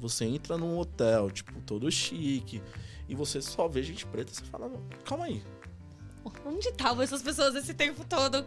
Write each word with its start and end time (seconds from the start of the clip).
Você 0.00 0.24
entra 0.24 0.56
num 0.56 0.78
hotel, 0.78 1.30
tipo, 1.30 1.52
todo 1.62 1.90
chique, 1.90 2.62
e 3.08 3.14
você 3.14 3.42
só 3.42 3.68
vê 3.68 3.82
gente 3.82 4.06
preta, 4.06 4.32
você 4.32 4.44
fala, 4.44 4.70
calma 5.04 5.26
aí. 5.26 5.42
Onde 6.44 6.68
estavam 6.68 7.02
essas 7.02 7.22
pessoas 7.22 7.54
esse 7.54 7.74
tempo 7.74 8.04
todo? 8.04 8.46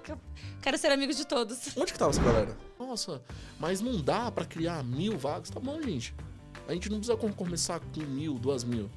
Quero 0.61 0.77
ser 0.77 0.91
amigo 0.91 1.13
de 1.13 1.25
todos. 1.25 1.75
Onde 1.75 1.91
que 1.91 1.99
tava 1.99 2.11
essa 2.11 2.21
galera? 2.21 2.57
Nossa, 2.79 3.21
mas 3.59 3.81
não 3.81 3.99
dá 4.01 4.31
para 4.31 4.45
criar 4.45 4.83
mil 4.83 5.17
vagas. 5.17 5.49
Tá 5.49 5.59
bom, 5.59 5.81
gente. 5.81 6.13
A 6.67 6.73
gente 6.73 6.89
não 6.89 6.99
precisa 6.99 7.17
começar 7.17 7.79
com 7.79 8.01
mil, 8.01 8.35
duas 8.35 8.63
mil. 8.63 8.89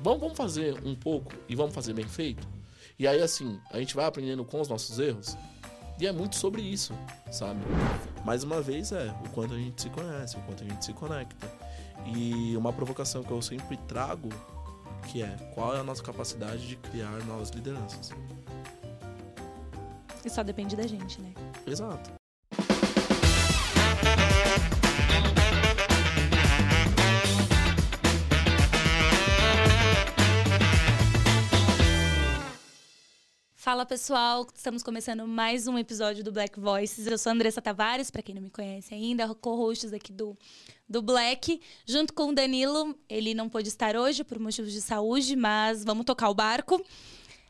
Vamos, 0.00 0.20
vamos 0.20 0.36
fazer 0.36 0.74
um 0.84 0.94
pouco 0.94 1.32
e 1.48 1.54
vamos 1.54 1.74
fazer 1.74 1.92
bem 1.92 2.08
feito. 2.08 2.46
E 2.98 3.06
aí, 3.06 3.20
assim, 3.20 3.58
a 3.70 3.78
gente 3.78 3.94
vai 3.94 4.04
aprendendo 4.04 4.44
com 4.44 4.60
os 4.60 4.68
nossos 4.68 4.98
erros. 4.98 5.36
E 6.00 6.06
é 6.06 6.12
muito 6.12 6.36
sobre 6.36 6.60
isso, 6.62 6.92
sabe? 7.30 7.60
Mais 8.24 8.42
uma 8.42 8.60
vez 8.60 8.90
é 8.90 9.14
o 9.24 9.28
quanto 9.30 9.54
a 9.54 9.58
gente 9.58 9.82
se 9.82 9.90
conhece, 9.90 10.36
o 10.36 10.40
quanto 10.40 10.64
a 10.64 10.66
gente 10.66 10.84
se 10.84 10.92
conecta. 10.92 11.63
E 12.06 12.56
uma 12.56 12.72
provocação 12.72 13.22
que 13.22 13.30
eu 13.30 13.40
sempre 13.40 13.76
trago, 13.88 14.28
que 15.08 15.22
é 15.22 15.36
qual 15.54 15.74
é 15.74 15.80
a 15.80 15.84
nossa 15.84 16.02
capacidade 16.02 16.66
de 16.66 16.76
criar 16.76 17.24
novas 17.24 17.50
lideranças. 17.50 18.10
E 20.24 20.30
só 20.30 20.42
depende 20.42 20.74
da 20.74 20.86
gente, 20.86 21.20
né? 21.20 21.32
Exato. 21.66 22.12
Fala 33.74 33.84
pessoal, 33.84 34.46
estamos 34.54 34.84
começando 34.84 35.26
mais 35.26 35.66
um 35.66 35.76
episódio 35.76 36.22
do 36.22 36.30
Black 36.30 36.60
Voices. 36.60 37.08
Eu 37.08 37.18
sou 37.18 37.30
a 37.30 37.34
Andressa 37.34 37.60
Tavares, 37.60 38.08
para 38.08 38.22
quem 38.22 38.32
não 38.32 38.40
me 38.40 38.48
conhece 38.48 38.94
ainda, 38.94 39.34
co-host 39.34 39.92
aqui 39.92 40.12
do, 40.12 40.38
do 40.88 41.02
Black, 41.02 41.60
junto 41.84 42.14
com 42.14 42.28
o 42.28 42.32
Danilo. 42.32 42.96
Ele 43.08 43.34
não 43.34 43.48
pôde 43.48 43.66
estar 43.66 43.96
hoje 43.96 44.22
por 44.22 44.38
motivos 44.38 44.72
de 44.72 44.80
saúde, 44.80 45.34
mas 45.34 45.82
vamos 45.82 46.04
tocar 46.04 46.30
o 46.30 46.34
barco. 46.34 46.80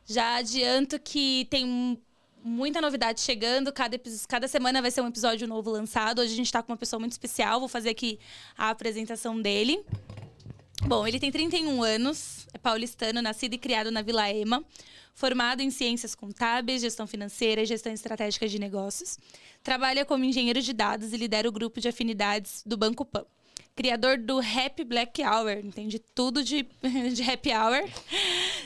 Já 0.06 0.36
adianto 0.36 0.98
que 0.98 1.46
tem 1.50 2.00
muita 2.42 2.80
novidade 2.80 3.20
chegando. 3.20 3.70
Cada, 3.70 4.00
cada 4.26 4.48
semana 4.48 4.80
vai 4.80 4.90
ser 4.90 5.02
um 5.02 5.08
episódio 5.08 5.46
novo 5.46 5.70
lançado. 5.70 6.22
Hoje 6.22 6.32
a 6.32 6.36
gente 6.36 6.46
está 6.46 6.62
com 6.62 6.72
uma 6.72 6.78
pessoa 6.78 6.98
muito 6.98 7.12
especial. 7.12 7.60
Vou 7.60 7.68
fazer 7.68 7.90
aqui 7.90 8.18
a 8.56 8.70
apresentação 8.70 9.38
dele. 9.38 9.84
Bom, 10.86 11.06
ele 11.06 11.18
tem 11.18 11.30
31 11.32 11.82
anos, 11.82 12.46
é 12.52 12.58
paulistano, 12.58 13.22
nascido 13.22 13.54
e 13.54 13.58
criado 13.58 13.90
na 13.90 14.02
Vila 14.02 14.30
Ema, 14.30 14.62
formado 15.14 15.62
em 15.62 15.70
ciências 15.70 16.14
contábeis, 16.14 16.82
gestão 16.82 17.06
financeira 17.06 17.62
e 17.62 17.66
gestão 17.66 17.90
estratégica 17.90 18.46
de 18.46 18.58
negócios. 18.58 19.18
Trabalha 19.62 20.04
como 20.04 20.24
engenheiro 20.24 20.60
de 20.60 20.74
dados 20.74 21.14
e 21.14 21.16
lidera 21.16 21.48
o 21.48 21.52
grupo 21.52 21.80
de 21.80 21.88
afinidades 21.88 22.62
do 22.66 22.76
Banco 22.76 23.02
Pan. 23.02 23.24
Criador 23.74 24.18
do 24.18 24.38
Happy 24.38 24.84
Black 24.84 25.22
Hour, 25.22 25.64
entende 25.64 25.98
tudo 25.98 26.44
de, 26.44 26.66
de 27.14 27.22
Happy 27.22 27.50
Hour. 27.50 27.88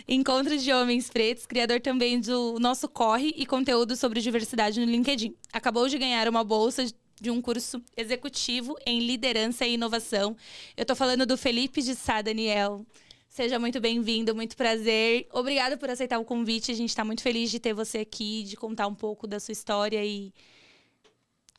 Encontros 0.09 0.63
de 0.65 0.73
homens 0.73 1.09
pretos, 1.09 1.47
criador 1.47 1.81
também 1.81 2.21
do 2.21 2.59
Nosso 2.59 2.89
Corre 2.89 3.33
e 3.37 3.47
conteúdo 3.47 3.95
sobre 3.95 4.21
diversidade 4.21 4.81
no 4.81 4.87
LinkedIn. 4.87 5.35
Acabou 5.53 5.89
de 5.89 5.97
ganhar 5.97 6.29
uma 6.29 6.43
bolsa 6.43 6.85
de 7.21 7.31
um 7.31 7.41
curso 7.41 7.83
executivo 7.97 8.77
em 8.87 9.01
liderança 9.01 9.67
e 9.67 9.75
inovação. 9.75 10.37
Eu 10.77 10.83
estou 10.83 10.97
falando 10.97 11.27
do 11.27 11.37
Felipe 11.37 11.83
de 11.83 11.95
Sá 11.95 12.23
Daniel. 12.23 12.85
Seja 13.29 13.59
muito 13.59 13.81
bem-vindo, 13.81 14.35
muito 14.35 14.57
prazer. 14.57 15.29
Obrigada 15.33 15.77
por 15.77 15.91
aceitar 15.91 16.19
o 16.19 16.25
convite. 16.25 16.73
A 16.73 16.75
gente 16.75 16.89
está 16.91 17.05
muito 17.05 17.23
feliz 17.23 17.51
de 17.51 17.61
ter 17.61 17.75
você 17.75 17.99
aqui, 17.99 18.43
de 18.43 18.57
contar 18.57 18.87
um 18.87 18.95
pouco 18.95 19.27
da 19.27 19.39
sua 19.39 19.53
história 19.53 20.05
e 20.05 20.33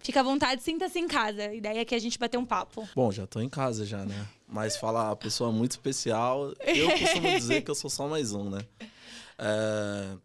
Fica 0.02 0.22
à 0.22 0.24
vontade, 0.24 0.64
sinta-se 0.64 0.98
em 0.98 1.08
casa. 1.08 1.44
A 1.44 1.54
ideia 1.54 1.82
é 1.82 1.86
que 1.86 1.94
a 1.94 2.00
gente 2.00 2.18
bater 2.18 2.38
um 2.38 2.46
papo. 2.46 2.88
Bom, 2.96 3.12
já 3.12 3.26
estou 3.26 3.42
em 3.42 3.50
casa 3.50 3.86
já, 3.86 4.06
né? 4.06 4.28
Mas 4.48 4.78
falar 4.78 5.14
pessoa 5.18 5.52
muito 5.52 5.72
especial, 5.72 6.54
eu 6.66 6.90
costumo 6.98 7.30
dizer 7.38 7.62
que 7.62 7.70
eu 7.70 7.76
sou 7.76 7.90
só 7.90 8.08
mais 8.08 8.34
um, 8.34 8.50
né? 8.50 8.62
É, 9.38 10.18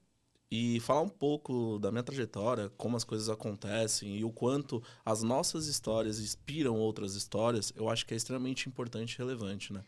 e 0.56 0.78
falar 0.78 1.00
um 1.00 1.08
pouco 1.08 1.80
da 1.80 1.90
minha 1.90 2.04
trajetória, 2.04 2.70
como 2.76 2.96
as 2.96 3.02
coisas 3.02 3.28
acontecem 3.28 4.16
e 4.16 4.24
o 4.24 4.30
quanto 4.30 4.80
as 5.04 5.20
nossas 5.20 5.66
histórias 5.66 6.20
inspiram 6.20 6.78
outras 6.78 7.16
histórias, 7.16 7.72
eu 7.74 7.90
acho 7.90 8.06
que 8.06 8.14
é 8.14 8.16
extremamente 8.16 8.68
importante 8.68 9.14
e 9.14 9.18
relevante, 9.18 9.72
né? 9.72 9.82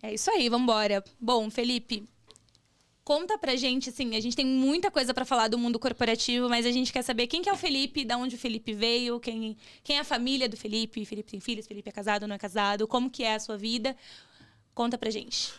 É 0.00 0.14
isso 0.14 0.30
aí, 0.30 0.48
vamos 0.48 0.62
embora. 0.62 1.02
Bom, 1.18 1.50
Felipe, 1.50 2.08
conta 3.02 3.36
pra 3.36 3.56
gente, 3.56 3.90
assim, 3.90 4.14
a 4.14 4.20
gente 4.20 4.36
tem 4.36 4.46
muita 4.46 4.92
coisa 4.92 5.12
para 5.12 5.24
falar 5.24 5.48
do 5.48 5.58
mundo 5.58 5.76
corporativo, 5.76 6.48
mas 6.48 6.64
a 6.64 6.70
gente 6.70 6.92
quer 6.92 7.02
saber 7.02 7.26
quem 7.26 7.42
que 7.42 7.48
é 7.48 7.52
o 7.52 7.56
Felipe, 7.56 8.04
da 8.04 8.16
onde 8.16 8.36
o 8.36 8.38
Felipe 8.38 8.72
veio, 8.72 9.18
quem, 9.18 9.56
quem 9.82 9.96
é 9.96 10.00
a 10.00 10.04
família 10.04 10.48
do 10.48 10.56
Felipe, 10.56 11.04
Felipe 11.04 11.32
tem 11.32 11.40
filhos, 11.40 11.66
Felipe 11.66 11.88
é 11.88 11.92
casado, 11.92 12.28
não 12.28 12.36
é 12.36 12.38
casado, 12.38 12.86
como 12.86 13.10
que 13.10 13.24
é 13.24 13.34
a 13.34 13.40
sua 13.40 13.56
vida. 13.56 13.96
Conta 14.72 14.96
pra 14.96 15.10
gente. 15.10 15.52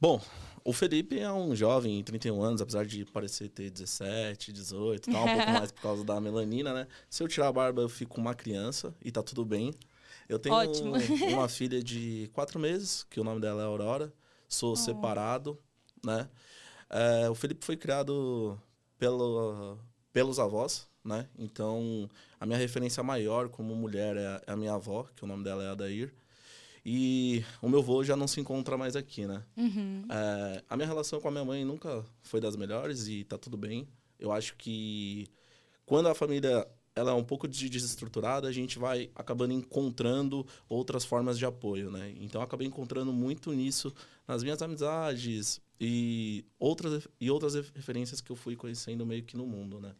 Bom, 0.00 0.20
o 0.64 0.72
Felipe 0.72 1.18
é 1.18 1.30
um 1.30 1.54
jovem, 1.54 2.02
31 2.02 2.42
anos, 2.42 2.62
apesar 2.62 2.86
de 2.86 3.04
parecer 3.04 3.48
ter 3.50 3.70
17, 3.70 4.50
18, 4.50 5.10
tal, 5.10 5.24
um 5.24 5.36
pouco 5.36 5.50
mais 5.52 5.70
por 5.70 5.82
causa 5.82 6.02
da 6.02 6.18
melanina, 6.18 6.72
né? 6.72 6.86
Se 7.10 7.22
eu 7.22 7.28
tirar 7.28 7.48
a 7.48 7.52
barba, 7.52 7.82
eu 7.82 7.88
fico 7.88 8.18
uma 8.18 8.34
criança 8.34 8.94
e 9.04 9.12
tá 9.12 9.22
tudo 9.22 9.44
bem. 9.44 9.74
Eu 10.26 10.38
tenho 10.38 10.54
Ótimo. 10.54 10.94
uma 11.28 11.48
filha 11.50 11.82
de 11.82 12.30
quatro 12.32 12.58
meses, 12.58 13.04
que 13.10 13.20
o 13.20 13.24
nome 13.24 13.42
dela 13.42 13.62
é 13.62 13.66
Aurora. 13.66 14.10
Sou 14.48 14.72
oh. 14.72 14.76
separado, 14.76 15.58
né? 16.02 16.28
É, 16.88 17.28
o 17.28 17.34
Felipe 17.34 17.64
foi 17.64 17.76
criado 17.76 18.58
pelo, 18.98 19.76
pelos 20.14 20.38
avós, 20.38 20.86
né? 21.04 21.28
Então, 21.38 22.08
a 22.40 22.46
minha 22.46 22.58
referência 22.58 23.02
maior 23.02 23.50
como 23.50 23.74
mulher 23.74 24.16
é 24.16 24.40
a 24.46 24.56
minha 24.56 24.72
avó, 24.72 25.06
que 25.14 25.24
o 25.24 25.26
nome 25.26 25.44
dela 25.44 25.62
é 25.62 25.68
Adair. 25.68 26.14
E 26.84 27.42
o 27.62 27.68
meu 27.68 27.80
avô 27.80 28.04
já 28.04 28.14
não 28.14 28.28
se 28.28 28.40
encontra 28.40 28.76
mais 28.76 28.94
aqui, 28.94 29.26
né? 29.26 29.42
Uhum. 29.56 30.04
É, 30.10 30.62
a 30.68 30.76
minha 30.76 30.86
relação 30.86 31.20
com 31.20 31.28
a 31.28 31.30
minha 31.30 31.44
mãe 31.44 31.64
nunca 31.64 32.04
foi 32.22 32.40
das 32.40 32.56
melhores 32.56 33.08
e 33.08 33.24
tá 33.24 33.38
tudo 33.38 33.56
bem. 33.56 33.88
Eu 34.18 34.30
acho 34.30 34.54
que 34.56 35.26
quando 35.86 36.08
a 36.08 36.14
família 36.14 36.66
ela 36.94 37.10
é 37.10 37.14
um 37.14 37.24
pouco 37.24 37.48
desestruturada, 37.48 38.46
a 38.46 38.52
gente 38.52 38.78
vai 38.78 39.10
acabando 39.14 39.52
encontrando 39.52 40.46
outras 40.68 41.04
formas 41.04 41.38
de 41.38 41.44
apoio, 41.44 41.90
né? 41.90 42.14
Então 42.20 42.40
eu 42.40 42.44
acabei 42.44 42.66
encontrando 42.66 43.12
muito 43.12 43.52
nisso 43.52 43.92
nas 44.28 44.42
minhas 44.42 44.62
amizades 44.62 45.60
e 45.80 46.44
outras 46.58 47.08
e 47.20 47.30
outras 47.30 47.54
referências 47.54 48.20
que 48.20 48.30
eu 48.30 48.36
fui 48.36 48.54
conhecendo 48.54 49.04
meio 49.04 49.24
que 49.24 49.36
no 49.36 49.46
mundo, 49.46 49.80
né? 49.80 49.94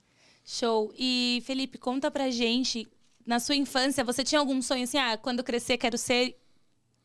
Show. 0.44 0.92
E 0.96 1.42
Felipe, 1.44 1.78
conta 1.78 2.10
pra 2.10 2.30
gente, 2.30 2.86
na 3.26 3.40
sua 3.40 3.56
infância, 3.56 4.04
você 4.04 4.22
tinha 4.22 4.38
algum 4.38 4.60
sonho 4.62 4.84
assim, 4.84 4.98
ah, 4.98 5.16
quando 5.16 5.42
crescer 5.42 5.78
quero 5.78 5.98
ser 5.98 6.38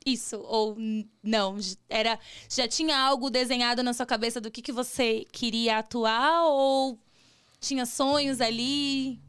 isso 0.06 0.38
ou 0.38 0.78
não? 1.24 1.58
Era 1.90 2.20
já 2.50 2.68
tinha 2.68 2.98
algo 2.98 3.30
desenhado 3.30 3.84
na 3.84 3.94
sua 3.94 4.06
cabeça 4.06 4.40
do 4.40 4.52
que, 4.52 4.62
que 4.62 4.72
você 4.72 5.26
queria 5.32 5.80
atuar 5.80 6.46
ou 6.46 7.00
tinha 7.60 7.86
sonhos 7.86 8.42
ali? 8.42 9.20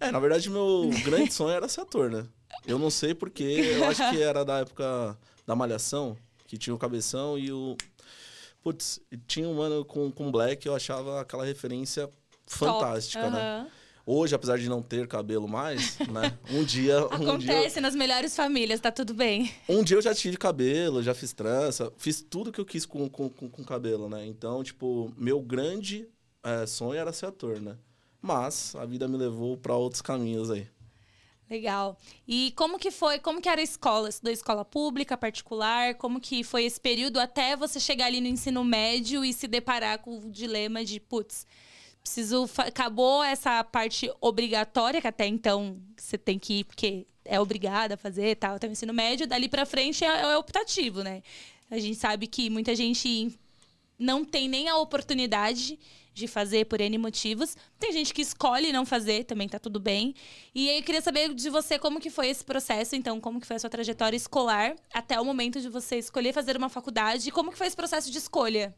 É, 0.00 0.10
na 0.10 0.18
verdade 0.18 0.48
meu 0.50 0.90
grande 1.04 1.32
sonho 1.32 1.54
era 1.54 1.68
ser 1.68 1.82
ator, 1.82 2.10
né? 2.10 2.26
Eu 2.66 2.78
não 2.78 2.90
sei 2.90 3.14
porque, 3.14 3.42
eu 3.42 3.84
acho 3.88 4.10
que 4.10 4.22
era 4.22 4.44
da 4.44 4.58
época 4.58 5.18
da 5.46 5.54
Malhação, 5.54 6.16
que 6.46 6.56
tinha 6.56 6.74
o 6.74 6.78
cabeção 6.78 7.38
e 7.38 7.52
o 7.52 7.76
putz, 8.62 9.00
tinha 9.26 9.48
um 9.48 9.54
mano 9.54 9.84
com 9.84 10.10
com 10.10 10.30
black, 10.30 10.66
eu 10.66 10.74
achava 10.74 11.20
aquela 11.20 11.44
referência 11.44 12.08
fantástica, 12.46 13.24
uhum. 13.24 13.30
né? 13.30 13.70
Hoje, 14.08 14.36
apesar 14.36 14.56
de 14.56 14.68
não 14.68 14.80
ter 14.80 15.08
cabelo 15.08 15.48
mais, 15.48 15.98
né? 16.08 16.38
Um 16.48 16.62
dia. 16.62 17.00
Acontece 17.00 17.30
um 17.30 17.38
dia, 17.38 17.80
nas 17.82 17.96
melhores 17.96 18.36
famílias, 18.36 18.78
tá 18.78 18.92
tudo 18.92 19.12
bem. 19.12 19.52
Um 19.68 19.82
dia 19.82 19.96
eu 19.96 20.02
já 20.02 20.14
tive 20.14 20.36
cabelo, 20.36 21.02
já 21.02 21.12
fiz 21.12 21.32
trança, 21.32 21.92
fiz 21.96 22.22
tudo 22.22 22.52
que 22.52 22.60
eu 22.60 22.64
quis 22.64 22.86
com, 22.86 23.08
com, 23.08 23.28
com, 23.28 23.50
com 23.50 23.64
cabelo, 23.64 24.08
né? 24.08 24.24
Então, 24.24 24.62
tipo, 24.62 25.12
meu 25.18 25.40
grande 25.40 26.08
é, 26.44 26.64
sonho 26.66 27.00
era 27.00 27.12
ser 27.12 27.26
ator, 27.26 27.60
né? 27.60 27.76
Mas 28.22 28.76
a 28.76 28.86
vida 28.86 29.08
me 29.08 29.16
levou 29.16 29.56
para 29.56 29.74
outros 29.74 30.00
caminhos 30.00 30.52
aí. 30.52 30.68
Legal. 31.50 31.96
E 32.26 32.52
como 32.56 32.78
que 32.78 32.90
foi, 32.92 33.18
como 33.18 33.40
que 33.40 33.48
era 33.48 33.60
a 33.60 33.64
escola? 33.64 34.08
Estudou 34.08 34.32
escola 34.32 34.64
pública, 34.64 35.16
particular? 35.16 35.94
Como 35.94 36.20
que 36.20 36.44
foi 36.44 36.64
esse 36.64 36.80
período 36.80 37.18
até 37.18 37.56
você 37.56 37.80
chegar 37.80 38.06
ali 38.06 38.20
no 38.20 38.26
ensino 38.28 38.64
médio 38.64 39.24
e 39.24 39.32
se 39.32 39.48
deparar 39.48 39.98
com 39.98 40.18
o 40.18 40.30
dilema 40.30 40.84
de, 40.84 40.98
putz, 40.98 41.46
preciso. 42.06 42.48
Acabou 42.58 43.22
essa 43.22 43.62
parte 43.64 44.10
obrigatória, 44.20 45.00
que 45.00 45.08
até 45.08 45.26
então 45.26 45.76
você 45.96 46.16
tem 46.16 46.38
que 46.38 46.60
ir, 46.60 46.64
porque 46.64 47.06
é 47.24 47.40
obrigada 47.40 47.94
a 47.94 47.96
fazer 47.96 48.36
tal, 48.36 48.54
até 48.54 48.68
o 48.68 48.70
ensino 48.70 48.94
médio. 48.94 49.26
Dali 49.26 49.48
para 49.48 49.66
frente 49.66 50.04
é, 50.04 50.08
é 50.08 50.36
optativo, 50.38 51.02
né? 51.02 51.22
A 51.68 51.78
gente 51.78 51.96
sabe 51.96 52.28
que 52.28 52.48
muita 52.48 52.74
gente 52.76 53.36
não 53.98 54.24
tem 54.24 54.48
nem 54.48 54.68
a 54.68 54.76
oportunidade 54.76 55.78
de 56.14 56.26
fazer 56.26 56.64
por 56.66 56.80
N 56.80 56.96
motivos. 56.96 57.56
Tem 57.78 57.92
gente 57.92 58.14
que 58.14 58.22
escolhe 58.22 58.72
não 58.72 58.86
fazer, 58.86 59.24
também 59.24 59.48
tá 59.48 59.58
tudo 59.58 59.80
bem. 59.80 60.14
E 60.54 60.70
aí 60.70 60.78
eu 60.78 60.82
queria 60.82 61.02
saber 61.02 61.34
de 61.34 61.50
você 61.50 61.78
como 61.78 62.00
que 62.00 62.08
foi 62.08 62.28
esse 62.28 62.44
processo, 62.44 62.94
então, 62.94 63.20
como 63.20 63.40
que 63.40 63.46
foi 63.46 63.56
a 63.56 63.58
sua 63.58 63.68
trajetória 63.68 64.16
escolar 64.16 64.76
até 64.94 65.20
o 65.20 65.24
momento 65.24 65.60
de 65.60 65.68
você 65.68 65.96
escolher 65.96 66.32
fazer 66.32 66.56
uma 66.56 66.68
faculdade 66.68 67.28
e 67.28 67.32
como 67.32 67.50
que 67.50 67.58
foi 67.58 67.66
esse 67.66 67.76
processo 67.76 68.10
de 68.10 68.16
escolha? 68.16 68.74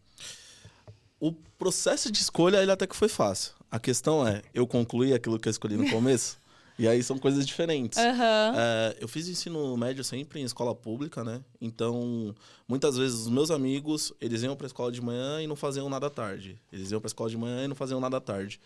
O 1.20 1.32
processo 1.58 2.10
de 2.10 2.18
escolha 2.20 2.62
ele 2.62 2.70
até 2.70 2.86
que 2.86 2.96
foi 2.96 3.08
fácil. 3.08 3.52
A 3.70 3.78
questão 3.78 4.26
é, 4.26 4.42
eu 4.54 4.66
concluí 4.66 5.12
aquilo 5.12 5.38
que 5.38 5.48
eu 5.48 5.50
escolhi 5.50 5.76
no 5.76 5.88
começo. 5.90 6.38
E 6.78 6.86
aí 6.86 7.02
são 7.02 7.18
coisas 7.18 7.44
diferentes. 7.44 7.98
Aham. 7.98 8.54
É, 8.56 8.96
eu 9.00 9.08
fiz 9.08 9.26
ensino 9.26 9.76
médio 9.76 10.04
sempre 10.04 10.40
em 10.40 10.44
escola 10.44 10.72
pública, 10.72 11.24
né? 11.24 11.42
Então, 11.60 12.32
muitas 12.68 12.96
vezes 12.96 13.22
os 13.22 13.28
meus 13.28 13.50
amigos, 13.50 14.12
eles 14.20 14.44
iam 14.44 14.54
pra 14.54 14.68
escola 14.68 14.92
de 14.92 15.00
manhã 15.00 15.42
e 15.42 15.48
não 15.48 15.56
faziam 15.56 15.88
nada 15.90 16.06
à 16.06 16.10
tarde. 16.10 16.56
Eles 16.72 16.92
iam 16.92 17.00
pra 17.00 17.08
escola 17.08 17.28
de 17.28 17.36
manhã 17.36 17.64
e 17.64 17.68
não 17.68 17.74
faziam 17.74 17.98
nada 17.98 18.18
à 18.18 18.20
tarde. 18.20 18.60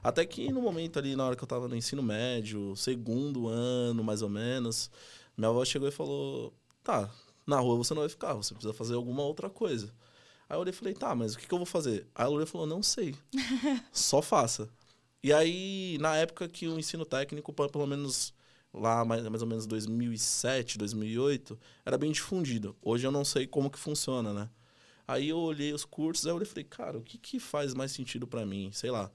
Até 0.00 0.24
que 0.24 0.52
no 0.52 0.62
momento 0.62 1.00
ali, 1.00 1.16
na 1.16 1.26
hora 1.26 1.34
que 1.34 1.42
eu 1.42 1.48
tava 1.48 1.66
no 1.66 1.74
ensino 1.74 2.04
médio, 2.04 2.76
segundo 2.76 3.48
ano, 3.48 4.04
mais 4.04 4.22
ou 4.22 4.28
menos, 4.28 4.88
minha 5.36 5.48
avó 5.48 5.64
chegou 5.64 5.88
e 5.88 5.92
falou: 5.92 6.52
Tá, 6.84 7.10
na 7.44 7.58
rua 7.58 7.76
você 7.76 7.92
não 7.94 8.02
vai 8.02 8.08
ficar, 8.08 8.34
você 8.34 8.54
precisa 8.54 8.72
fazer 8.72 8.94
alguma 8.94 9.24
outra 9.24 9.50
coisa. 9.50 9.92
Aí 10.48 10.56
eu 10.56 10.60
olhei 10.60 10.72
e 10.72 10.76
falei: 10.76 10.94
Tá, 10.94 11.14
mas 11.14 11.34
o 11.34 11.38
que, 11.38 11.46
que 11.46 11.52
eu 11.52 11.58
vou 11.58 11.66
fazer? 11.66 12.06
Aí 12.14 12.24
a 12.24 12.28
Lúlia 12.28 12.46
falou: 12.46 12.66
Não 12.66 12.82
sei. 12.82 13.14
Só 13.92 14.22
faça. 14.22 14.68
E 15.22 15.32
aí, 15.32 15.98
na 16.00 16.16
época 16.16 16.48
que 16.48 16.68
o 16.68 16.78
ensino 16.78 17.04
técnico, 17.04 17.52
pelo 17.52 17.86
menos 17.86 18.32
lá 18.72 19.04
mais, 19.04 19.26
mais 19.28 19.42
ou 19.42 19.48
menos 19.48 19.66
2007, 19.66 20.78
2008, 20.78 21.58
era 21.84 21.98
bem 21.98 22.12
difundido. 22.12 22.76
Hoje 22.82 23.06
eu 23.06 23.10
não 23.10 23.24
sei 23.24 23.46
como 23.46 23.70
que 23.70 23.78
funciona, 23.78 24.32
né? 24.32 24.48
Aí 25.08 25.28
eu 25.28 25.38
olhei 25.38 25.72
os 25.72 25.84
cursos, 25.84 26.26
aí 26.26 26.32
eu 26.32 26.36
olhei 26.36 26.46
e 26.46 26.48
falei, 26.48 26.64
cara, 26.64 26.98
o 26.98 27.02
que, 27.02 27.16
que 27.16 27.38
faz 27.38 27.74
mais 27.74 27.92
sentido 27.92 28.26
pra 28.26 28.44
mim? 28.44 28.70
Sei 28.72 28.90
lá, 28.90 29.10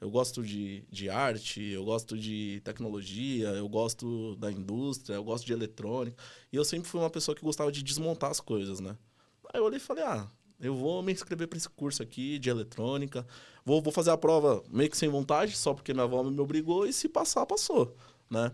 eu 0.00 0.10
gosto 0.10 0.42
de, 0.42 0.84
de 0.90 1.08
arte, 1.08 1.62
eu 1.62 1.84
gosto 1.84 2.18
de 2.18 2.60
tecnologia, 2.64 3.48
eu 3.50 3.68
gosto 3.68 4.36
da 4.36 4.50
indústria, 4.50 5.14
eu 5.14 5.24
gosto 5.24 5.46
de 5.46 5.52
eletrônica. 5.52 6.16
E 6.52 6.56
eu 6.56 6.64
sempre 6.64 6.88
fui 6.88 7.00
uma 7.00 7.10
pessoa 7.10 7.34
que 7.34 7.42
gostava 7.42 7.72
de 7.72 7.82
desmontar 7.82 8.30
as 8.30 8.40
coisas, 8.40 8.80
né? 8.80 8.96
Aí 9.54 9.60
eu 9.60 9.64
olhei 9.64 9.78
e 9.78 9.80
falei, 9.80 10.04
ah, 10.04 10.28
eu 10.60 10.74
vou 10.74 11.02
me 11.02 11.12
inscrever 11.12 11.48
para 11.48 11.56
esse 11.56 11.68
curso 11.68 12.02
aqui 12.02 12.38
de 12.38 12.48
eletrônica. 12.48 13.26
Vou, 13.64 13.82
vou 13.82 13.92
fazer 13.92 14.10
a 14.10 14.16
prova 14.16 14.62
meio 14.68 14.90
que 14.90 14.96
sem 14.96 15.08
vontade, 15.08 15.56
só 15.56 15.74
porque 15.74 15.92
minha 15.92 16.04
avó 16.04 16.22
me 16.22 16.40
obrigou, 16.40 16.86
e 16.86 16.92
se 16.92 17.08
passar, 17.08 17.44
passou, 17.46 17.96
né? 18.30 18.52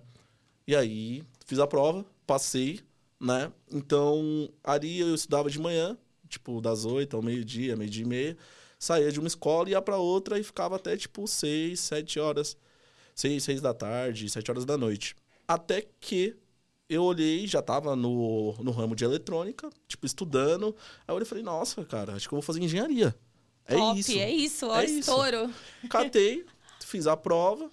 E 0.67 0.75
aí, 0.77 1.23
fiz 1.47 1.59
a 1.59 1.67
prova, 1.67 2.05
passei, 2.27 2.81
né? 3.21 3.53
Então, 3.71 4.49
ali 4.65 5.01
eu 5.01 5.15
estudava 5.15 5.51
de 5.51 5.59
manhã, 5.59 5.97
tipo, 6.29 6.61
das 6.61 6.85
oito 6.85 7.17
ao 7.17 7.23
meio-dia, 7.23 7.77
meio-dia 7.77 8.05
e 8.05 8.09
meia. 8.09 8.37
Saía 8.79 9.13
de 9.13 9.21
uma 9.21 9.29
escola, 9.29 9.71
ia 9.71 9.81
para 9.81 9.97
outra 9.97 10.39
e 10.39 10.43
ficava 10.43 10.77
até, 10.77 10.97
tipo, 10.97 11.27
seis, 11.29 11.79
sete 11.81 12.19
horas. 12.19 12.57
Seis, 13.15 13.45
seis 13.45 13.61
da 13.61 13.73
tarde, 13.73 14.29
sete 14.29 14.51
horas 14.51 14.65
da 14.65 14.77
noite. 14.77 15.15
Até 15.47 15.87
que 16.01 16.35
eu 16.89 17.03
olhei, 17.03 17.47
já 17.47 17.63
tava 17.63 17.97
no, 17.97 18.55
no 18.61 18.71
ramo 18.71 18.95
de 18.95 19.05
eletrônica, 19.05 19.71
tipo, 19.89 20.05
estudando. 20.07 20.75
Aí 21.01 21.05
eu 21.09 21.15
olhei 21.15 21.25
e 21.25 21.29
falei, 21.29 21.45
nossa, 21.45 21.85
cara, 21.85 22.15
acho 22.15 22.29
que 22.29 22.35
eu 22.35 22.37
vou 22.37 22.43
fazer 22.43 22.61
engenharia. 22.63 23.15
É 23.65 23.77
Top, 23.77 23.99
isso. 23.99 24.13
é 24.13 24.31
isso, 24.31 24.67
ó, 24.67 24.81
É 24.81 24.85
isso. 24.85 24.99
estouro. 25.01 25.51
Catei, 25.89 26.45
fiz 26.85 27.07
a 27.07 27.17
prova, 27.17 27.71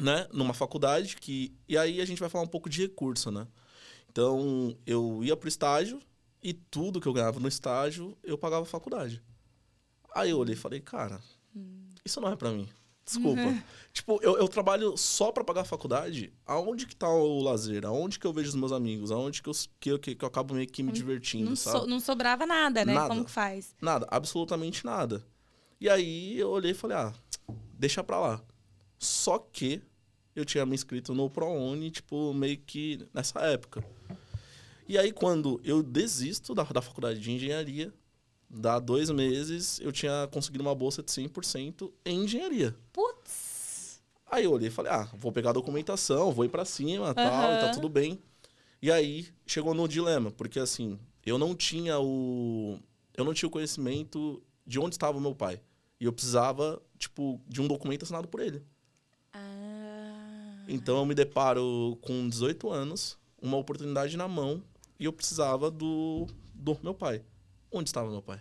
né, 0.00 0.26
numa 0.32 0.54
faculdade 0.54 1.16
que 1.16 1.54
e 1.68 1.76
aí 1.78 2.00
a 2.00 2.04
gente 2.04 2.18
vai 2.18 2.28
falar 2.28 2.44
um 2.44 2.48
pouco 2.48 2.68
de 2.68 2.82
recurso, 2.82 3.30
né? 3.30 3.46
Então, 4.10 4.76
eu 4.86 5.20
ia 5.22 5.36
pro 5.36 5.48
estágio 5.48 6.00
e 6.42 6.52
tudo 6.52 7.00
que 7.00 7.08
eu 7.08 7.12
ganhava 7.12 7.40
no 7.40 7.48
estágio, 7.48 8.16
eu 8.22 8.38
pagava 8.38 8.62
a 8.62 8.66
faculdade. 8.66 9.22
Aí 10.14 10.30
eu 10.30 10.38
olhei 10.38 10.54
e 10.54 10.58
falei, 10.58 10.80
cara, 10.80 11.20
isso 12.04 12.20
não 12.20 12.30
é 12.30 12.36
pra 12.36 12.50
mim. 12.52 12.68
Desculpa. 13.04 13.62
Tipo, 13.92 14.18
eu, 14.22 14.38
eu 14.38 14.48
trabalho 14.48 14.96
só 14.96 15.30
pra 15.30 15.44
pagar 15.44 15.60
a 15.60 15.64
faculdade. 15.64 16.32
Aonde 16.46 16.86
que 16.86 16.96
tá 16.96 17.08
o 17.08 17.40
lazer? 17.42 17.84
Aonde 17.84 18.18
que 18.18 18.26
eu 18.26 18.32
vejo 18.32 18.48
os 18.48 18.54
meus 18.54 18.72
amigos? 18.72 19.10
Aonde 19.12 19.42
que 19.42 19.48
eu, 19.48 19.52
que 19.78 19.90
eu, 19.92 19.98
que 19.98 20.16
eu 20.20 20.26
acabo 20.28 20.54
meio 20.54 20.66
que 20.66 20.82
me 20.82 20.90
divertindo, 20.90 21.50
Não, 21.50 21.56
sabe? 21.56 21.80
so- 21.80 21.86
não 21.86 22.00
sobrava 22.00 22.46
nada, 22.46 22.84
né? 22.84 22.94
Nada. 22.94 23.08
Como 23.08 23.24
que 23.24 23.30
faz? 23.30 23.74
Nada, 23.80 24.06
absolutamente 24.10 24.84
nada. 24.84 25.24
E 25.80 25.88
aí 25.88 26.38
eu 26.38 26.48
olhei 26.50 26.70
e 26.72 26.74
falei, 26.74 26.96
ah, 26.96 27.12
deixa 27.74 28.02
pra 28.02 28.18
lá. 28.18 28.42
Só 28.98 29.38
que 29.38 29.82
eu 30.34 30.44
tinha 30.44 30.64
me 30.64 30.74
inscrito 30.74 31.14
no 31.14 31.28
ProUni, 31.28 31.90
tipo, 31.90 32.32
meio 32.32 32.56
que 32.58 33.06
nessa 33.12 33.38
época. 33.40 33.84
E 34.88 34.98
aí 34.98 35.12
quando 35.12 35.60
eu 35.62 35.82
desisto 35.82 36.54
da, 36.54 36.62
da 36.64 36.82
faculdade 36.82 37.20
de 37.20 37.30
engenharia, 37.30 37.92
dá 38.54 38.78
dois 38.78 39.10
meses, 39.10 39.80
eu 39.80 39.92
tinha 39.92 40.28
conseguido 40.30 40.62
uma 40.62 40.74
bolsa 40.74 41.02
de 41.02 41.10
100% 41.10 41.90
em 42.04 42.24
engenharia. 42.24 42.74
Putz. 42.92 44.00
Aí 44.30 44.44
eu 44.44 44.52
olhei 44.52 44.68
e 44.68 44.70
falei, 44.70 44.92
ah, 44.92 45.08
vou 45.14 45.32
pegar 45.32 45.50
a 45.50 45.54
documentação, 45.54 46.32
vou 46.32 46.44
ir 46.44 46.48
pra 46.48 46.64
cima, 46.64 47.14
tal, 47.14 47.52
e 47.52 47.60
tá 47.60 47.70
tudo 47.70 47.88
bem. 47.88 48.18
E 48.80 48.90
aí 48.90 49.26
chegou 49.46 49.74
no 49.74 49.88
dilema, 49.88 50.30
porque 50.30 50.58
assim, 50.58 50.98
eu 51.24 51.38
não 51.38 51.54
tinha 51.54 51.98
o 51.98 52.78
eu 53.16 53.24
não 53.24 53.32
tinha 53.32 53.46
o 53.46 53.50
conhecimento 53.50 54.42
de 54.66 54.78
onde 54.78 54.94
estava 54.94 55.18
o 55.18 55.20
meu 55.20 55.34
pai. 55.34 55.60
E 56.00 56.04
eu 56.04 56.12
precisava, 56.12 56.82
tipo, 56.98 57.40
de 57.46 57.62
um 57.62 57.68
documento 57.68 58.02
assinado 58.02 58.26
por 58.26 58.40
ele. 58.40 58.62
Ah. 59.32 60.64
Então 60.68 60.98
eu 60.98 61.06
me 61.06 61.14
deparo 61.14 61.96
com 62.02 62.28
18 62.28 62.70
anos, 62.70 63.16
uma 63.40 63.56
oportunidade 63.56 64.16
na 64.16 64.26
mão, 64.26 64.62
e 64.98 65.04
eu 65.04 65.12
precisava 65.12 65.70
do 65.70 66.26
do 66.54 66.78
meu 66.82 66.94
pai. 66.94 67.22
Onde 67.74 67.88
estava 67.90 68.08
meu 68.08 68.22
pai? 68.22 68.40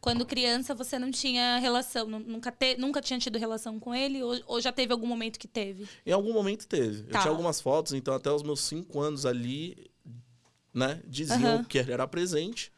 Quando 0.00 0.24
criança, 0.24 0.72
você 0.72 0.96
não 0.98 1.10
tinha 1.10 1.58
relação, 1.58 2.06
nu- 2.06 2.20
nunca, 2.20 2.52
te, 2.52 2.76
nunca 2.76 3.02
tinha 3.02 3.18
tido 3.18 3.36
relação 3.38 3.80
com 3.80 3.92
ele? 3.92 4.22
Ou, 4.22 4.38
ou 4.46 4.60
já 4.60 4.70
teve 4.72 4.92
algum 4.92 5.06
momento 5.06 5.38
que 5.38 5.48
teve? 5.48 5.88
Em 6.06 6.12
algum 6.12 6.32
momento 6.32 6.68
teve. 6.68 7.00
Eu 7.08 7.08
Tá. 7.12 7.20
tinha 7.22 7.30
algumas 7.32 7.60
fotos, 7.60 7.92
então 7.92 8.14
até 8.14 8.30
os 8.30 8.44
meus 8.44 8.60
cinco 8.60 9.00
anos 9.00 9.26
ali, 9.26 9.90
né, 10.72 11.02
diziam 11.08 11.56
Aham. 11.56 11.64
que 11.64 11.78
ele 11.78 11.90
era 11.90 12.06
presente. 12.06 12.72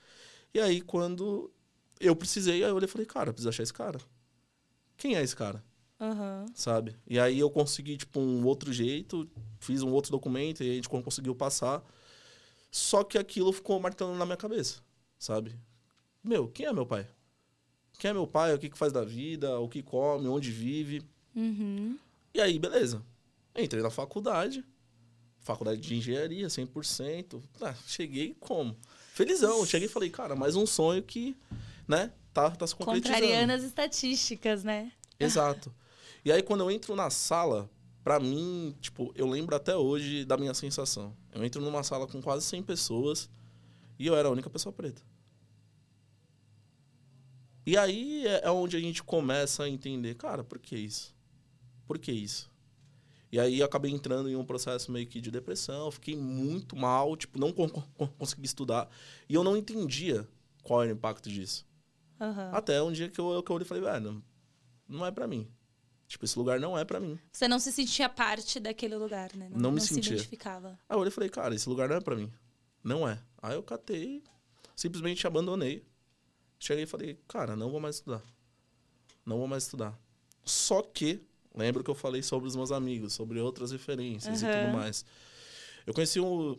E 0.54 0.58
aí, 0.60 0.80
quando 0.80 1.52
eu 2.00 2.16
precisei, 2.16 2.64
aí 2.64 2.70
eu 2.70 2.74
olhei 2.76 2.88
e 2.88 2.90
falei, 2.90 3.06
cara, 3.06 3.28
eu 3.28 3.34
preciso 3.34 3.50
achar 3.50 3.62
esse 3.62 3.74
cara. 3.74 4.00
Quem 4.96 5.14
é 5.14 5.22
esse 5.22 5.36
cara? 5.36 5.62
Aham. 6.00 6.46
Sabe? 6.54 6.96
E 7.06 7.20
aí 7.20 7.38
eu 7.38 7.50
consegui, 7.50 7.98
tipo, 7.98 8.18
um 8.20 8.46
outro 8.46 8.72
jeito, 8.72 9.28
fiz 9.60 9.82
um 9.82 9.90
outro 9.92 10.10
documento 10.10 10.64
e 10.64 10.70
a 10.70 10.74
gente 10.74 10.88
conseguiu 10.88 11.34
passar. 11.34 11.84
Só 12.70 13.04
que 13.04 13.18
aquilo 13.18 13.52
ficou 13.52 13.78
martelando 13.80 14.18
na 14.18 14.24
minha 14.26 14.36
cabeça, 14.36 14.80
sabe? 15.18 15.58
Meu, 16.22 16.48
quem 16.48 16.66
é 16.66 16.72
meu 16.72 16.86
pai? 16.86 17.06
Quem 17.98 18.10
é 18.10 18.14
meu 18.14 18.26
pai? 18.26 18.54
O 18.54 18.58
que, 18.58 18.70
que 18.70 18.78
faz 18.78 18.92
da 18.92 19.04
vida? 19.04 19.58
O 19.58 19.68
que 19.68 19.82
come? 19.82 20.28
Onde 20.28 20.50
vive? 20.50 21.02
Uhum. 21.34 21.98
E 22.32 22.40
aí, 22.40 22.58
beleza. 22.58 23.02
Entrei 23.56 23.82
na 23.82 23.90
faculdade. 23.90 24.64
Faculdade 25.40 25.80
de 25.80 25.96
engenharia, 25.96 26.46
100%. 26.46 27.42
Ah, 27.60 27.74
cheguei 27.86 28.36
como? 28.38 28.76
Felizão. 29.12 29.64
Cheguei 29.66 29.88
e 29.88 29.90
falei, 29.90 30.10
cara, 30.10 30.36
mais 30.36 30.54
um 30.54 30.66
sonho 30.66 31.02
que, 31.02 31.36
né, 31.86 32.12
tá, 32.32 32.50
tá 32.50 32.66
se 32.66 32.74
concretizando. 32.74 33.14
Contrariando 33.14 33.52
as 33.52 33.62
estatísticas, 33.62 34.62
né? 34.62 34.92
Exato. 35.18 35.74
E 36.24 36.30
aí, 36.30 36.42
quando 36.42 36.60
eu 36.60 36.70
entro 36.70 36.94
na 36.94 37.10
sala, 37.10 37.68
pra 38.04 38.20
mim, 38.20 38.76
tipo, 38.80 39.12
eu 39.16 39.26
lembro 39.26 39.56
até 39.56 39.76
hoje 39.76 40.24
da 40.24 40.36
minha 40.36 40.54
sensação. 40.54 41.16
Eu 41.32 41.44
entro 41.44 41.60
numa 41.60 41.82
sala 41.82 42.06
com 42.06 42.20
quase 42.22 42.44
100 42.44 42.62
pessoas 42.62 43.28
e 43.98 44.06
eu 44.06 44.16
era 44.16 44.28
a 44.28 44.30
única 44.30 44.48
pessoa 44.50 44.72
preta. 44.72 45.02
E 47.66 47.76
aí 47.76 48.26
é 48.26 48.42
é 48.44 48.50
onde 48.50 48.76
a 48.76 48.80
gente 48.80 49.02
começa 49.02 49.64
a 49.64 49.68
entender, 49.68 50.14
cara, 50.14 50.42
por 50.42 50.58
que 50.58 50.76
isso? 50.76 51.14
Por 51.86 51.98
que 51.98 52.10
isso? 52.12 52.50
E 53.30 53.38
aí 53.38 53.58
eu 53.58 53.66
acabei 53.66 53.90
entrando 53.92 54.30
em 54.30 54.36
um 54.36 54.44
processo 54.44 54.90
meio 54.90 55.06
que 55.06 55.20
de 55.20 55.30
depressão, 55.30 55.90
fiquei 55.90 56.16
muito 56.16 56.74
mal, 56.74 57.14
tipo, 57.14 57.38
não 57.38 57.52
con- 57.52 57.68
con- 57.68 58.06
consegui 58.18 58.46
estudar. 58.46 58.88
E 59.28 59.34
eu 59.34 59.44
não 59.44 59.54
entendia 59.56 60.26
qual 60.62 60.82
era 60.82 60.90
o 60.90 60.94
impacto 60.96 61.28
disso. 61.28 61.66
Aham. 62.18 62.50
Até 62.54 62.82
um 62.82 62.90
dia 62.90 63.10
que 63.10 63.20
eu, 63.20 63.42
que 63.42 63.50
eu 63.52 63.54
olhei 63.56 63.66
e 63.66 63.68
falei, 63.68 63.82
velho, 63.84 64.24
não 64.88 65.04
é 65.04 65.10
pra 65.10 65.26
mim. 65.26 65.46
Tipo, 66.06 66.24
esse 66.24 66.38
lugar 66.38 66.58
não 66.58 66.76
é 66.76 66.86
pra 66.86 66.98
mim. 66.98 67.18
Você 67.30 67.46
não 67.46 67.58
se 67.58 67.70
sentia 67.70 68.08
parte 68.08 68.58
daquele 68.58 68.96
lugar, 68.96 69.30
né? 69.36 69.50
Não 69.52 69.70
me 69.70 69.78
se 69.82 69.88
sentia. 69.88 70.14
identificava. 70.14 70.70
Aí 70.88 70.96
eu 70.96 70.98
olhei 71.00 71.10
e 71.10 71.14
falei, 71.14 71.28
cara, 71.28 71.54
esse 71.54 71.68
lugar 71.68 71.86
não 71.86 71.96
é 71.96 72.00
pra 72.00 72.16
mim. 72.16 72.32
Não 72.82 73.06
é. 73.06 73.20
Aí 73.40 73.54
eu 73.54 73.62
catei, 73.62 74.22
simplesmente 74.74 75.26
abandonei. 75.26 75.84
Cheguei 76.58 76.84
e 76.84 76.86
falei, 76.86 77.18
cara, 77.28 77.54
não 77.54 77.70
vou 77.70 77.80
mais 77.80 77.96
estudar. 77.96 78.22
Não 79.24 79.38
vou 79.38 79.46
mais 79.46 79.64
estudar. 79.64 79.98
Só 80.44 80.82
que, 80.82 81.20
lembro 81.54 81.84
que 81.84 81.90
eu 81.90 81.94
falei 81.94 82.22
sobre 82.22 82.48
os 82.48 82.56
meus 82.56 82.72
amigos, 82.72 83.12
sobre 83.12 83.38
outras 83.38 83.70
referências 83.70 84.42
e 84.42 84.44
Aham. 84.44 84.52
tudo 84.52 84.68
mais. 84.68 85.04
Eu 85.86 85.94
conheci 85.94 86.18
um. 86.20 86.58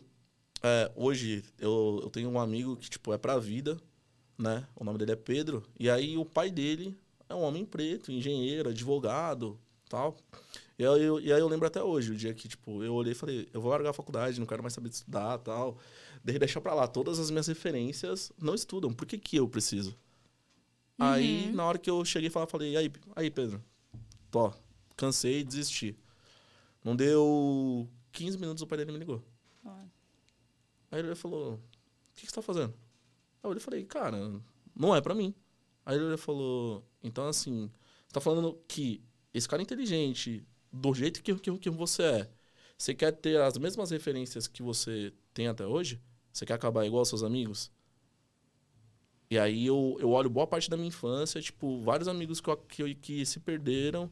é, 0.62 0.90
hoje, 0.96 1.44
eu, 1.58 2.00
eu 2.02 2.10
tenho 2.10 2.30
um 2.30 2.40
amigo 2.40 2.76
que, 2.76 2.88
tipo, 2.88 3.12
é 3.12 3.18
pra 3.18 3.38
vida, 3.38 3.78
né? 4.38 4.66
O 4.74 4.84
nome 4.84 4.98
dele 4.98 5.12
é 5.12 5.16
Pedro. 5.16 5.62
E 5.78 5.90
aí 5.90 6.16
o 6.16 6.24
pai 6.24 6.50
dele 6.50 6.96
é 7.28 7.34
um 7.34 7.42
homem 7.42 7.64
preto, 7.64 8.10
engenheiro, 8.10 8.70
advogado, 8.70 9.58
tal. 9.88 10.16
E 10.78 10.86
aí, 10.86 11.02
eu, 11.02 11.20
e 11.20 11.32
aí 11.32 11.40
eu 11.40 11.48
lembro 11.48 11.66
até 11.66 11.82
hoje, 11.82 12.12
o 12.12 12.16
dia 12.16 12.32
que, 12.32 12.48
tipo, 12.48 12.82
eu 12.82 12.94
olhei 12.94 13.12
e 13.12 13.14
falei, 13.14 13.48
eu 13.52 13.60
vou 13.60 13.70
largar 13.70 13.90
a 13.90 13.92
faculdade, 13.92 14.40
não 14.40 14.46
quero 14.46 14.62
mais 14.62 14.72
saber 14.72 14.88
de 14.88 14.94
estudar, 14.94 15.38
tal. 15.38 15.76
Daí 16.22 16.38
deixa 16.38 16.60
pra 16.60 16.74
lá, 16.74 16.86
todas 16.86 17.18
as 17.18 17.30
minhas 17.30 17.46
referências 17.46 18.30
não 18.38 18.54
estudam, 18.54 18.92
por 18.92 19.06
que 19.06 19.18
que 19.18 19.36
eu 19.36 19.48
preciso? 19.48 19.96
Aí, 20.98 21.50
na 21.52 21.64
hora 21.64 21.78
que 21.78 21.88
eu 21.88 22.04
cheguei 22.04 22.28
e 22.28 22.30
falei, 22.30 22.76
aí, 22.76 22.92
aí, 23.16 23.30
Pedro, 23.30 23.64
tô, 24.30 24.52
cansei, 24.96 25.42
desisti. 25.42 25.96
Não 26.84 26.94
deu 26.94 27.88
15 28.12 28.36
minutos, 28.36 28.62
o 28.62 28.66
pai 28.66 28.78
dele 28.78 28.92
me 28.92 28.98
ligou. 28.98 29.24
Aí 30.90 30.98
ele 30.98 31.14
falou, 31.14 31.54
o 31.54 31.60
que, 32.14 32.26
que 32.26 32.26
você 32.26 32.34
tá 32.34 32.42
fazendo? 32.42 32.74
Aí 33.42 33.50
eu 33.50 33.60
falei, 33.60 33.84
cara, 33.84 34.18
não 34.74 34.94
é 34.94 35.00
pra 35.00 35.14
mim. 35.14 35.34
Aí 35.86 35.96
ele 35.96 36.18
falou, 36.18 36.84
então 37.02 37.26
assim, 37.26 37.70
você 38.06 38.12
tá 38.12 38.20
falando 38.20 38.60
que 38.68 39.02
esse 39.32 39.48
cara 39.48 39.62
inteligente, 39.62 40.46
do 40.70 40.92
jeito 40.92 41.22
que, 41.22 41.34
que, 41.36 41.58
que 41.58 41.70
você 41.70 42.02
é, 42.02 42.30
você 42.76 42.94
quer 42.94 43.12
ter 43.12 43.40
as 43.40 43.56
mesmas 43.56 43.90
referências 43.90 44.46
que 44.46 44.62
você 44.62 45.12
tem 45.32 45.48
até 45.48 45.66
hoje? 45.66 46.00
Você 46.32 46.46
quer 46.46 46.54
acabar 46.54 46.86
igual 46.86 47.00
aos 47.00 47.08
seus 47.08 47.22
amigos? 47.22 47.70
E 49.30 49.38
aí 49.38 49.66
eu, 49.66 49.96
eu 50.00 50.10
olho 50.10 50.28
boa 50.28 50.46
parte 50.46 50.68
da 50.68 50.76
minha 50.76 50.88
infância, 50.88 51.40
tipo, 51.40 51.80
vários 51.82 52.08
amigos 52.08 52.40
que, 52.40 52.50
eu, 52.50 52.56
que, 52.56 52.94
que 52.96 53.26
se 53.26 53.38
perderam 53.38 54.10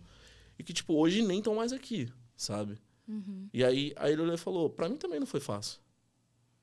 e 0.59 0.63
que, 0.63 0.73
tipo, 0.73 0.95
hoje 0.95 1.23
nem 1.23 1.39
estão 1.39 1.57
mais 1.57 1.73
aqui, 1.73 2.13
sabe? 2.37 2.79
Uhum. 3.07 3.49
E 3.53 3.65
aí, 3.65 3.93
aí 3.97 4.13
ele 4.13 4.23
olhou 4.23 4.35
e 4.35 4.39
falou, 4.39 4.71
pra 4.71 4.89
mim 4.89 4.97
também 4.97 5.19
não 5.19 5.27
foi 5.27 5.41
fácil. 5.41 5.81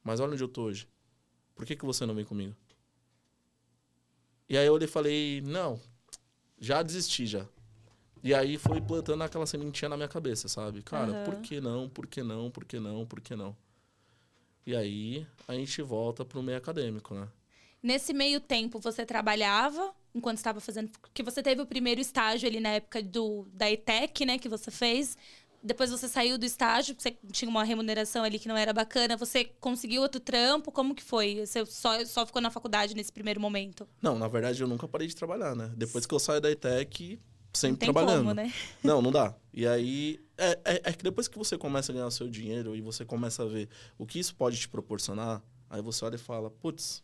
Mas 0.04 0.20
olha 0.20 0.34
onde 0.34 0.44
eu 0.44 0.48
tô 0.48 0.64
hoje. 0.64 0.88
Por 1.54 1.66
que, 1.66 1.76
que 1.76 1.86
você 1.86 2.06
não 2.06 2.16
vem 2.16 2.24
comigo? 2.24 2.56
E 4.48 4.58
aí 4.58 4.66
eu 4.66 4.74
olhei 4.74 4.88
e 4.88 4.92
falei, 4.92 5.42
não, 5.42 5.80
já 6.60 6.82
desisti 6.84 7.26
já. 7.26 7.46
E 8.24 8.34
aí 8.34 8.58
foi 8.58 8.80
plantando 8.82 9.24
aquela 9.24 9.46
sementinha 9.46 9.90
na 9.90 9.98
minha 9.98 10.08
cabeça, 10.08 10.48
sabe? 10.48 10.82
Cara, 10.82 11.12
Aham. 11.12 11.24
por 11.26 11.36
que 11.42 11.60
não? 11.60 11.90
Por 11.90 12.08
que 12.08 12.24
não? 12.24 12.50
Por 12.50 12.66
que 12.66 12.80
não? 12.80 13.06
Por 13.06 13.22
que 13.22 13.36
não? 13.36 13.56
E 14.65 14.75
aí 14.75 15.27
a 15.48 15.53
gente 15.53 15.81
volta 15.81 16.25
pro 16.25 16.41
meio 16.41 16.57
acadêmico, 16.57 17.13
né? 17.13 17.27
Nesse 17.81 18.13
meio 18.13 18.39
tempo, 18.39 18.79
você 18.79 19.05
trabalhava 19.05 19.93
enquanto 20.13 20.38
estava 20.38 20.60
fazendo. 20.60 20.89
Que 21.13 21.22
você 21.22 21.43
teve 21.43 21.62
o 21.62 21.67
primeiro 21.67 22.01
estágio 22.01 22.50
ali 22.50 22.60
na 22.60 22.69
época 22.69 23.03
do, 23.03 23.45
da 23.53 23.69
ETEC, 23.69 24.25
né? 24.25 24.39
Que 24.39 24.50
você 24.50 24.72
fez. 24.72 25.15
Depois 25.62 25.89
você 25.89 26.07
saiu 26.07 26.38
do 26.38 26.45
estágio, 26.45 26.95
você 26.98 27.15
tinha 27.31 27.50
uma 27.50 27.63
remuneração 27.63 28.24
ali 28.24 28.39
que 28.39 28.48
não 28.48 28.57
era 28.57 28.72
bacana. 28.72 29.17
Você 29.17 29.45
conseguiu 29.60 30.01
outro 30.01 30.19
trampo? 30.19 30.72
Como 30.72 30.95
que 30.95 31.03
foi? 31.03 31.45
Você 31.45 31.65
só, 31.65 32.03
só 32.05 32.25
ficou 32.25 32.41
na 32.41 32.50
faculdade 32.51 32.95
nesse 32.95 33.12
primeiro 33.12 33.39
momento? 33.39 33.88
Não, 34.01 34.17
na 34.17 34.27
verdade 34.27 34.62
eu 34.62 34.67
nunca 34.67 34.88
parei 34.88 35.07
de 35.07 35.15
trabalhar, 35.15 35.55
né? 35.55 35.72
Depois 35.75 36.05
que 36.05 36.13
eu 36.13 36.19
saio 36.19 36.41
da 36.41 36.51
ETEC, 36.51 37.19
sempre 37.56 37.88
não 37.88 37.94
trabalhando. 37.94 38.24
como, 38.24 38.34
né? 38.34 38.54
Não, 38.84 39.02
não 39.02 39.12
dá. 39.12 39.36
E 39.54 39.66
aí, 39.66 40.20
é, 40.38 40.60
é, 40.66 40.82
é 40.84 40.94
que 40.94 41.04
depois 41.04 41.28
que 41.28 41.38
você 41.38 41.58
começa 41.58 41.92
a 41.92 41.94
ganhar 41.94 42.08
o 42.08 42.12
seu 42.12 42.30
dinheiro 42.30 42.76
e 42.76 42.82
você 42.82 43.06
começa 43.06 43.44
a 43.44 43.46
ver 43.46 43.70
o 43.98 44.06
que 44.06 44.20
isso 44.20 44.36
pode 44.36 44.58
te 44.58 44.68
proporcionar, 44.68 45.42
aí 45.70 45.82
você 45.82 46.04
olha 46.06 46.16
e 46.16 46.20
fala, 46.20 46.50
putz, 46.50 47.04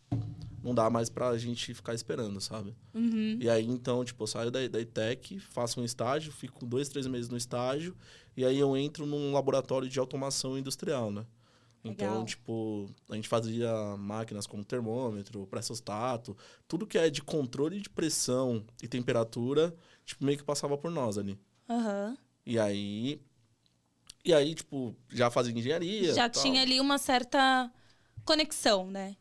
não 0.63 0.75
dá 0.75 0.89
mais 0.89 1.10
pra 1.10 1.38
gente 1.38 1.74
ficar 1.74 1.93
esperando, 1.93 2.39
sabe? 2.39 2.75
Uhum. 2.93 3.38
E 3.39 3.50
aí, 3.50 3.65
então, 3.65 4.03
tipo, 4.05 4.24
eu 4.24 4.27
saio 4.27 4.51
da, 4.51 4.67
da 4.67 4.79
ITEC, 4.79 5.39
faço 5.39 5.81
um 5.81 5.86
estágio, 5.86 6.31
fico 6.31 6.65
dois, 6.65 6.89
três 6.89 7.08
meses 7.08 7.29
no 7.29 7.38
estágio, 7.38 7.96
e 8.36 8.46
aí 8.46 8.60
eu 8.60 8.75
entro 8.77 9.05
num 9.05 9.34
laboratório 9.34 9.89
de 9.89 10.00
automação 10.00 10.58
industrial, 10.58 11.12
né? 11.12 11.25
Então, 11.84 12.10
Legal. 12.10 12.25
tipo, 12.25 12.89
a 13.10 13.15
gente 13.15 13.27
fazia 13.27 13.98
máquinas 13.98 14.46
como 14.46 14.63
termômetro, 14.63 15.48
pressostato, 15.48 16.38
tudo 16.67 16.86
que 16.86 16.98
é 16.98 17.10
de 17.10 17.24
controle 17.24 17.79
de 17.79 17.89
pressão 17.89 18.63
e 18.84 18.88
temperatura, 18.88 19.74
tipo, 20.11 20.23
meio 20.25 20.37
que 20.37 20.43
passava 20.43 20.77
por 20.77 20.91
nós 20.91 21.17
ali. 21.17 21.39
Aham. 21.69 22.17
E 22.45 22.59
aí. 22.59 23.21
E 24.23 24.33
aí, 24.33 24.53
tipo, 24.53 24.95
já 25.09 25.31
fazia 25.31 25.53
engenharia. 25.57 26.13
Já 26.13 26.29
tal. 26.29 26.43
tinha 26.43 26.61
ali 26.61 26.79
uma 26.79 26.97
certa 26.97 27.71
conexão, 28.23 28.85
né? 28.89 29.15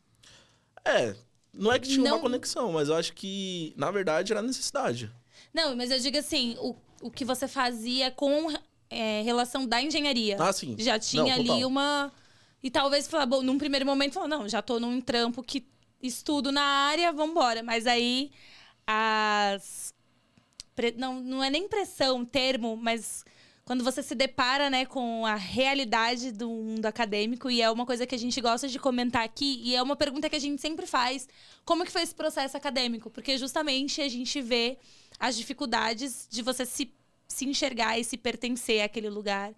É, 0.85 1.15
não 1.53 1.71
é 1.71 1.79
que 1.79 1.87
tinha 1.87 2.03
Não- 2.03 2.15
uma 2.15 2.19
conexão, 2.21 2.71
mas 2.71 2.89
eu 2.89 2.95
acho 2.95 3.13
que, 3.13 3.73
na 3.75 3.89
verdade, 3.91 4.31
era 4.31 4.41
necessidade. 4.41 5.11
Não, 5.53 5.75
mas 5.75 5.91
eu 5.91 5.99
digo 5.99 6.17
assim, 6.17 6.55
o, 6.59 6.75
o 7.01 7.09
que 7.11 7.25
você 7.25 7.47
fazia 7.47 8.11
com 8.11 8.47
é, 8.89 9.21
relação 9.23 9.65
da 9.65 9.81
engenharia. 9.81 10.37
Ah, 10.39 10.53
sim. 10.53 10.75
Já 10.77 10.99
tinha 10.99 11.23
Não, 11.23 11.31
ali 11.33 11.47
total. 11.47 11.67
uma. 11.67 12.11
E 12.61 12.69
talvez 12.69 13.07
falar, 13.07 13.25
bom, 13.25 13.41
num 13.41 13.57
primeiro 13.57 13.85
momento, 13.85 14.13
falar, 14.13 14.27
não, 14.27 14.47
já 14.47 14.61
tô 14.61 14.79
num 14.79 15.01
trampo 15.01 15.41
que 15.41 15.65
estudo 16.01 16.51
na 16.51 16.61
área, 16.61 17.11
vambora. 17.11 17.63
Mas 17.63 17.87
aí 17.87 18.31
as. 18.85 19.93
Não, 20.97 21.19
não 21.19 21.43
é 21.43 21.49
nem 21.49 21.67
pressão, 21.67 22.25
termo, 22.25 22.75
mas 22.77 23.23
quando 23.63 23.83
você 23.83 24.01
se 24.01 24.15
depara 24.15 24.69
né, 24.69 24.85
com 24.85 25.25
a 25.25 25.35
realidade 25.35 26.31
do 26.31 26.49
mundo 26.49 26.85
acadêmico, 26.85 27.49
e 27.49 27.61
é 27.61 27.69
uma 27.69 27.85
coisa 27.85 28.05
que 28.05 28.15
a 28.15 28.17
gente 28.17 28.41
gosta 28.41 28.67
de 28.67 28.79
comentar 28.79 29.23
aqui, 29.23 29.61
e 29.63 29.75
é 29.75 29.81
uma 29.81 29.95
pergunta 29.95 30.29
que 30.29 30.35
a 30.35 30.39
gente 30.39 30.61
sempre 30.61 30.85
faz: 30.85 31.27
como 31.63 31.85
que 31.85 31.91
foi 31.91 32.01
esse 32.01 32.15
processo 32.15 32.57
acadêmico? 32.57 33.09
Porque 33.09 33.37
justamente 33.37 34.01
a 34.01 34.09
gente 34.09 34.41
vê 34.41 34.77
as 35.19 35.37
dificuldades 35.37 36.27
de 36.29 36.41
você 36.41 36.65
se, 36.65 36.93
se 37.27 37.45
enxergar 37.45 37.99
e 37.99 38.03
se 38.03 38.17
pertencer 38.17 38.81
àquele 38.81 39.09
lugar. 39.09 39.53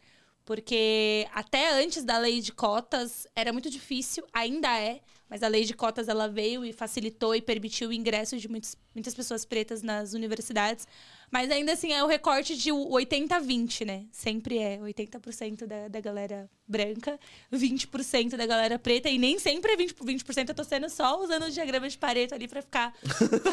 Porque 0.46 1.26
até 1.34 1.72
antes 1.82 2.04
da 2.04 2.18
lei 2.18 2.42
de 2.42 2.52
cotas 2.52 3.26
era 3.34 3.54
muito 3.54 3.70
difícil, 3.70 4.26
ainda 4.34 4.78
é, 4.78 5.00
mas 5.34 5.42
a 5.42 5.48
lei 5.48 5.64
de 5.64 5.74
cotas 5.74 6.08
ela 6.08 6.28
veio 6.28 6.64
e 6.64 6.72
facilitou 6.72 7.34
e 7.34 7.42
permitiu 7.42 7.90
o 7.90 7.92
ingresso 7.92 8.38
de 8.38 8.48
muitos, 8.48 8.78
muitas 8.94 9.16
pessoas 9.16 9.44
pretas 9.44 9.82
nas 9.82 10.14
universidades. 10.14 10.88
Mas 11.34 11.50
ainda 11.50 11.74
assim 11.74 11.92
é 11.92 12.04
o 12.04 12.06
recorte 12.06 12.56
de 12.56 12.70
80-20, 12.70 13.88
né? 13.88 14.06
Sempre 14.12 14.60
é 14.60 14.78
80% 14.78 15.66
da, 15.66 15.88
da 15.88 16.00
galera 16.00 16.48
branca, 16.68 17.20
20% 17.52 18.38
da 18.38 18.46
galera 18.46 18.78
preta, 18.78 19.10
e 19.10 19.18
nem 19.18 19.40
sempre 19.40 19.72
é 19.72 19.76
20%, 19.76 19.96
20% 19.96 20.50
eu 20.50 20.54
tô 20.54 20.64
sendo 20.64 20.88
só 20.92 21.20
usando 21.20 21.46
o 21.46 21.50
diagrama 21.50 21.90
de 21.90 21.98
Pareto 21.98 22.36
ali 22.36 22.48
pra 22.48 22.62
ficar 22.62 22.94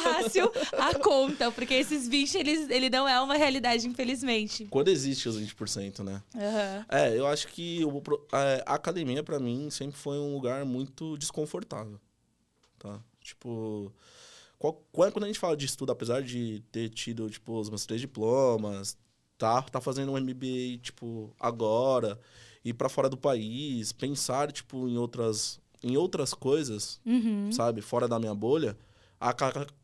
fácil 0.03 0.53
a 0.73 0.95
conta, 0.99 1.51
porque 1.53 1.73
esses 1.73 2.07
20 2.07 2.35
eles, 2.37 2.69
ele 2.69 2.91
não 2.91 3.09
é 3.09 3.19
uma 3.19 3.37
realidade, 3.37 3.89
infelizmente. 3.89 4.67
Quando 4.67 4.89
existe 4.89 5.27
os 5.27 5.41
20%, 5.41 6.05
né? 6.05 6.23
Aham. 6.37 6.87
É, 6.87 7.17
eu 7.17 7.27
acho 7.27 7.49
que 7.49 7.81
é, 8.35 8.63
a 8.67 8.75
academia, 8.75 9.23
pra 9.23 9.41
mim, 9.41 9.71
sempre 9.71 9.97
foi 9.97 10.19
um 10.19 10.35
lugar 10.35 10.67
muito 10.67 11.17
desconfortável. 11.17 11.99
Tá? 12.79 13.01
Tipo. 13.23 13.91
Qual- 14.61 15.11
Quando 15.11 15.25
a 15.25 15.27
gente 15.27 15.39
fala 15.39 15.57
de 15.57 15.65
estudo, 15.67 15.91
apesar 15.91 16.23
de 16.23 16.63
ter 16.71 16.89
tido, 16.91 17.29
tipo, 17.31 17.59
os 17.59 17.69
meus 17.71 17.85
três 17.87 18.01
diplomas, 18.01 18.97
tá, 19.39 19.63
tá 19.63 19.81
fazendo 19.81 20.13
um 20.13 20.17
MBA, 20.19 20.79
tipo, 20.83 21.35
agora, 21.41 22.21
ir 22.65 22.75
pra 22.75 22.89
fora 22.91 23.09
do 23.09 23.17
país, 23.17 23.91
pensar, 23.93 24.53
tipo, 24.53 24.87
em 24.87 24.97
outras, 24.99 25.59
em 25.83 25.97
outras 25.97 26.35
coisas, 26.35 27.01
Uhum. 27.07 27.51
sabe, 27.51 27.81
fora 27.81 28.07
da 28.07 28.19
minha 28.19 28.35
bolha, 28.35 28.77
a, 29.19 29.35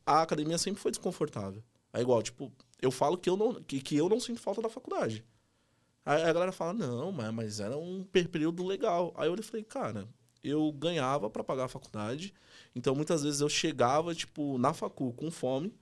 a 0.06 0.22
academia 0.22 0.58
sempre 0.58 0.80
foi 0.80 0.90
desconfortável. 0.90 1.62
É 1.92 2.00
igual, 2.02 2.22
tipo, 2.22 2.52
eu 2.82 2.90
falo 2.90 3.16
que 3.16 3.30
eu 3.30 3.36
não, 3.36 3.54
que, 3.62 3.80
que 3.80 3.96
eu 3.96 4.08
não 4.08 4.20
sinto 4.20 4.40
falta 4.40 4.60
da 4.60 4.68
faculdade. 4.68 5.24
Aí 6.04 6.22
a 6.22 6.32
galera 6.32 6.52
fala, 6.52 6.72
não, 6.74 7.10
mas, 7.10 7.32
mas 7.32 7.60
era 7.60 7.76
um 7.76 8.04
per- 8.04 8.28
período 8.28 8.64
legal. 8.64 9.12
Aí 9.16 9.28
eu 9.28 9.42
falei, 9.42 9.64
cara, 9.64 10.06
eu 10.44 10.70
ganhava 10.72 11.28
pra 11.30 11.42
pagar 11.42 11.64
a 11.64 11.68
faculdade, 11.68 12.32
então 12.76 12.94
muitas 12.94 13.22
vezes 13.24 13.40
eu 13.40 13.48
chegava, 13.48 14.14
tipo, 14.14 14.56
na 14.58 14.72
facu 14.72 15.12
com 15.14 15.30
fome, 15.30 15.72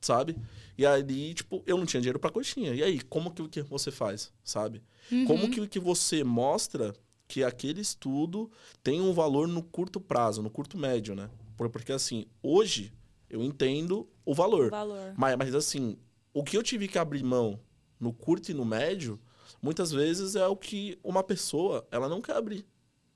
sabe? 0.00 0.36
E 0.76 0.84
ali, 0.84 1.34
tipo, 1.34 1.62
eu 1.66 1.76
não 1.76 1.86
tinha 1.86 2.00
dinheiro 2.00 2.18
pra 2.18 2.30
coxinha. 2.30 2.74
E 2.74 2.82
aí, 2.82 3.00
como 3.02 3.30
que, 3.30 3.46
que 3.48 3.62
você 3.62 3.90
faz, 3.90 4.32
sabe? 4.42 4.82
Como 5.26 5.50
que, 5.50 5.68
que 5.68 5.78
você 5.78 6.24
mostra 6.24 6.94
que 7.28 7.44
aquele 7.44 7.80
estudo 7.80 8.50
tem 8.82 9.00
um 9.00 9.12
valor 9.12 9.46
no 9.46 9.62
curto 9.62 10.00
prazo, 10.00 10.42
no 10.42 10.50
curto 10.50 10.76
médio, 10.76 11.14
né? 11.14 11.30
Por- 11.56 11.70
Porque 11.70 11.92
assim, 11.92 12.26
hoje 12.42 12.92
eu 13.30 13.42
entendo 13.42 14.08
o 14.24 14.34
valor. 14.34 14.70
Valor. 14.70 15.14
Mas, 15.16 15.36
mas 15.36 15.54
assim, 15.54 15.96
o 16.32 16.42
que 16.42 16.56
eu 16.56 16.62
tive 16.62 16.88
que 16.88 16.98
abrir 16.98 17.22
mão 17.22 17.58
no 18.00 18.12
curto 18.12 18.50
e 18.50 18.54
no 18.54 18.64
médio, 18.64 19.18
muitas 19.62 19.90
vezes 19.92 20.34
é 20.36 20.46
o 20.46 20.56
que 20.56 20.98
uma 21.02 21.22
pessoa, 21.22 21.86
ela 21.90 22.08
não 22.08 22.20
quer 22.20 22.36
abrir, 22.36 22.66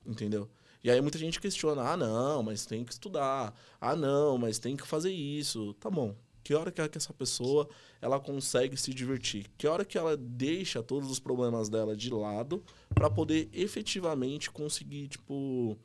entendeu? 0.07 0.49
E 0.88 0.90
aí 0.90 1.02
muita 1.02 1.18
gente 1.18 1.38
questiona, 1.38 1.83
ah, 1.83 1.97
não, 1.99 2.42
mas 2.42 2.64
tem 2.64 2.83
que 2.83 2.90
estudar. 2.92 3.54
Ah, 3.78 3.95
não, 3.95 4.38
mas 4.38 4.59
tem 4.59 4.75
que 4.75 4.87
fazer 4.87 5.12
isso. 5.12 5.75
Tá 5.75 5.90
bom. 5.90 6.14
Que 6.42 6.54
hora 6.54 6.73
que, 6.73 6.88
que 6.88 6.97
essa 6.97 7.12
pessoa, 7.12 7.68
ela 8.00 8.18
consegue 8.18 8.75
se 8.75 8.95
divertir? 8.95 9.50
Que 9.59 9.66
hora 9.66 9.85
que 9.85 9.99
ela 9.99 10.16
deixa 10.16 10.83
todos 10.83 11.11
os 11.11 11.18
problemas 11.18 11.68
dela 11.68 11.95
de 11.95 12.09
lado 12.11 12.64
para 12.95 13.11
poder 13.11 13.50
efetivamente 13.52 14.50
conseguir, 14.50 15.09
tipo, 15.09 15.76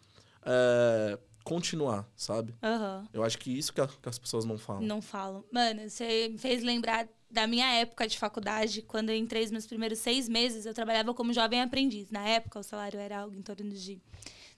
é, 0.46 1.20
continuar, 1.44 2.10
sabe? 2.16 2.56
Aham. 2.64 3.06
Eu 3.12 3.26
acho 3.26 3.38
que 3.40 3.52
isso 3.52 3.74
que, 3.74 3.82
a- 3.82 3.88
que 3.88 4.08
as 4.08 4.18
pessoas 4.18 4.46
não 4.46 4.58
falam. 4.58 4.84
Não 4.84 5.02
falo. 5.02 5.46
Mano, 5.52 5.90
você 5.90 6.30
me 6.30 6.38
fez 6.38 6.64
lembrar 6.64 7.10
da 7.30 7.46
minha 7.46 7.68
época 7.74 8.08
de 8.08 8.18
faculdade, 8.18 8.82
quando 8.84 9.10
eu 9.10 9.18
entrei 9.18 9.44
os 9.44 9.52
meus 9.52 9.68
primeiros 9.68 10.00
seis 10.00 10.30
meses, 10.30 10.66
eu 10.66 10.74
trabalhava 10.74 11.14
como 11.14 11.34
jovem 11.34 11.62
aprendiz. 11.62 12.10
Na 12.10 12.26
época, 12.26 12.60
o 12.60 12.64
salário 12.64 12.98
era 13.02 13.20
algo 13.20 13.36
em 13.36 13.42
torno 13.42 13.70
de 13.70 14.00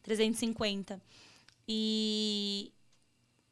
350. 0.06 1.02
E 1.68 2.72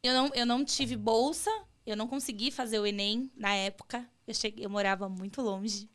eu 0.02 0.14
não, 0.14 0.30
eu 0.34 0.46
não 0.46 0.64
tive 0.64 0.96
bolsa, 0.96 1.50
eu 1.86 1.96
não 1.96 2.06
consegui 2.06 2.50
fazer 2.50 2.78
o 2.78 2.86
Enem 2.86 3.30
na 3.36 3.54
época. 3.54 4.08
Eu, 4.26 4.34
cheguei, 4.34 4.64
eu 4.64 4.70
morava 4.70 5.08
muito 5.08 5.42
longe. 5.42 5.90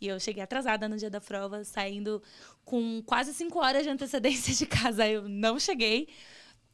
E 0.00 0.08
eu 0.08 0.18
cheguei 0.20 0.42
atrasada 0.42 0.88
no 0.88 0.96
dia 0.96 1.10
da 1.10 1.20
prova, 1.20 1.64
saindo 1.64 2.22
com 2.64 3.02
quase 3.06 3.32
cinco 3.32 3.58
horas 3.60 3.84
de 3.84 3.88
antecedência 3.90 4.54
de 4.54 4.66
casa. 4.66 5.08
Eu 5.08 5.28
não 5.28 5.58
cheguei. 5.60 6.08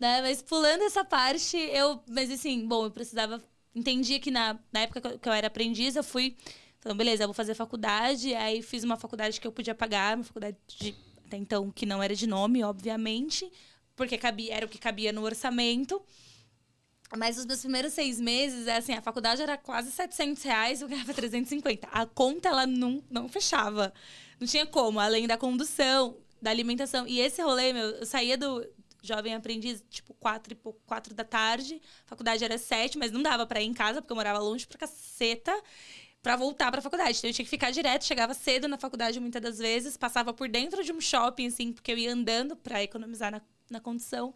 Né? 0.00 0.22
Mas 0.22 0.42
pulando 0.42 0.82
essa 0.84 1.04
parte, 1.04 1.56
eu. 1.56 2.02
Mas 2.08 2.30
assim, 2.30 2.66
bom, 2.66 2.84
eu 2.86 2.90
precisava. 2.90 3.42
Entendia 3.74 4.18
que 4.20 4.30
na, 4.30 4.58
na 4.72 4.80
época 4.80 5.18
que 5.18 5.28
eu- 5.28 5.32
era 5.32 5.46
aprendiz, 5.48 5.96
eu 5.96 6.04
fui. 6.04 6.36
Falando, 6.80 6.98
beleza, 6.98 7.24
eu 7.24 7.28
vou 7.28 7.34
fazer 7.34 7.54
faculdade. 7.54 8.34
Aí 8.34 8.62
fiz 8.62 8.84
uma 8.84 8.96
faculdade 8.96 9.40
que 9.40 9.46
eu 9.46 9.52
podia 9.52 9.74
pagar, 9.74 10.16
uma 10.16 10.24
faculdade 10.24 10.56
de, 10.66 10.94
até 11.28 11.36
então 11.36 11.70
que 11.70 11.86
não 11.86 12.02
era 12.02 12.14
de 12.14 12.26
nome, 12.26 12.64
obviamente, 12.64 13.50
porque 13.94 14.18
cabia, 14.18 14.54
era 14.54 14.66
o 14.66 14.68
que 14.68 14.78
cabia 14.78 15.12
no 15.12 15.22
orçamento. 15.22 16.02
Mas 17.16 17.38
os 17.38 17.46
meus 17.46 17.60
primeiros 17.60 17.92
seis 17.92 18.20
meses, 18.20 18.66
é 18.66 18.76
assim, 18.76 18.92
a 18.92 19.00
faculdade 19.00 19.40
era 19.40 19.56
quase 19.56 19.90
700 19.90 20.42
reais, 20.42 20.82
eu 20.82 20.88
ganhava 20.88 21.14
350. 21.14 21.88
A 21.90 22.04
conta, 22.04 22.48
ela 22.48 22.66
não, 22.66 23.02
não 23.10 23.28
fechava. 23.28 23.94
Não 24.38 24.46
tinha 24.46 24.66
como, 24.66 25.00
além 25.00 25.26
da 25.26 25.38
condução, 25.38 26.16
da 26.40 26.50
alimentação. 26.50 27.06
E 27.06 27.20
esse 27.20 27.40
rolê, 27.42 27.72
meu, 27.72 27.88
eu 27.88 28.06
saía 28.06 28.36
do 28.36 28.66
jovem 29.02 29.34
aprendiz, 29.34 29.82
tipo, 29.88 30.12
quatro 30.14 30.52
e 30.52 30.56
pouco, 30.56 30.80
quatro 30.86 31.14
da 31.14 31.24
tarde. 31.24 31.80
A 32.04 32.08
faculdade 32.08 32.44
era 32.44 32.58
sete, 32.58 32.98
mas 32.98 33.10
não 33.10 33.22
dava 33.22 33.46
pra 33.46 33.60
ir 33.62 33.66
em 33.66 33.74
casa, 33.74 34.02
porque 34.02 34.12
eu 34.12 34.16
morava 34.16 34.38
longe 34.38 34.66
pra 34.66 34.78
caceta 34.78 35.52
para 36.22 36.36
voltar 36.36 36.70
para 36.70 36.80
a 36.80 36.82
faculdade. 36.82 37.18
Então 37.18 37.30
eu 37.30 37.34
tinha 37.34 37.44
que 37.44 37.50
ficar 37.50 37.70
direto, 37.70 38.04
chegava 38.04 38.34
cedo 38.34 38.68
na 38.68 38.76
faculdade 38.76 39.20
muitas 39.20 39.40
das 39.40 39.58
vezes, 39.58 39.96
passava 39.96 40.32
por 40.32 40.48
dentro 40.48 40.82
de 40.82 40.92
um 40.92 41.00
shopping, 41.00 41.46
assim, 41.46 41.72
porque 41.72 41.92
eu 41.92 41.98
ia 41.98 42.12
andando 42.12 42.56
para 42.56 42.82
economizar 42.82 43.30
na, 43.30 43.40
na 43.70 43.80
condição. 43.80 44.34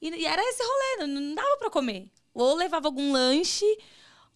E, 0.00 0.08
e, 0.10 0.26
era 0.26 0.42
esse 0.42 0.62
rolê, 0.62 1.06
não, 1.06 1.34
dava 1.34 1.56
para 1.58 1.70
comer. 1.70 2.10
Ou 2.32 2.54
levava 2.54 2.88
algum 2.88 3.12
lanche, 3.12 3.64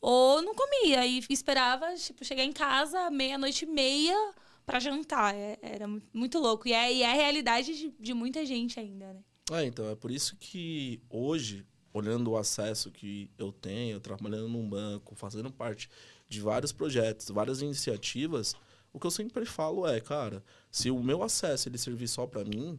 ou 0.00 0.40
não 0.40 0.54
comia. 0.54 1.04
E 1.06 1.20
esperava, 1.28 1.94
tipo, 1.94 2.24
chegar 2.24 2.44
em 2.44 2.52
casa 2.52 3.10
meia-noite 3.10 3.64
e 3.64 3.68
meia 3.68 4.16
para 4.64 4.80
jantar. 4.80 5.34
É, 5.34 5.58
era 5.60 5.86
muito 6.12 6.38
louco. 6.38 6.68
E 6.68 6.72
é, 6.72 6.92
e 6.92 7.02
é 7.02 7.10
a 7.10 7.14
realidade 7.14 7.76
de, 7.76 7.94
de 7.98 8.14
muita 8.14 8.46
gente 8.46 8.80
ainda, 8.80 9.12
né? 9.12 9.20
É, 9.52 9.64
então, 9.64 9.90
é 9.90 9.94
por 9.94 10.10
isso 10.10 10.36
que 10.36 11.02
hoje, 11.08 11.66
olhando 11.92 12.30
o 12.30 12.36
acesso 12.36 12.90
que 12.90 13.30
eu 13.38 13.50
tenho, 13.50 13.98
trabalhando 13.98 14.48
num 14.48 14.68
banco, 14.68 15.14
fazendo 15.14 15.50
parte 15.50 15.88
de 16.28 16.40
vários 16.40 16.72
projetos, 16.72 17.28
várias 17.30 17.62
iniciativas, 17.62 18.54
o 18.92 19.00
que 19.00 19.06
eu 19.06 19.10
sempre 19.10 19.44
falo 19.44 19.86
é, 19.86 20.00
cara, 20.00 20.42
se 20.70 20.90
o 20.90 21.02
meu 21.02 21.22
acesso 21.22 21.68
ele 21.68 21.78
servir 21.78 22.08
só 22.08 22.26
para 22.26 22.44
mim, 22.44 22.78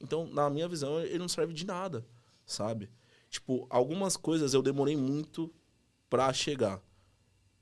então, 0.00 0.26
na 0.26 0.50
minha 0.50 0.68
visão, 0.68 1.00
ele 1.00 1.18
não 1.18 1.28
serve 1.28 1.54
de 1.54 1.64
nada, 1.64 2.06
sabe? 2.44 2.90
Tipo, 3.30 3.66
algumas 3.70 4.16
coisas 4.16 4.54
eu 4.54 4.62
demorei 4.62 4.96
muito 4.96 5.52
para 6.10 6.32
chegar. 6.32 6.82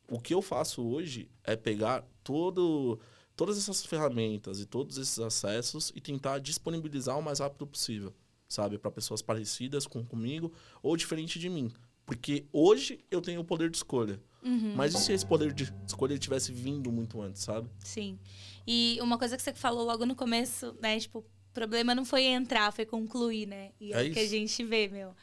O 0.09 0.21
que 0.21 0.35
eu 0.35 0.43
faço 0.43 0.83
hoje 0.83 1.31
é 1.45 1.57
pegar 1.57 2.05
todo, 2.23 2.99
todas 3.37 3.57
essas 3.57 3.87
ferramentas 3.87 4.61
e 4.61 4.67
todos 4.67 4.99
esses 4.99 5.19
acessos 5.19 5.93
e 5.95 6.01
tentar 6.01 6.39
disponibilizar 6.39 7.19
o 7.19 7.23
mais 7.23 7.39
rápido 7.39 7.67
possível, 7.67 8.13
sabe? 8.49 8.77
Para 8.77 8.91
pessoas 8.91 9.23
parecidas 9.23 9.87
com, 9.87 10.05
comigo 10.05 10.53
ou 10.83 10.97
diferente 10.97 11.39
de 11.39 11.49
mim. 11.49 11.73
Porque 12.05 12.47
hoje 12.53 13.05
eu 13.11 13.23
tenho 13.23 13.41
o 13.41 13.45
poder 13.45 13.71
de 13.71 13.77
escolha. 13.77 14.21
Uhum. 14.45 14.75
Mas 14.75 14.95
e 14.95 14.99
se 14.99 15.13
esse 15.13 15.25
poder 15.25 15.53
de 15.53 15.73
escolha 15.87 16.19
tivesse 16.19 16.53
vindo 16.53 16.91
muito 16.91 17.21
antes, 17.21 17.43
sabe? 17.43 17.69
Sim. 17.79 18.19
E 18.67 18.99
uma 19.01 19.17
coisa 19.19 19.37
que 19.37 19.43
você 19.43 19.53
falou 19.55 19.85
logo 19.85 20.05
no 20.05 20.15
começo, 20.15 20.77
né? 20.81 20.99
Tipo, 20.99 21.21
o 21.21 21.25
problema 21.53 21.95
não 21.95 22.05
foi 22.05 22.25
entrar, 22.25 22.73
foi 22.73 22.85
concluir, 22.85 23.47
né? 23.47 23.71
E 23.81 23.93
é, 23.93 24.07
é 24.07 24.11
o 24.11 24.13
que 24.13 24.19
a 24.19 24.27
gente 24.27 24.65
vê, 24.65 24.89
meu. 24.89 25.15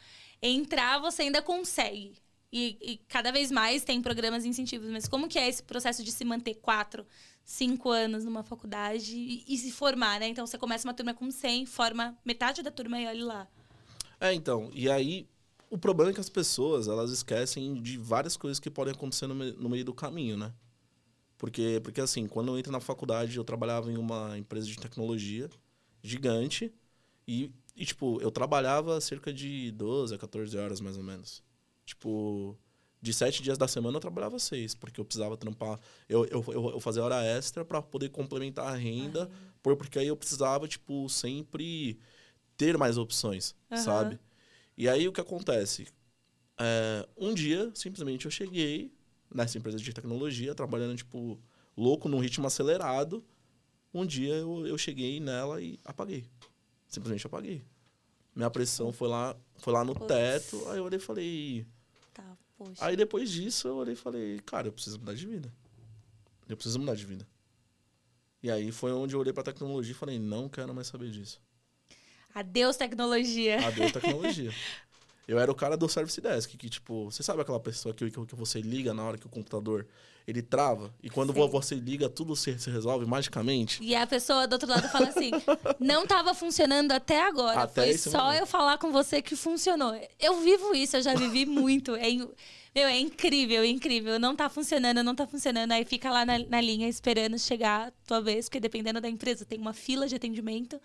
Entrar, 0.41 0.99
você 0.99 1.23
ainda 1.23 1.41
consegue. 1.41 2.13
E, 2.51 2.77
e, 2.81 2.97
cada 3.07 3.31
vez 3.31 3.51
mais 3.51 3.83
tem 3.83 4.01
programas 4.01 4.43
e 4.43 4.47
incentivos. 4.47 4.89
Mas 4.89 5.07
como 5.07 5.27
que 5.27 5.38
é 5.38 5.47
esse 5.47 5.61
processo 5.61 6.03
de 6.03 6.11
se 6.11 6.25
manter 6.25 6.55
quatro, 6.55 7.05
cinco 7.43 7.89
anos 7.89 8.23
numa 8.23 8.43
faculdade 8.43 9.15
e, 9.15 9.43
e 9.47 9.57
se 9.57 9.71
formar, 9.71 10.19
né? 10.19 10.27
Então, 10.27 10.47
você 10.47 10.57
começa 10.57 10.88
uma 10.88 10.93
turma 10.93 11.13
com 11.13 11.29
100, 11.29 11.65
forma 11.65 12.17
metade 12.25 12.63
da 12.63 12.71
turma 12.71 12.99
e 12.99 13.05
olha 13.05 13.25
lá. 13.25 13.47
É, 14.19 14.33
então. 14.33 14.69
E 14.73 14.89
aí, 14.89 15.27
o 15.69 15.77
problema 15.77 16.11
é 16.11 16.13
que 16.13 16.19
as 16.19 16.29
pessoas, 16.29 16.88
elas 16.88 17.11
esquecem 17.11 17.81
de 17.81 17.97
várias 17.97 18.35
coisas 18.35 18.59
que 18.59 18.69
podem 18.69 18.93
acontecer 18.93 19.27
no, 19.27 19.35
me 19.35 19.51
no 19.53 19.69
meio 19.69 19.85
do 19.85 19.93
caminho, 19.93 20.35
né? 20.35 20.53
Porque, 21.38 21.79
porque, 21.83 22.01
assim, 22.01 22.27
quando 22.27 22.49
eu 22.49 22.59
entrei 22.59 22.71
na 22.71 22.81
faculdade, 22.81 23.38
eu 23.38 23.43
trabalhava 23.43 23.91
em 23.91 23.97
uma 23.97 24.38
empresa 24.38 24.67
de 24.67 24.77
tecnologia 24.77 25.49
gigante 26.03 26.73
e, 27.27 27.51
e, 27.75 27.85
tipo, 27.85 28.19
eu 28.21 28.29
trabalhava 28.29 28.99
cerca 28.99 29.31
de 29.31 29.71
12 29.71 30.13
a 30.13 30.17
14 30.17 30.57
horas, 30.57 30.81
mais 30.81 30.97
ou 30.97 31.03
menos. 31.03 31.41
Tipo, 31.85 32.57
de 33.01 33.13
sete 33.13 33.41
dias 33.41 33.57
da 33.57 33.67
semana 33.67 33.97
eu 33.97 34.01
trabalhava 34.01 34.38
seis, 34.38 34.75
porque 34.75 34.99
eu 34.99 35.05
precisava 35.05 35.38
trampar. 35.38 35.79
Eu, 36.09 36.25
eu, 36.25 36.43
eu, 36.49 36.69
eu 36.71 36.79
fazia 36.79 37.03
hora 37.03 37.23
extra 37.23 37.63
para 37.63 37.81
poder 37.81 38.09
complementar 38.09 38.67
a 38.67 38.75
renda, 38.75 39.29
por, 39.63 39.77
porque 39.77 39.97
aí 39.97 40.07
eu 40.07 40.17
precisava, 40.17 40.67
tipo, 40.67 41.07
sempre 41.07 41.97
ter 42.57 42.77
mais 42.77 42.97
opções, 42.97 43.55
uhum. 43.71 43.77
sabe? 43.77 44.19
E 44.79 44.88
aí 44.88 45.09
o 45.09 45.12
que 45.12 45.19
acontece? 45.19 45.89
É, 46.58 47.06
um 47.17 47.34
dia, 47.34 47.69
simplesmente, 47.75 48.23
eu 48.23 48.32
cheguei 48.32 48.93
nessa 49.30 49.58
empresa 49.58 49.77
de 49.77 49.91
tecnologia, 49.91 50.56
trabalhando, 50.56 50.95
tipo, 50.95 51.38
louco, 51.75 52.08
num 52.08 52.19
ritmo 52.19 52.47
acelerado. 52.47 53.21
Um 53.93 54.06
dia 54.06 54.36
eu, 54.36 54.65
eu 54.65 54.77
cheguei 54.77 55.19
nela 55.19 55.62
e 55.62 55.77
apaguei. 55.84 56.25
Simplesmente 56.88 57.27
apaguei. 57.27 57.62
Minha 58.34 58.49
pressão 58.49 58.93
foi 58.93 59.10
lá, 59.10 59.36
foi 59.58 59.73
lá 59.73 59.84
no 59.84 59.93
Poxa. 59.93 60.08
teto, 60.08 60.69
aí 60.69 60.77
eu 60.77 60.86
olhei 60.86 60.97
e 60.97 61.01
falei. 61.01 61.67
Tá. 62.13 62.38
Aí 62.80 62.95
depois 62.95 63.30
disso 63.30 63.67
eu 63.67 63.75
olhei 63.75 63.95
e 63.95 63.97
falei, 63.97 64.39
cara, 64.45 64.69
eu 64.69 64.71
preciso 64.71 64.97
mudar 64.97 65.13
de 65.13 65.27
vida. 65.27 65.54
Eu 66.47 66.56
preciso 66.56 66.80
mudar 66.80 66.95
de 66.95 67.06
vida. 67.06 67.27
E 68.41 68.49
aí 68.49 68.71
foi 68.71 68.93
onde 68.93 69.13
eu 69.13 69.19
olhei 69.19 69.34
pra 69.34 69.43
tecnologia 69.43 69.91
e 69.91 69.95
falei, 69.95 70.17
não 70.17 70.47
quero 70.47 70.73
mais 70.73 70.88
saber 70.88 71.12
disso. 71.12 71.41
Adeus 72.34 72.78
tecnologia. 72.78 73.65
Adeus 73.68 73.92
tecnologia. 73.94 74.52
Eu 75.30 75.38
era 75.38 75.52
o 75.52 75.54
cara 75.54 75.78
do 75.78 75.88
service 75.88 76.20
desk, 76.20 76.58
que 76.58 76.68
tipo, 76.68 77.06
você 77.06 77.22
sabe 77.22 77.39
aquela 77.42 77.60
pessoa 77.60 77.94
que, 77.94 78.10
que, 78.10 78.36
você 78.36 78.62
liga 78.62 78.96
na 78.96 79.04
hora 79.04 79.15
que 79.15 79.28
o 79.28 79.30
computador 79.30 79.86
ele 80.28 80.42
trava 80.42 80.92
e 81.04 81.10
quando 81.10 81.32
você 81.34 81.76
liga 81.76 82.10
tudo 82.10 82.36
se, 82.36 82.58
se 82.58 82.70
resolve 82.72 83.06
magicamente. 83.06 83.78
E 83.84 83.96
a 83.96 84.08
pessoa 84.08 84.48
do 84.48 84.54
outro 84.54 84.68
lado 84.68 84.89
fala 84.89 85.10
assim: 85.10 85.30
"Não 85.80 86.02
estava 86.02 86.34
funcionando 86.34 86.94
até 86.94 87.22
agora, 87.22 87.62
até 87.62 87.86
foi 87.86 87.98
só 88.00 88.24
momento. 88.24 88.39
eu 88.39 88.48
falar 88.48 88.80
com 88.80 88.92
você 88.92 89.22
que 89.22 89.36
funcionou". 89.36 89.94
Eu 90.20 90.42
vivo 90.42 90.74
isso, 90.74 90.98
eu 90.98 91.02
já 91.04 91.13
vivi 91.13 91.46
muito. 91.48 91.96
É, 91.96 92.12
meu, 92.12 92.88
é 92.88 93.00
incrível, 93.00 93.62
é 93.62 93.68
incrível. 93.68 94.20
Não 94.20 94.36
tá 94.36 94.50
funcionando, 94.50 95.04
não 95.04 95.13
tá 95.13 95.28
funcionando. 95.28 95.74
Aí 95.74 95.86
fica 95.86 96.10
lá 96.10 96.26
na, 96.26 96.39
na 96.39 96.60
linha 96.60 96.89
esperando 96.89 97.38
chegar 97.38 97.89
a 97.89 97.92
tua 98.08 98.20
vez, 98.20 98.46
porque 98.46 98.60
dependendo 98.60 99.00
da 99.00 99.08
empresa 99.08 99.46
tem 99.46 99.60
uma 99.60 99.74
fila 99.74 100.08
de 100.08 100.15
atendimento. 100.15 100.82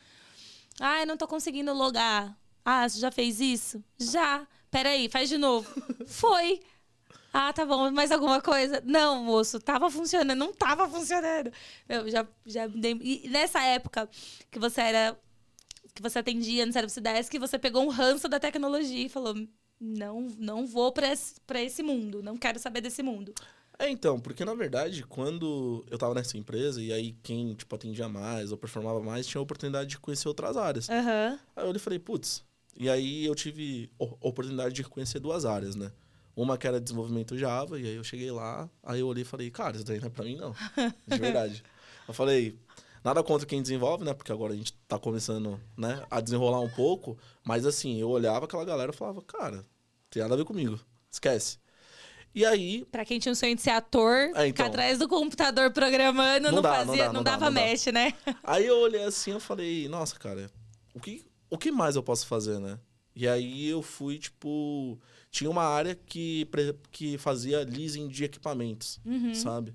Ah, 0.81 1.01
eu 1.01 1.07
não 1.07 1.17
tô 1.17 1.27
conseguindo 1.27 1.73
logar. 1.73 2.37
Ah, 2.65 2.89
você 2.89 2.99
já 2.99 3.11
fez 3.11 3.41
isso? 3.41 3.83
Já. 3.99 4.47
Peraí, 4.71 5.09
faz 5.09 5.29
de 5.29 5.39
novo. 5.39 5.69
Foi. 6.07 6.61
Ah, 7.33 7.53
tá 7.53 7.65
bom. 7.67 7.91
Mais 7.91 8.11
alguma 8.11 8.41
coisa? 8.41 8.83
Não, 8.85 9.23
moço, 9.25 9.61
tava 9.61 9.91
funcionando. 9.91 10.39
Não 10.39 10.53
tava 10.53 10.89
funcionando. 10.89 11.53
Eu 11.89 12.09
já, 12.11 12.27
já 12.47 12.67
dei... 12.67 12.99
E 13.01 13.29
nessa 13.29 13.63
época 13.63 14.09
que 14.51 14.59
você 14.59 14.81
era. 14.81 15.19
Que 15.95 16.03
você 16.03 16.19
atendia 16.19 16.67
no 16.67 16.73
Service 16.73 17.01
Desk, 17.01 17.39
você 17.39 17.57
pegou 17.57 17.85
um 17.85 17.89
ranço 17.89 18.29
da 18.29 18.41
tecnologia 18.41 19.07
e 19.07 19.09
falou: 19.09 19.35
não, 19.81 20.23
não 20.39 20.67
vou 20.67 20.93
para 20.93 21.13
esse, 21.13 21.41
pra 21.47 21.63
esse 21.63 21.83
mundo, 21.83 22.23
não 22.23 22.37
quero 22.37 22.59
saber 22.59 22.81
desse 22.81 23.03
mundo. 23.03 23.35
É, 23.79 23.91
então, 23.91 24.21
porque 24.21 24.45
na 24.45 24.55
verdade, 24.55 25.03
quando 25.03 25.85
eu 25.91 25.99
tava 25.99 26.15
nessa 26.15 26.39
empresa, 26.39 26.81
e 26.81 26.93
aí 26.93 27.13
quem, 27.23 27.55
tipo, 27.55 27.75
atendia 27.75 28.09
mais 28.09 28.53
ou 28.53 28.59
performava 28.59 29.01
mais, 29.01 29.27
tinha 29.27 29.41
a 29.41 29.43
oportunidade 29.43 29.91
de 29.91 29.99
conhecer 29.99 30.29
outras 30.29 30.57
áreas. 30.57 30.89
Uhum. 30.89 31.39
Aí 31.57 31.69
eu 31.69 31.81
falei, 31.81 31.99
putz. 31.99 32.45
E 32.77 32.89
aí 32.89 33.25
eu 33.25 33.35
tive 33.35 33.91
a 34.01 34.29
oportunidade 34.29 34.75
de 34.75 34.85
conhecer 34.85 35.19
duas 35.19 35.45
áreas, 35.45 35.75
né? 35.77 35.93
Uma 36.37 36.59
que 36.59 36.67
era 36.67 36.81
desenvolvimento 36.81 37.39
Java, 37.39 37.79
e 37.79 37.87
aí 37.87 37.95
eu 37.95 38.03
cheguei 38.03 38.31
lá, 38.31 38.69
aí 38.83 39.01
eu 39.01 39.07
olhei 39.07 39.23
e 39.23 39.27
falei, 39.27 39.51
cara, 39.51 39.77
isso 39.77 39.85
daí 39.85 40.01
não 40.01 40.09
é 40.09 40.11
pra 40.11 40.25
mim, 40.25 40.37
não. 40.37 40.53
De 41.07 41.19
verdade. 41.19 41.63
eu 42.09 42.15
falei, 42.15 42.59
nada 43.05 43.23
contra 43.23 43.47
quem 43.47 43.63
desenvolve, 43.63 44.05
né? 44.05 44.15
Porque 44.15 44.33
agora 44.33 44.53
a 44.53 44.57
gente 44.57 44.73
tá 44.89 44.99
começando, 44.99 45.61
né, 45.77 46.05
a 46.11 46.21
desenrolar 46.21 46.61
um 46.61 46.71
pouco. 46.71 47.17
Mas 47.45 47.67
assim, 47.67 48.01
eu 48.01 48.09
olhava 48.09 48.47
aquela 48.47 48.65
galera 48.65 48.91
e 48.93 48.97
falava, 48.97 49.23
cara, 49.23 49.65
tem 50.11 50.23
nada 50.23 50.35
a 50.35 50.37
ver 50.37 50.45
comigo. 50.45 50.81
Esquece. 51.11 51.59
E 52.35 52.44
aí. 52.44 52.85
Pra 52.90 53.05
quem 53.05 53.18
tinha 53.18 53.33
um 53.33 53.35
sonho 53.35 53.55
de 53.55 53.62
ser 53.62 53.70
ator, 53.70 54.12
é, 54.12 54.29
então, 54.29 54.47
ficar 54.47 54.66
atrás 54.66 54.99
do 54.99 55.09
computador 55.09 55.70
programando, 55.70 56.49
não, 56.49 56.57
não 56.57 56.62
dá, 56.62 56.75
fazia, 56.75 56.87
não, 56.87 56.97
dá, 56.97 57.07
não, 57.07 57.12
não 57.12 57.23
dava 57.23 57.51
mexe, 57.51 57.92
né? 57.92 58.12
Aí 58.42 58.66
eu 58.66 58.79
olhei 58.79 59.05
assim 59.05 59.31
eu 59.31 59.40
falei, 59.40 59.88
nossa, 59.88 60.18
cara, 60.18 60.51
o 60.92 61.01
que, 61.01 61.25
o 61.49 61.57
que 61.57 61.70
mais 61.70 61.94
eu 61.94 62.03
posso 62.03 62.27
fazer, 62.27 62.59
né? 62.59 62.79
E 63.14 63.29
aí 63.29 63.68
eu 63.68 63.83
fui, 63.83 64.18
tipo. 64.18 64.99
Tinha 65.31 65.51
uma 65.51 65.64
área 65.64 65.94
que, 65.97 66.49
que 66.92 67.18
fazia 67.18 67.64
leasing 67.64 68.07
de 68.07 68.25
equipamentos, 68.25 69.01
uhum. 69.05 69.35
sabe? 69.35 69.75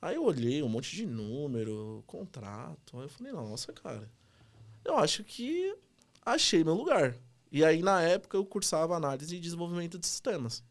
Aí 0.00 0.14
eu 0.14 0.24
olhei 0.24 0.62
um 0.62 0.68
monte 0.68 0.94
de 0.94 1.06
número, 1.06 2.02
contrato. 2.06 2.98
Aí 2.98 3.04
eu 3.04 3.08
falei, 3.08 3.32
nossa, 3.32 3.72
cara, 3.72 4.10
eu 4.84 4.96
acho 4.98 5.24
que 5.24 5.74
achei 6.24 6.62
meu 6.64 6.74
lugar. 6.74 7.16
E 7.50 7.64
aí, 7.64 7.82
na 7.82 8.00
época, 8.02 8.36
eu 8.36 8.44
cursava 8.44 8.94
análise 8.94 9.34
e 9.34 9.40
desenvolvimento 9.40 9.98
de 9.98 10.06
sistemas. 10.06 10.62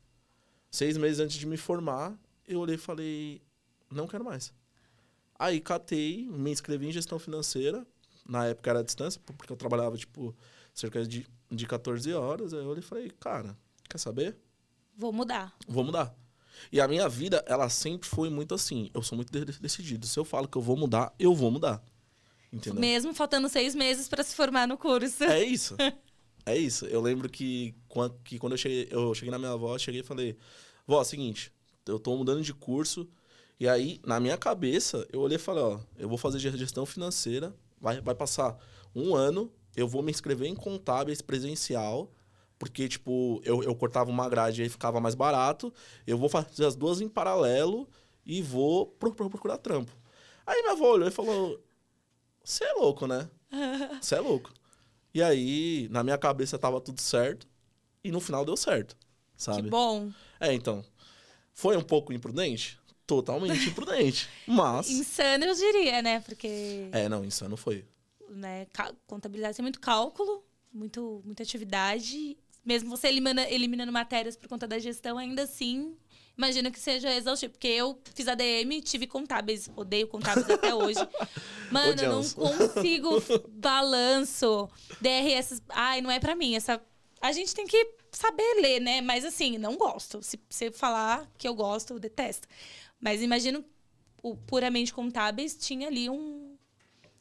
Seis 0.71 0.97
meses 0.97 1.19
antes 1.19 1.38
de 1.38 1.45
me 1.45 1.58
formar, 1.58 2.17
eu 2.47 2.60
olhei 2.60 2.75
e 2.75 2.79
falei, 2.79 3.41
não 3.91 4.08
quero 4.08 4.23
mais. 4.23 4.53
Aí 5.38 5.60
catei, 5.60 6.27
me 6.27 6.51
inscrevi 6.51 6.88
em 6.88 6.91
gestão 6.91 7.17
financeira. 7.17 7.86
Na 8.27 8.45
época 8.45 8.69
era 8.69 8.79
à 8.79 8.84
distância, 8.84 9.19
porque 9.25 9.51
eu 9.51 9.58
trabalhava, 9.58 9.97
tipo, 9.97 10.36
cerca 10.73 11.03
de, 11.05 11.25
de 11.49 11.65
14 11.65 12.13
horas. 12.13 12.53
Aí 12.53 12.60
eu 12.60 12.67
olhei 12.67 12.84
e 12.84 12.86
falei, 12.86 13.10
cara, 13.19 13.58
quer 13.89 13.97
saber? 13.97 14.38
Vou 14.95 15.12
mudar. 15.13 15.55
Vou 15.67 15.84
mudar. 15.84 16.13
E 16.71 16.82
a 16.82 16.88
minha 16.88 17.08
vida, 17.08 17.43
ela 17.47 17.69
sempre 17.69 18.08
foi 18.08 18.29
muito 18.29 18.53
assim. 18.53 18.91
Eu 18.93 19.01
sou 19.01 19.15
muito 19.15 19.32
decidido. 19.32 20.05
Se 20.05 20.19
eu 20.19 20.25
falo 20.25 20.47
que 20.47 20.58
eu 20.58 20.62
vou 20.62 20.75
mudar, 20.75 21.13
eu 21.17 21.34
vou 21.34 21.49
mudar. 21.49 21.82
Entendeu? 22.51 22.79
Mesmo 22.79 23.13
faltando 23.13 23.47
seis 23.47 23.73
meses 23.73 24.08
para 24.08 24.23
se 24.23 24.36
formar 24.36 24.67
no 24.67 24.77
curso. 24.77 25.23
É 25.23 25.43
isso. 25.43 25.75
É 26.45 26.58
isso. 26.58 26.86
Eu 26.86 27.02
lembro 27.02 27.30
que 27.30 27.75
quando, 27.88 28.15
que 28.23 28.39
quando 28.39 28.54
eu, 28.54 28.58
cheguei, 28.58 28.88
eu 28.91 29.13
cheguei 29.13 29.32
na 29.32 29.39
minha 29.39 29.52
avó, 29.52 29.78
cheguei 29.78 30.02
e 30.02 30.04
falei: 30.04 30.38
Vó, 30.88 31.02
é 31.02 31.06
seguinte, 31.06 31.52
eu 31.86 31.99
tô 31.99 32.15
mudando 32.15 32.41
de 32.41 32.54
curso. 32.54 33.08
E 33.60 33.67
aí, 33.67 33.99
na 34.06 34.19
minha 34.19 34.38
cabeça, 34.38 35.06
eu 35.12 35.21
olhei 35.21 35.36
e 35.36 35.39
falei: 35.39 35.63
Ó, 35.63 35.80
eu 35.97 36.08
vou 36.08 36.17
fazer 36.17 36.39
gestão 36.39 36.86
financeira, 36.86 37.54
vai, 37.80 38.02
vai 38.02 38.15
passar 38.15 38.58
um 38.95 39.15
ano, 39.15 39.52
eu 39.75 39.88
vou 39.88 40.02
me 40.02 40.12
inscrever 40.12 40.47
em 40.47 40.56
contábeis 40.56 41.21
presencial. 41.21 42.12
Porque, 42.58 42.89
tipo, 42.89 43.41
eu, 43.45 43.63
eu 43.63 43.73
cortava 43.73 44.10
uma 44.10 44.28
grade 44.28 44.62
e 44.62 44.63
aí 44.63 44.69
ficava 44.69 44.99
mais 44.99 45.15
barato. 45.15 45.73
Eu 46.06 46.17
vou 46.17 46.28
fazer 46.28 46.65
as 46.65 46.75
duas 46.75 46.99
em 46.99 47.08
paralelo 47.08 47.88
e 48.25 48.41
vou 48.41 48.86
pro, 48.86 49.13
pro, 49.13 49.30
procurar 49.30 49.58
trampo. 49.58 49.91
Aí 50.45 50.62
minha 50.62 50.73
avó 50.73 50.91
olhou 50.91 51.08
e 51.08 51.12
falou: 51.12 51.60
Você 52.43 52.65
é 52.65 52.73
louco, 52.73 53.08
né? 53.08 53.30
Você 54.02 54.15
é 54.15 54.19
louco. 54.19 54.52
E 55.19 55.21
aí, 55.21 55.89
na 55.91 56.01
minha 56.01 56.17
cabeça 56.17 56.58
tava 56.58 56.79
tudo 56.79 57.01
certo. 57.01 57.45
E 58.01 58.10
no 58.10 58.21
final 58.21 58.45
deu 58.45 58.55
certo. 58.55 58.95
Sabe? 59.36 59.63
Que 59.63 59.69
bom. 59.69 60.10
É, 60.39 60.53
então. 60.53 60.82
Foi 61.53 61.75
um 61.75 61.82
pouco 61.82 62.13
imprudente? 62.13 62.79
Totalmente 63.05 63.67
imprudente. 63.67 64.29
Mas. 64.47 64.89
Insano, 64.89 65.43
eu 65.43 65.53
diria, 65.53 66.01
né? 66.01 66.21
Porque. 66.21 66.88
É, 66.93 67.10
não, 67.10 67.25
insano 67.25 67.58
foi. 67.58 67.86
Né, 68.29 68.65
contabilidade 69.05 69.58
tem 69.58 69.63
muito 69.63 69.82
cálculo, 69.82 70.41
muito, 70.71 71.21
muita 71.25 71.43
atividade. 71.43 72.38
Mesmo 72.63 72.89
você 72.89 73.10
elimina, 73.10 73.49
eliminando 73.49 73.91
matérias 73.91 74.38
por 74.38 74.47
conta 74.47 74.65
da 74.65 74.79
gestão, 74.79 75.17
ainda 75.17 75.43
assim 75.43 75.97
imagino 76.39 76.71
que 76.71 76.80
seja 76.80 77.13
exaustivo. 77.13 77.52
Porque 77.52 77.67
eu 77.67 77.99
fiz 78.15 78.28
ADM, 78.28 78.82
tive 78.82 79.06
contábeis, 79.06 79.69
odeio 79.75 80.08
contábeis 80.08 80.49
até 80.49 80.73
hoje. 80.73 80.99
Mano, 81.69 82.02
eu 82.02 82.10
não 82.10 82.30
consigo 82.30 83.21
balanço, 83.49 84.69
DRS. 85.02 85.62
Ai, 85.69 86.02
não 86.02 86.10
é 86.10 86.19
para 86.19 86.36
mim. 86.36 86.56
Essa... 86.56 86.82
A 87.21 87.34
gente 87.34 87.54
tem 87.54 87.67
que 87.67 87.95
saber 88.12 88.62
ler, 88.62 88.80
né? 88.80 89.02
Mas 89.02 89.25
assim, 89.25 89.58
não 89.58 89.75
gosto. 89.75 90.23
Se 90.23 90.39
você 90.49 90.71
falar 90.71 91.30
que 91.38 91.47
eu 91.47 91.54
gosto, 91.54 91.93
eu 91.93 91.99
detesto. 91.99 92.47
Mas 92.99 93.21
imagino 93.21 93.63
o 94.23 94.36
puramente 94.36 94.93
contábeis 94.93 95.56
tinha 95.56 95.88
ali 95.88 96.10
um, 96.10 96.48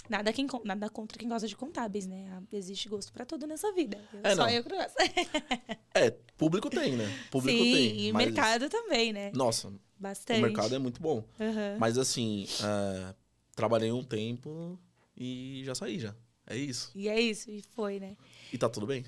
Nada, 0.09 0.33
quem, 0.33 0.47
nada 0.65 0.89
contra 0.89 1.19
quem 1.19 1.29
gosta 1.29 1.47
de 1.47 1.57
contábeis, 1.57 2.07
né? 2.07 2.29
Ah, 2.33 2.43
existe 2.53 2.89
gosto 2.89 3.13
para 3.13 3.27
tudo 3.27 3.47
nessa 3.47 3.73
vida. 3.73 3.99
Eu, 4.13 4.21
é, 4.23 4.35
só 4.35 4.43
não. 4.43 4.51
eu 4.51 4.63
que 4.63 4.71
gosto. 4.71 4.97
é, 5.95 6.11
público 6.37 6.71
tem, 6.71 6.93
né? 6.93 7.07
Público 7.31 7.59
Sim, 7.59 7.73
tem. 7.73 8.01
E 8.07 8.13
mercado 8.13 8.69
também, 8.69 9.13
né? 9.13 9.31
Nossa. 9.35 9.73
Bastante. 9.99 10.39
O 10.39 10.43
mercado 10.43 10.75
é 10.75 10.79
muito 10.79 11.03
bom. 11.03 11.25
Uhum. 11.39 11.79
Mas 11.79 11.99
assim, 11.99 12.47
é, 12.63 13.15
trabalhei 13.55 13.91
um 13.93 14.03
tempo 14.03 14.79
e 15.17 15.63
já 15.65 15.75
saí 15.75 15.99
já. 15.99 16.15
É 16.47 16.57
isso. 16.57 16.91
E 16.95 17.09
é 17.09 17.21
isso, 17.21 17.51
e 17.51 17.63
foi, 17.75 18.01
né? 18.01 18.17
E 18.53 18.59
tá 18.59 18.69
tudo 18.69 18.87
bem. 18.87 19.05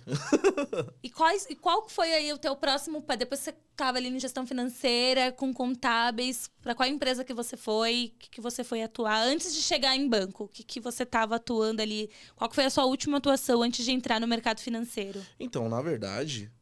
e, 1.02 1.10
quais, 1.10 1.46
e 1.48 1.54
qual 1.54 1.88
foi 1.88 2.12
aí 2.12 2.32
o 2.32 2.38
teu 2.38 2.54
próximo... 2.56 3.04
Depois 3.18 3.40
você 3.40 3.54
estava 3.70 3.98
ali 3.98 4.08
em 4.08 4.20
gestão 4.20 4.46
financeira, 4.46 5.32
com 5.32 5.52
contábeis, 5.52 6.50
para 6.60 6.74
qual 6.74 6.88
empresa 6.88 7.24
que 7.24 7.32
você 7.32 7.56
foi? 7.56 8.14
que, 8.18 8.30
que 8.30 8.40
você 8.40 8.62
foi 8.62 8.82
atuar? 8.82 9.22
Antes 9.22 9.54
de 9.54 9.62
chegar 9.62 9.96
em 9.96 10.08
banco, 10.08 10.44
o 10.44 10.48
que, 10.48 10.62
que 10.62 10.80
você 10.80 11.02
estava 11.02 11.36
atuando 11.36 11.80
ali? 11.80 12.10
Qual 12.36 12.50
foi 12.52 12.66
a 12.66 12.70
sua 12.70 12.84
última 12.84 13.16
atuação 13.16 13.62
antes 13.62 13.84
de 13.84 13.90
entrar 13.90 14.20
no 14.20 14.28
mercado 14.28 14.60
financeiro? 14.60 15.24
Então, 15.38 15.68
na 15.68 15.80
verdade, 15.80 16.52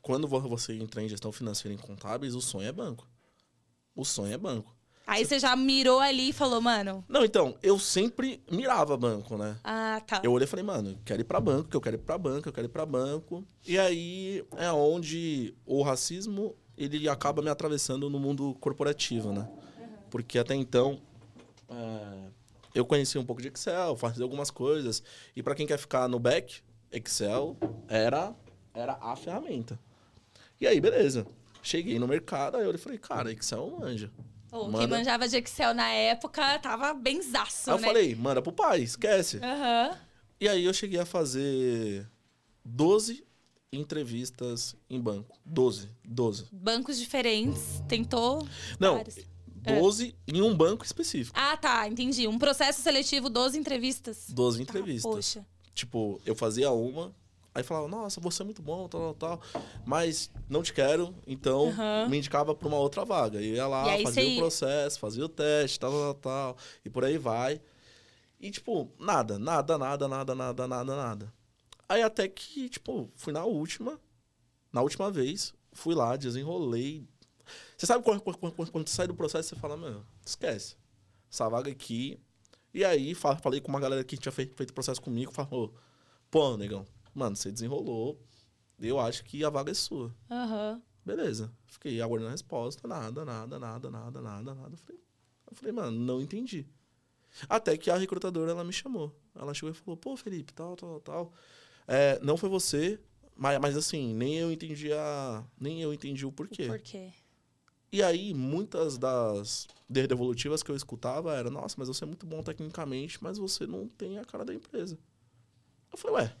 quando 0.00 0.28
você 0.28 0.74
entra 0.74 1.02
em 1.02 1.08
gestão 1.08 1.32
financeira 1.32 1.74
em 1.74 1.78
contábeis, 1.78 2.34
o 2.34 2.40
sonho 2.40 2.68
é 2.68 2.72
banco. 2.72 3.06
O 3.94 4.04
sonho 4.04 4.32
é 4.32 4.38
banco. 4.38 4.77
Aí 5.08 5.24
você 5.24 5.38
já 5.38 5.56
mirou 5.56 6.00
ali 6.00 6.28
e 6.28 6.32
falou, 6.34 6.60
mano. 6.60 7.02
Não, 7.08 7.24
então, 7.24 7.56
eu 7.62 7.78
sempre 7.78 8.42
mirava 8.50 8.94
banco, 8.94 9.38
né? 9.38 9.56
Ah, 9.64 10.02
tá. 10.06 10.20
Eu 10.22 10.30
olhei 10.32 10.44
e 10.44 10.46
falei, 10.46 10.62
mano, 10.62 10.90
eu 10.90 10.98
quero 11.02 11.22
ir 11.22 11.24
pra 11.24 11.40
banco, 11.40 11.70
que 11.70 11.74
eu 11.74 11.80
quero 11.80 11.96
ir 11.96 12.00
pra 12.00 12.18
banco, 12.18 12.46
eu 12.46 12.52
quero 12.52 12.66
ir 12.66 12.70
pra 12.70 12.84
banco. 12.84 13.42
E 13.66 13.78
aí 13.78 14.44
é 14.58 14.70
onde 14.70 15.54
o 15.64 15.80
racismo 15.82 16.54
ele 16.76 17.08
acaba 17.08 17.40
me 17.40 17.48
atravessando 17.48 18.10
no 18.10 18.20
mundo 18.20 18.54
corporativo, 18.60 19.32
né? 19.32 19.48
Porque 20.10 20.38
até 20.38 20.54
então 20.54 21.00
é, 21.70 22.28
eu 22.74 22.84
conhecia 22.84 23.18
um 23.18 23.24
pouco 23.24 23.40
de 23.40 23.48
Excel, 23.48 23.96
fazia 23.96 24.24
algumas 24.24 24.50
coisas. 24.50 25.02
E 25.34 25.42
para 25.42 25.54
quem 25.54 25.66
quer 25.66 25.78
ficar 25.78 26.06
no 26.06 26.18
back, 26.18 26.60
Excel 26.92 27.56
era, 27.88 28.34
era 28.74 28.98
a 29.00 29.16
ferramenta. 29.16 29.80
E 30.60 30.66
aí, 30.66 30.78
beleza. 30.82 31.26
Cheguei 31.62 31.98
no 31.98 32.06
mercado, 32.06 32.58
aí 32.58 32.66
eu 32.66 32.78
falei, 32.78 32.98
cara, 32.98 33.32
Excel 33.32 33.74
manja. 33.80 34.12
Oh, 34.50 34.64
manda... 34.64 34.78
Quem 34.78 34.86
manjava 34.86 35.28
de 35.28 35.36
Excel 35.36 35.74
na 35.74 35.88
época 35.88 36.58
tava 36.58 36.94
benzaço, 36.94 37.70
aí 37.70 37.76
né? 37.76 37.82
eu 37.82 37.86
falei, 37.86 38.14
manda 38.14 38.42
pro 38.42 38.52
pai, 38.52 38.80
esquece. 38.80 39.36
Uhum. 39.36 39.96
E 40.40 40.48
aí 40.48 40.64
eu 40.64 40.72
cheguei 40.72 41.00
a 41.00 41.04
fazer 41.04 42.06
12 42.64 43.26
entrevistas 43.72 44.74
em 44.88 45.00
banco. 45.00 45.36
12, 45.44 45.88
12. 46.04 46.46
Bancos 46.52 46.98
diferentes, 46.98 47.82
tentou 47.88 48.46
Não, 48.78 48.96
vários. 48.96 49.16
12 49.62 50.14
é. 50.26 50.32
em 50.32 50.40
um 50.40 50.54
banco 50.56 50.84
específico. 50.84 51.38
Ah, 51.38 51.56
tá, 51.56 51.86
entendi. 51.88 52.26
Um 52.26 52.38
processo 52.38 52.80
seletivo, 52.80 53.28
12 53.28 53.58
entrevistas. 53.58 54.26
12 54.30 54.62
entrevistas. 54.62 55.04
Ah, 55.04 55.14
poxa. 55.14 55.46
Tipo, 55.74 56.20
eu 56.24 56.34
fazia 56.34 56.70
uma, 56.70 57.14
Aí 57.58 57.64
falava, 57.64 57.88
nossa, 57.88 58.20
você 58.20 58.42
é 58.42 58.44
muito 58.44 58.62
bom, 58.62 58.86
tal, 58.86 59.12
tal, 59.14 59.40
tal. 59.40 59.62
Mas 59.84 60.30
não 60.48 60.62
te 60.62 60.72
quero, 60.72 61.12
então 61.26 61.64
uhum. 61.64 62.08
me 62.08 62.18
indicava 62.18 62.54
para 62.54 62.68
uma 62.68 62.76
outra 62.76 63.04
vaga. 63.04 63.42
Ia 63.42 63.66
lá, 63.66 63.84
fazia 64.04 64.28
o 64.28 64.36
processo, 64.36 65.00
fazia 65.00 65.24
o 65.24 65.28
teste, 65.28 65.80
tal, 65.80 65.90
tal, 65.90 66.14
tal. 66.14 66.56
E 66.84 66.88
por 66.88 67.04
aí 67.04 67.18
vai. 67.18 67.60
E, 68.38 68.48
tipo, 68.52 68.92
nada, 68.96 69.40
nada, 69.40 69.76
nada, 69.76 70.06
nada, 70.06 70.34
nada, 70.36 70.68
nada, 70.68 70.96
nada. 70.96 71.34
Aí 71.88 72.00
até 72.00 72.28
que, 72.28 72.68
tipo, 72.68 73.10
fui 73.16 73.32
na 73.32 73.44
última, 73.44 73.98
na 74.72 74.80
última 74.80 75.10
vez, 75.10 75.52
fui 75.72 75.96
lá, 75.96 76.14
desenrolei. 76.14 77.08
Você 77.76 77.86
sabe 77.86 78.04
quando, 78.04 78.20
quando, 78.20 78.38
quando, 78.38 78.70
quando 78.70 78.88
sai 78.88 79.08
do 79.08 79.16
processo, 79.16 79.48
você 79.48 79.56
fala, 79.56 79.76
meu, 79.76 80.04
esquece. 80.24 80.76
Essa 81.28 81.48
vaga 81.48 81.72
aqui. 81.72 82.20
E 82.72 82.84
aí, 82.84 83.16
falei 83.16 83.60
com 83.60 83.68
uma 83.68 83.80
galera 83.80 84.04
que 84.04 84.16
tinha 84.16 84.30
feito, 84.30 84.54
feito 84.54 84.72
processo 84.72 85.02
comigo, 85.02 85.32
falou, 85.32 85.74
pô, 86.30 86.56
negão, 86.56 86.86
Mano, 87.18 87.36
você 87.36 87.50
desenrolou. 87.50 88.22
Eu 88.78 89.00
acho 89.00 89.24
que 89.24 89.44
a 89.44 89.50
vaga 89.50 89.72
é 89.72 89.74
sua. 89.74 90.14
Uhum. 90.30 90.80
Beleza. 91.04 91.52
Fiquei 91.66 92.00
aguardando 92.00 92.28
a 92.28 92.32
resposta. 92.32 92.86
Nada, 92.86 93.24
nada, 93.24 93.58
nada, 93.58 93.90
nada, 93.90 94.20
nada, 94.20 94.54
nada. 94.54 94.72
Eu 94.72 94.78
falei, 94.78 95.02
eu 95.50 95.56
falei, 95.56 95.72
mano, 95.72 95.98
não 95.98 96.20
entendi. 96.20 96.66
Até 97.48 97.76
que 97.76 97.90
a 97.90 97.96
recrutadora, 97.96 98.52
ela 98.52 98.62
me 98.62 98.72
chamou. 98.72 99.14
Ela 99.34 99.52
chegou 99.52 99.70
e 99.70 99.74
falou, 99.74 99.96
pô, 99.96 100.16
Felipe, 100.16 100.52
tal, 100.52 100.76
tal, 100.76 101.00
tal. 101.00 101.32
É, 101.86 102.20
não 102.22 102.36
foi 102.36 102.48
você, 102.48 103.00
mas, 103.36 103.58
mas 103.58 103.76
assim, 103.76 104.14
nem 104.14 104.36
eu 104.36 104.52
entendi 104.52 104.92
a... 104.92 105.44
Nem 105.58 105.82
eu 105.82 105.92
entendi 105.92 106.24
o 106.24 106.32
porquê. 106.32 106.64
O 106.64 106.68
porquê. 106.68 107.10
E 107.90 108.02
aí, 108.02 108.34
muitas 108.34 108.98
das 108.98 109.66
devolutivas 109.88 110.62
que 110.62 110.70
eu 110.70 110.76
escutava 110.76 111.34
era, 111.34 111.50
nossa, 111.50 111.74
mas 111.78 111.88
você 111.88 112.04
é 112.04 112.06
muito 112.06 112.26
bom 112.26 112.42
tecnicamente, 112.42 113.18
mas 113.22 113.38
você 113.38 113.66
não 113.66 113.88
tem 113.88 114.18
a 114.18 114.24
cara 114.24 114.44
da 114.44 114.54
empresa. 114.54 114.98
Eu 115.90 115.96
falei, 115.96 116.16
ué, 116.16 116.36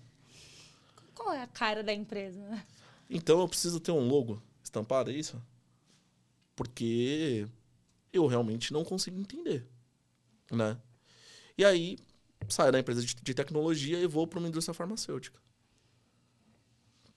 qual 1.18 1.34
é 1.34 1.42
a 1.42 1.46
cara 1.46 1.82
da 1.82 1.92
empresa? 1.92 2.64
Então 3.10 3.40
eu 3.40 3.48
preciso 3.48 3.80
ter 3.80 3.90
um 3.90 4.06
logo 4.06 4.40
estampado, 4.62 5.10
é 5.10 5.14
isso? 5.14 5.42
Porque 6.54 7.46
eu 8.12 8.26
realmente 8.26 8.72
não 8.72 8.84
consigo 8.84 9.18
entender, 9.18 9.66
né? 10.50 10.78
E 11.56 11.64
aí 11.64 11.98
saio 12.48 12.70
da 12.70 12.78
empresa 12.78 13.02
de, 13.02 13.14
de 13.14 13.34
tecnologia 13.34 13.98
e 13.98 14.06
vou 14.06 14.26
para 14.26 14.38
uma 14.38 14.48
indústria 14.48 14.74
farmacêutica. 14.74 15.40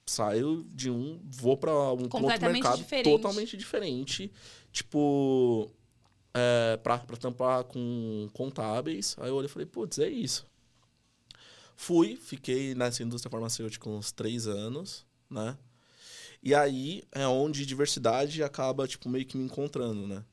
Saio 0.04 0.64
de 0.64 0.90
um, 0.90 1.20
vou 1.24 1.56
para 1.56 1.72
um 1.72 2.02
outro 2.02 2.20
mercado 2.20 2.78
diferente. 2.78 3.04
totalmente 3.04 3.56
diferente, 3.56 4.32
tipo 4.72 5.70
é, 6.34 6.76
para 6.78 6.98
tampar 7.16 7.64
com 7.64 8.28
contábeis. 8.32 9.16
Aí 9.20 9.28
eu 9.28 9.36
olhei 9.36 9.46
e 9.46 9.52
falei, 9.52 9.66
putz, 9.66 9.98
é 9.98 10.08
isso. 10.08 10.50
Fui, 11.76 12.16
fiquei 12.16 12.74
nessa 12.74 13.02
indústria 13.02 13.30
farmacêutica 13.30 13.88
uns 13.88 14.12
três 14.12 14.46
anos, 14.46 15.04
né? 15.28 15.56
E 16.42 16.54
aí 16.54 17.02
é 17.12 17.26
onde 17.26 17.64
diversidade 17.64 18.42
acaba, 18.42 18.88
tipo, 18.88 19.08
meio 19.08 19.24
que 19.24 19.36
me 19.36 19.44
encontrando, 19.44 20.06
né? 20.06 20.24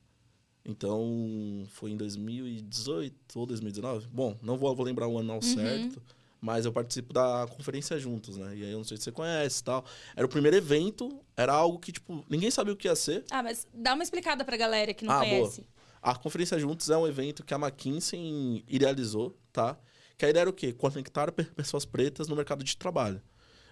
Então, 0.64 1.66
foi 1.72 1.90
em 1.92 1.96
2018 1.96 3.38
ou 3.38 3.46
2019? 3.46 4.08
Bom, 4.08 4.36
não 4.42 4.58
vou, 4.58 4.74
vou 4.74 4.84
lembrar 4.84 5.08
o 5.08 5.18
ano 5.18 5.32
ao 5.32 5.38
uhum. 5.38 5.42
certo, 5.42 6.02
mas 6.40 6.64
eu 6.64 6.72
participo 6.72 7.12
da 7.12 7.46
conferência 7.48 7.98
juntos, 7.98 8.36
né? 8.36 8.56
E 8.56 8.64
aí 8.64 8.72
eu 8.72 8.78
não 8.78 8.84
sei 8.84 8.96
se 8.96 9.04
você 9.04 9.12
conhece 9.12 9.60
e 9.60 9.64
tal. 9.64 9.84
Era 10.16 10.26
o 10.26 10.28
primeiro 10.28 10.56
evento, 10.56 11.20
era 11.36 11.52
algo 11.52 11.78
que, 11.78 11.92
tipo, 11.92 12.24
ninguém 12.28 12.50
sabia 12.50 12.72
o 12.72 12.76
que 12.76 12.88
ia 12.88 12.96
ser. 12.96 13.24
Ah, 13.30 13.42
mas 13.42 13.66
dá 13.72 13.94
uma 13.94 14.02
explicada 14.02 14.44
pra 14.44 14.56
galera 14.56 14.92
que 14.92 15.04
não 15.04 15.14
ah, 15.14 15.20
conhece. 15.20 15.60
Boa. 15.62 15.80
A 16.02 16.14
Conferência 16.16 16.58
Juntos 16.58 16.88
é 16.88 16.96
um 16.96 17.06
evento 17.06 17.44
que 17.44 17.52
a 17.52 17.58
McKinsey 17.58 18.64
idealizou, 18.66 19.38
tá? 19.52 19.78
Que 20.20 20.26
a 20.26 20.28
ideia 20.28 20.42
era 20.42 20.50
o 20.50 20.52
quê? 20.52 20.70
Conectar 20.70 21.32
pessoas 21.32 21.86
pretas 21.86 22.28
no 22.28 22.36
mercado 22.36 22.62
de 22.62 22.76
trabalho. 22.76 23.22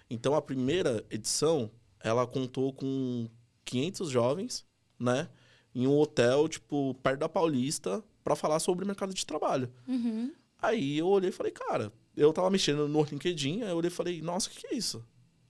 Então, 0.09 0.35
a 0.35 0.41
primeira 0.41 1.05
edição, 1.11 1.71
ela 2.01 2.27
contou 2.27 2.73
com 2.73 3.29
500 3.67 4.09
jovens, 4.09 4.65
né? 4.99 5.29
Em 5.75 5.87
um 5.87 5.99
hotel, 5.99 6.49
tipo, 6.49 6.95
perto 7.03 7.21
da 7.21 7.29
Paulista, 7.29 8.03
para 8.25 8.35
falar 8.35 8.61
sobre 8.61 8.83
o 8.83 8.87
mercado 8.87 9.13
de 9.13 9.27
trabalho. 9.27 9.71
Uhum. 9.87 10.33
Aí 10.63 10.97
eu 10.97 11.09
olhei 11.09 11.29
e 11.29 11.33
falei, 11.35 11.53
cara, 11.53 11.93
eu 12.17 12.33
tava 12.33 12.49
mexendo 12.49 12.89
no 12.89 13.03
LinkedIn, 13.03 13.65
aí 13.65 13.69
eu 13.69 13.77
olhei 13.77 13.91
e 13.91 13.95
falei, 13.95 14.23
nossa, 14.23 14.49
o 14.49 14.51
que, 14.51 14.61
que 14.61 14.75
é 14.75 14.75
isso? 14.75 15.05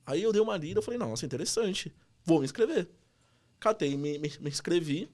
Aí 0.04 0.20
eu 0.20 0.32
dei 0.32 0.42
uma 0.42 0.56
lida, 0.56 0.80
eu 0.80 0.82
falei, 0.82 0.98
nossa, 0.98 1.24
interessante. 1.24 1.94
Vou 2.24 2.40
me 2.40 2.44
inscrever. 2.44 2.90
Catei, 3.60 3.96
me, 3.96 4.18
me, 4.18 4.32
me 4.40 4.50
inscrevi. 4.50 5.08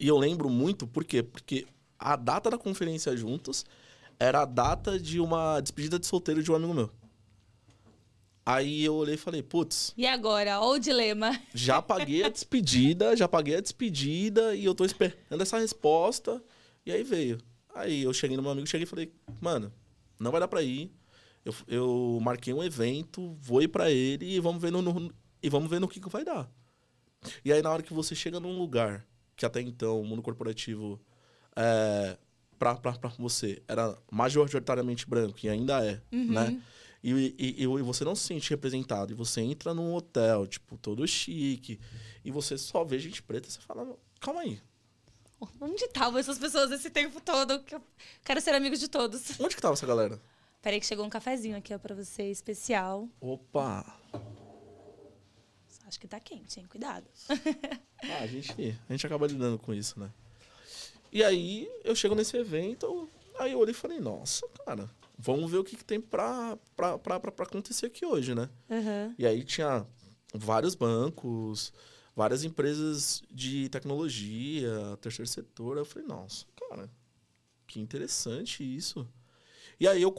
E 0.00 0.08
eu 0.08 0.18
lembro 0.18 0.50
muito, 0.50 0.84
por 0.84 1.04
quê? 1.04 1.22
Porque 1.22 1.64
a 1.96 2.16
data 2.16 2.50
da 2.50 2.58
conferência 2.58 3.16
juntos 3.16 3.64
era 4.20 4.42
a 4.42 4.44
data 4.44 5.00
de 5.00 5.18
uma 5.18 5.60
despedida 5.60 5.98
de 5.98 6.06
solteiro 6.06 6.42
de 6.42 6.52
um 6.52 6.54
amigo 6.54 6.74
meu. 6.74 6.90
Aí 8.44 8.84
eu 8.84 8.94
olhei 8.94 9.14
e 9.14 9.18
falei, 9.18 9.42
putz. 9.42 9.94
E 9.96 10.06
agora? 10.06 10.60
Olha 10.60 10.76
o 10.76 10.78
dilema. 10.78 11.40
Já 11.54 11.80
paguei 11.80 12.22
a 12.22 12.28
despedida, 12.28 13.16
já 13.16 13.26
paguei 13.26 13.56
a 13.56 13.60
despedida 13.60 14.54
e 14.54 14.64
eu 14.64 14.74
tô 14.74 14.84
esperando 14.84 15.40
essa 15.40 15.58
resposta. 15.58 16.42
E 16.84 16.92
aí 16.92 17.02
veio. 17.02 17.38
Aí 17.74 18.02
eu 18.02 18.12
cheguei 18.12 18.36
no 18.36 18.42
meu 18.42 18.52
amigo, 18.52 18.66
cheguei 18.66 18.84
e 18.84 18.88
falei, 18.88 19.12
mano, 19.40 19.72
não 20.18 20.30
vai 20.30 20.40
dar 20.40 20.48
pra 20.48 20.62
ir. 20.62 20.92
Eu, 21.44 21.54
eu 21.66 22.18
marquei 22.20 22.52
um 22.52 22.62
evento, 22.62 23.36
vou 23.40 23.62
ir 23.62 23.68
pra 23.68 23.90
ele 23.90 24.34
e 24.34 24.40
vamos 24.40 24.60
ver 24.60 24.70
no, 24.70 24.82
no 24.82 25.12
e 25.42 25.48
vamos 25.48 25.70
ver 25.70 25.80
no 25.80 25.88
que, 25.88 26.00
que 26.00 26.08
vai 26.08 26.24
dar. 26.24 26.50
E 27.44 27.52
aí, 27.52 27.62
na 27.62 27.70
hora 27.70 27.82
que 27.82 27.94
você 27.94 28.14
chega 28.14 28.40
num 28.40 28.58
lugar 28.58 29.06
que 29.36 29.46
até 29.46 29.60
então 29.60 30.00
o 30.00 30.04
mundo 30.04 30.20
corporativo 30.20 31.00
é, 31.56 32.18
pra 32.60 33.08
você 33.18 33.62
era 33.66 33.96
majoritariamente 34.10 35.08
branco, 35.08 35.38
e 35.42 35.48
ainda 35.48 35.84
é, 35.84 36.00
Uhum. 36.12 36.32
né? 36.32 36.62
E, 37.02 37.10
e, 37.12 37.34
e, 37.38 37.62
e 37.62 37.66
você 37.82 38.04
não 38.04 38.14
se 38.14 38.24
sente 38.26 38.50
representado. 38.50 39.10
E 39.10 39.14
você 39.16 39.40
entra 39.40 39.72
num 39.72 39.94
hotel, 39.94 40.46
tipo, 40.46 40.76
todo 40.76 41.06
chique, 41.08 41.80
e 42.22 42.30
você 42.30 42.58
só 42.58 42.84
vê 42.84 42.98
gente 42.98 43.22
preta, 43.22 43.48
você 43.50 43.58
fala, 43.60 43.96
calma 44.20 44.42
aí, 44.42 44.60
Onde 45.58 45.84
estavam 45.86 46.20
essas 46.20 46.38
pessoas 46.38 46.70
esse 46.70 46.90
tempo 46.90 47.18
todo? 47.18 47.60
Que 47.60 47.74
eu 47.74 47.82
quero 48.22 48.42
ser 48.42 48.54
amigo 48.54 48.76
de 48.76 48.88
todos. 48.88 49.40
onde 49.40 49.56
que 49.56 49.62
tava 49.62 49.72
essa 49.72 49.86
galera? 49.86 50.20
Peraí 50.60 50.78
que 50.78 50.84
chegou 50.84 51.06
um 51.06 51.08
cafezinho 51.08 51.56
aqui 51.56 51.72
ó, 51.74 51.78
pra 51.78 51.94
você, 51.94 52.24
especial. 52.24 53.08
Opa! 53.18 53.96
Acho 55.86 55.98
que 55.98 56.06
tá 56.06 56.20
quente, 56.20 56.60
hein? 56.60 56.66
Cuidado. 56.68 57.06
Ah, 57.30 58.18
a 58.20 58.26
gente, 58.26 58.52
a 58.88 58.92
gente 58.92 59.06
acaba 59.06 59.26
lidando 59.26 59.58
com 59.58 59.72
isso, 59.74 59.98
né? 59.98 60.10
E 61.12 61.24
aí, 61.24 61.68
eu 61.84 61.94
chego 61.94 62.14
nesse 62.14 62.36
evento, 62.36 63.08
aí 63.38 63.52
eu 63.52 63.58
olhei 63.58 63.72
e 63.72 63.76
falei, 63.76 63.98
nossa, 63.98 64.46
cara, 64.64 64.88
vamos 65.18 65.50
ver 65.50 65.58
o 65.58 65.64
que, 65.64 65.76
que 65.76 65.84
tem 65.84 66.00
pra, 66.00 66.56
pra, 66.76 66.98
pra, 66.98 67.18
pra, 67.18 67.44
acontecer 67.44 67.86
aqui 67.86 68.06
hoje, 68.06 68.34
né? 68.34 68.48
Uhum. 68.68 69.14
E 69.18 69.26
aí 69.26 69.42
tinha 69.44 69.86
vários 70.32 70.74
bancos, 70.74 71.72
várias 72.14 72.44
empresas 72.44 73.22
de 73.30 73.68
tecnologia, 73.68 74.70
terceiro 75.00 75.28
setor. 75.28 75.76
Eu 75.78 75.84
falei, 75.84 76.06
nossa, 76.06 76.46
cara, 76.68 76.88
que 77.66 77.80
interessante 77.80 78.62
isso. 78.62 79.06
E 79.78 79.88
aí 79.88 80.02
eu, 80.02 80.14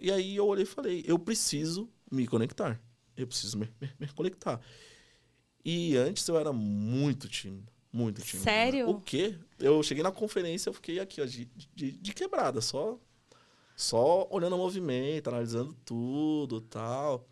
e 0.00 0.12
aí 0.12 0.36
eu 0.36 0.46
olhei 0.46 0.62
e 0.64 0.66
falei, 0.66 1.04
eu 1.06 1.18
preciso 1.18 1.88
me 2.10 2.26
conectar. 2.26 2.80
Eu 3.16 3.26
preciso 3.26 3.58
me, 3.58 3.66
me- 3.80 3.92
me 3.98 4.08
conectar. 4.08 4.60
E 5.64 5.96
antes 5.96 6.26
eu 6.28 6.38
era 6.38 6.52
muito 6.52 7.28
tímido. 7.28 7.72
Muito 7.96 8.20
tímido. 8.20 8.44
né? 8.44 8.52
Sério? 8.52 8.90
O 8.90 9.00
quê? 9.00 9.38
Eu 9.58 9.82
cheguei 9.82 10.02
na 10.02 10.12
conferência, 10.12 10.68
eu 10.68 10.74
fiquei 10.74 11.00
aqui, 11.00 11.22
ó, 11.22 11.24
de, 11.24 11.48
de, 11.74 11.92
de 11.92 12.12
quebrada, 12.12 12.60
só 12.60 12.98
só 13.74 14.26
olhando 14.30 14.56
o 14.56 14.58
movimento, 14.58 15.28
analisando 15.28 15.74
tudo 15.84 16.60
tal. 16.60 17.28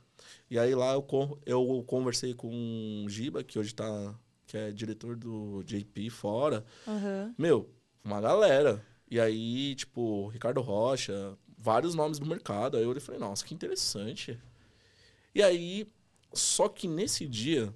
E 0.51 0.59
aí 0.59 0.75
lá 0.75 0.93
eu, 0.93 1.07
eu 1.45 1.85
conversei 1.87 2.35
com 2.35 3.05
o 3.05 3.09
Giba, 3.09 3.43
que 3.43 3.59
hoje 3.59 3.75
tá. 3.75 4.15
que 4.47 4.57
é 4.57 4.71
diretor 4.71 5.17
do 5.17 5.63
JP 5.65 6.11
fora. 6.11 6.65
Uhum. 6.87 7.35
Meu, 7.37 7.71
uma 8.05 8.21
galera. 8.21 8.85
E 9.11 9.19
aí, 9.19 9.75
tipo, 9.75 10.29
Ricardo 10.29 10.61
Rocha, 10.61 11.37
vários 11.59 11.95
nomes 11.95 12.19
do 12.19 12.27
mercado. 12.27 12.77
Aí 12.77 12.85
eu 12.85 13.01
falei, 13.01 13.21
nossa, 13.21 13.45
que 13.45 13.55
interessante. 13.55 14.39
E 15.35 15.43
aí, 15.43 15.87
só 16.33 16.69
que 16.69 16.87
nesse 16.87 17.27
dia 17.27 17.75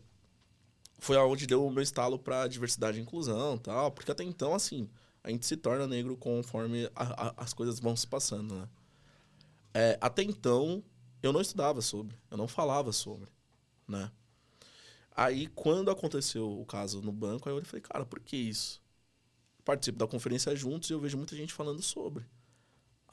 foi 0.98 1.16
aonde 1.16 1.46
deu 1.46 1.64
o 1.66 1.70
meu 1.70 1.82
estalo 1.82 2.18
pra 2.18 2.46
diversidade 2.48 2.98
e 2.98 3.02
inclusão 3.02 3.58
tal. 3.58 3.90
Porque 3.92 4.10
até 4.12 4.24
então, 4.24 4.54
assim, 4.54 4.88
a 5.22 5.30
gente 5.30 5.46
se 5.46 5.56
torna 5.56 5.86
negro 5.86 6.16
conforme 6.16 6.86
a- 6.94 7.28
a- 7.28 7.34
as 7.38 7.52
coisas 7.54 7.80
vão 7.80 7.96
se 7.96 8.06
passando, 8.06 8.54
né? 8.54 8.68
É, 9.74 9.98
até 10.00 10.22
então, 10.22 10.82
eu 11.22 11.32
não 11.32 11.40
estudava 11.40 11.80
sobre, 11.80 12.16
eu 12.30 12.36
não 12.36 12.48
falava 12.48 12.92
sobre, 12.92 13.30
né? 13.88 14.10
Aí, 15.14 15.48
quando 15.48 15.90
aconteceu 15.90 16.48
o 16.60 16.64
caso 16.64 17.02
no 17.02 17.10
banco, 17.12 17.48
aí 17.48 17.54
eu 17.56 17.64
falei, 17.64 17.82
cara, 17.82 18.04
por 18.06 18.20
que 18.20 18.36
isso? 18.36 18.80
Participo 19.64 19.98
da 19.98 20.06
conferência 20.08 20.54
juntos 20.56 20.90
e 20.90 20.94
eu 20.94 21.00
vejo 21.00 21.16
muita 21.18 21.36
gente 21.36 21.54
falando 21.54 21.82
sobre. 21.82 22.24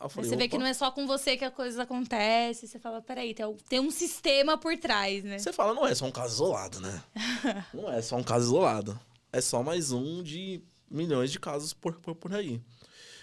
Falei, 0.10 0.30
você 0.30 0.36
vê 0.36 0.48
que 0.48 0.58
não 0.58 0.66
é 0.66 0.74
só 0.74 0.92
com 0.92 1.08
você 1.08 1.38
que 1.38 1.46
a 1.46 1.52
coisa 1.52 1.84
acontece. 1.84 2.68
Você 2.68 2.78
fala, 2.80 3.02
peraí, 3.02 3.34
tem, 3.34 3.80
um 3.80 3.90
sistema 3.92 4.58
por 4.58 4.78
trás, 4.78 5.24
né? 5.24 5.40
Você 5.40 5.54
fala, 5.54 5.74
não 5.74 5.88
é 5.88 5.96
só 5.96 6.06
um 6.06 6.12
caso 6.12 6.34
isolado, 6.36 6.80
né? 6.82 7.04
não 7.74 7.92
é 7.92 8.02
só 8.02 8.16
um 8.18 8.24
caso 8.24 8.46
isolado. 8.46 9.00
É 9.32 9.42
só 9.42 9.64
mais 9.64 9.92
um 9.92 10.22
de 10.22 10.62
milhões 10.90 11.32
de 11.32 11.40
casos 11.40 11.74
por, 11.74 11.96
por, 12.00 12.16
por 12.16 12.34
aí. 12.34 12.62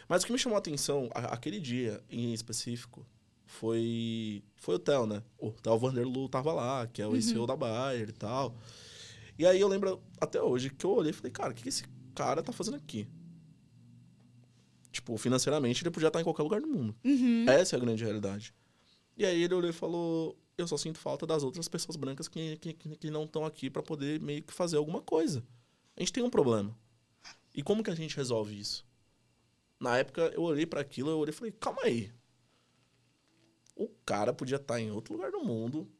Mas 0.09 0.23
o 0.23 0.27
que 0.27 0.33
me 0.33 0.39
chamou 0.39 0.57
a 0.57 0.59
atenção, 0.59 1.09
a- 1.15 1.35
aquele 1.35 1.61
dia 1.61 2.03
em 2.11 2.33
específico, 2.33 3.07
foi, 3.47 4.43
foi 4.57 4.75
o 4.77 4.79
Theo, 4.79 5.07
né? 5.07 5.23
O 5.39 5.51
Theo 5.53 5.79
Vanderlu 5.79 6.29
tava 6.29 6.53
lá, 6.53 6.87
que 6.87 7.01
é 7.03 7.07
o 7.07 7.21
CEO 7.23 7.47
da 7.47 7.55
Bayer 7.55 8.09
e 8.09 8.13
tal. 8.13 8.55
E 9.39 9.47
aí 9.47 9.61
eu 9.61 9.69
lembro 9.69 10.03
até 10.21 10.43
hoje 10.43 10.71
que 10.71 10.85
eu 10.85 10.91
olhei 10.91 11.11
e 11.11 11.15
falei, 11.15 11.31
cara, 11.33 11.53
o 11.53 11.55
que 11.55 11.63
que 11.63 11.69
esse 11.69 11.85
cara 12.15 12.43
tá 12.43 12.53
fazendo 12.53 12.77
aqui? 12.77 13.07
Tipo, 14.93 15.17
financeiramente 15.17 15.83
ele 15.83 15.91
podia 15.91 16.07
estar 16.09 16.21
em 16.21 16.25
qualquer 16.25 16.43
lugar 16.45 16.61
do 16.61 16.69
mundo. 16.69 16.95
Uhum. 17.05 17.47
Essa 17.49 17.75
é 17.75 17.79
a 17.79 17.81
grande 17.81 18.05
realidade. 18.05 18.55
E 19.17 19.25
aí 19.27 19.43
ele 19.43 19.55
olhou 19.55 19.71
e 19.71 19.73
falou: 19.73 20.39
Eu 20.57 20.69
só 20.69 20.77
sinto 20.77 20.99
falta 20.99 21.27
das 21.27 21.43
outras 21.43 21.67
pessoas 21.67 21.97
brancas 21.97 22.29
que, 22.29 22.57
que, 22.59 22.75
que 22.75 23.11
não 23.11 23.25
estão 23.25 23.45
aqui 23.45 23.69
para 23.71 23.83
poder 23.83 24.21
meio 24.21 24.43
que 24.43 24.53
fazer 24.53 24.77
alguma 24.77 25.01
coisa. 25.03 25.43
A 25.97 26.01
gente 26.01 26.13
tem 26.13 26.23
um 26.23 26.31
problema. 26.31 26.77
E 27.55 27.63
como 27.63 27.83
que 27.83 27.91
a 27.91 27.95
gente 27.95 28.17
resolve 28.17 28.59
isso? 28.59 28.87
Na 29.81 29.99
época 29.99 30.31
eu 30.35 30.43
olhei 30.43 30.65
para 30.67 30.81
aquilo, 30.81 31.11
eu 31.11 31.19
olhei 31.19 31.33
e 31.33 31.37
falei: 31.37 31.53
Calma 31.53 31.83
aí. 31.83 32.13
O 33.75 33.89
cara 34.05 34.33
podia 34.33 34.57
estar 34.57 34.79
em 34.81 34.91
outro 34.91 35.15
lugar 35.15 35.31
do 35.31 35.43
mundo, 35.45 35.91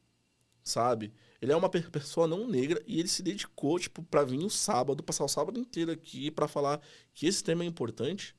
sabe? 0.63 1.13
Ele 1.41 1.51
é 1.51 1.55
uma 1.55 1.69
pe- 1.69 1.89
pessoa 1.89 2.27
não 2.27 2.47
negra 2.47 2.81
e 2.85 2.99
ele 2.99 3.07
se 3.09 3.21
dedicou, 3.23 3.79
tipo, 3.79 4.03
pra 4.03 4.23
vir 4.23 4.37
o 4.39 4.49
sábado, 4.49 5.03
passar 5.03 5.25
o 5.25 5.27
sábado 5.27 5.59
inteiro 5.59 5.91
aqui 5.91 6.29
para 6.31 6.47
falar 6.47 6.79
que 7.13 7.25
esse 7.25 7.43
tema 7.43 7.63
é 7.63 7.67
importante. 7.67 8.35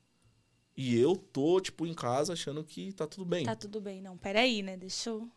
E 0.77 0.97
eu 0.99 1.15
tô, 1.15 1.59
tipo, 1.61 1.85
em 1.85 1.93
casa 1.93 2.33
achando 2.33 2.63
que 2.63 2.91
tá 2.93 3.07
tudo 3.07 3.25
bem. 3.25 3.45
Tá 3.45 3.55
tudo 3.55 3.79
bem, 3.79 4.01
não. 4.01 4.17
Peraí, 4.17 4.61
né? 4.61 4.75
Deixa 4.75 5.09
eu. 5.09 5.29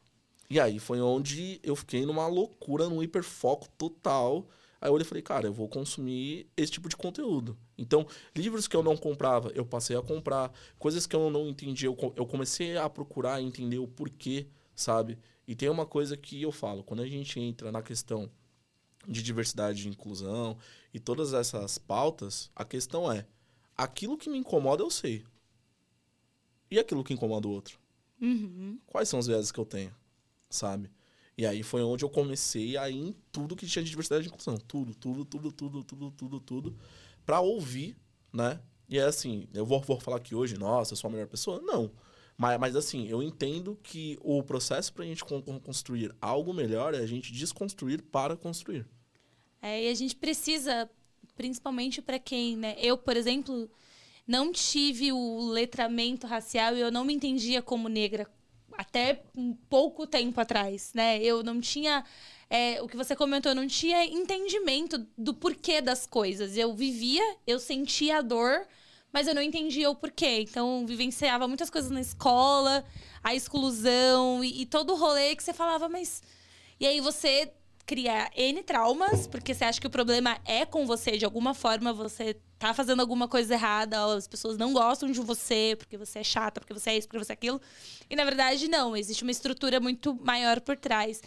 E 0.50 0.58
aí 0.58 0.78
foi 0.78 1.00
onde 1.00 1.60
eu 1.62 1.76
fiquei 1.76 2.04
numa 2.06 2.26
loucura, 2.26 2.88
num 2.88 3.02
hiperfoco 3.02 3.68
total. 3.76 4.48
Aí 4.80 4.88
eu 4.88 4.94
olhei 4.94 5.04
e 5.04 5.08
falei, 5.08 5.22
cara, 5.22 5.46
eu 5.46 5.52
vou 5.52 5.68
consumir 5.68 6.48
esse 6.56 6.72
tipo 6.72 6.88
de 6.88 6.96
conteúdo. 6.96 7.56
Então, 7.76 8.06
livros 8.34 8.66
que 8.66 8.74
eu 8.76 8.82
não 8.82 8.96
comprava, 8.96 9.50
eu 9.54 9.64
passei 9.66 9.96
a 9.96 10.02
comprar. 10.02 10.52
Coisas 10.78 11.06
que 11.06 11.14
eu 11.14 11.28
não 11.30 11.48
entendi, 11.48 11.86
eu, 11.86 11.94
co- 11.94 12.12
eu 12.16 12.24
comecei 12.26 12.76
a 12.76 12.88
procurar 12.88 13.42
entender 13.42 13.78
o 13.78 13.86
porquê, 13.88 14.46
sabe? 14.74 15.18
E 15.46 15.54
tem 15.54 15.68
uma 15.68 15.84
coisa 15.86 16.16
que 16.16 16.40
eu 16.40 16.50
falo, 16.52 16.82
quando 16.82 17.02
a 17.02 17.06
gente 17.06 17.38
entra 17.40 17.70
na 17.70 17.82
questão 17.82 18.30
de 19.06 19.22
diversidade 19.22 19.86
e 19.86 19.90
inclusão 19.90 20.56
e 20.92 21.00
todas 21.00 21.32
essas 21.32 21.78
pautas, 21.78 22.50
a 22.54 22.64
questão 22.64 23.10
é, 23.10 23.26
aquilo 23.78 24.18
que 24.18 24.28
me 24.28 24.36
incomoda 24.36 24.82
eu 24.82 24.90
sei. 24.90 25.24
E 26.70 26.78
aquilo 26.78 27.02
que 27.04 27.14
incomoda 27.14 27.48
o 27.48 27.50
outro? 27.50 27.78
Uhum. 28.20 28.80
quais 28.88 29.08
são 29.08 29.20
os 29.20 29.28
viéses 29.28 29.52
que 29.52 29.60
eu 29.60 29.64
tenho, 29.64 29.94
sabe? 30.50 30.90
E 31.36 31.46
aí 31.46 31.62
foi 31.62 31.82
onde 31.82 32.04
eu 32.04 32.10
comecei 32.10 32.76
a 32.76 32.90
ir 32.90 32.96
em 32.96 33.16
tudo 33.30 33.54
que 33.54 33.64
tinha 33.64 33.80
de 33.84 33.88
diversidade 33.90 34.24
e 34.24 34.28
inclusão. 34.28 34.56
Tudo, 34.56 34.92
tudo, 34.92 35.24
tudo, 35.24 35.52
tudo, 35.52 35.84
tudo, 35.84 36.10
tudo, 36.10 36.40
tudo. 36.40 36.76
Pra 37.24 37.38
ouvir, 37.40 37.96
né? 38.32 38.60
E 38.88 38.98
é 38.98 39.04
assim, 39.04 39.46
eu 39.54 39.64
vou, 39.64 39.80
vou 39.80 40.00
falar 40.00 40.18
que 40.18 40.34
hoje, 40.34 40.58
nossa, 40.58 40.94
eu 40.94 40.96
sou 40.96 41.06
a 41.08 41.12
melhor 41.12 41.28
pessoa? 41.28 41.60
Não. 41.62 41.92
Mas, 42.36 42.58
mas 42.58 42.74
assim, 42.74 43.06
eu 43.06 43.22
entendo 43.22 43.78
que 43.84 44.18
o 44.20 44.42
processo 44.42 44.92
pra 44.92 45.04
gente 45.04 45.24
con- 45.24 45.40
con- 45.40 45.60
construir 45.60 46.12
algo 46.20 46.52
melhor 46.52 46.94
é 46.94 46.98
a 46.98 47.06
gente 47.06 47.32
desconstruir 47.32 48.02
para 48.02 48.36
construir. 48.36 48.84
É, 49.62 49.84
e 49.84 49.88
a 49.88 49.94
gente 49.94 50.16
precisa, 50.16 50.90
principalmente 51.38 52.02
para 52.02 52.18
quem, 52.18 52.56
né? 52.56 52.74
Eu, 52.78 52.98
por 52.98 53.16
exemplo, 53.16 53.70
não 54.26 54.52
tive 54.52 55.12
o 55.12 55.48
letramento 55.50 56.26
racial 56.26 56.76
e 56.76 56.80
eu 56.80 56.90
não 56.90 57.04
me 57.04 57.14
entendia 57.14 57.62
como 57.62 57.88
negra 57.88 58.28
até 58.76 59.22
um 59.36 59.54
pouco 59.54 60.04
tempo 60.04 60.40
atrás, 60.40 60.90
né? 60.94 61.22
Eu 61.22 61.44
não 61.44 61.60
tinha 61.60 62.04
é, 62.50 62.82
o 62.82 62.88
que 62.88 62.96
você 62.96 63.14
comentou, 63.14 63.52
eu 63.52 63.56
não 63.56 63.68
tinha 63.68 64.04
entendimento 64.04 65.06
do 65.16 65.32
porquê 65.32 65.80
das 65.80 66.06
coisas. 66.06 66.56
Eu 66.56 66.74
vivia, 66.74 67.22
eu 67.46 67.60
sentia 67.60 68.18
a 68.18 68.20
dor, 68.20 68.66
mas 69.12 69.28
eu 69.28 69.34
não 69.34 69.42
entendia 69.42 69.88
o 69.88 69.94
porquê. 69.94 70.40
Então, 70.40 70.84
vivenciava 70.86 71.46
muitas 71.46 71.70
coisas 71.70 71.90
na 71.90 72.00
escola, 72.00 72.84
a 73.22 73.32
exclusão 73.32 74.42
e, 74.42 74.62
e 74.62 74.66
todo 74.66 74.92
o 74.92 74.96
rolê 74.96 75.36
que 75.36 75.42
você 75.42 75.52
falava, 75.52 75.88
mas. 75.88 76.20
E 76.80 76.86
aí 76.86 77.00
você 77.00 77.52
cria 77.88 78.30
N 78.36 78.62
traumas, 78.62 79.26
porque 79.26 79.54
você 79.54 79.64
acha 79.64 79.80
que 79.80 79.86
o 79.86 79.90
problema 79.90 80.38
é 80.44 80.66
com 80.66 80.84
você, 80.84 81.16
de 81.16 81.24
alguma 81.24 81.54
forma 81.54 81.90
você 81.90 82.36
tá 82.58 82.74
fazendo 82.74 83.00
alguma 83.00 83.26
coisa 83.26 83.54
errada, 83.54 84.14
as 84.14 84.28
pessoas 84.28 84.58
não 84.58 84.74
gostam 84.74 85.10
de 85.10 85.18
você, 85.20 85.74
porque 85.78 85.96
você 85.96 86.18
é 86.18 86.22
chata, 86.22 86.60
porque 86.60 86.74
você 86.74 86.90
é 86.90 86.98
isso, 86.98 87.08
porque 87.08 87.24
você 87.24 87.32
é 87.32 87.34
aquilo. 87.34 87.58
E 88.10 88.14
na 88.14 88.24
verdade, 88.24 88.68
não, 88.68 88.94
existe 88.94 89.22
uma 89.22 89.30
estrutura 89.30 89.80
muito 89.80 90.14
maior 90.22 90.60
por 90.60 90.76
trás. 90.76 91.22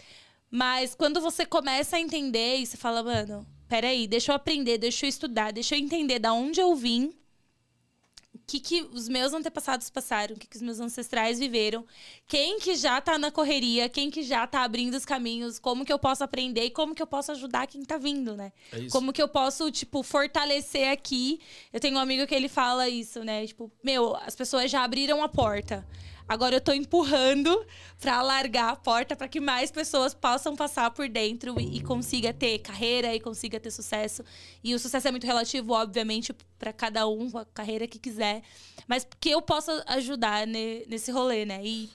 Mas 0.48 0.94
quando 0.94 1.20
você 1.20 1.44
começa 1.44 1.96
a 1.96 2.00
entender 2.00 2.58
e 2.58 2.66
você 2.66 2.76
fala, 2.76 3.02
mano, 3.02 3.44
peraí, 3.68 4.06
deixa 4.06 4.30
eu 4.30 4.36
aprender, 4.36 4.78
deixa 4.78 5.04
eu 5.04 5.08
estudar, 5.08 5.52
deixa 5.52 5.74
eu 5.74 5.80
entender 5.80 6.20
da 6.20 6.32
onde 6.32 6.60
eu 6.60 6.76
vim, 6.76 7.12
que, 8.52 8.60
que 8.60 8.82
os 8.92 9.08
meus 9.08 9.32
antepassados 9.32 9.88
passaram, 9.88 10.34
o 10.34 10.38
que, 10.38 10.46
que 10.46 10.56
os 10.56 10.62
meus 10.62 10.78
ancestrais 10.78 11.38
viveram, 11.38 11.86
quem 12.26 12.58
que 12.58 12.74
já 12.74 13.00
tá 13.00 13.18
na 13.18 13.30
correria, 13.30 13.88
quem 13.88 14.10
que 14.10 14.22
já 14.22 14.46
tá 14.46 14.62
abrindo 14.62 14.94
os 14.94 15.04
caminhos, 15.06 15.58
como 15.58 15.84
que 15.84 15.92
eu 15.92 15.98
posso 15.98 16.22
aprender 16.22 16.64
e 16.64 16.70
como 16.70 16.94
que 16.94 17.00
eu 17.00 17.06
posso 17.06 17.32
ajudar 17.32 17.66
quem 17.66 17.82
tá 17.82 17.96
vindo, 17.96 18.36
né? 18.36 18.52
É. 18.72 18.88
Como 18.88 19.12
que 19.12 19.22
eu 19.22 19.28
posso, 19.28 19.70
tipo, 19.70 20.02
fortalecer 20.02 20.90
aqui. 20.90 21.40
Eu 21.72 21.80
tenho 21.80 21.96
um 21.96 22.00
amigo 22.00 22.26
que 22.26 22.34
ele 22.34 22.48
fala 22.48 22.88
isso, 22.88 23.24
né? 23.24 23.46
Tipo, 23.46 23.70
meu, 23.82 24.16
as 24.16 24.36
pessoas 24.36 24.70
já 24.70 24.84
abriram 24.84 25.22
a 25.22 25.28
porta. 25.28 25.86
Agora 26.32 26.56
eu 26.56 26.62
tô 26.62 26.72
empurrando 26.72 27.66
pra 28.00 28.16
alargar 28.16 28.70
a 28.70 28.76
porta 28.76 29.14
para 29.14 29.28
que 29.28 29.38
mais 29.38 29.70
pessoas 29.70 30.14
possam 30.14 30.56
passar 30.56 30.90
por 30.90 31.06
dentro 31.06 31.60
e, 31.60 31.76
e, 31.76 31.82
consiga 31.82 32.32
ter 32.32 32.58
carreira 32.60 33.14
e 33.14 33.20
consiga 33.20 33.60
ter 33.60 33.70
sucesso. 33.70 34.24
E 34.64 34.74
o 34.74 34.78
sucesso 34.78 35.08
é 35.08 35.10
muito 35.10 35.26
relativo, 35.26 35.74
obviamente, 35.74 36.34
para 36.58 36.72
cada 36.72 37.06
um, 37.06 37.36
a 37.36 37.44
carreira 37.44 37.86
que 37.86 37.98
quiser. 37.98 38.42
Mas 38.88 39.06
que 39.20 39.28
eu 39.28 39.42
possa 39.42 39.84
ajudar 39.88 40.46
ne, 40.46 40.86
nesse 40.86 41.12
rolê, 41.12 41.44
né? 41.44 41.62
E... 41.62 41.90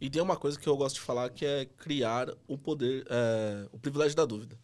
e 0.00 0.08
tem 0.08 0.22
uma 0.22 0.36
coisa 0.36 0.58
que 0.58 0.66
eu 0.66 0.78
gosto 0.78 0.94
de 0.94 1.02
falar 1.02 1.28
que 1.28 1.44
é 1.44 1.66
criar 1.66 2.30
o 2.48 2.56
poder, 2.56 3.06
é, 3.10 3.68
o 3.70 3.78
privilégio 3.78 4.16
da 4.16 4.24
dúvida, 4.24 4.58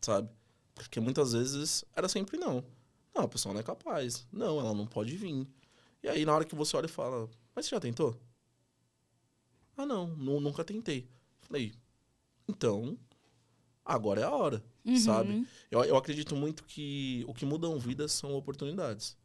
sabe? 0.00 0.26
Porque 0.74 0.98
muitas 1.00 1.34
vezes 1.34 1.84
era 1.94 2.08
sempre 2.08 2.38
não. 2.38 2.64
Não, 3.14 3.24
a 3.24 3.28
pessoa 3.28 3.52
não 3.52 3.60
é 3.60 3.62
capaz. 3.64 4.26
Não, 4.32 4.58
ela 4.58 4.72
não 4.72 4.86
pode 4.86 5.14
vir. 5.18 5.46
E 6.02 6.08
aí, 6.08 6.24
na 6.24 6.34
hora 6.34 6.46
que 6.46 6.54
você 6.54 6.74
olha 6.78 6.86
e 6.86 6.88
fala, 6.88 7.28
mas 7.54 7.66
você 7.66 7.74
já 7.74 7.80
tentou? 7.80 8.18
Ah, 9.78 9.86
não, 9.86 10.08
nunca 10.08 10.64
tentei. 10.64 11.08
Falei, 11.40 11.72
então, 12.48 12.98
agora 13.84 14.20
é 14.20 14.24
a 14.24 14.30
hora, 14.30 14.64
uhum. 14.84 14.96
sabe? 14.96 15.46
Eu, 15.70 15.84
eu 15.84 15.96
acredito 15.96 16.34
muito 16.34 16.64
que 16.64 17.24
o 17.28 17.32
que 17.32 17.46
mudam 17.46 17.78
vidas 17.78 18.10
são 18.10 18.34
oportunidades. 18.34 19.16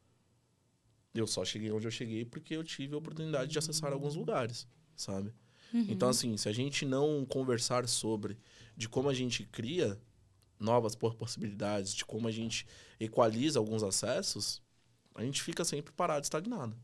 Eu 1.12 1.26
só 1.26 1.44
cheguei 1.44 1.72
onde 1.72 1.88
eu 1.88 1.92
cheguei 1.92 2.24
porque 2.24 2.56
eu 2.56 2.64
tive 2.64 2.94
a 2.94 3.00
oportunidade 3.00 3.52
de 3.52 3.58
acessar 3.58 3.92
alguns 3.92 4.16
lugares, 4.16 4.68
sabe? 4.96 5.34
Uhum. 5.74 5.88
Então, 5.90 6.10
assim, 6.10 6.38
se 6.38 6.48
a 6.48 6.54
gente 6.54 6.86
não 6.86 7.26
conversar 7.26 7.88
sobre 7.88 8.38
de 8.78 8.88
como 8.88 9.10
a 9.10 9.14
gente 9.14 9.46
cria 9.46 10.00
novas 10.60 10.96
possibilidades, 10.96 11.96
de 11.96 12.06
como 12.06 12.28
a 12.28 12.32
gente 12.32 12.68
equaliza 13.00 13.58
alguns 13.58 13.82
acessos, 13.82 14.62
a 15.16 15.24
gente 15.24 15.42
fica 15.42 15.66
sempre 15.66 15.92
parado, 15.92 16.24
estagnado. 16.24 16.78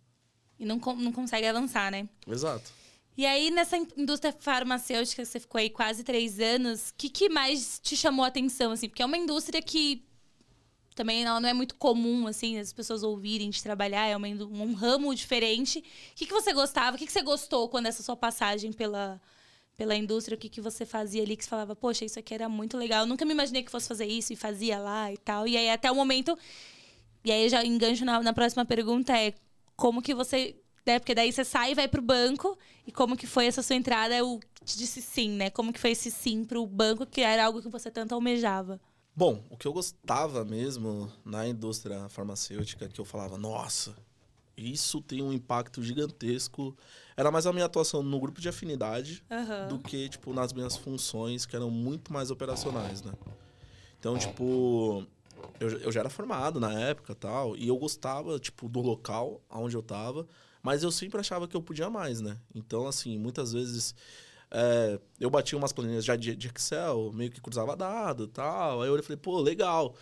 E 0.60 0.66
não, 0.66 0.78
não 0.78 1.12
consegue 1.12 1.46
avançar, 1.46 1.92
né? 1.92 2.10
Exato. 2.28 2.79
E 3.20 3.26
aí, 3.26 3.52
nessa 3.52 3.76
indústria 3.76 4.32
farmacêutica, 4.32 5.26
você 5.26 5.42
ficou 5.42 5.60
aí 5.60 5.70
quase 5.70 6.06
três 6.06 6.40
anos, 6.40 6.92
o 6.92 6.94
que, 6.98 7.10
que 7.10 7.28
mais 7.28 7.78
te 7.84 7.98
chamou 7.98 8.24
a 8.24 8.30
atenção, 8.30 8.72
assim? 8.72 8.88
Porque 8.88 9.02
é 9.02 9.06
uma 9.06 9.18
indústria 9.18 9.62
que 9.62 10.06
também 10.96 11.26
não, 11.26 11.46
é 11.46 11.52
muito 11.52 11.76
comum, 11.76 12.28
assim, 12.28 12.58
as 12.58 12.72
pessoas 12.72 13.04
ouvirem 13.04 13.50
de 13.50 13.62
trabalhar, 13.62 14.08
é 14.08 14.16
um 14.16 14.74
ramo 14.74 15.14
diferente. 15.14 15.80
O 15.80 16.16
que, 16.16 16.28
que 16.28 16.32
você 16.32 16.54
gostava? 16.54 16.96
O 16.96 16.98
que, 16.98 17.06
que 17.06 17.12
você 17.12 17.22
gostou 17.22 17.68
quando 17.68 17.88
essa 17.88 18.02
sua 18.02 18.16
passagem 18.16 18.72
pela, 18.72 19.22
pela 19.76 19.98
indústria? 19.98 20.38
O 20.38 20.40
que, 20.40 20.48
que 20.48 20.62
você 20.62 20.86
fazia 20.86 21.22
ali 21.22 21.36
que 21.36 21.44
você 21.44 21.50
falava, 21.50 21.76
poxa, 21.76 22.06
isso 22.06 22.18
aqui 22.18 22.34
era 22.34 22.48
muito 22.48 22.78
legal. 22.78 23.02
Eu 23.02 23.06
nunca 23.06 23.26
me 23.26 23.34
imaginei 23.34 23.64
que 23.64 23.70
fosse 23.70 23.90
fazer 23.90 24.06
isso 24.06 24.32
e 24.32 24.38
fazia 24.38 24.80
lá 24.80 25.12
e 25.12 25.18
tal. 25.18 25.46
E 25.46 25.58
aí, 25.58 25.70
até 25.70 25.92
o 25.92 25.96
momento... 25.96 26.40
E 27.26 27.34
aí, 27.34 27.50
já 27.50 27.66
engancho 27.66 28.06
na, 28.06 28.24
na 28.24 28.32
próxima 28.32 28.64
pergunta, 28.64 29.12
é 29.12 29.34
como 29.76 30.02
que 30.02 30.14
você 30.14 30.56
né? 30.90 31.00
Porque 31.00 31.14
daí 31.14 31.32
você 31.32 31.46
sai 31.46 31.72
e 31.72 31.76
vai 31.76 31.88
pro 31.88 32.02
banco. 32.02 32.58
E 32.86 32.92
como 32.92 33.16
que 33.16 33.28
foi 33.28 33.46
essa 33.46 33.62
sua 33.62 33.76
entrada? 33.76 34.16
Eu 34.16 34.40
te 34.66 34.78
disse 34.78 35.02
sim, 35.02 35.30
né? 35.30 35.50
Como 35.50 35.72
que 35.72 35.80
foi 35.80 35.92
esse 35.92 36.10
sim 36.10 36.44
pro 36.44 36.66
banco, 36.66 37.06
que 37.06 37.22
era 37.22 37.46
algo 37.46 37.62
que 37.62 37.70
você 37.70 37.92
tanto 37.92 38.14
almejava? 38.16 38.80
Bom, 39.16 39.44
o 39.50 39.58
que 39.58 39.68
eu 39.68 39.74
gostava 39.74 40.44
mesmo 40.46 41.12
na 41.26 41.48
indústria 41.48 42.08
farmacêutica, 42.10 42.88
que 42.88 43.00
eu 43.00 43.06
falava, 43.06 43.38
nossa, 43.38 43.96
isso 44.58 45.02
tem 45.02 45.22
um 45.22 45.32
impacto 45.32 45.84
gigantesco. 45.84 46.76
Era 47.16 47.30
mais 47.30 47.46
a 47.46 47.54
minha 47.54 47.66
atuação 47.66 48.02
no 48.02 48.20
grupo 48.20 48.42
de 48.42 48.50
afinidade 48.50 49.24
uhum. 49.30 49.68
do 49.68 49.80
que, 49.80 50.10
tipo, 50.10 50.34
nas 50.34 50.54
minhas 50.54 50.76
funções, 50.76 51.46
que 51.46 51.56
eram 51.56 51.70
muito 51.70 52.12
mais 52.14 52.32
operacionais, 52.32 53.02
né? 53.04 53.12
Então, 54.00 54.18
tipo, 54.18 55.06
eu, 55.60 55.70
eu 55.80 55.92
já 55.92 56.00
era 56.00 56.10
formado 56.10 56.60
na 56.60 56.72
época 56.80 57.14
tal, 57.14 57.56
e 57.58 57.68
eu 57.68 57.78
gostava, 57.78 58.40
tipo, 58.40 58.70
do 58.70 58.80
local 58.80 59.42
onde 59.50 59.76
eu 59.76 59.84
tava. 59.84 60.26
Mas 60.62 60.84
eu 60.84 60.92
sempre 60.92 61.20
achava 61.20 61.48
que 61.48 61.56
eu 61.56 61.62
podia 61.62 61.90
mais, 61.90 62.22
né? 62.22 62.38
Então, 62.54 62.88
assim, 62.88 63.18
muitas 63.18 63.54
vezes 63.54 63.96
é, 64.52 65.00
eu 65.20 65.30
batia 65.30 65.58
umas 65.58 65.72
planilhas 65.72 66.04
já 66.04 66.16
de, 66.16 66.36
de, 66.36 66.48
Excel, 66.48 67.12
meio 67.14 67.32
que 67.32 67.42
cruzava 67.42 67.76
dado 67.76 68.26
e 68.26 68.28
tal. 68.28 68.82
Aí 68.82 68.90
eu 68.90 69.04
falei, 69.04 69.18
pô, 69.18 69.40
legal. 69.40 69.96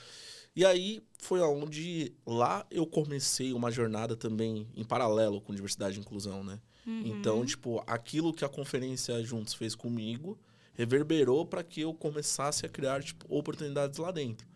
E 0.55 0.65
aí 0.65 1.03
foi 1.19 1.39
onde 1.41 2.13
lá 2.25 2.65
eu 2.71 2.85
comecei 2.87 3.53
uma 3.53 3.69
jornada 3.71 4.15
também 4.15 4.67
em 4.75 4.83
paralelo 4.83 5.39
com 5.41 5.53
diversidade 5.53 5.97
e 5.97 6.01
inclusão, 6.01 6.43
né? 6.43 6.59
Uhum. 6.85 7.03
Então, 7.05 7.45
tipo, 7.45 7.83
aquilo 7.85 8.33
que 8.33 8.45
a 8.45 8.49
conferência 8.49 9.21
Juntos 9.23 9.53
fez 9.53 9.75
comigo 9.75 10.39
reverberou 10.73 11.45
para 11.45 11.63
que 11.63 11.81
eu 11.81 11.93
começasse 11.93 12.65
a 12.65 12.69
criar 12.69 13.03
tipo, 13.03 13.25
oportunidades 13.29 13.97
lá 13.99 14.11
dentro. 14.11 14.47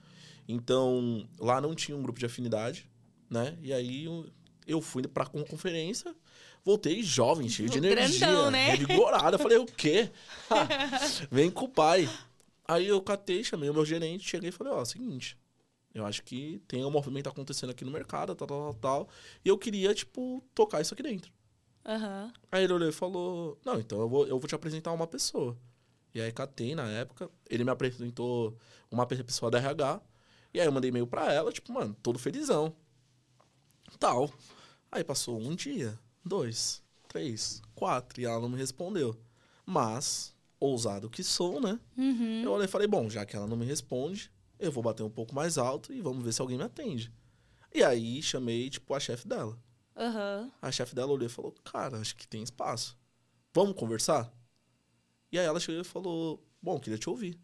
Então, 0.47 1.27
lá 1.39 1.59
não 1.59 1.75
tinha 1.75 1.97
um 1.97 2.01
grupo 2.01 2.19
de 2.19 2.25
afinidade, 2.25 2.89
né? 3.29 3.57
E 3.61 3.73
aí 3.73 4.07
eu 4.67 4.82
fui 4.82 5.04
pra 5.08 5.28
uma 5.34 5.45
conferência, 5.45 6.15
voltei 6.63 7.02
jovem, 7.04 7.50
cheio 7.50 7.69
de 7.69 7.78
energia, 7.80 8.28
Grandão, 8.28 8.52
né? 8.52 8.71
revigorado. 8.71 9.36
Eu 9.36 9.39
falei, 9.39 9.58
o 9.58 9.65
quê? 9.65 10.12
Vem 11.32 11.50
com 11.50 11.65
o 11.65 11.69
pai. 11.69 12.10
Aí 12.67 12.88
eu 12.88 13.02
catei, 13.02 13.43
chamei 13.43 13.69
o 13.69 13.74
meu 13.74 13.86
gerente, 13.86 14.28
cheguei 14.28 14.50
e 14.50 14.52
falei, 14.52 14.71
ó, 14.71 14.82
oh, 14.82 14.86
seguinte, 14.86 15.38
eu 15.93 16.06
acho 16.06 16.24
que 16.24 16.62
tem 16.67 16.86
um 16.86 16.91
movimento 16.91 17.28
acontecendo 17.28 17.71
aqui 17.71 17.84
no 17.84 17.91
mercado, 17.91 18.34
tal, 18.34 18.47
tal, 18.47 18.62
tal, 18.62 18.74
tal. 18.76 19.10
E 19.43 19.50
eu 19.50 19.58
queria, 19.58 19.93
tipo, 19.93 20.43
tocar 20.56 20.80
isso 20.82 20.93
aqui 20.93 21.04
dentro. 21.04 21.32
Uhum. 21.86 22.32
Aí 22.52 22.63
ele 22.63 22.74
olhou 22.74 22.88
e 22.88 22.93
falou, 22.93 23.60
não, 23.65 23.80
então 23.80 24.00
eu 24.00 24.08
vou, 24.08 24.28
eu 24.28 24.39
vou 24.39 24.47
te 24.47 24.56
apresentar 24.56 24.91
uma 24.93 25.08
pessoa. 25.08 25.58
E 26.13 26.21
aí 26.21 26.32
catei 26.32 26.76
na 26.76 26.89
época, 26.89 27.30
ele 27.50 27.63
me 27.63 27.71
apresentou 27.71 28.58
uma 28.89 29.06
pessoa 29.06 29.50
da 29.50 29.58
RH. 29.58 30.02
E 30.54 30.60
aí 30.60 30.65
eu 30.65 30.71
mandei 30.71 30.89
e-mail 30.89 31.08
pra 31.08 31.32
ela, 31.34 31.52
tipo, 31.52 31.71
mano, 31.71 31.95
todo 32.02 32.19
felizão. 32.19 32.76
Tal. 33.99 34.32
Aí 34.91 35.04
passou 35.04 35.39
um 35.39 35.56
dia, 35.56 35.97
dois, 36.23 36.82
três, 37.08 37.62
quatro, 37.75 38.19
e 38.19 38.25
ela 38.25 38.39
não 38.39 38.49
me 38.49 38.58
respondeu. 38.58 39.15
Mas, 39.65 40.36
ousado 40.60 41.10
que 41.10 41.23
sou, 41.23 41.62
né? 41.62 41.80
Uhum. 41.97 42.43
Eu 42.43 42.51
olhei 42.51 42.65
e 42.65 42.69
falei, 42.69 42.88
bom, 42.88 43.10
já 43.10 43.25
que 43.25 43.36
ela 43.36 43.47
não 43.47 43.58
me 43.58 43.65
responde, 43.65 44.32
eu 44.60 44.71
vou 44.71 44.84
bater 44.84 45.04
um 45.04 45.10
pouco 45.10 45.34
mais 45.34 45.58
alto 45.58 45.93
e 45.93 46.01
vamos 46.01 46.23
ver 46.23 46.34
se 46.34 46.41
alguém 46.41 46.58
me 46.58 46.63
atende. 46.63 47.12
E 47.73 47.84
aí 47.84 48.21
chamei, 48.21 48.69
tipo, 48.69 48.93
a 48.93 48.99
chefe 48.99 49.27
dela. 49.27 49.58
Uhum. 49.95 50.51
A 50.62 50.71
chefe 50.71 50.93
dela 50.93 51.12
olhou 51.12 51.25
e 51.25 51.30
falou, 51.30 51.54
cara, 51.63 51.97
acho 51.97 52.15
que 52.15 52.27
tem 52.27 52.43
espaço. 52.43 52.97
Vamos 53.54 53.75
conversar? 53.75 54.32
E 55.32 55.39
aí 55.39 55.45
ela 55.45 55.60
chegou 55.60 55.82
e 55.82 55.86
falou, 55.86 56.43
bom, 56.62 56.80
queria 56.80 56.97
te 56.97 57.10
ouvir. 57.10 57.39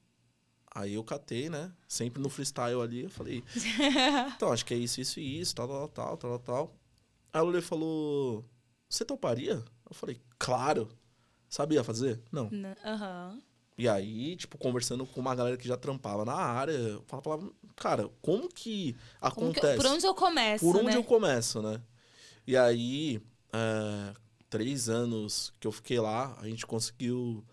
Aí 0.77 0.93
eu 0.93 1.03
catei, 1.03 1.49
né? 1.49 1.71
Sempre 1.87 2.21
no 2.21 2.29
freestyle 2.29 2.79
ali, 2.79 3.05
eu 3.05 3.09
falei, 3.09 3.43
então, 4.35 4.53
acho 4.53 4.63
que 4.63 4.75
é 4.75 4.77
isso, 4.77 5.01
isso 5.01 5.19
e 5.19 5.39
isso, 5.39 5.55
tal, 5.55 5.67
tal, 5.67 5.87
tal, 5.89 6.17
tal, 6.17 6.39
tal. 6.39 6.75
Aí 7.33 7.39
a 7.39 7.41
Lulê 7.41 7.61
falou: 7.61 8.45
Você 8.87 9.03
toparia? 9.03 9.63
Eu 9.89 9.95
falei: 9.95 10.21
Claro. 10.37 10.87
Sabia 11.49 11.83
fazer? 11.83 12.21
Não. 12.31 12.51
Aham. 12.85 13.31
Uhum. 13.33 13.41
E 13.75 13.87
aí, 13.87 14.35
tipo, 14.35 14.57
conversando 14.57 15.05
com 15.05 15.19
uma 15.19 15.33
galera 15.33 15.57
que 15.57 15.67
já 15.67 15.77
trampava 15.77 16.25
na 16.25 16.33
área, 16.33 16.71
eu 16.71 17.03
falava, 17.05 17.47
cara, 17.75 18.09
como 18.21 18.49
que 18.49 18.95
acontece? 19.21 19.61
Como 19.61 19.75
que, 19.75 19.83
por 19.83 19.85
onde 19.85 20.05
eu 20.07 20.15
começo? 20.15 20.65
Por 20.65 20.75
onde 20.77 20.85
né? 20.87 20.95
eu 20.95 21.03
começo, 21.03 21.61
né? 21.61 21.79
E 22.45 22.57
aí, 22.57 23.21
é, 23.53 24.13
três 24.49 24.89
anos 24.89 25.53
que 25.59 25.67
eu 25.67 25.71
fiquei 25.71 25.99
lá, 25.99 26.35
a 26.41 26.47
gente 26.47 26.65
conseguiu 26.65 27.45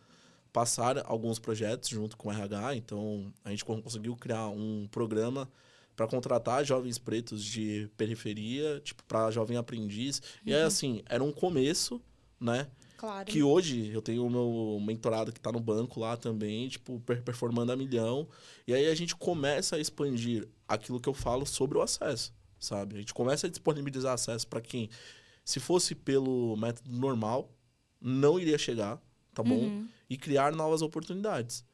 passar 0.54 1.04
alguns 1.04 1.40
projetos 1.40 1.88
junto 1.88 2.16
com 2.16 2.28
o 2.28 2.32
RH, 2.32 2.76
então 2.76 3.34
a 3.44 3.50
gente 3.50 3.64
conseguiu 3.64 4.14
criar 4.14 4.46
um 4.46 4.86
programa 4.88 5.50
para 5.96 6.06
contratar 6.06 6.64
jovens 6.64 6.96
pretos 6.96 7.44
de 7.44 7.90
periferia, 7.96 8.80
tipo, 8.84 9.02
para 9.02 9.32
jovem 9.32 9.57
aprendiz. 9.57 10.18
Uhum. 10.18 10.24
E 10.46 10.55
aí, 10.55 10.61
uhum. 10.61 10.66
assim, 10.68 11.02
era 11.07 11.24
um 11.24 11.32
começo, 11.32 12.00
né? 12.40 12.68
Claro. 12.96 13.26
Que 13.26 13.42
hoje 13.42 13.90
eu 13.92 14.00
tenho 14.00 14.24
o 14.24 14.30
meu 14.30 14.80
mentorado 14.80 15.32
que 15.32 15.40
está 15.40 15.50
no 15.50 15.59
banco 15.59 15.98
lá 15.98 16.16
também, 16.16 16.68
tipo, 16.68 17.00
performando 17.00 17.72
a 17.72 17.76
milhão. 17.76 18.28
E 18.64 18.72
aí 18.72 18.86
a 18.86 18.94
gente 18.94 19.16
começa 19.16 19.74
a 19.74 19.80
expandir 19.80 20.48
aquilo 20.68 21.00
que 21.00 21.09
eu 21.09 21.14
falo 21.14 21.44
sobre 21.44 21.78
o 21.78 21.82
acesso, 21.82 22.32
sabe? 22.61 22.94
A 22.94 22.98
gente 23.00 23.12
começa 23.12 23.48
a 23.48 23.50
disponibilizar 23.50 24.12
acesso 24.12 24.46
para 24.46 24.61
quem, 24.61 24.88
se 25.44 25.59
fosse 25.59 25.96
pelo 25.96 26.57
método 26.57 26.92
normal, 26.92 27.52
não 28.00 28.38
iria 28.38 28.57
chegar, 28.57 29.02
tá 29.35 29.43
bom? 29.43 29.57
Uhum. 29.57 29.89
E 30.09 30.16
criar 30.16 30.53
novas 30.53 30.80
oportunidades. 30.80 31.64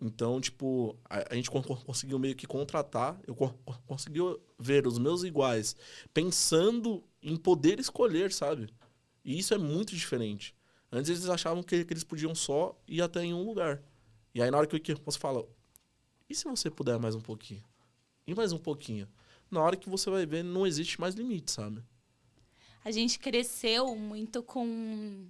Então, 0.00 0.40
tipo, 0.40 0.96
a, 1.04 1.32
a 1.32 1.34
gente 1.34 1.50
conseguiu 1.50 2.18
meio 2.18 2.36
que 2.36 2.46
contratar, 2.46 3.20
eu 3.26 3.34
consegui 3.86 4.20
ver 4.58 4.86
os 4.86 4.98
meus 4.98 5.24
iguais 5.24 5.74
pensando 6.14 7.02
em 7.20 7.36
poder 7.36 7.80
escolher, 7.80 8.32
sabe? 8.32 8.68
E 9.24 9.38
isso 9.38 9.52
é 9.52 9.58
muito 9.58 9.94
diferente. 9.94 10.54
Antes 10.90 11.10
eles 11.10 11.28
achavam 11.28 11.62
que, 11.62 11.84
que 11.84 11.92
eles 11.92 12.04
podiam 12.04 12.34
só 12.34 12.80
ir 12.86 13.02
até 13.02 13.24
em 13.24 13.34
um 13.34 13.44
lugar. 13.44 13.82
E 14.32 14.40
aí 14.40 14.50
na 14.50 14.58
hora 14.58 14.66
que 14.66 14.94
você 15.04 15.18
fala, 15.18 15.44
e 16.30 16.34
se 16.34 16.44
você 16.44 16.70
puder 16.70 16.98
mais 16.98 17.16
um 17.16 17.20
pouquinho? 17.20 17.64
E 18.26 18.34
mais 18.34 18.52
um 18.52 18.58
pouquinho? 18.58 19.08
Na 19.50 19.60
hora 19.60 19.76
que 19.76 19.88
você 19.88 20.08
vai 20.10 20.24
ver, 20.24 20.44
não 20.44 20.66
existe 20.66 21.00
mais 21.00 21.14
limite, 21.14 21.50
sabe? 21.50 21.82
A 22.84 22.90
gente 22.90 23.18
cresceu 23.18 23.96
muito 23.96 24.42
com 24.42 25.26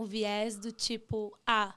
o 0.00 0.04
viés 0.04 0.56
do 0.56 0.70
tipo, 0.70 1.36
ah, 1.46 1.74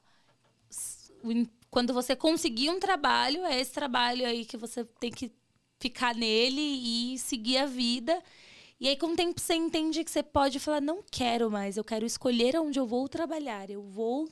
quando 1.69 1.93
você 1.93 2.15
conseguir 2.15 2.69
um 2.69 2.79
trabalho, 2.79 3.45
é 3.45 3.59
esse 3.59 3.71
trabalho 3.71 4.25
aí 4.25 4.45
que 4.45 4.57
você 4.57 4.83
tem 4.83 5.11
que 5.11 5.31
ficar 5.79 6.13
nele 6.15 6.61
e 6.61 7.17
seguir 7.17 7.57
a 7.57 7.65
vida. 7.65 8.21
E 8.79 8.87
aí, 8.87 8.97
com 8.97 9.07
o 9.07 9.15
tempo, 9.15 9.39
você 9.39 9.53
entende 9.53 10.03
que 10.03 10.11
você 10.11 10.23
pode 10.23 10.59
falar: 10.59 10.81
não 10.81 11.03
quero 11.09 11.49
mais, 11.49 11.77
eu 11.77 11.83
quero 11.83 12.05
escolher 12.05 12.55
onde 12.59 12.79
eu 12.79 12.85
vou 12.85 13.07
trabalhar. 13.07 13.69
Eu 13.69 13.81
vou 13.81 14.27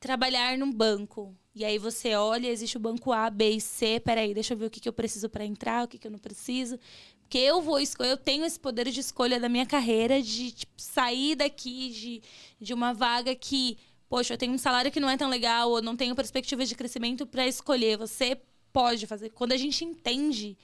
trabalhar 0.00 0.56
num 0.58 0.72
banco. 0.72 1.34
E 1.54 1.64
aí 1.64 1.78
você 1.78 2.14
olha, 2.14 2.48
existe 2.48 2.76
o 2.76 2.80
banco 2.80 3.12
A, 3.12 3.28
B 3.28 3.50
e 3.50 3.60
C. 3.60 4.00
Peraí, 4.00 4.32
deixa 4.32 4.54
eu 4.54 4.58
ver 4.58 4.66
o 4.66 4.70
que, 4.70 4.80
que 4.80 4.88
eu 4.88 4.92
preciso 4.92 5.28
para 5.28 5.44
entrar, 5.44 5.84
o 5.84 5.88
que, 5.88 5.98
que 5.98 6.06
eu 6.06 6.10
não 6.10 6.18
preciso. 6.18 6.78
Porque 7.32 7.46
eu 7.46 7.62
vou 7.62 7.78
eu 7.80 8.16
tenho 8.18 8.44
esse 8.44 8.60
poder 8.60 8.90
de 8.90 9.00
escolha 9.00 9.40
da 9.40 9.48
minha 9.48 9.64
carreira, 9.64 10.20
de 10.20 10.52
tipo, 10.52 10.74
sair 10.76 11.34
daqui 11.34 11.88
de, 11.88 12.22
de 12.60 12.74
uma 12.74 12.92
vaga 12.92 13.34
que, 13.34 13.78
poxa, 14.06 14.34
eu 14.34 14.36
tenho 14.36 14.52
um 14.52 14.58
salário 14.58 14.92
que 14.92 15.00
não 15.00 15.08
é 15.08 15.16
tão 15.16 15.30
legal, 15.30 15.70
ou 15.70 15.80
não 15.80 15.96
tenho 15.96 16.14
perspectivas 16.14 16.68
de 16.68 16.74
crescimento 16.74 17.26
para 17.26 17.46
escolher. 17.46 17.96
Você 17.96 18.38
pode 18.70 19.06
fazer. 19.06 19.30
Quando 19.30 19.52
a 19.52 19.56
gente 19.56 19.82
entende 19.82 20.58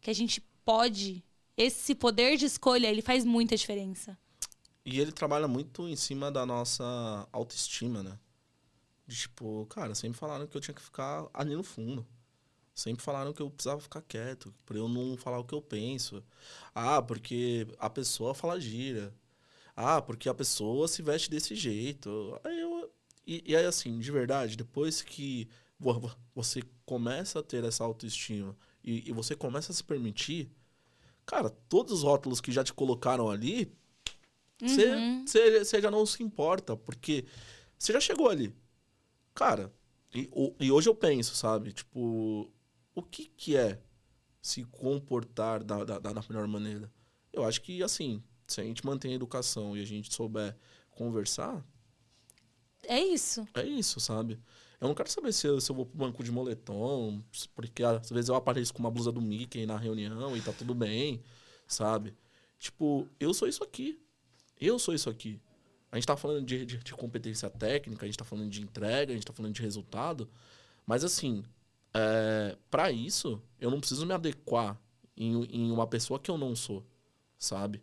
que 0.00 0.10
a 0.10 0.14
gente 0.14 0.40
pode, 0.64 1.24
esse 1.56 1.92
poder 1.92 2.36
de 2.36 2.46
escolha, 2.46 2.86
ele 2.86 3.02
faz 3.02 3.24
muita 3.24 3.56
diferença. 3.56 4.16
E 4.86 5.00
ele 5.00 5.10
trabalha 5.10 5.48
muito 5.48 5.88
em 5.88 5.96
cima 5.96 6.30
da 6.30 6.46
nossa 6.46 7.28
autoestima, 7.32 8.00
né? 8.00 8.16
De 9.08 9.16
tipo, 9.16 9.66
cara, 9.66 9.92
sempre 9.96 10.16
falaram 10.16 10.46
que 10.46 10.56
eu 10.56 10.60
tinha 10.60 10.74
que 10.74 10.82
ficar 10.82 11.26
ali 11.34 11.56
no 11.56 11.64
fundo. 11.64 12.06
Sempre 12.74 13.04
falaram 13.04 13.32
que 13.32 13.42
eu 13.42 13.50
precisava 13.50 13.80
ficar 13.80 14.02
quieto, 14.02 14.54
pra 14.64 14.78
eu 14.78 14.88
não 14.88 15.16
falar 15.16 15.38
o 15.38 15.44
que 15.44 15.54
eu 15.54 15.60
penso. 15.60 16.24
Ah, 16.74 17.02
porque 17.02 17.66
a 17.78 17.90
pessoa 17.90 18.34
fala 18.34 18.60
gira. 18.60 19.14
Ah, 19.76 20.00
porque 20.00 20.28
a 20.28 20.34
pessoa 20.34 20.88
se 20.88 21.02
veste 21.02 21.30
desse 21.30 21.54
jeito. 21.54 22.38
Aí 22.44 22.60
eu. 22.60 22.90
E, 23.26 23.42
e 23.46 23.56
aí, 23.56 23.64
assim, 23.64 23.98
de 23.98 24.10
verdade, 24.10 24.56
depois 24.56 25.02
que 25.02 25.48
você 26.34 26.62
começa 26.84 27.40
a 27.40 27.42
ter 27.42 27.64
essa 27.64 27.84
autoestima 27.84 28.56
e, 28.82 29.08
e 29.08 29.12
você 29.12 29.34
começa 29.34 29.72
a 29.72 29.74
se 29.74 29.82
permitir, 29.82 30.50
cara, 31.26 31.50
todos 31.50 31.92
os 31.92 32.02
rótulos 32.02 32.40
que 32.40 32.52
já 32.52 32.64
te 32.64 32.72
colocaram 32.72 33.30
ali, 33.30 33.72
você 34.60 34.94
uhum. 34.94 35.24
já 35.80 35.90
não 35.90 36.06
se 36.06 36.22
importa, 36.22 36.76
porque 36.76 37.24
você 37.78 37.92
já 37.92 38.00
chegou 38.00 38.28
ali. 38.28 38.54
Cara, 39.34 39.72
e, 40.14 40.30
e 40.60 40.70
hoje 40.70 40.88
eu 40.88 40.94
penso, 40.94 41.34
sabe? 41.34 41.72
Tipo, 41.72 42.50
o 42.94 43.02
que, 43.02 43.26
que 43.26 43.56
é 43.56 43.80
se 44.40 44.64
comportar 44.64 45.62
da, 45.62 45.84
da, 45.84 45.98
da 45.98 46.22
melhor 46.28 46.46
maneira? 46.46 46.92
Eu 47.32 47.44
acho 47.44 47.62
que, 47.62 47.82
assim, 47.82 48.22
se 48.46 48.60
a 48.60 48.64
gente 48.64 48.84
mantém 48.84 49.12
a 49.12 49.16
educação 49.16 49.76
e 49.76 49.80
a 49.80 49.84
gente 49.84 50.12
souber 50.12 50.56
conversar. 50.90 51.64
É 52.84 53.00
isso. 53.00 53.46
É 53.54 53.64
isso, 53.64 54.00
sabe? 54.00 54.38
Eu 54.80 54.88
não 54.88 54.94
quero 54.94 55.08
saber 55.08 55.32
se 55.32 55.46
eu, 55.46 55.60
se 55.60 55.70
eu 55.70 55.76
vou 55.76 55.86
pro 55.86 55.96
banco 55.96 56.24
de 56.24 56.32
moletom, 56.32 57.22
porque 57.54 57.84
às 57.84 58.10
vezes 58.10 58.28
eu 58.28 58.34
apareço 58.34 58.74
com 58.74 58.80
uma 58.80 58.90
blusa 58.90 59.12
do 59.12 59.22
Mickey 59.22 59.64
na 59.64 59.76
reunião 59.76 60.36
e 60.36 60.40
tá 60.40 60.52
tudo 60.52 60.74
bem, 60.74 61.22
sabe? 61.68 62.16
Tipo, 62.58 63.08
eu 63.20 63.32
sou 63.32 63.46
isso 63.46 63.62
aqui. 63.62 64.00
Eu 64.60 64.78
sou 64.78 64.92
isso 64.92 65.08
aqui. 65.08 65.40
A 65.90 65.96
gente 65.96 66.06
tá 66.06 66.16
falando 66.16 66.44
de, 66.44 66.66
de, 66.66 66.78
de 66.78 66.94
competência 66.94 67.48
técnica, 67.48 68.04
a 68.04 68.08
gente 68.08 68.18
tá 68.18 68.24
falando 68.24 68.50
de 68.50 68.60
entrega, 68.60 69.12
a 69.12 69.14
gente 69.14 69.26
tá 69.26 69.32
falando 69.32 69.52
de 69.52 69.62
resultado. 69.62 70.28
Mas 70.86 71.04
assim, 71.04 71.44
é, 71.94 72.56
para 72.70 72.90
isso, 72.90 73.40
eu 73.60 73.70
não 73.70 73.80
preciso 73.80 74.06
me 74.06 74.14
adequar 74.14 74.80
em, 75.16 75.44
em 75.44 75.70
uma 75.70 75.86
pessoa 75.86 76.18
que 76.18 76.30
eu 76.30 76.38
não 76.38 76.56
sou, 76.56 76.84
sabe? 77.38 77.82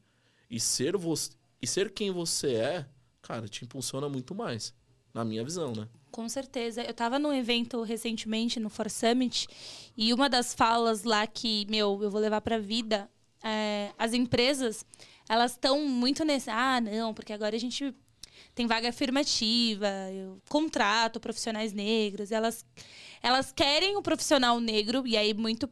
E 0.50 0.60
ser, 0.60 0.98
você, 0.98 1.32
e 1.62 1.68
ser 1.68 1.92
quem 1.92 2.12
você 2.12 2.56
é, 2.56 2.86
cara, 3.22 3.48
te 3.48 3.64
impulsiona 3.64 4.10
muito 4.10 4.34
mais, 4.34 4.74
na 5.14 5.24
minha 5.24 5.44
visão, 5.44 5.74
né? 5.74 5.88
Com 6.12 6.28
certeza. 6.28 6.84
Eu 6.84 6.92
estava 6.92 7.20
num 7.20 7.34
evento 7.34 7.84
recentemente, 7.84 8.60
no 8.60 8.70
For 8.70 8.90
Summit, 8.90 9.48
e 9.96 10.12
uma 10.14 10.28
das 10.28 10.54
falas 10.54 11.04
lá 11.04 11.28
que, 11.28 11.68
meu, 11.70 12.02
eu 12.02 12.10
vou 12.10 12.20
levar 12.20 12.42
para 12.42 12.56
a 12.56 12.60
vida, 12.60 13.10
é, 13.44 13.92
as 13.98 14.14
empresas, 14.14 14.86
elas 15.28 15.52
estão 15.52 15.86
muito 15.88 16.26
nesse, 16.26 16.50
ah, 16.50 16.82
não, 16.82 17.14
porque 17.14 17.32
agora 17.32 17.56
a 17.56 17.60
gente 17.60 17.94
tem 18.56 18.68
vaga 18.68 18.90
afirmativa, 18.90 19.88
eu 20.12 20.42
contrato 20.50 21.20
profissionais 21.20 21.74
negros, 21.74 22.32
elas 22.32 22.66
elas 23.22 23.52
querem 23.52 23.98
o 23.98 24.02
profissional 24.02 24.60
negro 24.60 25.06
e 25.06 25.18
aí 25.18 25.34
muito 25.34 25.70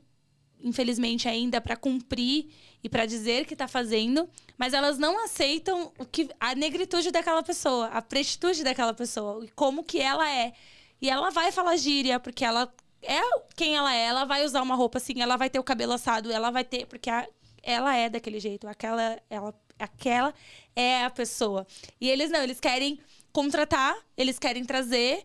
infelizmente 0.61 1.27
ainda 1.27 1.61
para 1.61 1.75
cumprir 1.75 2.49
e 2.83 2.89
para 2.89 3.05
dizer 3.05 3.45
que 3.45 3.53
está 3.53 3.67
fazendo, 3.67 4.27
mas 4.57 4.73
elas 4.73 4.97
não 4.97 5.23
aceitam 5.23 5.91
o 5.97 6.05
que 6.05 6.29
a 6.39 6.55
negritude 6.55 7.11
daquela 7.11 7.43
pessoa, 7.43 7.87
a 7.87 8.01
pretitude 8.01 8.63
daquela 8.63 8.93
pessoa 8.93 9.45
e 9.45 9.49
como 9.49 9.83
que 9.83 9.99
ela 9.99 10.29
é. 10.29 10.53
E 11.01 11.09
ela 11.09 11.29
vai 11.29 11.51
falar 11.51 11.77
gíria 11.77 12.19
porque 12.19 12.43
ela 12.43 12.71
é 13.01 13.21
quem 13.55 13.75
ela 13.75 13.93
é, 13.93 14.05
ela 14.05 14.25
vai 14.25 14.43
usar 14.43 14.61
uma 14.61 14.75
roupa 14.75 14.97
assim, 14.97 15.21
ela 15.21 15.37
vai 15.37 15.49
ter 15.49 15.59
o 15.59 15.63
cabelo 15.63 15.93
assado, 15.93 16.31
ela 16.31 16.49
vai 16.49 16.63
ter 16.63 16.85
porque 16.87 17.09
a, 17.09 17.27
ela 17.61 17.95
é 17.95 18.09
daquele 18.09 18.39
jeito, 18.39 18.67
aquela 18.67 19.21
ela 19.29 19.53
aquela 19.77 20.33
é 20.77 21.03
a 21.03 21.09
pessoa. 21.09 21.65
E 21.99 22.07
eles 22.07 22.29
não, 22.29 22.43
eles 22.43 22.59
querem 22.59 22.99
contratar, 23.33 23.97
eles 24.15 24.37
querem 24.37 24.63
trazer 24.63 25.23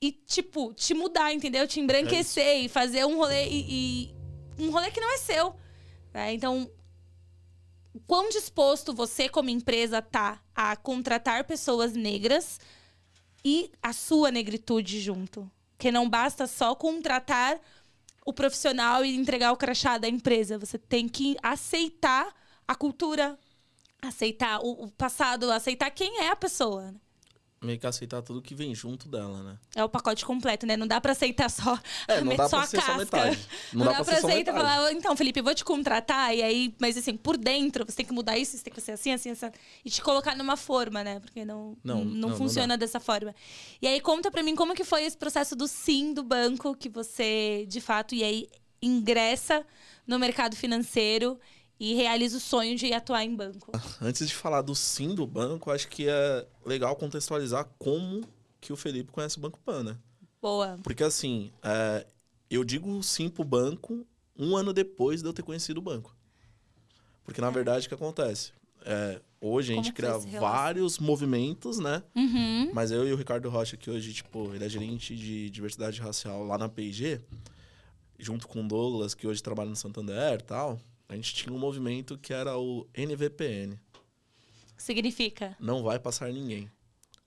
e, 0.00 0.12
tipo, 0.12 0.72
te 0.72 0.94
mudar, 0.94 1.32
entendeu? 1.34 1.66
Te 1.66 1.80
embranquecer 1.80 2.46
é 2.46 2.58
e 2.60 2.68
fazer 2.68 3.04
um 3.04 3.16
rolê 3.16 3.48
e, 3.48 3.66
e, 4.58 4.62
um 4.62 4.70
rolê 4.70 4.92
que 4.92 5.00
não 5.00 5.12
é 5.12 5.18
seu. 5.18 5.56
Né? 6.14 6.32
Então, 6.34 6.70
quão 8.06 8.28
disposto 8.28 8.94
você, 8.94 9.28
como 9.28 9.50
empresa, 9.50 10.00
tá 10.00 10.40
a 10.54 10.76
contratar 10.76 11.44
pessoas 11.44 11.92
negras 11.92 12.60
e 13.44 13.72
a 13.82 13.92
sua 13.92 14.30
negritude 14.30 15.00
junto? 15.00 15.50
Que 15.76 15.90
não 15.90 16.08
basta 16.08 16.46
só 16.46 16.76
contratar 16.76 17.60
o 18.24 18.32
profissional 18.32 19.04
e 19.04 19.16
entregar 19.16 19.50
o 19.50 19.56
crachá 19.56 19.98
da 19.98 20.08
empresa. 20.08 20.58
Você 20.58 20.78
tem 20.78 21.08
que 21.08 21.36
aceitar 21.42 22.32
a 22.68 22.74
cultura, 22.76 23.36
aceitar 24.02 24.60
o, 24.60 24.84
o 24.84 24.90
passado, 24.90 25.50
aceitar 25.50 25.90
quem 25.90 26.20
é 26.20 26.30
a 26.30 26.36
pessoa. 26.36 26.92
Né? 26.92 27.00
meio 27.62 27.78
que 27.78 27.86
aceitar 27.86 28.22
tudo 28.22 28.40
que 28.40 28.54
vem 28.54 28.74
junto 28.74 29.06
dela, 29.06 29.42
né? 29.42 29.58
É 29.74 29.84
o 29.84 29.88
pacote 29.88 30.24
completo, 30.24 30.66
né? 30.66 30.76
Não 30.76 30.86
dá 30.86 31.00
pra 31.00 31.12
aceitar 31.12 31.50
só, 31.50 31.78
é, 32.08 32.20
não 32.22 32.34
dá 32.34 32.48
só 32.48 32.56
pra 32.56 32.64
a 32.64 32.66
ser 32.66 32.76
casca. 32.78 32.92
Só 32.92 32.98
metade. 32.98 33.38
Não, 33.72 33.84
não 33.84 33.92
dá, 33.92 33.98
dá 33.98 34.04
pra, 34.04 34.16
pra 34.16 34.28
aceitar 34.28 34.52
e 34.52 34.56
falar, 34.56 34.92
então, 34.92 35.16
Felipe, 35.16 35.40
vou 35.42 35.54
te 35.54 35.64
contratar, 35.64 36.34
e 36.34 36.42
aí, 36.42 36.74
mas 36.78 36.96
assim, 36.96 37.16
por 37.16 37.36
dentro, 37.36 37.84
você 37.84 37.98
tem 37.98 38.06
que 38.06 38.12
mudar 38.12 38.36
isso, 38.36 38.56
você 38.56 38.64
tem 38.64 38.72
que 38.72 38.80
ser 38.80 38.92
assim, 38.92 39.12
assim, 39.12 39.30
assim, 39.30 39.50
e 39.84 39.90
te 39.90 40.02
colocar 40.02 40.34
numa 40.34 40.56
forma, 40.56 41.04
né? 41.04 41.20
Porque 41.20 41.44
não, 41.44 41.76
não, 41.84 42.04
não, 42.04 42.28
não 42.28 42.36
funciona 42.36 42.76
dessa 42.76 42.98
forma. 42.98 43.34
E 43.80 43.86
aí, 43.86 44.00
conta 44.00 44.30
pra 44.30 44.42
mim 44.42 44.56
como 44.56 44.74
que 44.74 44.84
foi 44.84 45.04
esse 45.04 45.16
processo 45.16 45.54
do 45.54 45.68
sim 45.68 46.12
do 46.12 46.22
banco, 46.22 46.74
que 46.74 46.88
você, 46.88 47.66
de 47.68 47.80
fato, 47.80 48.14
e 48.14 48.24
aí 48.24 48.48
ingressa 48.82 49.64
no 50.06 50.18
mercado 50.18 50.56
financeiro 50.56 51.38
e 51.80 51.94
realiza 51.94 52.36
o 52.36 52.40
sonho 52.40 52.76
de 52.76 52.92
atuar 52.92 53.24
em 53.24 53.34
banco. 53.34 53.72
Antes 54.02 54.28
de 54.28 54.34
falar 54.34 54.60
do 54.60 54.74
sim 54.74 55.14
do 55.14 55.26
banco, 55.26 55.70
acho 55.70 55.88
que 55.88 56.06
é 56.06 56.46
legal 56.64 56.94
contextualizar 56.94 57.66
como 57.78 58.22
que 58.60 58.70
o 58.70 58.76
Felipe 58.76 59.10
conhece 59.10 59.38
o 59.38 59.40
Banco 59.40 59.58
Pan, 59.64 59.82
né? 59.82 59.96
Boa. 60.42 60.78
Porque 60.82 61.02
assim, 61.02 61.50
é, 61.62 62.06
eu 62.50 62.62
digo 62.64 63.02
sim 63.02 63.30
pro 63.30 63.42
banco 63.42 64.06
um 64.38 64.54
ano 64.54 64.74
depois 64.74 65.22
de 65.22 65.28
eu 65.28 65.32
ter 65.32 65.42
conhecido 65.42 65.78
o 65.78 65.82
banco. 65.82 66.14
Porque 67.24 67.40
na 67.40 67.48
é. 67.48 67.50
verdade 67.50 67.86
o 67.86 67.88
que 67.88 67.94
acontece? 67.94 68.52
É, 68.84 69.20
hoje 69.40 69.72
a 69.72 69.76
gente 69.76 69.92
cria 69.92 70.18
vários 70.38 70.98
movimentos, 70.98 71.78
né? 71.78 72.02
Uhum. 72.14 72.70
Mas 72.74 72.90
eu 72.90 73.08
e 73.08 73.12
o 73.12 73.16
Ricardo 73.16 73.48
Rocha, 73.48 73.76
que 73.76 73.90
hoje, 73.90 74.12
tipo, 74.12 74.54
ele 74.54 74.64
é 74.64 74.68
gerente 74.68 75.16
de 75.16 75.48
diversidade 75.48 76.00
racial 76.00 76.44
lá 76.44 76.58
na 76.58 76.68
P&G, 76.68 77.20
junto 78.18 78.46
com 78.46 78.62
o 78.62 78.68
Douglas, 78.68 79.14
que 79.14 79.26
hoje 79.26 79.42
trabalha 79.42 79.70
no 79.70 79.76
Santander 79.76 80.40
e 80.40 80.42
tal, 80.42 80.80
a 81.10 81.16
gente 81.16 81.34
tinha 81.34 81.52
um 81.52 81.58
movimento 81.58 82.16
que 82.16 82.32
era 82.32 82.56
o 82.56 82.88
NVPN. 82.94 83.76
Significa? 84.76 85.56
Não 85.58 85.82
vai 85.82 85.98
passar 85.98 86.32
ninguém. 86.32 86.70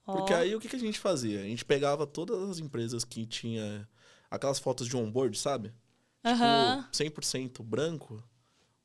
Oh. 0.08 0.14
Porque 0.14 0.34
aí 0.34 0.56
o 0.56 0.60
que, 0.60 0.70
que 0.70 0.78
a 0.78 0.80
gente 0.80 0.98
fazia? 0.98 1.42
A 1.42 1.44
gente 1.44 1.66
pegava 1.66 2.08
todas 2.08 2.50
as 2.50 2.60
empresas 2.60 3.04
que 3.04 3.26
tinha 3.26 3.86
aquelas 4.32 4.58
fotos 4.58 4.88
de 4.88 4.96
onboard, 4.96 5.38
sabe? 5.38 5.74
Uhum. 6.24 6.82
Tipo, 6.92 7.20
100% 7.20 7.62
branco. 7.62 8.24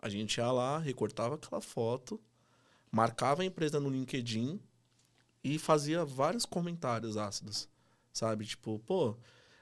A 0.00 0.08
gente 0.08 0.38
ia 0.38 0.50
lá, 0.50 0.78
recortava 0.78 1.36
aquela 1.36 1.60
foto, 1.60 2.20
marcava 2.90 3.42
a 3.42 3.44
empresa 3.44 3.78
no 3.78 3.90
LinkedIn 3.90 4.60
e 5.44 5.60
fazia 5.60 6.04
vários 6.04 6.44
comentários 6.44 7.16
ácidos, 7.16 7.68
sabe? 8.12 8.44
Tipo, 8.46 8.80
pô, 8.80 9.16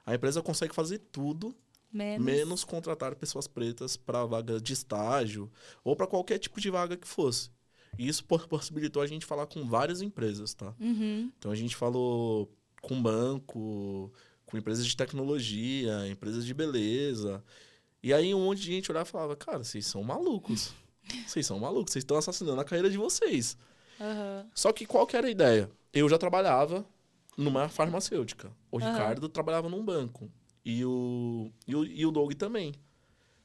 a 0.06 0.14
empresa 0.14 0.40
consegue 0.40 0.74
fazer 0.74 0.98
tudo 0.98 1.54
Menos, 1.96 2.24
menos 2.26 2.64
contratar 2.64 3.14
pessoas 3.14 3.46
pretas 3.46 3.96
para 3.96 4.24
vaga 4.26 4.60
de 4.60 4.72
estágio 4.72 5.50
ou 5.82 5.96
para 5.96 6.06
qualquer 6.06 6.38
tipo 6.38 6.60
de 6.60 6.70
vaga 6.70 6.96
que 6.96 7.08
fosse. 7.08 7.50
E 7.98 8.06
isso 8.06 8.24
possibilitou 8.24 9.02
a 9.02 9.06
gente 9.06 9.24
falar 9.24 9.46
com 9.46 9.66
várias 9.66 10.02
empresas, 10.02 10.52
tá? 10.52 10.74
Uhum. 10.78 11.32
Então 11.38 11.50
a 11.50 11.54
gente 11.54 11.74
falou 11.74 12.52
com 12.82 13.02
banco, 13.02 14.12
com 14.44 14.56
empresas 14.58 14.86
de 14.86 14.96
tecnologia, 14.96 16.06
empresas 16.08 16.44
de 16.44 16.52
beleza. 16.52 17.42
E 18.02 18.12
aí 18.12 18.34
um 18.34 18.44
monte 18.44 18.60
de 18.60 18.66
gente 18.66 18.90
olhava 18.90 19.08
e 19.08 19.12
falava, 19.12 19.34
cara, 19.34 19.64
vocês 19.64 19.86
são 19.86 20.02
malucos. 20.02 20.74
Vocês 21.24 21.46
são 21.46 21.60
malucos, 21.60 21.92
vocês 21.92 22.02
estão 22.02 22.16
assassinando 22.16 22.60
a 22.60 22.64
carreira 22.64 22.90
de 22.90 22.98
vocês. 22.98 23.56
Aham. 24.00 24.44
Só 24.52 24.72
que 24.72 24.84
qual 24.84 25.06
que 25.06 25.16
era 25.16 25.28
a 25.28 25.30
ideia? 25.30 25.70
Eu 25.92 26.08
já 26.08 26.18
trabalhava 26.18 26.84
numa 27.36 27.68
farmacêutica. 27.68 28.50
O 28.72 28.78
Aham. 28.80 28.90
Ricardo 28.90 29.28
trabalhava 29.28 29.68
num 29.68 29.84
banco. 29.84 30.28
E 30.66 30.84
o, 30.84 31.52
e, 31.68 31.76
o, 31.76 31.84
e 31.86 32.06
o 32.06 32.12
Doug 32.12 32.34
também. 32.34 32.74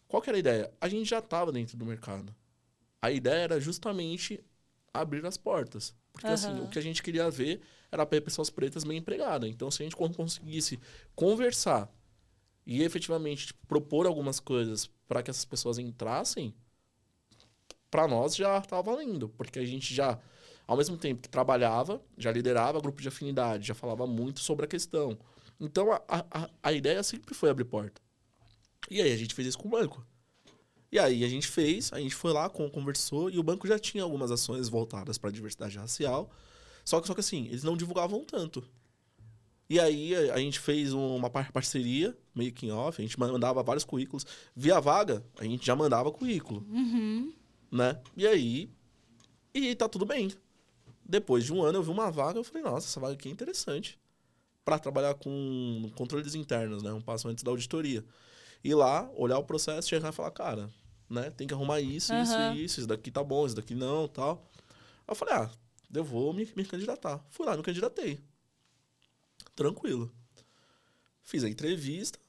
Qual 0.07 0.22
que 0.22 0.30
era 0.30 0.38
a 0.38 0.39
ideia? 0.39 0.74
A 0.82 0.89
gente 0.89 1.09
já 1.09 1.19
estava 1.19 1.51
dentro 1.51 1.78
do 1.78 1.86
mercado. 1.86 2.36
A 3.01 3.11
ideia 3.11 3.43
era 3.43 3.61
justamente 3.61 4.43
abrir 4.93 5.26
as 5.26 5.38
portas. 5.38 5.95
Porque 6.13 6.32
assim, 6.32 6.53
Aham. 6.53 6.65
o 6.65 6.69
que 6.69 6.80
a 6.80 6.84
gente 6.84 7.03
queria 7.03 7.30
ver 7.32 7.61
era 7.91 8.05
pessoas 8.05 8.49
pretas 8.49 8.84
bem 8.84 8.97
empregadas. 8.99 9.49
Então, 9.49 9.72
se 9.72 9.84
a 9.84 9.86
gente 9.86 9.95
con- 9.95 10.13
conseguisse 10.13 10.80
conversar 11.15 11.91
e 12.65 12.84
efetivamente 12.84 13.47
tipo, 13.47 13.67
propor 13.67 14.07
algumas 14.07 14.39
coisas 14.39 14.88
para 15.07 15.24
que 15.24 15.32
essas 15.32 15.45
pessoas 15.45 15.80
entrassem, 15.80 16.55
para 17.89 18.07
nós 18.07 18.36
já 18.36 18.57
estava 18.57 18.82
valendo. 18.82 19.30
Porque 19.30 19.59
a 19.59 19.65
gente 19.65 19.93
já 19.93 20.19
ao 20.67 20.78
mesmo 20.78 20.97
tempo 20.97 21.22
que 21.22 21.30
trabalhava, 21.30 22.01
já 22.17 22.32
liderava 22.32 22.80
grupo 22.80 23.01
de 23.01 23.07
afinidade, 23.07 23.67
já 23.67 23.74
falava 23.76 24.07
muito 24.07 24.39
sobre 24.39 24.65
a 24.65 24.67
questão. 24.67 25.17
Então 25.62 25.91
a, 25.91 26.01
a, 26.07 26.49
a 26.64 26.74
ideia 26.74 27.01
sempre 27.03 27.34
foi 27.36 27.49
abrir 27.49 27.66
porta. 27.66 28.01
E 28.89 28.99
aí 29.01 29.12
a 29.12 29.16
gente 29.18 29.34
fez 29.36 29.47
isso 29.49 29.57
com 29.59 29.68
o 29.68 29.72
banco. 29.72 30.03
E 30.91 30.99
aí 30.99 31.24
a 31.24 31.30
gente 31.30 31.47
fez, 31.47 31.93
a 31.93 31.99
gente 31.99 32.16
foi 32.16 32.34
lá, 32.34 32.49
con- 32.49 32.70
conversou, 32.70 33.30
e 33.30 33.38
o 33.39 33.43
banco 33.43 33.68
já 33.68 33.80
tinha 33.80 34.03
algumas 34.03 34.32
ações 34.32 34.68
voltadas 34.68 35.18
para 35.18 35.30
a 35.30 35.34
diversidade 35.34 35.78
racial. 35.78 36.30
Só 36.84 36.99
que, 36.99 37.07
só 37.07 37.14
que 37.14 37.20
assim, 37.22 37.45
eles 37.45 37.64
não 37.64 37.78
divulgavam 37.78 38.26
tanto. 38.26 38.64
E 39.70 39.80
aí 39.80 40.14
a, 40.32 40.38
gente 40.38 40.59
fez 40.59 40.91
uma 40.91 41.30
par- 41.30 41.51
parceria, 41.53 42.18
making 42.34 42.72
off, 42.72 42.99
a 43.01 43.05
gente 43.05 43.18
mandava 43.18 43.64
vários 43.64 43.86
currículos. 43.86 44.26
Via 44.53 44.82
vaga, 44.82 45.24
a 45.39 45.45
gente 45.45 45.66
já 45.66 45.76
mandava 45.76 46.12
currículo 46.12 46.66
Uhum. 46.70 47.32
né? 47.72 48.01
E 48.18 48.28
aí, 48.28 48.70
e 49.53 49.74
tá 49.76 49.88
tudo 49.88 50.05
bem. 50.05 50.30
Depois 51.05 51.45
de 51.45 51.53
um 51.53 51.64
ano 51.64 51.78
eu 51.78 51.84
vi 51.84 51.89
uma 51.89 52.12
vaga, 52.12 52.39
eu 52.39 52.43
falei, 52.43 52.64
nossa, 52.64 52.88
essa 52.88 52.99
vaga 52.99 53.14
aqui 53.14 53.30
é 53.30 53.32
interessante. 53.32 53.97
Pra 54.64 54.78
trabalhar 54.80 55.16
com 55.16 55.91
controles 55.95 56.36
internos, 56.36 56.84
né? 56.84 56.91
Um 56.93 57.01
passo 57.01 57.28
antes 57.28 57.43
da 57.43 57.51
auditoria. 57.51 58.05
Ir 58.64 58.76
lá, 58.76 59.09
olhar 59.16 59.38
o 59.39 59.43
processo, 59.43 59.89
chegar 59.89 60.09
e 60.09 60.16
falar, 60.16 60.32
cara, 60.32 60.70
né? 61.09 61.32
Tem 61.32 61.47
que 61.47 61.53
arrumar 61.53 61.82
isso, 61.82 62.14
isso 62.14 62.34
Aham. 62.34 62.53
e 62.55 62.64
isso. 62.66 62.80
Isso 62.80 62.88
daqui 62.88 63.09
tá 63.09 63.24
bom, 63.24 63.45
isso 63.45 63.55
daqui 63.55 63.74
não, 63.74 64.07
tal. 64.07 64.47
Aí 64.59 64.66
eu 65.09 65.16
falei, 65.16 65.34
ah, 65.34 65.49
eu 65.93 66.03
vou 66.03 66.32
me, 66.32 66.47
me 66.55 66.64
candidatar. 66.64 67.20
Fui 67.32 67.45
lá, 67.45 67.57
me 67.57 67.64
candidatei. 67.64 68.20
Tranquilo. 69.55 70.12
Fiz 71.24 71.43
a 71.43 71.49
entrevista. 71.49 72.20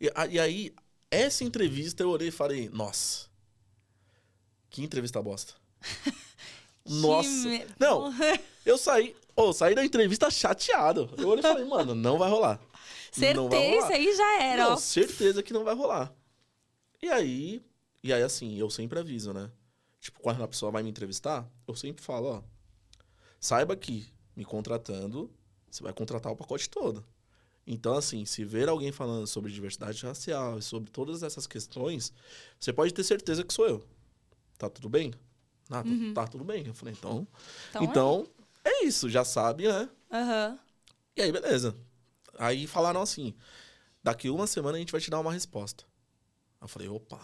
E, 0.00 0.10
a- 0.14 0.26
e 0.28 0.38
aí, 0.38 0.74
essa 1.10 1.42
entrevista 1.42 2.02
eu 2.04 2.10
olhei 2.10 2.28
e 2.28 2.32
falei, 2.32 2.68
nossa, 2.68 3.26
que 4.70 4.82
entrevista 4.82 5.20
bosta. 5.20 5.54
Nossa. 6.86 7.48
Não, 7.78 8.10
eu 8.64 8.78
saí, 8.78 9.14
ô, 9.42 9.52
saí 9.52 9.74
da 9.74 9.84
entrevista 9.84 10.30
chateado. 10.30 11.08
Eu 11.16 11.28
olhei 11.28 11.40
e 11.40 11.42
falei, 11.46 11.64
mano, 11.64 11.94
não 11.94 12.18
vai 12.18 12.28
rolar. 12.30 12.56
Vai 12.58 12.66
Certeza, 13.12 13.56
rolar. 13.80 13.92
aí 13.92 14.16
já 14.16 14.42
era, 14.42 14.64
Não, 14.64 14.72
ó. 14.72 14.76
certeza 14.76 15.42
que 15.42 15.52
não 15.52 15.64
vai 15.64 15.74
rolar. 15.74 16.12
E 17.02 17.08
aí, 17.08 17.62
e 18.02 18.12
aí 18.12 18.22
assim, 18.22 18.56
eu 18.56 18.68
sempre 18.70 18.98
aviso, 18.98 19.32
né? 19.32 19.50
Tipo, 20.00 20.20
quando 20.20 20.42
a 20.42 20.48
pessoa 20.48 20.70
vai 20.70 20.82
me 20.82 20.90
entrevistar, 20.90 21.48
eu 21.66 21.74
sempre 21.74 22.02
falo, 22.04 22.28
ó, 22.28 22.42
saiba 23.40 23.76
que 23.76 24.06
me 24.36 24.44
contratando, 24.44 25.30
você 25.70 25.82
vai 25.82 25.92
contratar 25.92 26.32
o 26.32 26.36
pacote 26.36 26.68
todo. 26.68 27.04
Então, 27.66 27.94
assim, 27.94 28.24
se 28.24 28.44
ver 28.44 28.68
alguém 28.68 28.90
falando 28.92 29.26
sobre 29.26 29.52
diversidade 29.52 30.02
racial 30.04 30.58
e 30.58 30.62
sobre 30.62 30.90
todas 30.90 31.22
essas 31.22 31.46
questões, 31.46 32.12
você 32.58 32.72
pode 32.72 32.94
ter 32.94 33.04
certeza 33.04 33.44
que 33.44 33.52
sou 33.52 33.66
eu. 33.68 33.84
Tá 34.56 34.70
tudo 34.70 34.88
bem? 34.88 35.12
Ah, 35.70 35.82
tá, 35.82 35.88
Uhum. 35.90 36.14
tá 36.14 36.26
tudo 36.26 36.44
bem. 36.44 36.66
Eu 36.66 36.72
falei, 36.74 36.94
então. 36.96 37.26
Então, 37.70 37.84
Então, 37.84 38.26
é 38.68 38.84
isso, 38.84 39.08
já 39.08 39.24
sabe, 39.24 39.68
né? 39.68 39.88
Aham. 40.12 40.58
E 41.16 41.22
aí, 41.22 41.32
beleza. 41.32 41.76
Aí 42.38 42.66
falaram 42.66 43.02
assim: 43.02 43.34
daqui 44.02 44.30
uma 44.30 44.46
semana 44.46 44.76
a 44.76 44.80
gente 44.80 44.92
vai 44.92 45.00
te 45.00 45.10
dar 45.10 45.20
uma 45.20 45.32
resposta. 45.32 45.84
Eu 46.60 46.68
falei, 46.68 46.88
opa. 46.88 47.20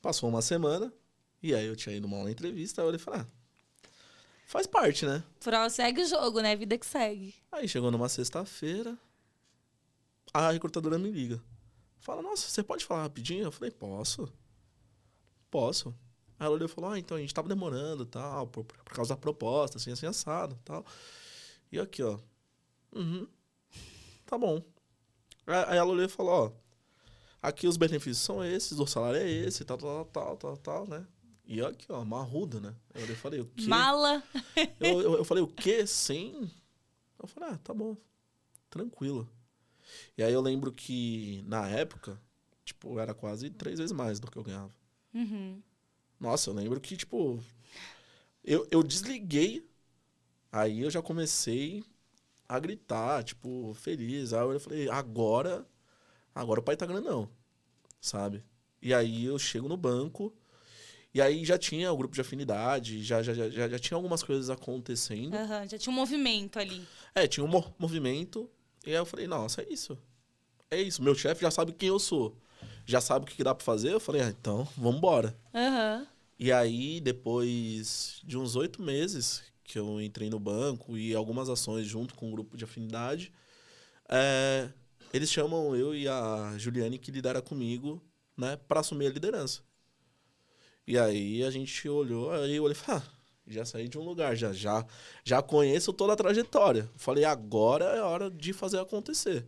Passou 0.00 0.28
uma 0.28 0.42
semana, 0.42 0.92
e 1.40 1.54
aí 1.54 1.66
eu 1.66 1.76
tinha 1.76 1.94
ido 1.94 2.06
uma 2.08 2.28
entrevista, 2.30 2.80
aí 2.80 2.84
eu 2.84 2.88
olhei 2.88 3.00
e 3.00 3.02
falei, 3.02 3.20
ah, 3.20 3.26
faz 4.46 4.66
parte, 4.66 5.06
né? 5.06 5.22
Segue 5.70 6.02
o 6.02 6.08
jogo, 6.08 6.40
né? 6.40 6.56
Vida 6.56 6.76
que 6.76 6.84
segue. 6.84 7.34
Aí 7.52 7.68
chegou 7.68 7.90
numa 7.90 8.08
sexta-feira, 8.08 8.98
a 10.34 10.50
recrutadora 10.50 10.98
me 10.98 11.10
liga. 11.10 11.40
Fala, 12.00 12.20
nossa, 12.20 12.48
você 12.48 12.64
pode 12.64 12.84
falar 12.84 13.02
rapidinho? 13.02 13.44
Eu 13.44 13.52
falei, 13.52 13.70
posso. 13.70 14.28
Posso. 15.48 15.94
Aí 16.42 16.46
ela 16.46 16.56
olhou 16.56 16.66
e 16.66 16.68
falou, 16.68 16.90
ah, 16.90 16.98
então 16.98 17.16
a 17.16 17.20
gente 17.20 17.32
tava 17.32 17.48
demorando 17.48 18.04
tal, 18.04 18.48
por, 18.48 18.64
por 18.64 18.92
causa 18.92 19.14
da 19.14 19.16
proposta, 19.16 19.76
assim, 19.76 19.92
assim, 19.92 20.06
assado 20.06 20.58
tal. 20.64 20.84
E 21.70 21.78
aqui, 21.78 22.02
ó. 22.02 22.18
Uhum. 22.92 23.28
Tá 24.26 24.36
bom. 24.36 24.60
Aí 25.46 25.78
ela 25.78 25.92
olhou 25.92 26.04
e 26.04 26.08
falou, 26.08 26.32
ó. 26.32 26.52
Aqui 27.40 27.68
os 27.68 27.76
benefícios 27.76 28.18
são 28.18 28.44
esses, 28.44 28.76
o 28.80 28.86
salário 28.88 29.20
é 29.20 29.30
esse, 29.30 29.64
tal, 29.64 29.78
tal, 29.78 30.04
tal, 30.06 30.36
tal, 30.36 30.56
tal, 30.56 30.88
né? 30.88 31.06
E 31.44 31.62
aqui, 31.62 31.86
ó, 31.92 32.04
marrudo, 32.04 32.60
né? 32.60 32.74
Eu 32.92 33.02
olhei 33.02 33.14
e 33.14 33.18
falei, 33.18 33.40
o 33.40 33.46
quê? 33.46 33.68
Mala. 33.68 34.20
Eu, 34.80 35.00
eu, 35.00 35.16
eu 35.18 35.24
falei, 35.24 35.44
o 35.44 35.48
quê? 35.48 35.86
Sem? 35.86 36.50
Eu 37.20 37.28
falei, 37.28 37.50
ah, 37.50 37.58
tá 37.58 37.72
bom. 37.72 37.96
Tranquilo. 38.68 39.30
E 40.18 40.24
aí 40.24 40.32
eu 40.32 40.40
lembro 40.40 40.72
que, 40.72 41.44
na 41.46 41.68
época, 41.68 42.20
tipo, 42.64 42.98
era 42.98 43.14
quase 43.14 43.48
três 43.48 43.78
vezes 43.78 43.92
mais 43.92 44.18
do 44.18 44.28
que 44.28 44.36
eu 44.36 44.42
ganhava. 44.42 44.74
Uhum. 45.14 45.62
Nossa, 46.22 46.48
eu 46.50 46.54
lembro 46.54 46.80
que, 46.80 46.96
tipo, 46.96 47.38
eu, 48.44 48.66
eu 48.70 48.82
desliguei, 48.82 49.66
aí 50.52 50.80
eu 50.82 50.90
já 50.90 51.02
comecei 51.02 51.84
a 52.48 52.58
gritar, 52.60 53.24
tipo, 53.24 53.74
feliz. 53.74 54.32
Aí 54.32 54.40
eu 54.48 54.60
falei, 54.60 54.88
agora, 54.90 55.66
agora 56.34 56.60
o 56.60 56.62
pai 56.62 56.76
tá 56.76 56.86
grandão, 56.86 57.28
sabe? 58.00 58.44
E 58.82 58.94
aí 58.94 59.24
eu 59.26 59.38
chego 59.38 59.68
no 59.68 59.76
banco, 59.76 60.34
e 61.14 61.22
aí 61.22 61.44
já 61.44 61.58
tinha 61.58 61.92
o 61.92 61.96
grupo 61.98 62.14
de 62.14 62.20
afinidade, 62.22 63.02
já, 63.04 63.22
já, 63.22 63.34
já, 63.34 63.68
já, 63.68 63.78
tinha 63.78 63.96
algumas 63.96 64.22
coisas 64.22 64.50
acontecendo. 64.50 65.34
Aham, 65.36 65.66
Já 65.68 65.78
tinha 65.78 65.92
um 65.92 65.96
movimento 65.96 66.58
ali. 66.58 66.86
É, 67.14 67.26
tinha 67.26 67.44
um 67.44 67.48
mo- 67.48 67.74
movimento. 67.78 68.50
E 68.86 68.90
aí 68.90 68.96
eu 68.96 69.06
falei, 69.06 69.26
nossa, 69.26 69.62
é 69.62 69.66
isso. 69.72 69.98
É 70.70 70.80
isso. 70.80 71.02
Meu 71.02 71.14
chefe 71.14 71.42
já 71.42 71.50
sabe 71.50 71.72
quem 71.72 71.88
eu 71.90 71.98
sou. 71.98 72.36
Já 72.86 73.00
sabe 73.00 73.24
o 73.24 73.28
que 73.28 73.44
dá 73.44 73.54
pra 73.54 73.64
fazer. 73.64 73.92
Eu 73.92 74.00
falei, 74.00 74.22
ah, 74.22 74.28
então, 74.28 74.66
vambora. 74.76 75.36
Aham. 75.54 76.06
E 76.38 76.50
aí, 76.50 77.00
depois 77.00 78.20
de 78.24 78.36
uns 78.36 78.56
oito 78.56 78.82
meses 78.82 79.42
que 79.62 79.78
eu 79.78 80.00
entrei 80.00 80.28
no 80.28 80.40
banco 80.40 80.98
e 80.98 81.14
algumas 81.14 81.48
ações 81.48 81.86
junto 81.86 82.14
com 82.14 82.28
o 82.28 82.32
grupo 82.32 82.56
de 82.56 82.64
afinidade, 82.64 83.32
é, 84.08 84.68
eles 85.12 85.30
chamam 85.30 85.76
eu 85.76 85.94
e 85.94 86.08
a 86.08 86.54
Juliane, 86.58 86.98
que 86.98 87.10
lidera 87.10 87.40
comigo, 87.40 88.02
né, 88.36 88.58
pra 88.68 88.80
assumir 88.80 89.06
a 89.06 89.10
liderança. 89.10 89.60
E 90.86 90.98
aí 90.98 91.44
a 91.44 91.50
gente 91.50 91.88
olhou, 91.88 92.32
aí 92.32 92.56
eu 92.56 92.64
olhei 92.64 92.72
e 92.72 92.74
falei, 92.74 93.00
ah, 93.00 93.08
já 93.46 93.64
saí 93.64 93.88
de 93.88 93.98
um 93.98 94.02
lugar, 94.02 94.36
já, 94.36 94.52
já, 94.52 94.84
já 95.24 95.40
conheço 95.40 95.92
toda 95.92 96.12
a 96.12 96.16
trajetória. 96.16 96.90
Falei, 96.96 97.24
agora 97.24 97.84
é 97.84 98.02
hora 98.02 98.30
de 98.30 98.52
fazer 98.52 98.80
acontecer. 98.80 99.46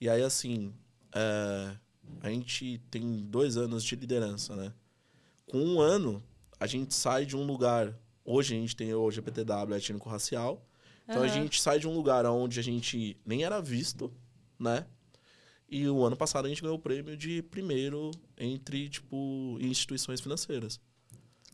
E 0.00 0.08
aí, 0.08 0.22
assim, 0.22 0.72
é, 1.14 1.76
a 2.20 2.28
gente 2.30 2.78
tem 2.90 3.24
dois 3.26 3.56
anos 3.56 3.82
de 3.84 3.94
liderança, 3.96 4.54
né? 4.56 4.72
Com 5.46 5.58
um 5.58 5.80
ano, 5.80 6.22
a 6.58 6.66
gente 6.66 6.94
sai 6.94 7.24
de 7.26 7.36
um 7.36 7.44
lugar. 7.46 7.94
Hoje 8.24 8.54
a 8.56 8.58
gente 8.58 8.74
tem 8.74 8.92
o 8.92 9.10
GPTW 9.10 9.74
étnico-racial. 9.76 10.64
Então 11.04 11.22
a 11.22 11.26
Aham. 11.26 11.34
gente 11.34 11.60
sai 11.60 11.78
de 11.78 11.86
um 11.86 11.94
lugar 11.94 12.26
onde 12.26 12.58
a 12.58 12.62
gente 12.62 13.16
nem 13.24 13.44
era 13.44 13.60
visto, 13.60 14.12
né? 14.58 14.84
E 15.68 15.88
o 15.88 16.04
ano 16.04 16.16
passado 16.16 16.46
a 16.46 16.48
gente 16.48 16.62
ganhou 16.62 16.76
o 16.76 16.80
prêmio 16.80 17.16
de 17.16 17.42
primeiro 17.42 18.10
entre, 18.36 18.88
tipo, 18.88 19.56
instituições 19.60 20.20
financeiras. 20.20 20.80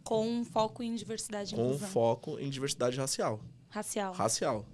Com 0.05 0.45
foco 0.45 0.83
em 0.83 0.95
diversidade 0.95 1.55
e 1.55 1.57
Com 1.57 1.67
inclusão. 1.67 1.89
foco 1.89 2.39
em 2.39 2.49
diversidade 2.51 2.97
racial. 2.99 3.41
Racial. 3.69 4.13
Racial. 4.13 4.67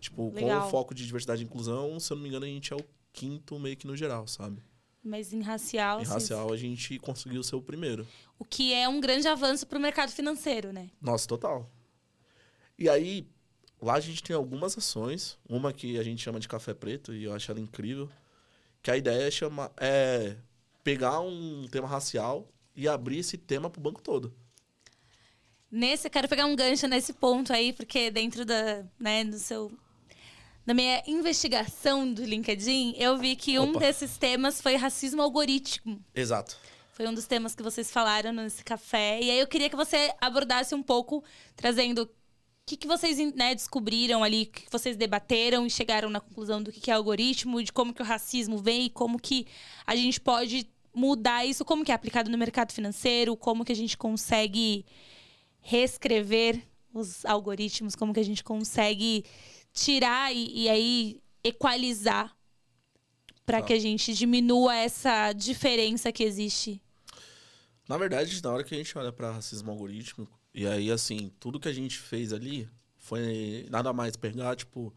Tipo, 0.00 0.30
Legal. 0.32 0.62
com 0.64 0.70
foco 0.70 0.94
de 0.94 1.04
diversidade 1.04 1.42
e 1.42 1.44
inclusão, 1.46 1.98
se 1.98 2.12
eu 2.12 2.16
não 2.16 2.22
me 2.22 2.28
engano, 2.28 2.44
a 2.44 2.48
gente 2.48 2.72
é 2.72 2.76
o 2.76 2.84
quinto 3.12 3.58
meio 3.58 3.76
que 3.76 3.86
no 3.86 3.96
geral, 3.96 4.26
sabe? 4.26 4.62
Mas 5.06 5.32
em 5.32 5.40
racial, 5.40 6.00
Em 6.00 6.02
assim, 6.02 6.12
racial 6.12 6.52
a 6.52 6.56
gente 6.56 6.98
conseguiu 6.98 7.42
ser 7.42 7.54
o 7.56 7.62
primeiro. 7.62 8.06
o 8.38 8.44
que 8.44 8.74
é 8.74 8.88
um 8.88 9.00
grande 9.00 9.28
avanço 9.28 9.66
pro 9.66 9.78
mercado 9.78 10.10
financeiro, 10.10 10.72
né? 10.72 10.90
Nossa, 11.00 11.26
total. 11.28 11.70
E 12.78 12.88
aí, 12.88 13.26
lá 13.80 13.94
a 13.94 14.00
gente 14.00 14.22
tem 14.22 14.34
algumas 14.34 14.76
ações. 14.76 15.38
Uma 15.48 15.72
que 15.72 15.98
a 15.98 16.02
gente 16.02 16.22
chama 16.22 16.40
de 16.40 16.48
café 16.48 16.74
preto, 16.74 17.14
e 17.14 17.24
eu 17.24 17.32
acho 17.32 17.50
ela 17.50 17.60
incrível. 17.60 18.08
Que 18.82 18.90
a 18.90 18.96
ideia 18.96 19.28
é, 19.28 19.30
chamar, 19.30 19.70
é 19.76 20.36
pegar 20.82 21.20
um 21.20 21.66
tema 21.70 21.86
racial 21.88 22.48
e 22.74 22.86
abrir 22.88 23.18
esse 23.18 23.36
tema 23.38 23.70
pro 23.70 23.80
banco 23.80 24.02
todo. 24.02 24.34
Nesse, 25.70 26.06
eu 26.06 26.10
quero 26.10 26.28
pegar 26.28 26.46
um 26.46 26.54
gancho 26.56 26.86
nesse 26.86 27.12
ponto 27.12 27.52
aí, 27.52 27.72
porque 27.72 28.10
dentro 28.10 28.44
da, 28.44 28.84
né, 28.98 29.24
do 29.24 29.38
seu 29.38 29.72
na 30.66 30.74
minha 30.74 31.00
investigação 31.06 32.12
do 32.12 32.24
LinkedIn, 32.24 32.96
eu 32.98 33.16
vi 33.16 33.36
que 33.36 33.58
um 33.58 33.70
Opa. 33.70 33.78
desses 33.78 34.18
temas 34.18 34.60
foi 34.60 34.74
racismo 34.74 35.22
algoritmo. 35.22 36.04
Exato. 36.12 36.56
Foi 36.92 37.06
um 37.06 37.14
dos 37.14 37.26
temas 37.26 37.54
que 37.54 37.62
vocês 37.62 37.90
falaram 37.90 38.32
nesse 38.32 38.64
café. 38.64 39.20
E 39.22 39.30
aí 39.30 39.38
eu 39.38 39.46
queria 39.46 39.70
que 39.70 39.76
você 39.76 40.12
abordasse 40.20 40.74
um 40.74 40.82
pouco, 40.82 41.22
trazendo 41.54 42.02
o 42.02 42.08
que, 42.66 42.76
que 42.76 42.86
vocês 42.88 43.18
né, 43.34 43.54
descobriram 43.54 44.24
ali, 44.24 44.42
o 44.42 44.46
que, 44.46 44.62
que 44.62 44.72
vocês 44.72 44.96
debateram 44.96 45.64
e 45.64 45.70
chegaram 45.70 46.10
na 46.10 46.18
conclusão 46.18 46.60
do 46.60 46.72
que, 46.72 46.80
que 46.80 46.90
é 46.90 46.94
algoritmo, 46.94 47.62
de 47.62 47.72
como 47.72 47.94
que 47.94 48.02
o 48.02 48.04
racismo 48.04 48.58
vem 48.58 48.86
e 48.86 48.90
como 48.90 49.20
que 49.20 49.46
a 49.86 49.94
gente 49.94 50.20
pode 50.20 50.68
mudar 50.92 51.46
isso, 51.46 51.64
como 51.64 51.84
que 51.84 51.92
é 51.92 51.94
aplicado 51.94 52.28
no 52.28 52.38
mercado 52.38 52.72
financeiro, 52.72 53.36
como 53.36 53.64
que 53.64 53.70
a 53.70 53.76
gente 53.76 53.96
consegue 53.96 54.84
reescrever 55.60 56.60
os 56.92 57.24
algoritmos, 57.24 57.94
como 57.94 58.12
que 58.12 58.20
a 58.20 58.24
gente 58.24 58.42
consegue 58.42 59.24
tirar 59.76 60.34
e, 60.34 60.62
e 60.64 60.68
aí 60.68 61.20
equalizar 61.44 62.34
para 63.44 63.60
Tá. 63.60 63.66
que 63.68 63.72
a 63.74 63.78
gente 63.78 64.12
diminua 64.14 64.74
essa 64.74 65.32
diferença 65.32 66.10
que 66.10 66.24
existe 66.24 66.82
Na 67.88 67.96
verdade, 67.96 68.42
na 68.42 68.50
hora 68.50 68.64
que 68.64 68.74
a 68.74 68.78
gente 68.78 68.98
olha 68.98 69.12
para 69.12 69.30
racismo 69.30 69.70
algorítmico, 69.70 70.36
e 70.52 70.66
aí, 70.66 70.90
assim, 70.90 71.30
tudo 71.38 71.60
que 71.60 71.68
a 71.68 71.72
gente 71.72 71.96
fez 71.98 72.32
ali 72.32 72.68
foi 72.96 73.66
nada 73.70 73.92
mais 73.92 74.16
pegar, 74.16 74.56
tipo, 74.56 74.92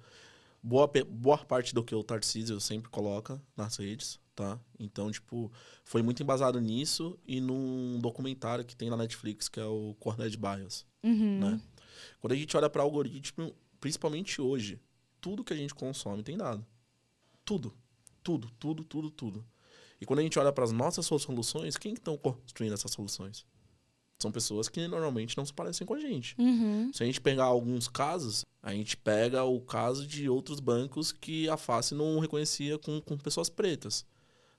boa, 0.64 0.90
boa 1.08 1.38
parte 1.38 1.76
do 1.76 1.84
que 1.84 1.94
o 1.94 2.04
Tarcísio 2.04 2.60
sempre 2.60 2.90
coloca 2.90 3.40
nas 3.56 3.76
redes, 3.78 4.20
tá? 4.34 4.58
Então, 4.80 5.12
tipo, 5.12 5.52
foi 5.84 6.02
muito 6.02 6.24
embasado 6.24 6.60
nisso 6.60 7.20
e 7.28 7.40
num 7.40 8.00
documentário 8.00 8.66
que 8.66 8.76
tem 8.76 8.90
na 8.90 8.98
Netflix, 8.98 9.48
que 9.48 9.60
é 9.60 9.66
o 9.66 9.96
Corned 10.00 10.36
Bias, 10.38 10.84
Uhum. 11.04 11.40
né? 11.40 11.62
Quando 12.20 12.34
a 12.34 12.36
gente 12.36 12.58
olha 12.58 12.70
para 12.70 12.82
algoritmo, 12.82 13.54
principalmente 13.80 14.42
hoje, 14.42 14.80
tudo 15.22 15.44
que 15.44 15.54
a 15.54 15.58
gente 15.58 15.74
consome 15.74 16.24
tem 16.24 16.38
dado. 16.38 16.66
Tudo. 17.44 17.74
Tudo, 18.24 18.50
tudo, 18.60 18.84
tudo, 18.84 19.10
tudo. 19.10 19.46
E 20.02 20.06
quando 20.06 20.20
a 20.20 20.24
gente 20.24 20.40
olha 20.40 20.52
para 20.52 20.64
as 20.64 20.72
nossas 20.72 21.06
soluções, 21.06 21.78
quem 21.78 21.94
estão 21.94 22.18
construindo 22.18 22.74
essas 22.74 22.92
soluções? 22.92 23.46
São 24.22 24.32
pessoas 24.32 24.68
que 24.68 24.86
normalmente 24.88 25.38
não 25.38 25.46
se 25.46 25.54
parecem 25.54 25.88
com 25.88 25.94
a 25.94 26.00
gente. 26.00 26.36
Uhum. 26.38 26.92
Se 26.94 27.04
a 27.04 27.06
gente 27.06 27.22
pegar 27.22 27.46
alguns 27.46 27.88
casos, 27.88 28.46
a 28.62 28.74
gente 28.74 28.98
pega 28.98 29.44
o 29.44 29.62
caso 29.62 30.06
de 30.06 30.30
outros 30.30 30.60
bancos 30.60 31.12
que 31.12 31.50
a 31.50 31.56
face 31.56 31.96
não 31.96 32.20
reconhecia 32.20 32.78
com, 32.78 33.00
com 33.00 33.18
pessoas 33.18 33.50
pretas, 33.50 34.06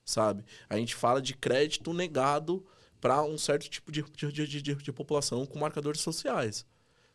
sabe? 0.03 0.43
A 0.67 0.77
gente 0.77 0.95
fala 0.95 1.21
de 1.21 1.35
crédito 1.35 1.93
negado 1.93 2.65
para 2.99 3.21
um 3.23 3.37
certo 3.37 3.69
tipo 3.69 3.91
de, 3.91 4.03
de, 4.03 4.31
de, 4.31 4.61
de, 4.61 4.75
de 4.75 4.91
população 4.91 5.45
com 5.45 5.59
marcadores 5.59 6.01
sociais, 6.01 6.65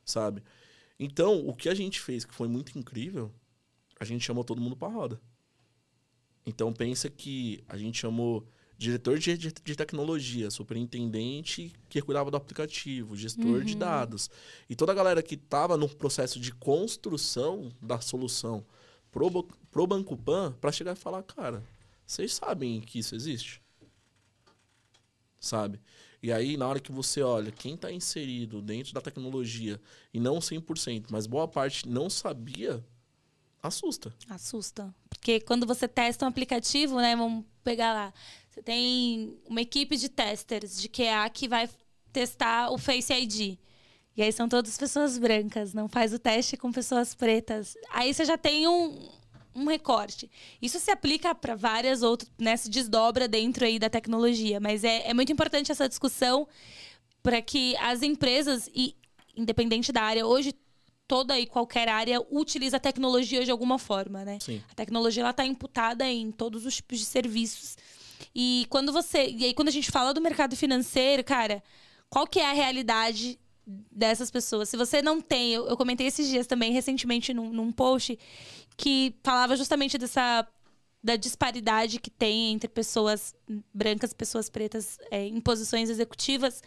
sabe? 0.04 0.42
Então, 0.98 1.46
o 1.46 1.54
que 1.54 1.68
a 1.68 1.74
gente 1.74 2.00
fez, 2.00 2.24
que 2.24 2.34
foi 2.34 2.48
muito 2.48 2.78
incrível, 2.78 3.32
a 4.00 4.04
gente 4.04 4.24
chamou 4.24 4.44
todo 4.44 4.60
mundo 4.60 4.76
para 4.76 4.92
roda. 4.92 5.20
Então, 6.44 6.72
pensa 6.72 7.10
que 7.10 7.62
a 7.68 7.76
gente 7.76 7.98
chamou 7.98 8.46
diretor 8.78 9.18
de, 9.18 9.36
de, 9.36 9.52
de 9.52 9.76
tecnologia, 9.76 10.50
superintendente 10.50 11.72
que 11.88 12.02
cuidava 12.02 12.30
do 12.30 12.36
aplicativo, 12.36 13.16
gestor 13.16 13.62
de 13.64 13.74
dados. 13.76 14.30
E 14.68 14.76
toda 14.76 14.92
a 14.92 14.94
galera 14.94 15.22
que 15.22 15.34
estava 15.34 15.76
no 15.76 15.88
processo 15.88 16.38
de 16.38 16.52
construção 16.52 17.72
da 17.80 18.00
solução 18.00 18.64
pro, 19.10 19.44
pro 19.70 19.86
Banco 19.86 20.16
Pan 20.16 20.52
para 20.60 20.72
chegar 20.72 20.92
e 20.92 21.00
falar, 21.00 21.22
cara, 21.22 21.62
vocês 22.06 22.34
sabem 22.34 22.80
que 22.80 22.98
isso 22.98 23.14
existe? 23.14 23.62
Sabe? 25.38 25.80
E 26.22 26.32
aí, 26.32 26.56
na 26.56 26.66
hora 26.66 26.80
que 26.80 26.90
você 26.90 27.22
olha 27.22 27.52
quem 27.52 27.74
está 27.74 27.92
inserido 27.92 28.60
dentro 28.60 28.92
da 28.92 29.00
tecnologia, 29.00 29.80
e 30.12 30.18
não 30.18 30.38
100%, 30.38 31.06
mas 31.10 31.26
boa 31.26 31.46
parte 31.46 31.88
não 31.88 32.10
sabia, 32.10 32.84
assusta. 33.62 34.14
Assusta. 34.28 34.94
Porque 35.08 35.40
quando 35.40 35.66
você 35.66 35.86
testa 35.86 36.24
um 36.24 36.28
aplicativo, 36.28 36.96
né? 36.96 37.14
Vamos 37.14 37.44
pegar 37.62 37.92
lá. 37.92 38.14
Você 38.50 38.62
tem 38.62 39.38
uma 39.46 39.60
equipe 39.60 39.96
de 39.96 40.08
testers 40.08 40.80
de 40.80 40.88
QA 40.88 41.28
que 41.32 41.46
vai 41.46 41.68
testar 42.12 42.70
o 42.70 42.78
Face 42.78 43.12
ID. 43.12 43.58
E 44.16 44.22
aí 44.22 44.32
são 44.32 44.48
todas 44.48 44.78
pessoas 44.78 45.18
brancas, 45.18 45.74
não 45.74 45.88
faz 45.88 46.14
o 46.14 46.18
teste 46.18 46.56
com 46.56 46.72
pessoas 46.72 47.14
pretas. 47.14 47.76
Aí 47.90 48.14
você 48.14 48.24
já 48.24 48.38
tem 48.38 48.66
um, 48.66 49.10
um 49.56 49.66
recorte. 49.66 50.30
Isso 50.60 50.78
se 50.78 50.90
aplica 50.90 51.34
para 51.34 51.54
várias 51.54 52.02
outras, 52.02 52.30
né? 52.38 52.56
Se 52.56 52.68
desdobra 52.68 53.26
dentro 53.26 53.64
aí 53.64 53.78
da 53.78 53.88
tecnologia. 53.88 54.60
Mas 54.60 54.84
é, 54.84 55.08
é 55.08 55.14
muito 55.14 55.32
importante 55.32 55.72
essa 55.72 55.88
discussão 55.88 56.46
para 57.22 57.40
que 57.42 57.76
as 57.78 58.02
empresas, 58.02 58.70
e 58.74 58.94
independente 59.36 59.90
da 59.90 60.02
área, 60.02 60.26
hoje 60.26 60.54
toda 61.08 61.38
e 61.38 61.46
qualquer 61.46 61.88
área 61.88 62.20
utiliza 62.30 62.76
a 62.76 62.80
tecnologia 62.80 63.44
de 63.44 63.50
alguma 63.50 63.78
forma, 63.78 64.24
né? 64.24 64.38
Sim. 64.40 64.62
A 64.70 64.74
tecnologia 64.74 65.22
ela 65.22 65.30
está 65.30 65.44
imputada 65.44 66.06
em 66.06 66.30
todos 66.30 66.66
os 66.66 66.76
tipos 66.76 66.98
de 66.98 67.04
serviços. 67.04 67.76
E 68.34 68.66
quando 68.68 68.92
você, 68.92 69.28
e 69.28 69.44
aí 69.44 69.54
quando 69.54 69.68
a 69.68 69.72
gente 69.72 69.90
fala 69.90 70.12
do 70.12 70.20
mercado 70.20 70.56
financeiro, 70.56 71.22
cara, 71.22 71.62
qual 72.08 72.26
que 72.26 72.40
é 72.40 72.50
a 72.50 72.52
realidade 72.52 73.38
dessas 73.90 74.30
pessoas? 74.30 74.68
Se 74.68 74.76
você 74.76 75.02
não 75.02 75.20
tem, 75.20 75.52
eu, 75.52 75.66
eu 75.68 75.76
comentei 75.76 76.06
esses 76.06 76.28
dias 76.28 76.46
também 76.46 76.72
recentemente 76.72 77.34
num, 77.34 77.50
num 77.50 77.72
post 77.72 78.18
que 78.76 79.14
falava 79.22 79.56
justamente 79.56 79.96
dessa 79.98 80.46
da 81.02 81.14
disparidade 81.14 82.00
que 82.00 82.10
tem 82.10 82.52
entre 82.52 82.68
pessoas 82.68 83.32
brancas 83.72 84.10
e 84.10 84.14
pessoas 84.14 84.50
pretas 84.50 84.98
é, 85.08 85.24
em 85.24 85.40
posições 85.40 85.88
executivas. 85.88 86.62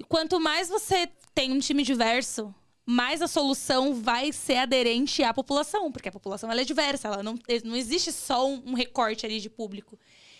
E 0.00 0.02
quanto 0.02 0.40
mais 0.40 0.68
você 0.68 1.08
tem 1.32 1.52
um 1.52 1.60
time 1.60 1.84
diverso, 1.84 2.52
mais 2.84 3.22
a 3.22 3.28
solução 3.28 3.94
vai 3.94 4.32
ser 4.32 4.56
aderente 4.56 5.22
à 5.22 5.32
população, 5.32 5.92
porque 5.92 6.08
a 6.08 6.12
população 6.12 6.50
ela 6.50 6.60
é 6.60 6.64
diversa, 6.64 7.06
ela 7.06 7.22
não, 7.22 7.38
não 7.64 7.76
existe 7.76 8.10
só 8.10 8.48
um, 8.48 8.74
recorte 8.74 9.24
ali 9.24 9.38
de 9.38 9.48
público. 9.48 9.96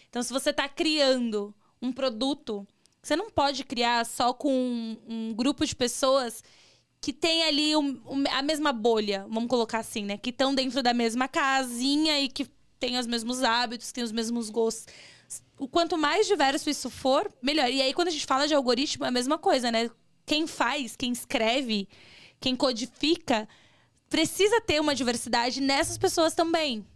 Então, 0.08 0.22
se 0.22 0.32
você 0.32 0.50
está 0.50 0.68
criando 0.68 1.54
um 1.80 1.92
produto, 1.92 2.66
você 3.00 3.14
não 3.14 3.30
pode 3.30 3.62
criar 3.62 4.04
só 4.04 4.32
com 4.32 4.52
um, 4.52 4.98
um 5.08 5.32
grupo 5.32 5.64
de 5.64 5.76
pessoas 5.76 6.42
que 7.02 7.12
tem 7.12 7.42
ali 7.42 7.76
um- 7.76 8.00
um- 8.06 8.24
a 8.30 8.40
mesma 8.42 8.72
bolha, 8.72 9.26
vamos 9.28 9.48
colocar 9.48 9.80
assim, 9.80 10.04
né? 10.04 10.16
Que 10.16 10.30
estão 10.30 10.54
dentro 10.54 10.82
da 10.84 10.94
mesma 10.94 11.26
casinha 11.26 12.20
e 12.20 12.28
que 12.28 12.46
têm 12.78 12.96
os 12.96 13.08
mesmos 13.08 13.42
hábitos, 13.42 13.90
têm 13.90 14.04
os 14.04 14.12
mesmos 14.12 14.48
gostos. 14.48 14.86
O 15.58 15.66
quanto 15.66 15.98
mais 15.98 16.28
diverso 16.28 16.70
isso 16.70 16.88
for, 16.88 17.28
melhor. 17.42 17.68
E 17.68 17.82
aí, 17.82 17.92
quando 17.92 18.08
a 18.08 18.10
gente 18.12 18.24
fala 18.24 18.46
de 18.46 18.54
algoritmo, 18.54 19.04
é 19.04 19.08
a 19.08 19.10
mesma 19.10 19.36
coisa, 19.36 19.72
né? 19.72 19.90
Quem 20.24 20.46
faz, 20.46 20.94
quem 20.94 21.10
escreve, 21.10 21.88
quem 22.40 22.54
codifica, 22.54 23.48
precisa 24.08 24.60
ter 24.60 24.80
uma 24.80 24.94
diversidade 24.94 25.60
nessas 25.60 25.98
pessoas 25.98 26.34
também. 26.34 26.86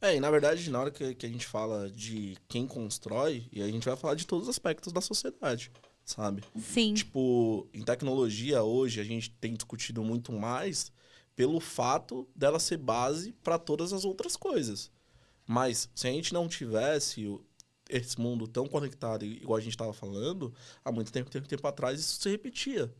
É, 0.00 0.14
e 0.14 0.20
na 0.20 0.30
verdade, 0.30 0.70
na 0.70 0.80
hora 0.80 0.90
que, 0.90 1.14
que 1.14 1.24
a 1.26 1.28
gente 1.28 1.46
fala 1.46 1.90
de 1.90 2.36
quem 2.48 2.66
constrói, 2.66 3.46
e 3.50 3.62
a 3.62 3.66
gente 3.66 3.84
vai 3.88 3.96
falar 3.96 4.14
de 4.14 4.26
todos 4.26 4.44
os 4.44 4.50
aspectos 4.50 4.92
da 4.92 5.00
sociedade, 5.00 5.72
sabe? 6.08 6.42
Sim. 6.58 6.94
Tipo, 6.94 7.68
em 7.72 7.82
tecnologia 7.82 8.62
hoje 8.62 8.98
a 8.98 9.04
gente 9.04 9.30
tem 9.30 9.52
discutido 9.52 10.02
muito 10.02 10.32
mais 10.32 10.90
pelo 11.36 11.60
fato 11.60 12.26
dela 12.34 12.58
ser 12.58 12.78
base 12.78 13.32
para 13.44 13.58
todas 13.58 13.92
as 13.92 14.06
outras 14.06 14.34
coisas. 14.34 14.90
Mas 15.46 15.90
se 15.94 16.08
a 16.08 16.10
gente 16.10 16.32
não 16.32 16.48
tivesse 16.48 17.38
esse 17.90 18.18
mundo 18.18 18.48
tão 18.48 18.66
conectado, 18.66 19.24
igual 19.24 19.58
a 19.58 19.60
gente 19.60 19.74
estava 19.74 19.92
falando, 19.92 20.52
há 20.82 20.90
muito 20.90 21.12
tempo, 21.12 21.30
tempo, 21.30 21.46
tempo 21.46 21.66
atrás 21.66 22.00
isso 22.00 22.20
se 22.20 22.30
repetia. 22.30 22.92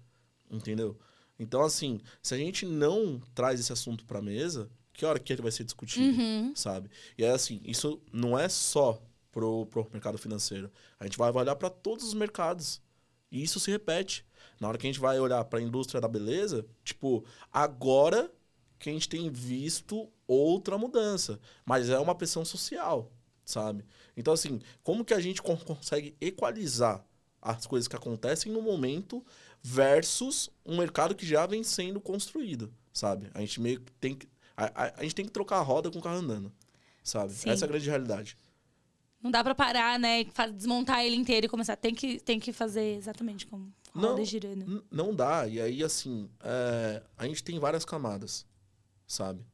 Entendeu? 0.51 0.95
Então, 1.39 1.63
assim, 1.63 2.01
se 2.23 2.35
a 2.35 2.39
gente 2.39 2.67
não 2.67 3.21
traz 3.35 3.59
esse 3.59 3.73
assunto 3.73 4.05
para 4.05 4.21
mesa, 4.21 4.71
que 4.93 5.07
hora 5.07 5.19
que 5.19 5.33
ele 5.33 5.43
vai 5.43 5.53
ser 5.53 5.65
discutido? 5.65 6.21
Uhum. 6.21 6.53
sabe? 6.55 6.91
E 7.17 7.25
é 7.25 7.31
assim, 7.31 7.61
isso 7.65 8.03
não 8.13 8.39
é 8.39 8.49
só 8.51 9.01
pro, 9.33 9.67
pro 9.67 9.89
mercado 9.93 10.19
financeiro. 10.19 10.71
A 11.01 11.05
gente 11.05 11.17
vai 11.17 11.33
olhar 11.33 11.57
para 11.57 11.71
todos 11.71 12.05
os 12.05 12.15
mercados. 12.15 12.83
E 13.31 13.43
isso 13.43 13.61
se 13.61 13.70
repete. 13.70 14.24
Na 14.61 14.68
hora 14.68 14.79
que 14.79 14.87
a 14.87 14.91
gente 14.91 15.01
vai 15.01 15.18
olhar 15.20 15.45
para 15.45 15.59
a 15.59 15.62
indústria 15.62 16.01
da 16.01 16.09
beleza, 16.09 16.66
tipo, 16.83 17.24
agora 17.53 18.31
que 18.79 18.89
a 18.91 18.93
gente 18.93 19.09
tem 19.09 19.31
visto 19.31 20.11
outra 20.26 20.76
mudança, 20.79 21.39
mas 21.64 21.89
é 21.91 21.99
uma 21.99 22.14
pressão 22.14 22.45
social, 22.45 23.12
sabe? 23.45 23.85
Então 24.16 24.33
assim, 24.33 24.61
como 24.83 25.05
que 25.05 25.14
a 25.14 25.20
gente 25.20 25.43
con- 25.43 25.57
consegue 25.57 26.16
equalizar 26.20 27.05
as 27.41 27.66
coisas 27.66 27.87
que 27.89 27.97
acontecem 27.97 28.51
no 28.53 28.61
momento 28.62 29.24
versus 29.62 30.51
um 30.64 30.76
mercado 30.79 31.14
que 31.14 31.26
já 31.26 31.47
vem 31.47 31.62
sendo 31.62 32.01
construído, 32.01 32.72
sabe? 32.93 33.31
A 33.35 33.41
gente 33.41 33.61
meio 33.61 33.81
que 33.81 33.93
tem 33.93 34.14
que 34.14 34.29
a, 34.57 34.64
a, 34.87 35.01
a 35.01 35.03
gente 35.03 35.14
tem 35.14 35.24
que 35.24 35.31
trocar 35.31 35.59
a 35.59 35.62
roda 35.62 35.91
com 35.91 35.99
o 35.99 36.03
carro 36.03 36.18
andando, 36.18 36.53
sabe? 37.03 37.33
Sim. 37.33 37.51
Essa 37.51 37.64
é 37.64 37.66
a 37.66 37.68
grande 37.68 37.89
realidade. 37.89 38.37
Não 39.23 39.31
dá 39.31 39.43
pra 39.43 39.55
parar, 39.55 39.99
né? 39.99 40.25
Desmontar 40.55 41.05
ele 41.05 41.16
inteiro 41.16 41.47
e 41.47 41.49
começar. 41.49 41.77
Tem 41.77 41.95
que, 41.95 42.21
tem 42.21 42.39
que 42.39 42.53
fazer 42.53 42.97
exatamente 42.97 43.47
como 43.47 43.73
a 43.95 44.01
Não, 44.01 44.11
roda 44.11 44.25
girando. 44.25 44.64
N- 44.64 44.83
não 44.91 45.14
dá. 45.14 45.47
E 45.49 45.61
aí, 45.61 45.83
assim, 45.83 46.31
é, 46.41 47.03
a 47.16 47.27
gente 47.27 47.43
tem 47.43 47.59
várias 47.59 47.85
camadas, 47.85 48.47
sabe? 49.07 49.45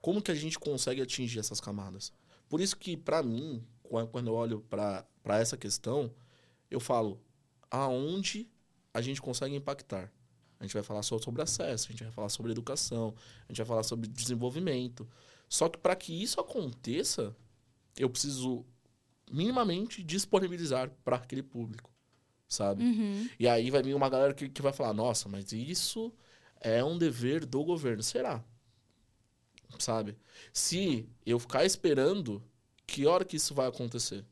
Como 0.00 0.20
que 0.20 0.30
a 0.30 0.34
gente 0.34 0.58
consegue 0.58 1.00
atingir 1.00 1.38
essas 1.38 1.60
camadas? 1.60 2.12
Por 2.48 2.60
isso 2.60 2.76
que, 2.76 2.94
pra 2.96 3.22
mim, 3.22 3.64
qua- 3.82 4.06
quando 4.06 4.26
eu 4.28 4.34
olho 4.34 4.60
pra 4.68 5.06
essa 5.26 5.56
questão, 5.56 6.12
eu 6.70 6.78
falo, 6.78 7.18
aonde 7.70 8.48
a 8.92 9.00
gente 9.00 9.20
consegue 9.22 9.54
impactar? 9.56 10.12
A 10.60 10.64
gente 10.64 10.74
vai 10.74 10.82
falar 10.82 11.02
só 11.02 11.18
sobre 11.18 11.42
acesso, 11.42 11.88
a 11.88 11.90
gente 11.92 12.04
vai 12.04 12.12
falar 12.12 12.28
sobre 12.28 12.52
educação, 12.52 13.14
a 13.48 13.52
gente 13.52 13.56
vai 13.58 13.66
falar 13.66 13.82
sobre 13.82 14.08
desenvolvimento. 14.08 15.08
Só 15.48 15.68
que 15.70 15.78
para 15.78 15.96
que 15.96 16.22
isso 16.22 16.38
aconteça, 16.40 17.34
eu 17.96 18.08
preciso 18.10 18.64
minimamente 19.34 20.02
disponibilizar 20.02 20.90
para 21.04 21.16
aquele 21.16 21.42
público, 21.42 21.90
sabe? 22.48 22.84
Uhum. 22.84 23.28
E 23.38 23.48
aí 23.48 23.70
vai 23.70 23.82
vir 23.82 23.94
uma 23.94 24.08
galera 24.08 24.32
que, 24.32 24.48
que 24.48 24.62
vai 24.62 24.72
falar: 24.72 24.92
nossa, 24.92 25.28
mas 25.28 25.52
isso 25.52 26.12
é 26.60 26.82
um 26.84 26.96
dever 26.96 27.44
do 27.44 27.62
governo. 27.64 28.02
Será? 28.02 28.42
Sabe? 29.78 30.16
Se 30.52 31.08
eu 31.26 31.38
ficar 31.38 31.64
esperando, 31.64 32.42
que 32.86 33.06
hora 33.06 33.24
que 33.24 33.36
isso 33.36 33.54
vai 33.54 33.66
acontecer? 33.66 34.24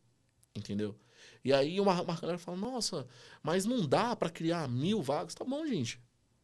Entendeu? 0.54 0.96
E 1.44 1.52
aí 1.52 1.80
uma, 1.80 2.00
uma 2.00 2.14
galera 2.16 2.38
fala: 2.38 2.56
nossa, 2.56 3.06
mas 3.42 3.64
não 3.64 3.86
dá 3.86 4.14
para 4.14 4.30
criar 4.30 4.68
mil 4.68 5.02
vagas. 5.02 5.34
Tá 5.34 5.44
bom, 5.44 5.66
gente. 5.66 6.00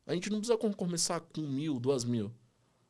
A 0.07 0.15
gente 0.15 0.31
não 0.31 0.39
precisa 0.39 0.59
com- 0.59 0.73
começar 0.73 1.21
com 1.21 1.43
mil, 1.43 1.79
duas 1.79 2.05
mil. 2.05 2.33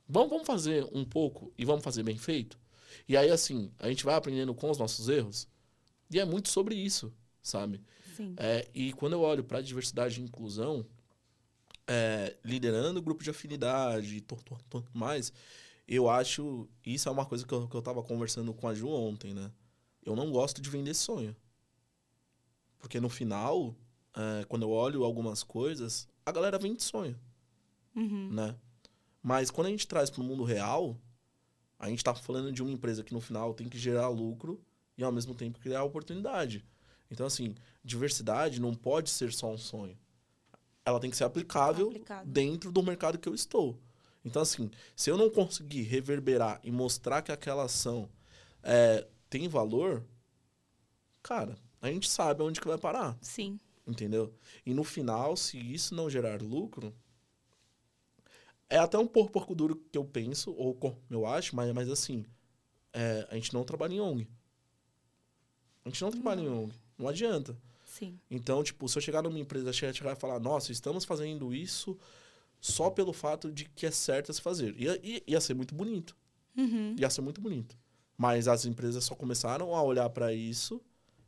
Vamos, 0.09 0.31
vamos 0.31 0.47
fazer 0.47 0.87
um 0.93 1.05
pouco 1.05 1.53
e 1.59 1.64
vamos 1.64 1.85
fazer 1.85 2.03
bem 2.03 2.16
feito? 2.16 2.59
E 3.07 3.16
aí, 3.16 3.31
assim, 3.31 3.71
a 3.79 3.89
gente 3.89 4.05
vai 4.05 4.14
aprendendo 4.14 4.55
com 4.55 4.71
os 4.71 4.79
nossos 4.79 5.09
erros. 5.09 5.47
E 6.11 6.19
é 6.19 6.25
muito 6.25 6.49
sobre 6.49 6.75
isso, 6.75 7.13
sabe? 7.43 7.81
Sim. 8.17 8.35
É, 8.37 8.69
e 8.75 8.93
quando 8.95 9.13
eu 9.15 9.21
olho 9.21 9.45
para 9.45 9.61
diversidade 9.61 10.21
e 10.21 10.25
inclusão, 10.25 10.85
é, 11.87 12.37
liderando 12.45 13.01
grupo 13.03 13.23
de 13.23 13.31
afinidade 13.31 14.17
e 14.17 14.21
tudo 14.21 14.59
mais, 14.93 15.33
eu 15.87 16.09
acho. 16.09 16.69
Isso 16.85 17.09
é 17.09 17.13
uma 17.13 17.25
coisa 17.27 17.47
que 17.47 17.53
eu, 17.53 17.69
que 17.69 17.75
eu 17.75 17.83
tava 17.83 18.03
conversando 18.03 18.53
com 18.53 18.69
a 18.69 18.75
Ju 18.75 18.89
ontem, 18.89 19.33
né? 19.35 19.51
Eu 20.05 20.15
não 20.17 20.31
gosto 20.31 20.61
de 20.61 20.69
vender 20.71 20.95
sonho. 20.95 21.35
Porque 22.79 23.01
no 23.01 23.09
final, 23.09 23.75
é, 24.15 24.45
quando 24.45 24.63
eu 24.63 24.71
olho 24.71 25.05
algumas 25.05 25.43
coisas, 25.43 26.09
a 26.25 26.33
galera 26.33 26.59
vende 26.59 26.83
sonho, 26.83 27.19
Uhum. 27.95 28.31
né? 28.33 28.55
Mas 29.23 29.51
quando 29.51 29.67
a 29.67 29.71
gente 29.71 29.87
traz 29.87 30.09
para 30.11 30.21
o 30.21 30.25
mundo 30.25 30.45
real, 30.45 30.97
a 31.79 31.89
gente 31.89 32.05
tá 32.05 32.15
falando 32.15 32.53
de 32.53 32.63
uma 32.63 32.71
empresa 32.71 33.03
que 33.03 33.13
no 33.13 33.21
final 33.21 33.53
tem 33.53 33.69
que 33.69 33.79
gerar 33.79 34.09
lucro 34.09 34.61
e 34.99 35.05
ao 35.05 35.12
mesmo 35.12 35.34
tempo 35.34 35.61
criar 35.61 35.84
oportunidade. 35.84 36.64
Então, 37.11 37.24
assim, 37.24 37.55
diversidade 37.82 38.61
não 38.61 38.74
pode 38.74 39.09
ser 39.09 39.32
só 39.32 39.51
um 39.51 39.57
sonho. 39.57 39.96
Ela 40.84 40.99
tem 40.99 41.11
que 41.11 41.16
ser 41.16 41.24
aplicável 41.24 41.86
Aplicado. 41.86 42.28
dentro 42.28 42.72
do 42.72 42.82
mercado 42.82 43.18
que 43.18 43.28
eu 43.28 43.34
estou. 43.34 43.78
Então, 44.24 44.42
assim, 44.42 44.70
se 44.96 45.09
eu 45.09 45.16
não 45.16 45.30
conseguir 45.30 45.82
reverberar 45.82 46.61
e 46.64 46.70
mostrar 46.70 47.22
que 47.22 47.30
aquela 47.30 47.64
ação 47.64 48.11
é, 48.62 49.07
tem 49.30 49.49
valor, 49.49 50.05
cara, 51.22 51.57
a 51.80 51.88
gente 51.90 52.11
sabe 52.11 52.42
onde 52.42 52.61
que 52.61 52.66
vai 52.66 52.76
parar, 52.76 53.16
Sim. 53.20 53.59
entendeu? 53.86 54.34
E 54.66 54.74
no 54.74 54.82
final, 54.82 55.36
se 55.36 55.59
isso 55.59 55.94
não 55.94 56.11
gerar 56.11 56.42
lucro, 56.42 56.92
é 58.68 58.78
até 58.78 58.99
um 58.99 59.07
pouco, 59.07 59.30
pouco 59.30 59.55
duro 59.55 59.76
que 59.76 59.96
eu 59.96 60.05
penso, 60.05 60.53
ou 60.53 60.76
eu 61.09 61.24
acho, 61.24 61.55
mas, 61.55 61.72
mas 61.72 61.88
assim, 61.88 62.26
é, 62.92 63.26
a 63.30 63.34
gente 63.34 63.55
não 63.55 63.64
trabalha 63.64 63.94
em 63.94 64.01
ONG. 64.01 64.28
A 65.89 65.91
gente 65.91 66.03
não 66.03 66.11
trabalha 66.11 66.41
em 66.41 66.49
ONG. 66.49 66.72
Não 66.99 67.09
adianta. 67.09 67.57
Sim. 67.84 68.18
Então, 68.30 68.62
tipo, 68.62 68.86
se 68.89 68.99
eu 68.99 69.03
chegar 69.03 69.22
numa 69.22 69.39
empresa, 69.39 69.72
chegar, 69.72 69.95
chegar 69.95 70.12
e 70.12 70.20
falar, 70.20 70.39
nossa, 70.39 70.70
estamos 70.70 71.05
fazendo 71.05 71.55
isso 71.55 71.99
só 72.61 72.91
pelo 72.91 73.12
fato 73.12 73.51
de 73.51 73.64
que 73.64 73.86
é 73.86 73.91
certo 73.91 74.30
a 74.30 74.34
se 74.34 74.43
fazer. 74.43 74.74
Ia, 74.78 75.01
ia, 75.03 75.22
ia 75.26 75.41
ser 75.41 75.55
muito 75.55 75.74
bonito. 75.74 76.14
Uhum. 76.57 76.95
Ia 76.99 77.09
ser 77.09 77.22
muito 77.22 77.41
bonito. 77.41 77.76
Mas 78.16 78.47
as 78.47 78.66
empresas 78.66 79.05
só 79.05 79.14
começaram 79.14 79.74
a 79.74 79.82
olhar 79.82 80.11
para 80.11 80.34
isso 80.34 80.80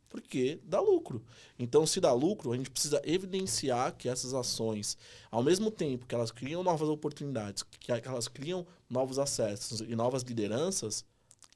porque 0.07 0.59
dá 0.63 0.79
lucro. 0.79 1.23
Então, 1.57 1.87
se 1.87 2.01
dá 2.01 2.11
lucro, 2.11 2.51
a 2.51 2.57
gente 2.57 2.69
precisa 2.69 3.01
evidenciar 3.05 3.95
que 3.95 4.09
essas 4.09 4.33
ações, 4.33 4.97
ao 5.31 5.41
mesmo 5.41 5.71
tempo 5.71 6.05
que 6.05 6.13
elas 6.13 6.31
criam 6.31 6.61
novas 6.61 6.89
oportunidades, 6.89 7.63
que 7.63 7.91
elas 7.91 8.27
criam 8.27 8.67
novos 8.89 9.17
acessos 9.17 9.79
e 9.79 9.95
novas 9.95 10.21
lideranças, 10.23 11.05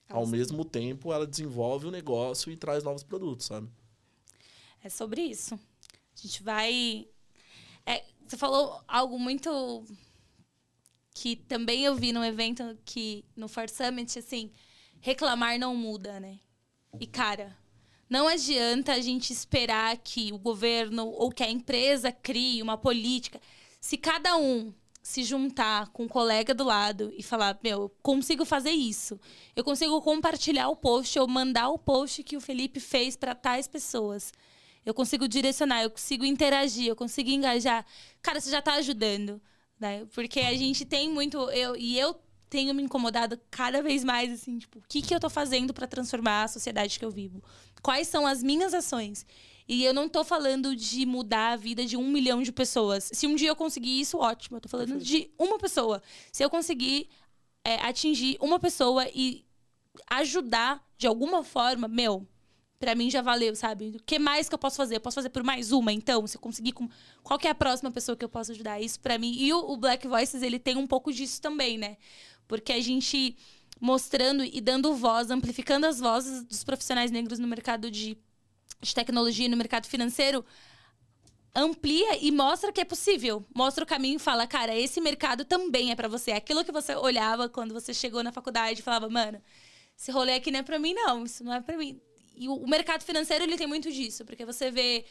ao 0.10 0.18
Elas- 0.20 0.30
mesmo 0.32 0.64
tempo 0.66 1.12
ela 1.12 1.26
desenvolve 1.28 1.88
o 1.88 1.92
negócio 1.92 2.52
e 2.52 2.58
traz 2.58 2.84
novos 2.84 3.04
produtos, 3.04 3.48
sabe? 3.48 3.70
É 4.84 4.90
sobre 4.90 5.22
isso. 5.22 5.56
A 5.56 6.22
gente 6.22 6.44
vai. 6.44 7.08
É, 7.86 8.04
você 8.28 8.38
falou 8.38 8.82
algo 8.88 9.18
muito 9.20 9.84
que 11.14 11.36
também 11.36 11.84
eu 11.84 11.96
vi 11.96 12.12
num 12.12 12.24
evento 12.24 12.78
que 12.86 13.24
no 13.36 13.48
For 13.48 13.70
Summit, 13.70 14.20
assim, 14.20 14.52
reclamar 15.00 15.58
não 15.58 15.76
muda, 15.76 16.20
né? 16.20 16.40
E 17.00 17.08
cara, 17.08 17.56
não 18.10 18.28
adianta 18.28 18.94
a 18.94 19.00
gente 19.02 19.32
esperar 19.34 19.98
que 19.98 20.32
o 20.34 20.38
governo 20.38 21.08
ou 21.08 21.32
que 21.32 21.44
a 21.44 21.50
empresa 21.50 22.12
crie 22.12 22.62
uma 22.62 22.78
política. 22.78 23.42
Se 23.80 23.98
cada 23.98 24.36
um 24.38 24.74
se 25.06 25.24
juntar 25.24 25.90
com 25.90 26.06
um 26.06 26.08
colega 26.08 26.52
do 26.52 26.64
lado 26.64 27.14
e 27.16 27.22
falar, 27.22 27.60
meu, 27.64 27.84
eu 27.84 27.90
consigo 28.02 28.44
fazer 28.44 28.72
isso. 28.72 29.20
Eu 29.56 29.64
consigo 29.64 30.02
compartilhar 30.02 30.68
o 30.68 30.76
post 30.76 31.20
ou 31.20 31.28
mandar 31.28 31.70
o 31.70 31.78
post 31.78 32.24
que 32.24 32.36
o 32.36 32.42
Felipe 32.42 32.80
fez 32.80 33.16
para 33.16 33.36
tais 33.36 33.68
pessoas. 33.68 34.34
Eu 34.84 34.96
consigo 34.96 35.28
direcionar, 35.28 35.84
eu 35.84 35.92
consigo 35.92 36.26
interagir, 36.26 36.88
eu 36.88 36.96
consigo 36.96 37.30
engajar. 37.30 37.86
Cara, 38.20 38.42
você 38.42 38.50
já 38.50 38.64
tá 38.64 38.74
ajudando, 38.74 39.40
né? 39.80 40.08
Porque 40.12 40.40
a 40.40 40.56
gente 40.56 40.84
tem 40.84 41.08
muito 41.08 41.38
eu 41.52 41.76
e 41.76 42.00
eu 42.00 42.20
tenho 42.50 42.74
me 42.74 42.82
incomodado 42.82 43.40
cada 43.52 43.84
vez 43.84 44.04
mais 44.04 44.34
assim, 44.34 44.58
tipo, 44.58 44.80
o 44.80 44.84
que 44.90 45.04
que 45.04 45.14
eu 45.14 45.20
tô 45.20 45.30
fazendo 45.30 45.72
para 45.72 45.86
transformar 45.86 46.46
a 46.46 46.48
sociedade 46.48 46.98
que 46.98 47.06
eu 47.06 47.12
vivo? 47.12 47.44
Quais 47.80 48.08
são 48.08 48.26
as 48.26 48.42
minhas 48.42 48.74
ações? 48.74 49.24
E 49.68 49.84
eu 49.84 49.94
não 49.94 50.08
tô 50.08 50.24
falando 50.24 50.76
de 50.76 51.06
mudar 51.06 51.54
a 51.54 51.56
vida 51.56 51.86
de 51.86 51.98
um 51.98 52.10
milhão 52.10 52.44
de 52.44 52.52
pessoas. 52.52 53.10
Se 53.12 53.26
um 53.26 53.36
dia 53.36 53.50
eu 53.50 53.56
conseguir 53.56 54.00
isso, 54.00 54.18
ótimo. 54.18 54.58
Eu 54.58 54.62
tô 54.62 54.70
falando 54.70 54.98
de 55.00 55.32
uma 55.40 55.58
pessoa. 55.58 56.02
Se 56.32 56.44
eu 56.44 56.50
conseguir 56.50 57.10
é, 57.64 57.76
atingir 57.82 58.38
uma 58.40 58.60
pessoa 58.60 59.08
e 59.14 59.44
ajudar 60.08 60.86
de 60.98 61.08
alguma 61.08 61.44
forma, 61.44 61.88
meu, 61.88 62.28
Pra 62.78 62.94
mim 62.94 63.10
já 63.10 63.22
valeu, 63.22 63.56
sabe? 63.56 63.96
O 63.96 64.04
que 64.04 64.20
mais 64.20 64.50
que 64.50 64.54
eu 64.54 64.60
posso 64.60 64.76
fazer? 64.76 64.98
Eu 64.98 65.02
posso 65.02 65.16
fazer 65.16 65.30
por 65.30 65.44
mais 65.44 65.72
uma, 65.72 65.94
então? 65.94 66.28
Se 66.28 66.36
eu 66.36 66.42
conseguir 66.42 66.74
com. 66.74 66.90
Qual 67.24 67.40
é 67.42 67.48
a 67.48 67.56
próxima 67.56 67.90
pessoa 67.90 68.18
que 68.18 68.26
eu 68.26 68.30
posso 68.30 68.52
ajudar? 68.52 68.82
Isso 68.82 69.00
pra 69.00 69.18
mim. 69.18 69.34
E 69.38 69.54
o 69.54 69.78
Black 69.78 70.08
Voices, 70.08 70.42
ele 70.42 70.60
tem 70.60 70.76
um 70.76 70.86
pouco 70.86 71.12
disso 71.12 71.42
também, 71.42 71.78
né? 71.78 71.98
Porque 72.48 72.74
a 72.74 72.82
gente 72.82 73.36
mostrando 73.80 74.44
e 74.44 74.60
dando 74.62 74.94
voz, 74.94 75.32
amplificando 75.32 75.86
as 75.86 76.00
vozes 76.00 76.44
dos 76.44 76.64
profissionais 76.64 77.12
negros 77.12 77.40
no 77.40 77.48
mercado 77.48 77.90
de, 77.90 78.18
de 78.86 78.96
tecnologia, 78.96 79.50
no 79.50 79.58
mercado 79.58 79.88
financeiro, 79.88 80.46
amplia 81.54 82.18
e 82.22 82.32
mostra 82.32 82.72
que 82.72 82.82
é 82.82 82.86
possível. 82.86 83.44
Mostra 83.54 83.84
o 83.84 83.88
caminho 83.88 84.18
e 84.18 84.20
fala, 84.20 84.46
cara, 84.46 84.76
esse 84.76 85.00
mercado 85.00 85.46
também 85.46 85.92
é 85.92 85.96
pra 85.96 86.08
você. 86.08 86.32
Aquilo 86.32 86.66
que 86.66 86.72
você 86.72 86.96
olhava 86.96 87.48
quando 87.48 87.74
você 87.74 87.94
chegou 87.94 88.22
na 88.22 88.32
faculdade 88.32 88.80
e 88.82 88.84
falava, 88.84 89.10
mano, 89.10 89.42
esse 89.98 90.12
rolê 90.12 90.34
aqui 90.34 90.52
não 90.52 90.60
é 90.60 90.64
pra 90.64 90.78
mim, 90.78 90.94
não. 90.94 91.24
Isso 91.24 91.44
não 91.44 91.54
é 91.54 91.62
pra 91.62 91.78
mim. 91.78 92.00
E 92.36 92.50
o, 92.50 92.68
mercado 92.68 93.04
financeiro, 93.04 93.46
ele 93.46 93.58
tem 93.58 93.68
muito 93.68 93.90
disso. 93.92 94.26
Porque 94.26 94.46
você 94.46 94.70
vê 94.70 95.06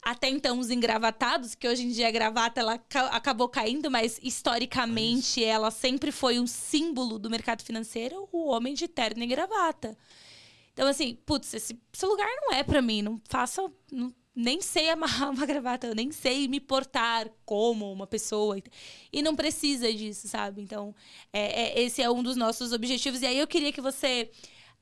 até 0.00 0.28
então 0.28 0.58
os 0.58 0.70
engravatados, 0.70 1.54
que 1.54 1.68
hoje 1.68 1.84
em 1.84 1.90
dia 1.90 2.08
a 2.08 2.10
gravata 2.10 2.60
ela 2.60 2.78
ca- 2.78 3.08
acabou 3.08 3.48
caindo, 3.48 3.90
mas 3.90 4.18
historicamente 4.22 5.44
ela 5.44 5.70
sempre 5.70 6.10
foi 6.10 6.40
um 6.40 6.46
símbolo 6.46 7.18
do 7.18 7.30
mercado 7.30 7.62
financeiro, 7.62 8.28
o 8.32 8.48
homem 8.48 8.74
de 8.74 8.88
terno 8.88 9.22
e 9.22 9.26
gravata. 9.26 9.96
Então, 10.72 10.88
assim, 10.88 11.16
putz, 11.26 11.52
esse, 11.54 11.78
esse 11.92 12.06
lugar 12.06 12.28
não 12.42 12.52
é 12.54 12.62
pra 12.62 12.80
mim. 12.82 13.02
Não 13.02 13.20
faça. 13.28 13.62
não- 13.90 14.14
nem 14.34 14.62
sei 14.62 14.88
amarrar 14.88 15.28
uma 15.30 15.44
gravata, 15.44 15.86
eu 15.88 15.94
nem 15.94 16.10
sei 16.10 16.48
me 16.48 16.58
portar 16.58 17.30
como 17.44 17.92
uma 17.92 18.06
pessoa. 18.06 18.56
E 19.12 19.20
não 19.22 19.36
precisa 19.36 19.92
disso, 19.92 20.26
sabe? 20.26 20.62
Então, 20.62 20.94
é, 21.32 21.80
é- 21.80 21.82
esse 21.82 22.00
é 22.00 22.10
um 22.10 22.22
dos 22.22 22.34
nossos 22.36 22.72
objetivos. 22.72 23.20
E 23.20 23.26
aí 23.26 23.38
eu 23.38 23.46
queria 23.46 23.70
que 23.72 23.80
você, 23.82 24.30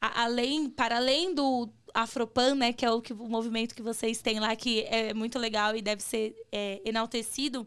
a- 0.00 0.22
além, 0.24 0.68
para 0.70 0.96
além 0.98 1.34
do 1.34 1.68
Afropan, 1.92 2.54
né, 2.54 2.72
que 2.72 2.84
é 2.84 2.90
o, 2.92 3.02
que, 3.02 3.12
o 3.12 3.28
movimento 3.28 3.74
que 3.74 3.82
vocês 3.82 4.22
têm 4.22 4.38
lá, 4.38 4.54
que 4.54 4.82
é 4.82 5.12
muito 5.12 5.36
legal 5.38 5.74
e 5.76 5.82
deve 5.82 6.00
ser 6.02 6.36
é, 6.52 6.80
enaltecido. 6.84 7.66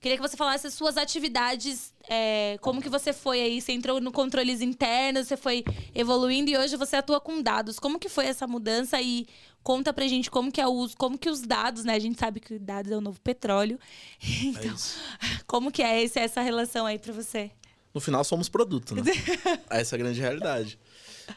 Queria 0.00 0.16
que 0.16 0.22
você 0.22 0.36
falasse 0.36 0.66
as 0.66 0.74
suas 0.74 0.96
atividades, 0.96 1.92
é, 2.08 2.58
como 2.60 2.82
que 2.82 2.88
você 2.88 3.12
foi 3.12 3.40
aí, 3.40 3.60
você 3.60 3.72
entrou 3.72 4.00
no 4.00 4.12
controles 4.12 4.60
internos, 4.60 5.26
você 5.26 5.36
foi 5.36 5.64
evoluindo 5.94 6.50
e 6.50 6.56
hoje 6.56 6.76
você 6.76 6.96
atua 6.96 7.20
com 7.20 7.40
dados. 7.42 7.78
Como 7.78 7.98
que 7.98 8.08
foi 8.08 8.26
essa 8.26 8.46
mudança 8.46 9.00
e 9.00 9.26
conta 9.62 9.92
pra 9.92 10.06
gente 10.06 10.30
como 10.30 10.52
que 10.52 10.60
é 10.60 10.66
o 10.66 10.70
uso, 10.70 10.96
como 10.96 11.18
que 11.18 11.28
os 11.28 11.40
dados, 11.40 11.82
né? 11.82 11.94
A 11.94 11.98
gente 11.98 12.18
sabe 12.20 12.38
que 12.38 12.58
dados 12.58 12.92
é 12.92 12.96
o 12.96 13.00
novo 13.00 13.20
petróleo. 13.20 13.80
É 14.22 14.26
Então, 14.46 14.74
isso. 14.74 14.98
como 15.46 15.72
que 15.72 15.82
é 15.82 16.02
esse, 16.02 16.20
essa 16.20 16.40
relação 16.40 16.86
aí 16.86 16.98
pra 16.98 17.12
você? 17.12 17.50
No 17.92 18.00
final 18.00 18.22
somos 18.22 18.48
produto, 18.48 18.94
né? 18.94 19.02
Essa 19.70 19.94
é 19.94 19.96
a 19.96 19.98
grande 19.98 20.20
realidade. 20.20 20.78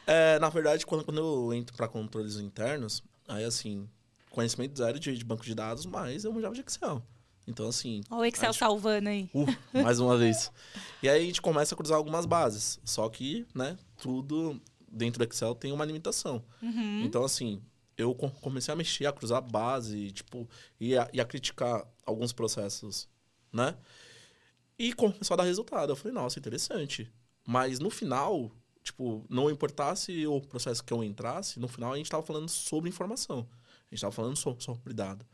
É, 0.06 0.38
na 0.38 0.50
verdade, 0.50 0.84
quando, 0.84 1.04
quando 1.04 1.18
eu 1.18 1.54
entro 1.54 1.74
para 1.74 1.88
controles 1.88 2.36
internos, 2.36 3.02
aí 3.26 3.44
assim, 3.44 3.88
conhecimento 4.28 4.76
zero 4.76 5.00
de, 5.00 5.16
de 5.16 5.24
banco 5.24 5.42
de 5.42 5.54
dados, 5.54 5.86
mas 5.86 6.24
eu 6.24 6.32
manjava 6.32 6.54
de 6.54 6.60
Excel. 6.60 7.02
Então, 7.46 7.68
assim. 7.68 8.02
Olha 8.10 8.20
o 8.20 8.24
Excel 8.24 8.52
gente- 8.52 8.58
salvando 8.58 9.08
aí. 9.08 9.28
Uh, 9.34 9.46
mais 9.82 9.98
uma 9.98 10.16
vez. 10.16 10.52
E 11.02 11.08
aí 11.08 11.22
a 11.22 11.26
gente 11.26 11.42
começa 11.42 11.74
a 11.74 11.76
cruzar 11.76 11.96
algumas 11.96 12.26
bases. 12.26 12.78
Só 12.84 13.08
que, 13.08 13.46
né, 13.54 13.76
tudo 13.98 14.60
dentro 14.90 15.24
do 15.24 15.28
Excel 15.30 15.54
tem 15.54 15.72
uma 15.72 15.84
limitação. 15.84 16.44
Uhum. 16.62 17.02
Então, 17.04 17.24
assim, 17.24 17.60
eu 17.96 18.14
co- 18.14 18.30
comecei 18.30 18.72
a 18.72 18.76
mexer, 18.76 19.06
a 19.06 19.12
cruzar 19.12 19.42
base, 19.42 20.12
tipo, 20.12 20.48
e 20.78 20.96
a, 20.96 21.08
e 21.12 21.20
a 21.20 21.24
criticar 21.24 21.86
alguns 22.06 22.32
processos 22.32 23.08
né? 23.52 23.74
E 24.78 24.92
começou 24.92 25.34
a 25.34 25.38
dar 25.38 25.42
resultado. 25.44 25.90
Eu 25.92 25.96
falei, 25.96 26.14
nossa, 26.14 26.38
interessante. 26.38 27.10
Mas 27.46 27.78
no 27.80 27.90
final, 27.90 28.50
tipo, 28.82 29.24
não 29.28 29.50
importasse 29.50 30.26
o 30.26 30.40
processo 30.40 30.82
que 30.84 30.92
eu 30.92 31.02
entrasse, 31.04 31.58
no 31.60 31.68
final 31.68 31.92
a 31.92 31.96
gente 31.96 32.10
tava 32.10 32.22
falando 32.22 32.48
sobre 32.48 32.88
informação. 32.88 33.46
A 33.90 33.94
gente 33.94 34.00
tava 34.00 34.12
falando 34.12 34.36
sobre, 34.36 34.62
sobre 34.62 34.94
dado. 34.94 35.26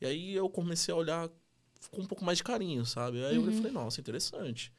E 0.00 0.06
aí 0.06 0.34
eu 0.34 0.48
comecei 0.48 0.92
a 0.92 0.96
olhar 0.96 1.28
com 1.90 2.02
um 2.02 2.06
pouco 2.06 2.24
mais 2.24 2.38
de 2.38 2.44
carinho, 2.44 2.84
sabe? 2.84 3.24
Aí 3.24 3.38
Uhum. 3.38 3.46
eu 3.46 3.52
falei, 3.52 3.72
nossa, 3.72 4.00
interessante. 4.00 4.72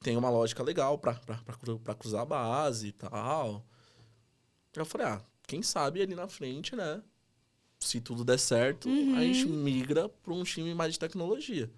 Tem 0.00 0.16
uma 0.16 0.30
lógica 0.30 0.62
legal 0.62 0.98
pra, 0.98 1.14
pra, 1.14 1.36
pra, 1.38 1.54
cru- 1.56 1.78
pra 1.80 1.94
cruzar 1.94 2.22
a 2.22 2.26
base 2.26 2.88
e 2.88 2.92
tal. 2.92 3.64
Eu 4.74 4.84
falei, 4.84 5.06
ah, 5.06 5.22
quem 5.46 5.62
sabe 5.62 6.02
ali 6.02 6.14
na 6.14 6.28
frente, 6.28 6.76
né? 6.76 7.02
Se 7.80 8.00
tudo 8.00 8.24
der 8.24 8.38
certo, 8.38 8.88
a 9.16 9.20
gente 9.22 9.48
migra 9.48 10.08
pra 10.08 10.32
um 10.34 10.42
time 10.44 10.74
mais 10.74 10.92
de 10.94 10.98
tecnologia. 10.98 11.70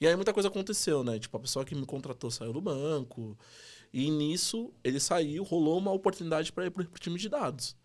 E 0.00 0.06
aí 0.06 0.14
muita 0.16 0.32
coisa 0.32 0.48
aconteceu, 0.48 1.02
né? 1.04 1.18
Tipo, 1.18 1.36
a 1.36 1.40
pessoa 1.40 1.64
que 1.64 1.74
me 1.74 1.86
contratou 1.86 2.30
saiu 2.30 2.52
do 2.52 2.60
banco. 2.60 3.38
E 3.92 4.10
nisso, 4.10 4.72
ele 4.82 4.98
saiu, 4.98 5.42
rolou 5.44 5.78
uma 5.78 5.92
oportunidade 5.92 6.52
para 6.52 6.66
ir 6.66 6.70
pro, 6.70 6.84
pro 6.84 7.00
time 7.00 7.18
de 7.18 7.28
dados. 7.28 7.76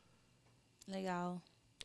Legal. 0.87 1.41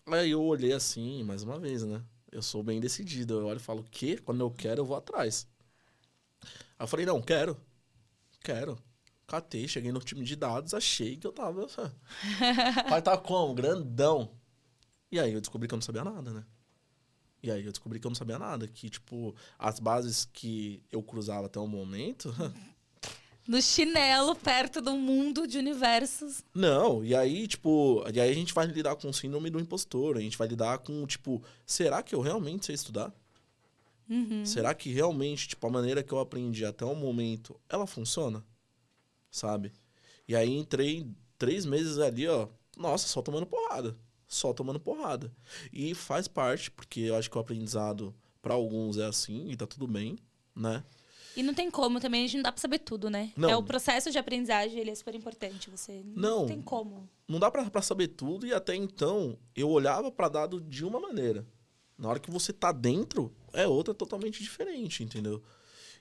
Aí 0.06 0.30
eu 0.30 0.42
olhei 0.42 0.72
assim, 0.72 1.22
mais 1.24 1.42
uma 1.42 1.58
vez, 1.58 1.82
né? 1.84 2.02
Eu 2.32 2.42
sou 2.42 2.62
bem 2.62 2.80
decidido. 2.80 3.38
Eu 3.38 3.46
olho 3.46 3.58
e 3.58 3.62
falo, 3.62 3.80
o 3.80 3.84
quê? 3.84 4.16
Quando 4.16 4.40
eu 4.40 4.50
quero, 4.50 4.80
eu 4.80 4.84
vou 4.86 4.96
atrás. 4.96 5.46
Aí 6.42 6.84
eu 6.84 6.88
falei, 6.88 7.04
não, 7.04 7.20
quero. 7.20 7.56
Quero. 8.40 8.78
Catei, 9.26 9.68
cheguei 9.68 9.92
no 9.92 10.00
time 10.00 10.24
de 10.24 10.34
dados, 10.34 10.74
achei 10.74 11.16
que 11.16 11.26
eu 11.26 11.32
tava. 11.32 11.66
Vai 12.88 13.00
tá 13.00 13.16
como? 13.16 13.54
Grandão. 13.54 14.30
E 15.10 15.20
aí 15.20 15.32
eu 15.32 15.40
descobri 15.40 15.68
que 15.68 15.74
eu 15.74 15.76
não 15.76 15.82
sabia 15.82 16.02
nada, 16.02 16.32
né? 16.32 16.44
E 17.42 17.50
aí 17.50 17.64
eu 17.64 17.72
descobri 17.72 17.98
que 18.00 18.06
eu 18.06 18.10
não 18.10 18.16
sabia 18.16 18.38
nada. 18.38 18.66
Que, 18.66 18.88
tipo, 18.88 19.34
as 19.58 19.78
bases 19.78 20.24
que 20.32 20.82
eu 20.90 21.02
cruzava 21.02 21.46
até 21.46 21.58
o 21.58 21.66
momento. 21.66 22.34
No 23.46 23.60
chinelo, 23.60 24.36
perto 24.36 24.80
do 24.80 24.96
mundo 24.96 25.46
de 25.46 25.58
universos. 25.58 26.44
Não, 26.54 27.04
e 27.04 27.14
aí, 27.14 27.48
tipo, 27.48 28.04
e 28.12 28.20
aí 28.20 28.30
a 28.30 28.34
gente 28.34 28.54
vai 28.54 28.66
lidar 28.66 28.94
com 28.94 29.08
o 29.08 29.14
síndrome 29.14 29.50
do 29.50 29.58
impostor, 29.58 30.16
a 30.16 30.20
gente 30.20 30.38
vai 30.38 30.46
lidar 30.46 30.78
com, 30.78 31.04
tipo, 31.06 31.42
será 31.66 32.02
que 32.02 32.14
eu 32.14 32.20
realmente 32.20 32.66
sei 32.66 32.74
estudar? 32.74 33.12
Uhum. 34.08 34.44
Será 34.44 34.74
que 34.74 34.90
realmente, 34.90 35.48
tipo, 35.48 35.66
a 35.66 35.70
maneira 35.70 36.02
que 36.02 36.12
eu 36.12 36.20
aprendi 36.20 36.64
até 36.64 36.84
o 36.84 36.94
momento, 36.94 37.58
ela 37.68 37.86
funciona? 37.86 38.44
Sabe? 39.30 39.72
E 40.28 40.36
aí 40.36 40.50
entrei 40.50 41.06
três 41.38 41.64
meses 41.64 41.98
ali, 41.98 42.28
ó, 42.28 42.48
nossa, 42.76 43.08
só 43.08 43.22
tomando 43.22 43.46
porrada. 43.46 43.96
Só 44.28 44.52
tomando 44.52 44.78
porrada. 44.80 45.32
E 45.72 45.94
faz 45.94 46.28
parte, 46.28 46.70
porque 46.70 47.00
eu 47.00 47.16
acho 47.16 47.30
que 47.30 47.36
o 47.36 47.40
aprendizado, 47.40 48.14
para 48.40 48.54
alguns, 48.54 48.98
é 48.98 49.04
assim, 49.04 49.50
e 49.50 49.56
tá 49.56 49.66
tudo 49.66 49.86
bem, 49.86 50.18
né? 50.54 50.84
E 51.36 51.42
não 51.42 51.54
tem 51.54 51.70
como 51.70 51.98
também, 52.00 52.24
a 52.24 52.26
gente 52.26 52.36
não 52.36 52.42
dá 52.42 52.52
pra 52.52 52.60
saber 52.60 52.78
tudo, 52.80 53.08
né? 53.08 53.32
Não. 53.36 53.48
É 53.48 53.56
o 53.56 53.62
processo 53.62 54.10
de 54.10 54.18
aprendizagem, 54.18 54.78
ele 54.78 54.90
é 54.90 54.94
super 54.94 55.14
importante. 55.14 55.70
Você 55.70 56.02
não, 56.04 56.40
Não. 56.40 56.46
tem 56.46 56.60
como. 56.60 57.08
não 57.26 57.38
dá 57.38 57.50
pra, 57.50 57.68
pra 57.70 57.80
saber 57.82 58.08
tudo 58.08 58.46
e 58.46 58.52
até 58.52 58.74
então 58.74 59.38
eu 59.56 59.68
olhava 59.70 60.10
pra 60.10 60.28
dado 60.28 60.60
de 60.60 60.84
uma 60.84 61.00
maneira. 61.00 61.46
Na 61.96 62.08
hora 62.08 62.18
que 62.20 62.30
você 62.30 62.52
tá 62.52 62.72
dentro, 62.72 63.32
é 63.52 63.66
outra 63.66 63.94
totalmente 63.94 64.42
diferente, 64.42 65.02
entendeu? 65.04 65.42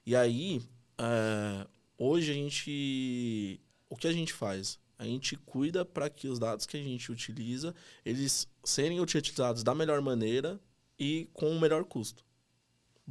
E 0.06 0.16
aí, 0.16 0.62
é, 0.98 1.68
hoje 1.98 2.32
a 2.32 2.34
gente. 2.34 3.60
O 3.90 3.96
que 3.96 4.08
a 4.08 4.12
gente 4.14 4.34
faz? 4.34 4.80
A 4.98 5.06
gente 5.06 5.36
cuida 5.36 5.84
para 5.84 6.10
que 6.10 6.28
os 6.28 6.38
dados 6.40 6.66
que 6.66 6.78
a 6.78 6.84
gente 6.84 7.12
utiliza, 7.12 7.74
eles 8.06 8.48
serem 8.64 9.00
utilizados 9.00 9.64
da 9.64 9.74
melhor 9.76 10.00
maneira 10.02 10.60
e 11.00 11.28
com 11.34 11.50
o 11.56 11.60
melhor 11.60 11.84
custo. 11.86 12.24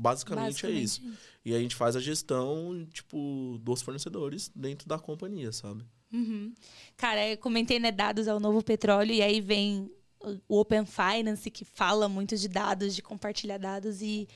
Basicamente, 0.01 0.67
é 0.67 0.71
isso. 0.71 1.03
E 1.45 1.55
a 1.55 1.59
gente 1.59 1.75
faz 1.77 1.95
a 1.97 2.01
gestão, 2.01 2.87
tipo, 2.93 3.59
dos 3.63 3.83
fornecedores 3.83 4.51
dentro 4.55 4.89
da 4.89 4.99
companhia, 4.99 5.53
sabe? 5.53 5.85
Uhum. 6.13 6.53
Cara, 6.97 7.29
eu 7.29 7.39
comentei, 7.39 7.79
né, 7.79 7.93
dados 7.93 8.27
é 8.27 8.35
o 8.35 8.41
novo 8.41 8.63
petróleo, 8.63 9.13
e 9.13 9.23
aí 9.23 9.41
vem 9.41 9.91
o 10.49 10.59
Open 10.61 10.85
Finance, 10.87 11.51
que 11.51 11.65
fala 11.65 12.09
muito 12.09 12.37
de 12.37 12.49
dados, 12.49 12.95
de 12.95 13.03
compartilhar 13.03 13.59
dados, 13.59 14.03
e 14.03 14.29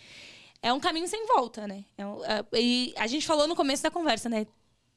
é 0.63 0.73
um 0.73 0.81
caminho 0.81 1.09
sem 1.09 1.27
volta, 1.27 1.67
né? 1.67 1.85
É 1.97 2.07
um- 2.07 2.25
é- 2.25 2.45
e 2.55 2.95
a 2.97 3.07
gente 3.07 3.27
falou 3.27 3.47
no 3.47 3.57
começo 3.57 3.83
da 3.83 3.91
conversa, 3.91 4.29
né? 4.29 4.47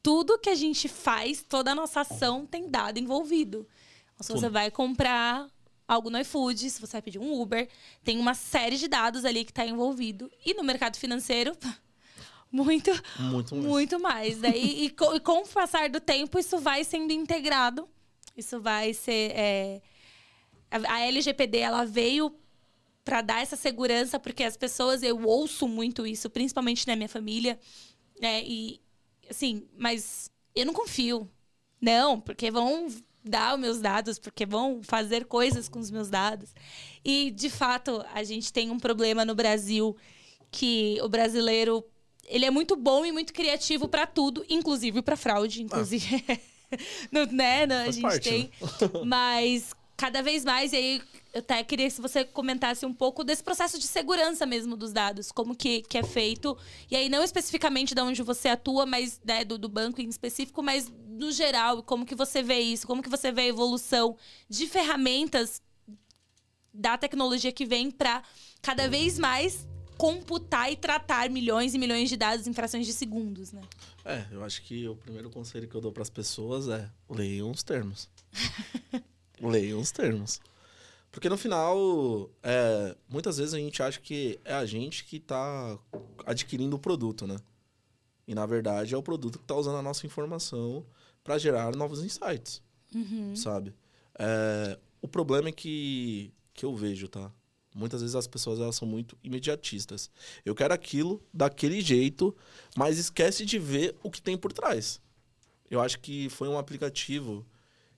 Tudo 0.02 0.38
que 0.38 0.48
a 0.48 0.54
gente 0.54 0.88
faz, 0.88 1.42
toda 1.42 1.72
a 1.72 1.74
nossa 1.74 2.00
ação 2.02 2.46
tem 2.46 2.70
dado 2.70 2.98
envolvido. 2.98 3.66
Então, 4.14 4.24
se 4.26 4.32
você 4.32 4.48
vai 4.48 4.70
comprar 4.70 5.48
algo 5.88 6.10
no 6.10 6.20
iFood, 6.20 6.70
se 6.70 6.80
você 6.80 6.92
vai 6.92 7.02
pedir 7.02 7.18
um 7.18 7.40
Uber, 7.40 7.68
tem 8.04 8.18
uma 8.20 8.34
série 8.34 8.76
de 8.76 8.86
dados 8.88 9.24
ali 9.24 9.44
que 9.44 9.50
está 9.50 9.66
envolvido. 9.66 10.30
E 10.46 10.54
no 10.54 10.62
mercado 10.62 10.96
financeiro, 10.98 11.56
muito, 12.52 12.90
Muito 13.18 13.54
mais. 13.56 13.66
muito 13.66 14.00
mais. 14.00 14.38
Daí, 14.40 14.84
e, 14.86 14.90
co- 14.90 15.14
e 15.14 15.20
com 15.20 15.42
o 15.42 15.48
passar 15.48 15.88
do 15.90 16.00
tempo, 16.00 16.38
isso 16.38 16.58
vai 16.58 16.84
sendo 16.84 17.12
integrado. 17.12 17.88
Isso 18.36 18.60
vai 18.60 18.94
ser. 18.94 19.32
é, 19.34 19.82
a, 20.70 20.94
a 20.94 21.00
LGPD 21.06 21.58
ela 21.58 21.84
veio 21.84 22.34
para 23.04 23.22
dar 23.22 23.42
essa 23.42 23.56
segurança, 23.56 24.18
porque 24.18 24.44
as 24.44 24.56
pessoas, 24.56 25.02
eu 25.02 25.22
ouço 25.26 25.66
muito 25.66 26.06
isso, 26.06 26.28
principalmente 26.30 26.86
na 26.86 26.96
minha 26.96 27.08
família. 27.08 27.58
Né? 28.20 28.42
E, 28.44 28.80
assim, 29.30 29.68
mas 29.76 30.30
eu 30.54 30.66
não 30.66 30.74
confio. 30.74 31.30
Não, 31.80 32.20
porque 32.20 32.50
vão 32.50 32.88
dar 33.28 33.54
os 33.54 33.60
meus 33.60 33.80
dados, 33.80 34.18
porque 34.18 34.44
vão 34.44 34.80
fazer 34.82 35.26
coisas 35.26 35.68
com 35.68 35.78
os 35.78 35.90
meus 35.90 36.08
dados. 36.08 36.54
E, 37.04 37.30
de 37.30 37.50
fato, 37.50 38.04
a 38.12 38.24
gente 38.24 38.52
tem 38.52 38.70
um 38.70 38.78
problema 38.78 39.24
no 39.24 39.34
Brasil 39.34 39.96
que 40.50 40.98
o 41.02 41.08
brasileiro 41.08 41.84
ele 42.24 42.44
é 42.44 42.50
muito 42.50 42.76
bom 42.76 43.04
e 43.04 43.12
muito 43.12 43.32
criativo 43.32 43.88
para 43.88 44.06
tudo, 44.06 44.44
inclusive 44.48 45.02
para 45.02 45.16
fraude, 45.16 45.62
inclusive. 45.62 46.24
Não, 47.10 47.24
né? 47.26 47.66
Não, 47.66 47.76
a 47.76 47.90
gente 47.90 48.02
parte, 48.02 48.28
tem. 48.28 48.50
Mas 49.06 49.72
cada 49.96 50.22
vez 50.22 50.44
mais, 50.44 50.72
e 50.72 50.76
aí 50.76 51.02
eu 51.32 51.40
até 51.40 51.62
queria 51.62 51.90
que 51.90 52.00
você 52.00 52.24
comentasse 52.24 52.86
um 52.86 52.92
pouco 52.92 53.22
desse 53.22 53.42
processo 53.42 53.78
de 53.78 53.86
segurança 53.86 54.46
mesmo 54.46 54.76
dos 54.76 54.92
dados, 54.92 55.30
como 55.30 55.54
que, 55.54 55.82
que 55.82 55.98
é 55.98 56.02
feito. 56.02 56.56
E 56.90 56.96
aí, 56.96 57.08
não 57.08 57.22
especificamente 57.22 57.94
de 57.94 58.00
onde 58.00 58.22
você 58.22 58.48
atua, 58.48 58.86
mas 58.86 59.20
né, 59.24 59.44
do, 59.44 59.58
do 59.58 59.68
banco 59.68 60.00
em 60.00 60.08
específico, 60.08 60.62
mas 60.62 60.90
no 61.06 61.30
geral, 61.30 61.82
como 61.82 62.06
que 62.06 62.14
você 62.14 62.42
vê 62.42 62.60
isso, 62.60 62.86
como 62.86 63.02
que 63.02 63.08
você 63.08 63.30
vê 63.30 63.42
a 63.42 63.46
evolução 63.46 64.16
de 64.48 64.66
ferramentas 64.66 65.60
da 66.72 66.96
tecnologia 66.96 67.52
que 67.52 67.66
vem 67.66 67.90
para 67.90 68.22
cada 68.62 68.88
vez 68.88 69.18
mais 69.18 69.66
computar 69.98 70.70
e 70.70 70.76
tratar 70.76 71.28
milhões 71.28 71.74
e 71.74 71.78
milhões 71.78 72.08
de 72.08 72.16
dados 72.16 72.46
em 72.46 72.52
frações 72.54 72.86
de 72.86 72.92
segundos, 72.92 73.50
né? 73.50 73.60
É, 74.04 74.24
eu 74.30 74.44
acho 74.44 74.62
que 74.62 74.88
o 74.88 74.94
primeiro 74.94 75.28
conselho 75.28 75.66
que 75.66 75.74
eu 75.74 75.80
dou 75.80 75.90
para 75.90 76.02
as 76.02 76.08
pessoas 76.08 76.68
é 76.68 76.88
leiam 77.10 77.50
os 77.50 77.64
termos. 77.64 78.08
leiam 79.42 79.80
os 79.80 79.90
termos. 79.90 80.40
Porque 81.10 81.28
no 81.28 81.38
final, 81.38 82.30
é, 82.42 82.96
muitas 83.08 83.38
vezes 83.38 83.54
a 83.54 83.58
gente 83.58 83.82
acha 83.82 84.00
que 84.00 84.38
é 84.44 84.54
a 84.54 84.66
gente 84.66 85.04
que 85.04 85.16
está 85.16 85.78
adquirindo 86.26 86.76
o 86.76 86.78
produto, 86.78 87.26
né? 87.26 87.36
E 88.26 88.34
na 88.34 88.44
verdade 88.44 88.94
é 88.94 88.96
o 88.96 89.02
produto 89.02 89.38
que 89.38 89.44
está 89.44 89.54
usando 89.56 89.78
a 89.78 89.82
nossa 89.82 90.06
informação 90.06 90.84
para 91.24 91.38
gerar 91.38 91.74
novos 91.74 92.04
insights, 92.04 92.62
sabe? 93.36 93.74
É, 94.18 94.78
o 95.00 95.08
problema 95.08 95.48
é 95.48 95.52
que, 95.52 96.32
que 96.52 96.64
eu 96.64 96.76
vejo, 96.76 97.08
tá? 97.08 97.32
Muitas 97.74 98.00
vezes 98.00 98.16
as 98.16 98.26
pessoas 98.26 98.58
elas 98.60 98.76
são 98.76 98.88
muito 98.88 99.16
imediatistas. 99.22 100.10
Eu 100.44 100.54
quero 100.54 100.74
aquilo 100.74 101.22
daquele 101.32 101.80
jeito, 101.80 102.36
mas 102.76 102.98
esquece 102.98 103.46
de 103.46 103.58
ver 103.58 103.94
o 104.02 104.10
que 104.10 104.20
tem 104.20 104.36
por 104.36 104.52
trás. 104.52 105.00
Eu 105.70 105.80
acho 105.80 106.00
que 106.00 106.28
foi 106.30 106.48
um 106.48 106.58
aplicativo 106.58 107.46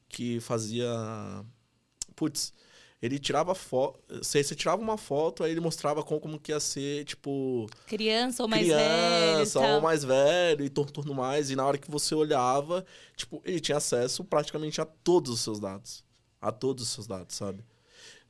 que 0.08 0.38
fazia. 0.40 0.86
Putz, 2.14 2.52
ele 3.02 3.18
tirava 3.18 3.54
foto. 3.54 4.00
Você, 4.18 4.42
você 4.42 4.54
tirava 4.54 4.82
uma 4.82 4.98
foto, 4.98 5.42
aí 5.42 5.50
ele 5.50 5.60
mostrava 5.60 6.02
como, 6.02 6.20
como 6.20 6.38
que 6.38 6.52
ia 6.52 6.60
ser, 6.60 7.04
tipo. 7.04 7.66
Criança 7.86 8.42
ou 8.42 8.48
mais 8.48 8.66
velho 8.66 9.30
e 9.30 9.34
criança 9.34 9.60
ou 9.60 9.80
mais 9.80 10.04
velho 10.04 10.64
e 10.64 10.68
tudo 10.68 11.14
mais. 11.14 11.50
E 11.50 11.56
na 11.56 11.64
hora 11.64 11.78
que 11.78 11.90
você 11.90 12.14
olhava, 12.14 12.84
tipo, 13.16 13.40
ele 13.44 13.58
tinha 13.58 13.78
acesso 13.78 14.22
praticamente 14.22 14.80
a 14.80 14.84
todos 14.84 15.32
os 15.32 15.40
seus 15.40 15.58
dados. 15.58 16.04
A 16.40 16.52
todos 16.52 16.84
os 16.84 16.90
seus 16.90 17.06
dados, 17.06 17.34
sabe? 17.34 17.64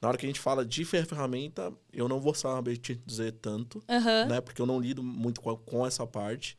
Na 0.01 0.09
hora 0.09 0.17
que 0.17 0.25
a 0.25 0.29
gente 0.29 0.41
fala 0.41 0.65
de 0.65 0.85
ferramenta, 0.85 1.73
eu 1.93 2.09
não 2.09 2.21
vou 2.21 2.35
saber 2.35 2.77
te 2.79 2.95
dizer 2.95 3.33
tanto, 3.33 3.83
Aham. 3.89 4.27
né? 4.27 4.41
Porque 4.41 4.63
eu 4.63 4.67
não 4.67 4.81
lido 4.81 5.03
muito 5.03 5.41
com, 5.41 5.55
com 5.57 5.87
essa 5.87 6.07
parte. 6.07 6.57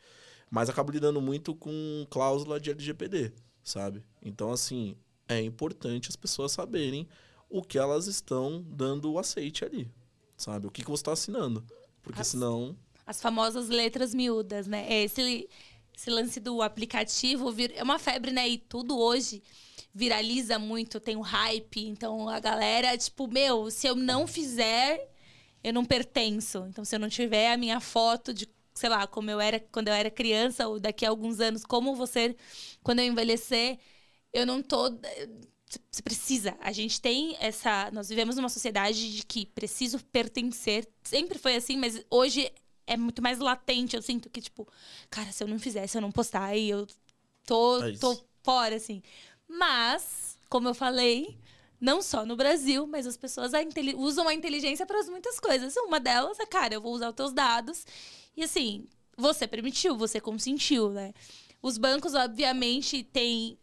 Mas 0.50 0.70
acabo 0.70 0.92
lidando 0.92 1.22
muito 1.22 1.56
com 1.56 2.06
cláusula 2.10 2.60
de 2.60 2.70
LGPD, 2.72 3.32
sabe? 3.64 4.04
Então, 4.22 4.52
assim, 4.52 4.98
é 5.28 5.42
importante 5.42 6.10
as 6.10 6.16
pessoas 6.18 6.52
saberem 6.52 7.08
o 7.52 7.62
que 7.62 7.78
elas 7.78 8.08
estão 8.08 8.64
dando 8.70 9.12
o 9.12 9.20
aceite 9.20 9.66
ali, 9.66 9.92
sabe? 10.38 10.68
O 10.68 10.72
que, 10.72 10.84
que 10.84 10.90
você 10.90 11.02
está 11.02 11.12
assinando. 11.14 11.66
Porque 12.02 12.22
As- 12.22 12.28
senão. 12.28 12.78
As 13.06 13.22
famosas 13.22 13.68
letras 13.70 14.14
miúdas, 14.14 14.68
né? 14.68 14.86
É, 14.90 15.04
Esse, 15.04 15.50
esse 15.96 16.10
lance 16.10 16.40
do 16.40 16.62
aplicativo 16.62 17.52
vir- 17.52 17.74
é 17.76 17.84
uma 17.84 18.00
febre, 18.00 18.32
né? 18.32 18.48
E 18.48 18.58
tudo 18.58 18.98
hoje 18.98 19.44
viraliza 19.94 20.58
muito, 20.58 21.00
tem 21.00 21.16
o 21.18 21.22
hype. 21.22 21.86
Então 21.88 22.30
a 22.30 22.40
galera, 22.40 22.98
tipo, 22.98 23.28
meu, 23.28 23.70
se 23.70 23.88
eu 23.88 23.96
não 23.96 24.26
fizer, 24.28 25.10
eu 25.64 25.74
não 25.74 25.86
pertenço. 25.86 26.66
Então 26.70 26.86
se 26.86 26.96
eu 26.96 27.00
não 27.00 27.10
tiver 27.10 27.52
a 27.54 27.58
minha 27.58 27.80
foto 27.80 28.34
de 28.34 28.48
sei 28.74 28.90
lá, 28.90 29.06
como 29.06 29.30
eu 29.30 29.40
era 29.40 29.60
quando 29.60 29.90
eu 29.90 29.94
era 29.94 30.10
criança 30.10 30.68
ou 30.68 30.80
daqui 30.80 31.06
a 31.06 31.10
alguns 31.10 31.40
anos, 31.40 31.66
como 31.66 31.96
você 31.96 32.36
quando 32.84 33.00
eu 33.00 33.06
envelhecer, 33.06 33.78
eu 34.34 34.46
não 34.46 34.62
tô 34.64 34.90
você 35.90 36.02
precisa. 36.02 36.58
A 36.60 36.72
gente 36.72 37.00
tem 37.00 37.36
essa. 37.40 37.90
Nós 37.92 38.10
vivemos 38.10 38.36
numa 38.36 38.50
sociedade 38.50 39.16
de 39.16 39.26
que 39.26 39.46
preciso 39.46 40.04
pertencer. 40.06 40.88
Sempre 41.04 41.38
foi 41.38 41.56
assim, 41.56 41.78
mas 41.78 42.04
hoje 42.10 42.52
é 42.88 42.98
muito 42.98 43.22
mais 43.22 43.40
latente. 43.40 43.96
Eu 43.96 44.02
sinto 44.02 44.30
que, 44.30 44.42
tipo, 44.42 44.68
cara, 45.10 45.32
se 45.32 45.44
eu 45.44 45.48
não 45.48 45.60
fizer, 45.60 45.86
se 45.88 45.98
eu 45.98 46.02
não 46.02 46.12
postar, 46.12 46.46
aí 46.46 46.70
eu 46.70 46.88
tô, 47.46 47.84
É 47.84 47.94
tô 47.94 48.20
fora, 48.44 48.76
assim. 48.76 49.02
Mas, 49.48 50.38
como 50.50 50.68
eu 50.68 50.74
falei, 50.74 51.38
não 51.80 52.02
só 52.02 52.26
no 52.26 52.36
Brasil, 52.36 52.86
mas 52.88 53.08
as 53.08 53.18
pessoas 53.18 53.54
a 53.54 53.60
usam 53.98 54.28
a 54.28 54.34
inteligência 54.34 54.86
para 54.86 55.04
muitas 55.04 55.40
coisas. 55.40 55.76
Uma 55.78 56.00
delas 56.00 56.40
é, 56.40 56.46
cara, 56.46 56.74
eu 56.74 56.82
vou 56.82 56.94
usar 56.94 57.10
os 57.10 57.16
teus 57.16 57.34
dados. 57.34 57.86
E 58.36 58.44
assim, 58.44 58.86
você 59.18 59.48
permitiu, 59.48 59.98
você 59.98 60.20
consentiu, 60.20 60.90
né? 60.92 61.14
Os 61.62 61.78
bancos, 61.78 62.14
obviamente, 62.14 63.04
têm. 63.04 63.58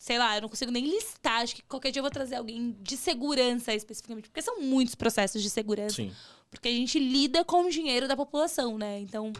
Sei 0.00 0.16
lá, 0.16 0.34
eu 0.34 0.40
não 0.40 0.48
consigo 0.48 0.72
nem 0.72 0.82
listar. 0.82 1.42
Acho 1.42 1.54
que 1.54 1.62
qualquer 1.64 1.90
dia 1.90 2.00
eu 2.00 2.02
vou 2.02 2.10
trazer 2.10 2.36
alguém 2.36 2.74
de 2.80 2.96
segurança 2.96 3.74
especificamente. 3.74 4.30
Porque 4.30 4.40
são 4.40 4.58
muitos 4.58 4.94
processos 4.94 5.42
de 5.42 5.50
segurança. 5.50 5.96
Sim. 5.96 6.10
Porque 6.50 6.68
a 6.68 6.72
gente 6.72 6.98
lida 6.98 7.44
com 7.44 7.66
o 7.66 7.70
dinheiro 7.70 8.08
da 8.08 8.16
população, 8.16 8.78
né? 8.78 8.98
Então, 9.00 9.30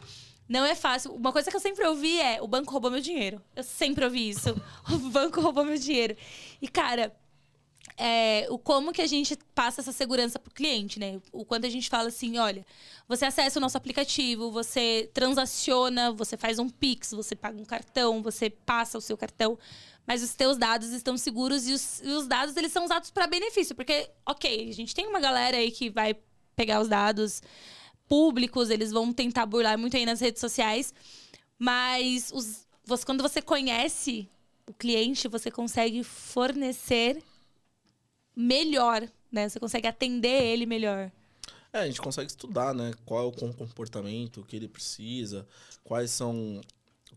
não 0.46 0.62
é 0.62 0.74
fácil. 0.74 1.14
Uma 1.14 1.32
coisa 1.32 1.50
que 1.50 1.56
eu 1.56 1.60
sempre 1.60 1.86
ouvi 1.86 2.20
é: 2.20 2.42
o 2.42 2.46
banco 2.46 2.70
roubou 2.70 2.90
meu 2.90 3.00
dinheiro. 3.00 3.40
Eu 3.56 3.62
sempre 3.62 4.04
ouvi 4.04 4.28
isso. 4.28 4.50
o 4.92 4.98
banco 5.08 5.40
roubou 5.40 5.64
meu 5.64 5.78
dinheiro. 5.78 6.14
E, 6.60 6.68
cara, 6.68 7.16
é, 8.02 8.46
o 8.48 8.58
como 8.58 8.94
que 8.94 9.02
a 9.02 9.06
gente 9.06 9.36
passa 9.54 9.82
essa 9.82 9.92
segurança 9.92 10.38
pro 10.38 10.54
cliente, 10.54 10.98
né? 10.98 11.20
O 11.30 11.44
quanto 11.44 11.66
a 11.66 11.68
gente 11.68 11.90
fala 11.90 12.08
assim, 12.08 12.38
olha, 12.38 12.64
você 13.06 13.26
acessa 13.26 13.58
o 13.58 13.60
nosso 13.60 13.76
aplicativo, 13.76 14.50
você 14.50 15.10
transaciona, 15.12 16.10
você 16.10 16.34
faz 16.34 16.58
um 16.58 16.70
Pix, 16.70 17.10
você 17.10 17.36
paga 17.36 17.60
um 17.60 17.64
cartão, 17.64 18.22
você 18.22 18.48
passa 18.48 18.96
o 18.96 19.02
seu 19.02 19.18
cartão, 19.18 19.58
mas 20.06 20.22
os 20.22 20.34
teus 20.34 20.56
dados 20.56 20.92
estão 20.92 21.18
seguros 21.18 21.68
e 21.68 21.74
os, 21.74 22.00
e 22.00 22.08
os 22.08 22.26
dados 22.26 22.56
eles 22.56 22.72
são 22.72 22.86
usados 22.86 23.10
para 23.10 23.26
benefício, 23.26 23.74
porque, 23.74 24.08
ok, 24.24 24.70
a 24.70 24.72
gente 24.72 24.94
tem 24.94 25.06
uma 25.06 25.20
galera 25.20 25.58
aí 25.58 25.70
que 25.70 25.90
vai 25.90 26.16
pegar 26.56 26.80
os 26.80 26.88
dados 26.88 27.42
públicos, 28.08 28.70
eles 28.70 28.90
vão 28.90 29.12
tentar 29.12 29.44
burlar 29.44 29.76
muito 29.76 29.94
aí 29.98 30.06
nas 30.06 30.20
redes 30.20 30.40
sociais, 30.40 30.94
mas 31.58 32.32
os, 32.32 32.66
você, 32.82 33.04
quando 33.04 33.20
você 33.20 33.42
conhece 33.42 34.26
o 34.66 34.72
cliente, 34.72 35.28
você 35.28 35.50
consegue 35.50 36.02
fornecer 36.02 37.22
melhor, 38.34 39.06
né? 39.30 39.48
Você 39.48 39.58
consegue 39.60 39.86
atender 39.86 40.42
ele 40.42 40.66
melhor. 40.66 41.10
É, 41.72 41.80
a 41.80 41.86
gente 41.86 42.00
consegue 42.00 42.28
estudar, 42.30 42.74
né? 42.74 42.92
Qual 43.04 43.24
é 43.24 43.26
o 43.26 43.32
com- 43.32 43.52
comportamento 43.52 44.44
que 44.44 44.56
ele 44.56 44.68
precisa, 44.68 45.46
quais 45.84 46.10
são, 46.10 46.60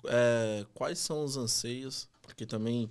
é, 0.06 0.66
quais 0.74 1.00
são 1.00 1.24
os 1.24 1.38
anseios, 1.38 2.08
porque 2.22 2.46
também, 2.46 2.90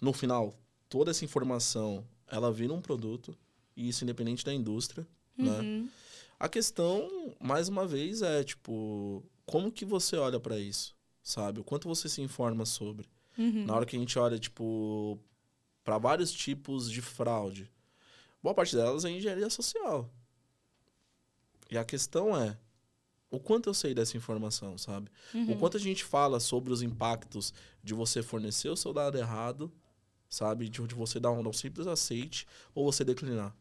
no 0.00 0.12
final, 0.12 0.54
toda 0.88 1.10
essa 1.10 1.24
informação, 1.24 2.04
ela 2.28 2.52
vira 2.52 2.72
um 2.72 2.80
produto, 2.80 3.36
e 3.76 3.88
isso 3.88 4.04
independente 4.04 4.44
da 4.44 4.52
indústria, 4.52 5.06
né? 5.36 5.60
Uhum. 5.60 5.88
A 6.38 6.48
questão, 6.48 7.08
mais 7.40 7.68
uma 7.68 7.86
vez, 7.86 8.20
é, 8.22 8.42
tipo, 8.44 9.22
como 9.46 9.70
que 9.72 9.84
você 9.84 10.16
olha 10.16 10.38
pra 10.38 10.58
isso, 10.58 10.94
sabe? 11.22 11.60
O 11.60 11.64
quanto 11.64 11.88
você 11.88 12.08
se 12.08 12.20
informa 12.20 12.64
sobre. 12.64 13.08
Uhum. 13.38 13.64
Na 13.64 13.74
hora 13.74 13.86
que 13.86 13.96
a 13.96 13.98
gente 13.98 14.18
olha, 14.18 14.38
tipo, 14.38 15.18
para 15.84 15.98
vários 15.98 16.32
tipos 16.32 16.90
de 16.90 17.02
fraude, 17.02 17.70
boa 18.42 18.54
parte 18.54 18.76
delas 18.76 19.04
é 19.04 19.10
engenharia 19.10 19.50
social. 19.50 20.10
E 21.70 21.78
a 21.78 21.84
questão 21.84 22.36
é, 22.36 22.58
o 23.30 23.40
quanto 23.40 23.68
eu 23.70 23.74
sei 23.74 23.94
dessa 23.94 24.16
informação, 24.16 24.76
sabe? 24.76 25.10
Uhum. 25.32 25.52
O 25.52 25.58
quanto 25.58 25.78
a 25.78 25.80
gente 25.80 26.04
fala 26.04 26.38
sobre 26.38 26.72
os 26.72 26.82
impactos 26.82 27.52
de 27.82 27.94
você 27.94 28.22
fornecer 28.22 28.68
o 28.68 28.76
seu 28.76 28.92
dado 28.92 29.16
errado, 29.16 29.72
sabe? 30.28 30.68
De 30.68 30.86
de 30.86 30.94
você 30.94 31.18
dar 31.18 31.30
um, 31.30 31.48
um 31.48 31.52
simples 31.52 31.86
aceite 31.86 32.46
ou 32.74 32.84
você 32.84 33.04
declinar. 33.04 33.56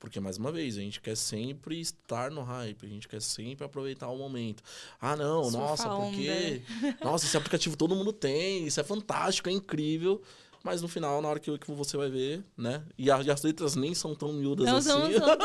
Porque, 0.00 0.18
mais 0.18 0.38
uma 0.38 0.50
vez, 0.50 0.78
a 0.78 0.80
gente 0.80 0.98
quer 0.98 1.14
sempre 1.14 1.78
estar 1.78 2.30
no 2.30 2.42
hype, 2.42 2.86
a 2.86 2.88
gente 2.88 3.06
quer 3.06 3.20
sempre 3.20 3.66
aproveitar 3.66 4.08
o 4.08 4.16
momento. 4.16 4.62
Ah, 4.98 5.14
não, 5.14 5.44
Surfa 5.44 5.58
nossa, 5.58 5.88
porque. 5.90 6.62
Nossa, 7.04 7.26
esse 7.26 7.36
aplicativo 7.36 7.76
todo 7.76 7.94
mundo 7.94 8.10
tem, 8.10 8.66
isso 8.66 8.80
é 8.80 8.82
fantástico, 8.82 9.50
é 9.50 9.52
incrível. 9.52 10.22
Mas 10.62 10.82
no 10.82 10.88
final, 10.88 11.22
na 11.22 11.28
hora 11.28 11.40
que, 11.40 11.56
que 11.58 11.70
você 11.72 11.96
vai 11.96 12.10
ver, 12.10 12.44
né? 12.56 12.84
E, 12.98 13.10
a- 13.10 13.22
e 13.22 13.30
as 13.30 13.42
letras 13.42 13.74
nem 13.76 13.94
são 13.94 14.14
tão 14.14 14.32
miúdas 14.32 14.68
Não 14.68 14.76
assim. 14.76 14.90
são, 14.90 15.02
são... 15.18 15.38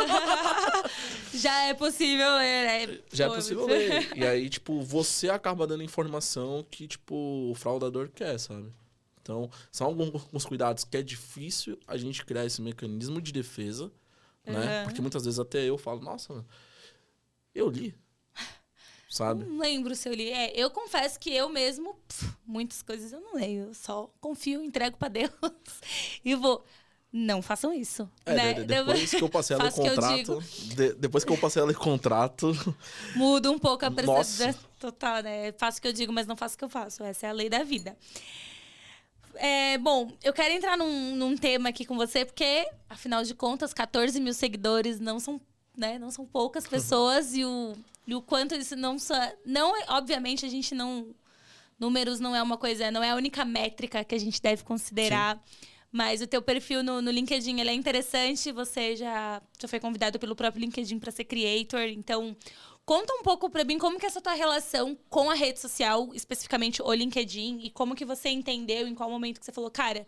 Já 1.40 1.64
é 1.68 1.74
possível 1.74 2.36
ler, 2.36 2.88
né? 2.90 3.00
Já 3.14 3.26
é 3.26 3.30
Pô, 3.30 3.36
possível 3.36 3.66
ler. 3.68 4.12
E 4.18 4.26
aí, 4.26 4.50
tipo, 4.50 4.82
você 4.82 5.30
acaba 5.30 5.66
dando 5.66 5.84
informação 5.84 6.66
que, 6.70 6.88
tipo, 6.88 7.16
o 7.52 7.56
fraudador 7.56 8.10
quer, 8.10 8.38
sabe? 8.40 8.72
Então, 9.22 9.50
são 9.72 9.88
alguns 9.88 10.46
cuidados 10.46 10.84
que 10.84 10.98
é 10.98 11.02
difícil 11.02 11.80
a 11.88 11.98
gente 11.98 12.24
criar 12.26 12.46
esse 12.46 12.62
mecanismo 12.62 13.22
de 13.22 13.32
defesa, 13.32 13.92
né? 14.46 14.66
Aham. 14.68 14.84
Porque 14.84 15.02
muitas 15.02 15.24
vezes 15.26 15.40
até 15.40 15.64
eu 15.64 15.78
falo, 15.78 16.02
nossa, 16.02 16.46
eu 17.54 17.70
li. 17.70 17.96
Sabe? 19.16 19.46
Não 19.46 19.60
lembro 19.60 19.96
se 19.96 20.10
eu 20.10 20.14
li. 20.14 20.30
É, 20.30 20.52
eu 20.60 20.70
confesso 20.70 21.18
que 21.18 21.30
eu 21.34 21.48
mesmo, 21.48 21.96
muitas 22.46 22.82
coisas 22.82 23.14
eu 23.14 23.22
não 23.22 23.36
leio. 23.36 23.68
Eu 23.68 23.74
só 23.74 24.10
confio, 24.20 24.62
entrego 24.62 24.98
pra 24.98 25.08
Deus 25.08 25.32
e 26.26 26.36
vou. 26.36 26.64
Não 27.18 27.42
façam 27.42 27.74
isso. 27.74 28.10
É, 28.26 28.34
né? 28.34 28.54
de- 28.56 28.62
de- 28.62 28.68
depois 28.68 29.10
que 29.12 29.24
eu 29.24 29.30
passei 29.30 29.56
a 29.56 29.60
ler 29.60 29.66
Faço 29.72 29.80
o 29.80 29.84
que 29.84 29.90
eu 29.90 29.96
contrato, 29.96 30.44
de- 30.76 30.94
depois 30.96 31.24
que 31.24 31.32
eu 31.32 31.38
passei 31.38 31.62
a 31.62 31.66
ler 31.66 31.76
contrato, 31.78 32.52
Muda 33.16 33.50
um 33.50 33.58
pouco 33.58 33.86
a 33.86 33.90
percepção 33.92 34.54
total, 34.78 35.24
né? 35.24 35.54
Faço 35.54 35.80
o 35.80 35.82
que 35.82 35.88
eu 35.88 35.94
digo, 35.94 36.12
mas 36.12 36.28
não 36.28 36.36
faço 36.36 36.56
o 36.56 36.58
que 36.58 36.66
eu 36.66 36.70
faço. 36.70 37.02
Essa 37.06 37.28
é 37.28 37.30
a 37.30 37.34
lei 37.34 37.48
da 37.50 37.64
vida. 37.64 37.96
É, 39.36 39.78
bom, 39.78 40.12
eu 40.24 40.34
quero 40.34 40.54
entrar 40.54 40.78
num, 40.78 41.16
num 41.16 41.38
tema 41.38 41.70
aqui 41.70 41.86
com 41.86 41.96
você, 41.96 42.26
porque, 42.26 42.68
afinal 42.90 43.24
de 43.24 43.34
contas, 43.34 43.74
14 43.74 44.20
mil 44.20 44.34
seguidores 44.34 45.00
não 45.00 45.18
são, 45.18 45.40
né, 45.78 45.98
não 46.00 46.12
são 46.12 46.26
poucas 46.26 46.68
pessoas 46.68 47.34
e 47.36 47.44
o, 47.46 47.74
e 48.08 48.16
o 48.16 48.22
quanto 48.22 48.56
isso 48.56 48.76
não 48.76 48.98
só. 49.00 49.16
Não, 49.46 49.76
é- 49.76 49.86
obviamente, 49.90 50.46
a 50.46 50.50
gente 50.50 50.74
não. 50.76 51.14
Números 51.78 52.20
não 52.22 52.34
é 52.36 52.42
uma 52.42 52.58
coisa, 52.58 52.90
não 52.90 53.04
é 53.04 53.12
a 53.12 53.16
única 53.16 53.44
métrica 53.44 54.04
que 54.04 54.16
a 54.16 54.20
gente 54.20 54.42
deve 54.42 54.64
considerar. 54.64 55.44
Mas 55.92 56.22
o 56.22 56.28
teu 56.28 56.42
perfil 56.42 56.84
no, 56.84 57.02
no 57.02 57.12
LinkedIn 57.12 57.60
ele 57.60 57.70
é 57.70 57.74
interessante. 57.74 58.52
Você 58.52 58.96
já, 58.96 59.42
já 59.60 59.68
foi 59.68 59.80
convidado 59.80 60.20
pelo 60.20 60.36
próprio 60.36 60.62
LinkedIn 60.62 61.00
para 61.00 61.12
ser 61.12 61.24
creator. 61.26 61.82
Então, 61.84 62.36
conta 62.86 63.14
um 63.14 63.24
pouco 63.24 63.50
para 63.50 63.64
mim 63.64 63.78
como 63.78 63.98
que 63.98 64.06
é 64.06 64.10
essa 64.10 64.22
tua 64.22 64.34
relação 64.34 64.98
com 65.10 65.30
a 65.30 65.34
rede 65.34 65.60
social, 65.60 66.10
especificamente 66.14 66.82
o 66.82 66.94
LinkedIn, 66.94 67.60
e 67.64 67.70
como 67.70 67.96
que 67.96 68.06
você 68.06 68.30
entendeu, 68.30 68.88
em 68.88 68.94
qual 68.96 69.10
momento 69.10 69.40
que 69.40 69.46
você 69.46 69.52
falou, 69.52 69.72
cara, 69.72 70.06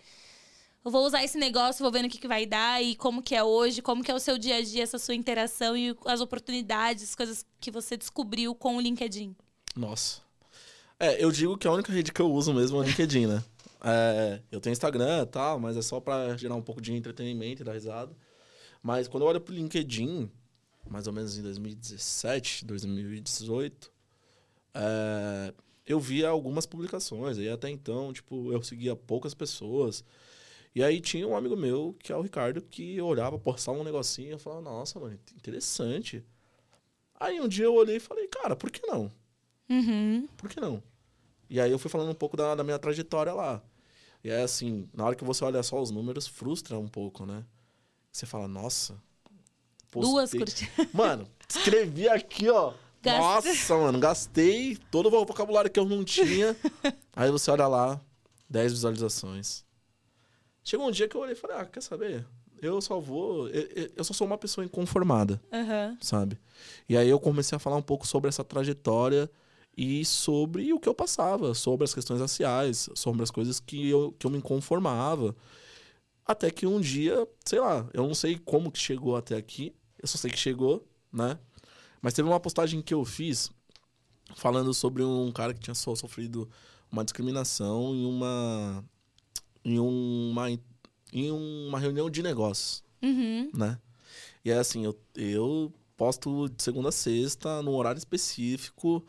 vou 0.91 1.05
usar 1.05 1.23
esse 1.23 1.37
negócio, 1.37 1.83
vou 1.83 1.91
vendo 1.91 2.05
o 2.05 2.09
que, 2.09 2.17
que 2.17 2.27
vai 2.27 2.45
dar 2.45 2.81
e 2.83 2.95
como 2.95 3.21
que 3.21 3.35
é 3.35 3.43
hoje, 3.43 3.81
como 3.81 4.03
que 4.03 4.11
é 4.11 4.13
o 4.13 4.19
seu 4.19 4.37
dia 4.37 4.57
a 4.57 4.61
dia, 4.61 4.83
essa 4.83 4.99
sua 4.99 5.15
interação 5.15 5.75
e 5.75 5.95
as 6.05 6.21
oportunidades, 6.21 7.03
as 7.03 7.15
coisas 7.15 7.45
que 7.59 7.71
você 7.71 7.97
descobriu 7.97 8.53
com 8.55 8.77
o 8.77 8.81
LinkedIn. 8.81 9.35
Nossa. 9.75 10.21
É, 10.99 11.23
eu 11.23 11.31
digo 11.31 11.57
que 11.57 11.67
a 11.67 11.71
única 11.71 11.91
rede 11.91 12.11
que 12.11 12.21
eu 12.21 12.31
uso 12.31 12.53
mesmo 12.53 12.77
é 12.77 12.79
o 12.81 12.83
LinkedIn, 12.83 13.27
né? 13.27 13.43
É, 13.83 14.41
eu 14.51 14.59
tenho 14.59 14.73
Instagram 14.73 15.23
e 15.23 15.25
tal, 15.27 15.59
mas 15.59 15.77
é 15.77 15.81
só 15.81 15.99
pra 15.99 16.35
gerar 16.35 16.55
um 16.55 16.61
pouco 16.61 16.81
de 16.81 16.93
entretenimento 16.93 17.61
e 17.61 17.65
dar 17.65 17.73
risada. 17.73 18.15
Mas 18.81 19.07
quando 19.07 19.23
eu 19.23 19.27
olho 19.27 19.41
pro 19.41 19.53
LinkedIn, 19.53 20.29
mais 20.89 21.07
ou 21.07 21.13
menos 21.13 21.37
em 21.37 21.41
2017, 21.41 22.65
2018, 22.65 23.91
é, 24.73 25.53
eu 25.85 25.99
via 25.99 26.29
algumas 26.29 26.65
publicações. 26.65 27.37
E 27.37 27.47
até 27.47 27.69
então, 27.69 28.11
tipo, 28.11 28.51
eu 28.51 28.63
seguia 28.63 28.95
poucas 28.95 29.33
pessoas. 29.33 30.03
E 30.77 30.83
aí 30.83 31.01
tinha 31.01 31.27
um 31.27 31.35
amigo 31.35 31.57
meu, 31.57 31.95
que 31.97 32.11
é 32.11 32.15
o 32.15 32.21
Ricardo, 32.21 32.61
que 32.61 33.01
olhava, 33.01 33.39
postava 33.39 33.79
um 33.79 33.83
negocinho 33.83 34.27
e 34.27 34.31
eu 34.33 34.37
falava, 34.37 34.61
nossa, 34.61 34.99
mano, 34.99 35.19
interessante. 35.35 36.23
Aí 37.19 37.41
um 37.41 37.47
dia 37.47 37.65
eu 37.65 37.73
olhei 37.73 37.95
e 37.95 37.99
falei, 37.99 38.27
cara, 38.27 38.55
por 38.55 38.69
que 38.69 38.85
não? 38.85 39.11
Uhum. 39.67 40.27
por 40.37 40.47
que 40.47 40.59
não? 40.61 40.83
E 41.49 41.59
aí 41.59 41.71
eu 41.71 41.79
fui 41.79 41.89
falando 41.89 42.11
um 42.11 42.13
pouco 42.13 42.37
da, 42.37 42.53
da 42.53 42.63
minha 42.63 42.77
trajetória 42.77 43.33
lá. 43.33 43.59
E 44.23 44.29
é 44.29 44.43
assim, 44.43 44.87
na 44.93 45.03
hora 45.03 45.15
que 45.15 45.23
você 45.23 45.43
olha 45.43 45.63
só 45.63 45.81
os 45.81 45.89
números, 45.89 46.27
frustra 46.27 46.77
um 46.77 46.87
pouco, 46.87 47.25
né? 47.25 47.43
Você 48.11 48.27
fala, 48.27 48.47
nossa. 48.47 49.01
Duas 49.91 50.29
postei- 50.31 50.39
curtidas. 50.41 50.87
Mano, 50.93 51.27
escrevi 51.49 52.07
aqui, 52.07 52.49
ó. 52.49 52.75
Gasta- 53.01 53.49
Nossa, 53.49 53.77
mano, 53.77 53.99
gastei 53.99 54.77
todo 54.91 55.07
o 55.07 55.25
vocabulário 55.25 55.71
que 55.71 55.79
eu 55.79 55.85
não 55.85 56.03
tinha. 56.03 56.55
aí 57.15 57.31
você 57.31 57.49
olha 57.49 57.67
lá, 57.67 57.99
10 58.47 58.73
visualizações. 58.73 59.65
Chegou 60.67 60.85
um 60.85 60.91
dia 60.91 61.07
que 61.07 61.15
eu 61.15 61.21
olhei 61.21 61.31
e 61.31 61.37
falei, 61.37 61.55
ah, 61.55 61.65
quer 61.65 61.79
saber? 61.81 62.25
Eu 62.61 62.81
só 62.81 62.99
vou. 62.99 63.47
Eu, 63.47 63.89
eu- 63.95 64.03
só 64.03 64.11
sou 64.13 64.27
uma 64.27 64.37
pessoa 64.37 64.65
inconformada 64.65 65.41
Aham. 65.49 65.97
sabe? 66.01 66.37
E 66.89 66.97
aí 66.97 67.07
eu 67.07 67.17
comecei 67.21 67.55
a 67.55 67.59
falar 67.59 67.77
um 67.77 67.81
pouco 67.81 68.05
sobre 68.05 68.27
essa 68.27 68.43
trajetória 68.43 69.31
e 69.77 70.03
sobre 70.03 70.73
o 70.73 70.77
que 70.79 70.89
eu 70.89 70.93
passava, 70.93 71.53
sobre 71.53 71.85
as 71.85 71.93
questões 71.93 72.19
raciais, 72.19 72.89
sobre 72.95 73.23
as 73.23 73.31
coisas 73.31 73.61
que 73.61 73.87
eu, 73.87 74.13
que 74.19 74.27
eu 74.27 74.31
me 74.31 74.41
conformava. 74.41 75.33
Até 76.25 76.51
que 76.51 76.67
um 76.67 76.81
dia, 76.81 77.25
sei 77.45 77.61
lá, 77.61 77.87
eu 77.93 78.05
não 78.05 78.13
sei 78.13 78.37
como 78.37 78.69
que 78.69 78.77
chegou 78.79 79.15
até 79.15 79.37
aqui, 79.37 79.73
eu 80.01 80.05
só 80.09 80.17
sei 80.17 80.29
que 80.29 80.37
chegou, 80.37 80.85
né? 81.13 81.39
Mas 82.01 82.13
teve 82.13 82.27
uma 82.27 82.41
postagem 82.41 82.81
que 82.81 82.93
eu 82.93 83.05
fiz 83.05 83.49
falando 84.35 84.73
sobre 84.73 85.01
um 85.01 85.31
cara 85.31 85.53
que 85.53 85.61
tinha 85.61 85.73
so- 85.73 85.95
sofrido 85.95 86.49
uma 86.91 87.05
discriminação 87.05 87.95
em 87.95 88.05
uma 88.05 88.83
em 89.67 89.79
uma 89.79 90.49
em 91.13 91.31
uma 91.31 91.77
reunião 91.79 92.09
de 92.09 92.21
negócios, 92.23 92.83
Uhum. 93.01 93.49
né? 93.53 93.77
E 94.43 94.49
é 94.51 94.57
assim, 94.57 94.85
eu, 94.85 94.97
eu 95.15 95.73
posto 95.95 96.47
de 96.49 96.61
segunda 96.63 96.89
a 96.89 96.91
sexta 96.91 97.61
num 97.61 97.75
horário 97.75 97.97
específico. 97.99 99.05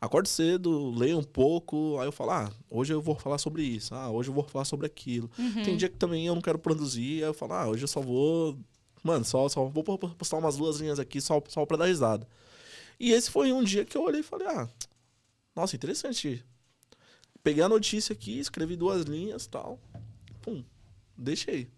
Acordo 0.00 0.28
cedo, 0.28 0.90
leio 0.90 1.18
um 1.18 1.22
pouco, 1.24 1.98
aí 1.98 2.06
eu 2.06 2.12
falo, 2.12 2.30
ah, 2.32 2.52
hoje 2.70 2.92
eu 2.92 3.00
vou 3.00 3.14
falar 3.16 3.38
sobre 3.38 3.62
isso, 3.62 3.94
ah, 3.94 4.10
hoje 4.10 4.28
eu 4.28 4.34
vou 4.34 4.44
falar 4.44 4.64
sobre 4.64 4.86
aquilo. 4.86 5.30
Uhum. 5.38 5.62
Tem 5.64 5.76
dia 5.76 5.88
que 5.88 5.96
também 5.96 6.26
eu 6.26 6.34
não 6.34 6.42
quero 6.42 6.58
produzir, 6.58 7.22
aí 7.22 7.28
eu 7.30 7.34
falo, 7.34 7.54
ah, 7.54 7.66
hoje 7.68 7.82
eu 7.84 7.88
só 7.88 8.00
vou. 8.00 8.56
Mano, 9.02 9.24
só, 9.24 9.48
só 9.48 9.64
vou 9.64 9.82
po- 9.82 9.98
postar 9.98 10.36
umas 10.38 10.56
duas 10.56 10.78
linhas 10.78 10.98
aqui 10.98 11.20
só, 11.20 11.42
só 11.48 11.64
pra 11.64 11.76
dar 11.78 11.86
risada. 11.86 12.28
E 13.00 13.12
esse 13.12 13.30
foi 13.30 13.52
um 13.52 13.62
dia 13.64 13.84
que 13.84 13.96
eu 13.96 14.02
olhei 14.02 14.20
e 14.20 14.24
falei, 14.24 14.46
ah, 14.48 14.68
nossa, 15.54 15.74
interessante. 15.76 16.44
Peguei 17.42 17.62
a 17.62 17.68
notícia 17.68 18.12
aqui, 18.12 18.38
escrevi 18.40 18.74
duas 18.76 19.04
linhas 19.04 19.44
e 19.44 19.48
tal. 19.48 19.78
Pum, 20.46 20.64
deixei. 21.18 21.68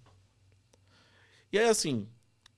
E 1.50 1.58
aí, 1.58 1.66
assim, 1.66 2.06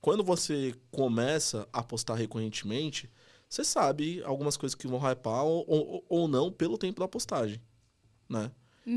quando 0.00 0.24
você 0.24 0.74
começa 0.90 1.68
a 1.72 1.84
postar 1.84 2.16
recorrentemente, 2.16 3.08
você 3.48 3.62
sabe 3.62 4.20
algumas 4.24 4.56
coisas 4.56 4.74
que 4.74 4.88
vão 4.88 4.98
hypar 4.98 5.44
ou, 5.44 5.64
ou, 5.68 6.04
ou 6.08 6.26
não 6.26 6.50
pelo 6.50 6.76
tempo 6.76 6.98
da 6.98 7.06
postagem, 7.06 7.62
né? 8.28 8.50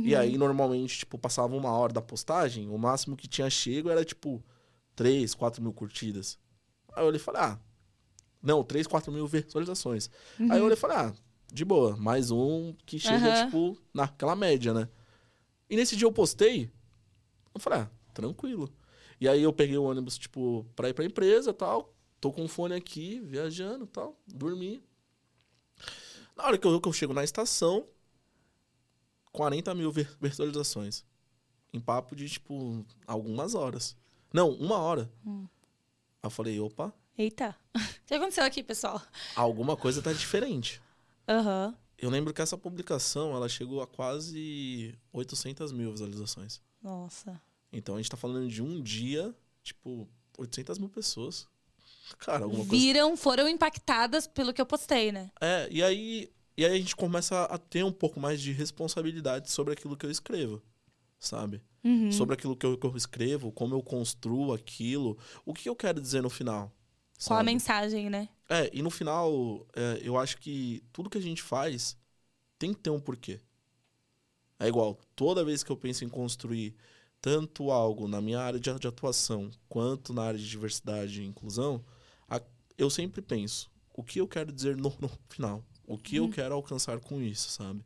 E 0.04 0.16
aí, 0.16 0.40
normalmente, 0.40 0.98
tipo, 0.98 1.20
passava 1.20 1.56
uma 1.56 1.72
hora 1.72 1.94
da 1.94 2.02
postagem, 2.02 2.68
o 2.68 2.78
máximo 2.80 3.16
que 3.16 3.28
tinha 3.28 3.48
chego 3.48 3.92
era, 3.92 4.04
tipo, 4.04 4.44
3, 4.96 5.36
4 5.36 5.62
mil 5.62 5.72
curtidas. 5.72 6.40
Aí 6.94 7.04
eu 7.04 7.08
olhei 7.08 7.20
e 7.20 7.24
falei, 7.24 7.42
ah, 7.44 7.60
não, 8.42 8.64
3, 8.64 8.88
4 8.88 9.12
mil 9.12 9.28
visualizações. 9.28 10.10
Aí 10.50 10.58
eu 10.58 10.66
olhei 10.66 10.76
e 10.76 10.80
falei, 10.80 10.98
ah, 10.98 11.14
de 11.54 11.64
boa, 11.64 11.96
mais 11.96 12.32
um 12.32 12.74
que 12.88 12.98
chega, 12.98 13.30
Aham. 13.30 13.46
tipo, 13.46 13.78
naquela 13.94 14.36
média, 14.36 14.74
né? 14.74 14.90
E 15.70 15.76
nesse 15.76 15.96
dia 15.96 16.06
eu 16.06 16.12
postei, 16.12 16.72
eu 17.54 17.60
falei, 17.60 17.80
ah, 17.80 17.90
tranquilo. 18.14 18.72
E 19.20 19.28
aí 19.28 19.42
eu 19.44 19.54
peguei 19.54 19.78
o 19.78 19.84
ônibus, 19.84 20.18
tipo, 20.18 20.66
pra 20.76 20.90
ir 20.90 20.94
pra 20.94 21.06
empresa 21.06 21.52
e 21.52 21.54
tal, 21.54 21.94
tô 22.20 22.32
com 22.32 22.44
o 22.46 22.48
fone 22.48 22.74
aqui, 22.74 23.20
viajando 23.22 23.86
e 23.86 23.88
tal, 23.88 24.20
dormi. 24.28 24.84
Na 26.36 26.46
hora 26.46 26.58
que 26.58 26.66
eu, 26.68 26.82
que 26.82 26.88
eu 26.88 26.94
chego 26.94 27.14
na 27.14 27.24
estação, 27.24 27.88
40 29.32 29.74
mil 29.74 29.92
vi- 29.92 30.08
visualizações. 30.20 31.04
Em 31.72 31.80
papo 31.80 32.16
de, 32.16 32.30
tipo, 32.30 32.86
algumas 33.08 33.56
horas. 33.56 33.96
Não, 34.32 34.50
uma 34.52 34.78
hora. 34.78 35.12
Aí 35.26 35.48
eu 36.24 36.30
falei, 36.30 36.60
opa, 36.60 36.94
Eita. 37.18 37.56
O 38.04 38.06
que 38.06 38.14
aconteceu 38.16 38.44
aqui, 38.44 38.62
pessoal? 38.62 39.02
alguma 39.36 39.78
coisa 39.78 40.02
tá 40.02 40.12
diferente. 40.12 40.82
Aham. 41.28 41.76
Eu 41.98 42.10
lembro 42.10 42.34
que 42.34 42.42
essa 42.42 42.58
publicação, 42.58 43.34
ela 43.34 43.48
chegou 43.48 43.82
a 43.82 43.88
quase 43.88 44.94
800 45.14 45.72
mil 45.72 45.92
visualizações. 45.92 46.62
Nossa. 46.84 47.42
Então 47.72 47.96
a 47.96 47.98
gente 47.98 48.12
tá 48.12 48.18
falando 48.18 48.48
de 48.48 48.62
um 48.62 48.82
dia, 48.82 49.34
tipo, 49.64 50.08
800 50.38 50.78
mil 50.78 50.90
pessoas. 50.90 51.48
Cara, 52.20 52.44
alguma 52.44 52.66
coisa. 52.66 52.72
Viram, 52.72 53.16
foram 53.16 53.48
impactadas 53.48 54.28
pelo 54.28 54.54
que 54.54 54.62
eu 54.62 54.66
postei, 54.66 55.12
né? 55.12 55.32
É, 55.40 55.68
e 55.72 55.82
aí, 55.82 56.30
e 56.58 56.66
aí 56.66 56.74
a 56.74 56.78
gente 56.78 56.96
começa 56.96 57.46
a 57.46 57.58
ter 57.58 57.84
um 57.84 57.92
pouco 57.92 58.20
mais 58.20 58.42
de 58.42 58.52
responsabilidade 58.52 59.50
sobre 59.50 59.74
aquilo 59.74 59.96
que 59.96 60.06
eu 60.06 60.12
escrevo, 60.12 60.62
sabe? 61.18 61.62
Uhum. 61.84 62.12
Sobre 62.12 62.34
aquilo 62.34 62.56
que 62.56 62.66
eu, 62.66 62.78
que 62.78 62.86
eu 62.86 62.96
escrevo, 62.96 63.52
como 63.52 63.74
eu 63.74 63.82
construo 63.82 64.54
aquilo, 64.54 65.18
o 65.46 65.54
que 65.54 65.68
eu 65.68 65.76
quero 65.76 66.00
dizer 66.02 66.22
no 66.22 66.30
final. 66.30 66.72
Qual 67.26 67.38
a 67.38 67.40
sabe? 67.40 67.46
mensagem, 67.46 68.10
né? 68.10 68.30
É, 68.50 68.70
e 68.74 68.82
no 68.82 68.90
final, 68.90 69.66
é, 69.76 70.00
eu 70.02 70.18
acho 70.18 70.38
que 70.38 70.84
tudo 70.92 71.10
que 71.10 71.18
a 71.18 71.22
gente 71.22 71.42
faz 71.42 71.98
tem 72.60 72.74
que 72.74 72.82
ter 72.82 72.90
um 72.90 73.00
porquê. 73.00 73.40
É 74.60 74.68
igual, 74.68 74.98
toda 75.16 75.44
vez 75.44 75.64
que 75.64 75.72
eu 75.72 75.78
penso 75.78 76.06
em 76.06 76.10
construir 76.10 76.76
tanto 77.22 77.72
algo 77.72 78.08
na 78.08 78.22
minha 78.22 78.40
área 78.40 78.60
de, 78.60 78.74
de 78.80 78.88
atuação 78.88 79.50
quanto 79.70 80.14
na 80.14 80.24
área 80.24 80.40
de 80.40 80.48
diversidade 80.50 81.22
e 81.22 81.26
inclusão, 81.26 81.84
a- 82.30 82.42
eu 82.78 82.90
sempre 82.90 83.22
penso 83.22 83.72
o 83.94 84.04
que 84.04 84.20
eu 84.20 84.28
quero 84.28 84.52
dizer 84.52 84.76
no, 84.78 84.94
no 85.00 85.10
final, 85.30 85.64
o 85.86 85.98
que 85.98 86.16
eu 86.18 86.30
quero 86.30 86.54
alcançar 86.56 87.00
com 87.00 87.22
isso, 87.22 87.50
sabe? 87.50 87.84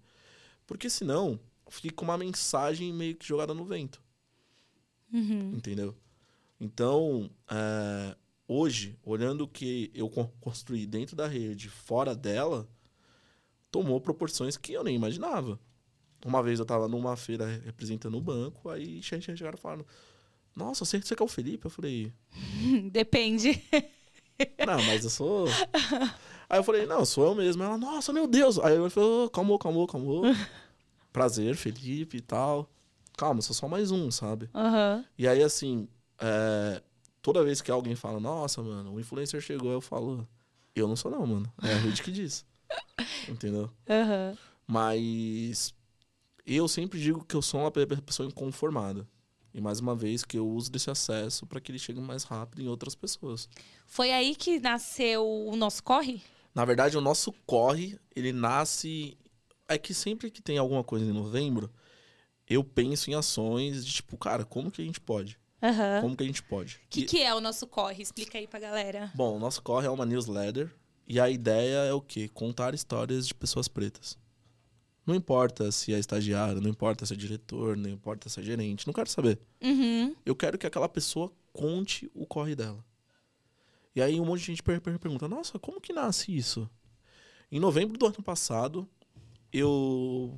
Porque 0.65 0.89
senão 0.89 1.39
fica 1.69 2.03
uma 2.03 2.17
mensagem 2.17 2.93
meio 2.93 3.15
que 3.15 3.25
jogada 3.27 3.53
no 3.53 3.65
vento 3.65 4.01
Uhum. 5.11 5.53
entendeu? 5.55 5.95
Então, 6.59 7.29
é, 7.49 8.15
hoje, 8.47 8.97
olhando 9.03 9.41
o 9.43 9.47
que 9.47 9.91
eu 9.93 10.09
con- 10.09 10.31
construí 10.41 10.85
dentro 10.85 11.15
da 11.15 11.27
rede, 11.27 11.69
fora 11.69 12.15
dela, 12.15 12.67
tomou 13.71 14.01
proporções 14.01 14.57
que 14.57 14.73
eu 14.73 14.83
nem 14.83 14.95
imaginava. 14.95 15.59
Uma 16.25 16.41
vez 16.43 16.59
eu 16.59 16.65
tava 16.65 16.87
numa 16.87 17.15
feira 17.15 17.45
representando 17.65 18.17
o 18.17 18.21
banco, 18.21 18.69
aí 18.69 19.01
che- 19.01 19.21
che- 19.21 19.35
chegaram 19.37 19.57
e 19.57 19.61
falaram: 19.61 19.85
Nossa, 20.55 20.83
você, 20.85 20.99
você 21.01 21.15
que 21.15 21.21
é 21.21 21.25
o 21.25 21.29
Felipe? 21.29 21.65
Eu 21.65 21.71
falei: 21.71 22.11
Depende. 22.91 23.63
Não, 24.65 24.83
mas 24.83 25.03
eu 25.03 25.09
sou. 25.09 25.47
Aí 26.49 26.59
eu 26.59 26.63
falei: 26.63 26.85
Não, 26.85 27.05
sou 27.05 27.25
eu 27.25 27.35
mesmo. 27.35 27.63
Ela: 27.63 27.77
Nossa, 27.77 28.11
meu 28.13 28.27
Deus. 28.27 28.59
Aí 28.59 28.75
eu 28.75 28.89
falei: 28.89 29.09
"Oh, 29.09 29.29
Calmou, 29.29 29.57
calmou, 29.59 29.87
calmou. 29.87 30.23
Prazer, 31.13 31.55
Felipe 31.55 32.17
e 32.17 32.21
tal. 32.21 32.69
Calma, 33.17 33.41
sou 33.41 33.55
só 33.55 33.67
mais 33.67 33.89
um, 33.91 34.11
sabe? 34.11 34.49
Aham. 34.53 35.03
E 35.17 35.27
aí, 35.27 35.41
assim, 35.41 35.87
é, 36.19 36.81
toda 37.21 37.43
vez 37.43 37.61
que 37.61 37.71
alguém 37.71 37.95
fala, 37.95 38.19
nossa, 38.19 38.61
mano, 38.61 38.93
o 38.93 38.99
influencer 38.99 39.41
chegou, 39.41 39.71
eu 39.71 39.81
falo, 39.81 40.27
eu 40.75 40.87
não 40.87 40.95
sou 40.95 41.09
não, 41.09 41.25
mano. 41.25 41.51
É 41.63 41.73
a 41.73 41.77
rede 41.77 42.03
que 42.03 42.11
diz. 42.11 42.45
Entendeu? 43.27 43.71
Aham. 43.89 44.37
Mas 44.67 45.73
eu 46.55 46.67
sempre 46.67 46.99
digo 46.99 47.23
que 47.25 47.35
eu 47.35 47.41
sou 47.41 47.59
uma 47.61 47.71
pe- 47.71 47.85
pessoa 47.85 48.27
inconformada. 48.27 49.07
E 49.53 49.59
mais 49.61 49.79
uma 49.79 49.95
vez 49.95 50.23
que 50.23 50.37
eu 50.37 50.47
uso 50.47 50.71
desse 50.71 50.89
acesso 50.89 51.45
para 51.47 51.59
que 51.59 51.71
ele 51.71 51.79
chegue 51.79 51.99
mais 51.99 52.23
rápido 52.23 52.61
em 52.61 52.67
outras 52.67 52.93
pessoas. 52.95 53.49
Foi 53.87 54.11
aí 54.11 54.35
que 54.35 54.59
nasceu 54.59 55.25
o 55.25 55.55
nosso 55.55 55.83
corre? 55.83 56.21
Na 56.53 56.63
verdade, 56.63 56.97
o 56.97 57.01
nosso 57.01 57.31
corre, 57.45 57.97
ele 58.15 58.31
nasce. 58.31 59.17
É 59.67 59.77
que 59.77 59.93
sempre 59.93 60.29
que 60.29 60.41
tem 60.41 60.57
alguma 60.57 60.83
coisa 60.83 61.05
em 61.05 61.11
novembro, 61.11 61.71
eu 62.47 62.63
penso 62.63 63.09
em 63.09 63.15
ações 63.15 63.85
de 63.85 63.93
tipo, 63.93 64.15
cara, 64.17 64.45
como 64.45 64.71
que 64.71 64.81
a 64.81 64.85
gente 64.85 65.01
pode? 65.01 65.37
Aham. 65.61 66.01
Como 66.01 66.15
que 66.15 66.23
a 66.23 66.27
gente 66.27 66.43
pode? 66.43 66.75
O 66.75 66.89
que, 66.89 67.03
que 67.03 67.21
é 67.21 67.33
o 67.33 67.41
nosso 67.41 67.65
corre? 67.67 68.01
Explica 68.03 68.37
aí 68.37 68.47
pra 68.47 68.59
galera. 68.59 69.11
Bom, 69.15 69.35
o 69.35 69.39
nosso 69.39 69.61
corre 69.61 69.87
é 69.87 69.89
uma 69.89 70.05
newsletter 70.05 70.71
e 71.07 71.19
a 71.19 71.29
ideia 71.29 71.77
é 71.85 71.93
o 71.93 71.99
quê? 72.01 72.29
Contar 72.31 72.73
histórias 72.75 73.27
de 73.27 73.33
pessoas 73.33 73.67
pretas. 73.67 74.17
Não 75.07 75.15
importa 75.15 75.71
se 75.71 75.93
é 75.93 75.97
estagiário, 75.99 76.59
não 76.61 76.69
importa 76.69 77.05
se 77.05 77.13
é 77.13 77.15
diretor, 77.17 77.77
não 77.77 77.89
importa 77.89 78.27
se 78.27 78.39
é 78.41 78.43
gerente, 78.43 78.85
não 78.85 78.93
quero 78.93 79.09
saber. 79.09 79.39
Uhum. 79.63 80.13
Eu 80.25 80.35
quero 80.35 80.57
que 80.57 80.67
aquela 80.67 80.89
pessoa 80.89 81.31
conte 81.53 82.11
o 82.13 82.25
corre 82.25 82.55
dela. 82.55 82.83
E 83.95 84.01
aí 84.01 84.19
um 84.19 84.25
monte 84.25 84.41
de 84.41 84.45
gente 84.47 84.61
per- 84.61 84.81
per- 84.81 84.99
pergunta: 84.99 85.27
"Nossa, 85.29 85.57
como 85.57 85.79
que 85.81 85.93
nasce 85.93 86.35
isso?" 86.35 86.69
Em 87.49 87.59
novembro 87.59 87.97
do 87.97 88.05
ano 88.05 88.21
passado, 88.21 88.85
eu 89.51 90.37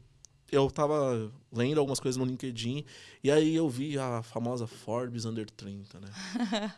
eu 0.52 0.70
tava 0.72 1.32
lendo 1.52 1.80
algumas 1.80 2.00
coisas 2.00 2.18
no 2.18 2.26
LinkedIn 2.26 2.84
e 3.24 3.30
aí 3.32 3.56
eu 3.56 3.68
vi 3.70 3.98
a 4.00 4.22
famosa 4.24 4.66
Forbes 4.68 5.26
Under 5.26 5.50
30, 5.50 6.00
né? 6.00 6.10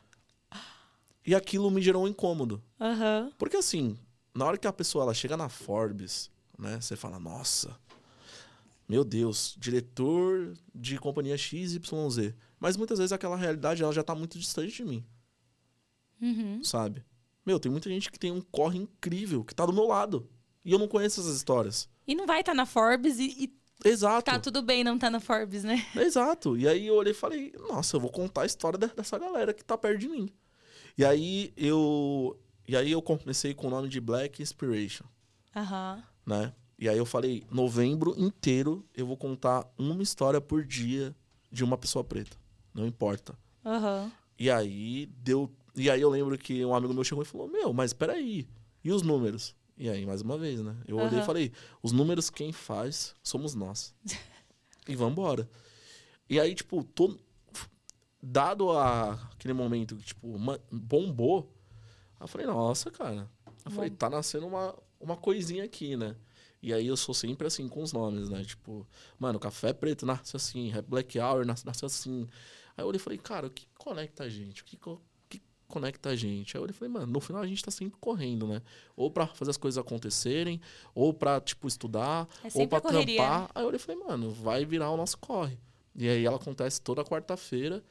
e 1.25 1.35
aquilo 1.35 1.69
me 1.69 1.81
gerou 1.81 2.03
um 2.03 2.07
incômodo. 2.07 2.61
Aham. 2.79 3.31
Porque 3.37 3.57
assim, 3.57 3.97
na 4.33 4.45
hora 4.45 4.57
que 4.57 4.67
a 4.67 4.73
pessoa 4.73 5.03
ela 5.03 5.13
chega 5.13 5.37
na 5.37 5.47
Forbes, 5.49 6.29
né, 6.61 6.79
você 6.79 6.95
fala, 6.95 7.19
nossa, 7.19 7.75
meu 8.87 9.03
Deus, 9.03 9.55
diretor 9.59 10.53
de 10.73 10.97
companhia 10.97 11.37
XYZ. 11.37 11.79
Mas 12.59 12.77
muitas 12.77 12.99
vezes 12.99 13.11
aquela 13.11 13.35
realidade 13.35 13.81
ela 13.81 13.91
já 13.93 14.03
tá 14.03 14.13
muito 14.13 14.37
distante 14.37 14.71
de 14.75 14.85
mim, 14.85 15.05
Uhum. 16.21 16.63
sabe? 16.63 17.03
Meu, 17.45 17.59
tem 17.59 17.71
muita 17.71 17.89
gente 17.89 18.11
que 18.11 18.19
tem 18.19 18.31
um 18.31 18.41
corre 18.41 18.77
incrível, 18.77 19.43
que 19.43 19.55
tá 19.55 19.65
do 19.65 19.73
meu 19.73 19.87
lado. 19.87 20.29
E 20.63 20.71
eu 20.71 20.77
não 20.77 20.87
conheço 20.87 21.19
essas 21.21 21.35
histórias. 21.35 21.89
E 22.05 22.13
não 22.13 22.27
vai 22.27 22.41
estar 22.41 22.53
na 22.53 22.67
Forbes 22.67 23.17
e, 23.17 23.45
e 23.45 23.89
Exato. 23.89 24.25
tá 24.25 24.39
tudo 24.39 24.61
bem 24.61 24.83
não 24.83 24.99
tá 24.99 25.09
na 25.09 25.19
Forbes, 25.19 25.63
né? 25.63 25.83
Exato. 25.97 26.55
E 26.55 26.67
aí 26.67 26.85
eu 26.85 26.93
olhei 26.95 27.13
e 27.13 27.15
falei, 27.15 27.51
nossa, 27.67 27.95
eu 27.95 27.99
vou 27.99 28.11
contar 28.11 28.43
a 28.43 28.45
história 28.45 28.77
de- 28.77 28.93
dessa 28.93 29.17
galera 29.17 29.53
que 29.55 29.63
tá 29.65 29.75
perto 29.75 29.97
de 29.99 30.07
mim. 30.07 30.29
E 30.95 31.03
aí 31.03 31.51
eu. 31.57 32.39
E 32.67 32.75
aí 32.75 32.91
eu 32.91 33.01
comecei 33.01 33.55
com 33.55 33.67
o 33.67 33.69
nome 33.71 33.89
de 33.89 33.99
Black 33.99 34.39
Inspiration. 34.43 35.05
Aham. 35.55 36.03
Né? 36.25 36.53
E 36.77 36.89
aí 36.89 36.97
eu 36.97 37.05
falei, 37.05 37.43
novembro 37.51 38.15
inteiro 38.17 38.83
eu 38.95 39.05
vou 39.05 39.15
contar 39.15 39.71
uma 39.77 40.01
história 40.01 40.41
por 40.41 40.65
dia 40.65 41.15
de 41.51 41.63
uma 41.63 41.77
pessoa 41.77 42.03
preta. 42.03 42.35
Não 42.73 42.87
importa. 42.87 43.37
Aham. 43.65 44.11
E 44.39 44.49
aí 44.49 45.05
deu. 45.17 45.51
E 45.75 45.89
aí 45.89 46.01
eu 46.01 46.09
lembro 46.09 46.37
que 46.37 46.65
um 46.65 46.73
amigo 46.73 46.93
meu 46.93 47.03
chegou 47.03 47.23
e 47.23 47.27
falou, 47.27 47.47
meu, 47.47 47.71
mas 47.71 47.93
peraí, 47.93 48.47
e 48.83 48.91
os 48.91 49.01
números? 49.03 49.55
E 49.77 49.89
aí, 49.89 50.05
mais 50.05 50.21
uma 50.21 50.37
vez, 50.37 50.61
né? 50.61 50.75
Eu 50.87 50.97
olhei 50.97 51.13
Aham. 51.13 51.21
e 51.21 51.25
falei, 51.25 51.51
os 51.81 51.91
números 51.91 52.29
quem 52.29 52.51
faz 52.51 53.15
somos 53.23 53.55
nós. 53.55 53.95
e 54.87 54.95
vambora. 54.95 55.49
E 56.29 56.39
aí, 56.39 56.53
tipo, 56.53 56.83
todo, 56.83 57.19
dado 58.21 58.71
a, 58.71 59.13
aquele 59.33 59.53
momento 59.53 59.95
que, 59.95 60.03
tipo, 60.03 60.37
bombou, 60.71 61.51
eu 62.19 62.27
falei, 62.27 62.45
nossa, 62.47 62.91
cara. 62.91 63.29
Eu 63.65 63.71
falei, 63.71 63.89
tá 63.89 64.09
nascendo 64.09 64.47
uma, 64.47 64.75
uma 65.01 65.17
coisinha 65.17 65.63
aqui, 65.63 65.95
né? 65.95 66.15
E 66.61 66.73
aí 66.73 66.85
eu 66.85 66.95
sou 66.95 67.13
sempre 67.15 67.47
assim 67.47 67.67
com 67.67 67.81
os 67.81 67.91
nomes, 67.91 68.29
né? 68.29 68.43
Tipo, 68.43 68.87
mano, 69.17 69.39
café 69.39 69.73
preto 69.73 70.05
nasce 70.05 70.35
assim, 70.35 70.71
black 70.87 71.19
hour 71.19 71.45
nasce, 71.45 71.65
assim. 71.83 72.27
Aí 72.77 72.83
eu 72.83 72.87
olhei 72.87 72.97
e 72.97 73.03
falei, 73.03 73.17
cara, 73.17 73.47
o 73.47 73.49
que 73.49 73.67
conecta 73.77 74.25
a 74.25 74.29
gente? 74.29 74.61
O 74.61 74.65
que, 74.65 74.77
o 74.87 74.99
que 75.27 75.41
conecta 75.67 76.09
a 76.09 76.15
gente? 76.15 76.55
Aí 76.55 76.59
eu 76.59 76.63
olhei 76.63 76.71
e 76.75 76.77
falei, 76.77 76.93
mano, 76.93 77.07
no 77.11 77.19
final 77.19 77.41
a 77.41 77.47
gente 77.47 77.63
tá 77.63 77.71
sempre 77.71 77.97
correndo, 77.99 78.47
né? 78.47 78.61
Ou 78.95 79.09
pra 79.09 79.25
fazer 79.25 79.49
as 79.51 79.57
coisas 79.57 79.79
acontecerem, 79.79 80.61
ou 80.93 81.11
pra, 81.13 81.41
tipo, 81.41 81.67
estudar, 81.67 82.27
É 82.43 82.49
ou 82.53 82.67
pra 82.67 82.79
correria, 82.79 83.17
trampar. 83.17 83.51
Aí 83.55 83.63
eu 83.63 83.67
olhei 83.67 83.77
e 83.77 83.79
falei, 83.79 84.03
mano, 84.03 84.29
vai 84.31 84.63
virar 84.63 84.91
o 84.91 84.97
nosso 84.97 85.17
corre. 85.17 85.57
E 85.95 86.07
aí 86.07 86.23
ela 86.23 86.37
acontece 86.37 86.79
toda 86.79 87.03
quarta-feira. 87.03 87.83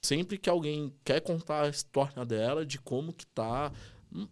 Sempre 0.00 0.38
que 0.38 0.48
alguém 0.48 0.92
quer 1.04 1.20
contar 1.20 1.64
a 1.64 1.68
história 1.68 2.24
dela, 2.24 2.64
de 2.64 2.78
como 2.78 3.12
que 3.12 3.26
tá, 3.26 3.72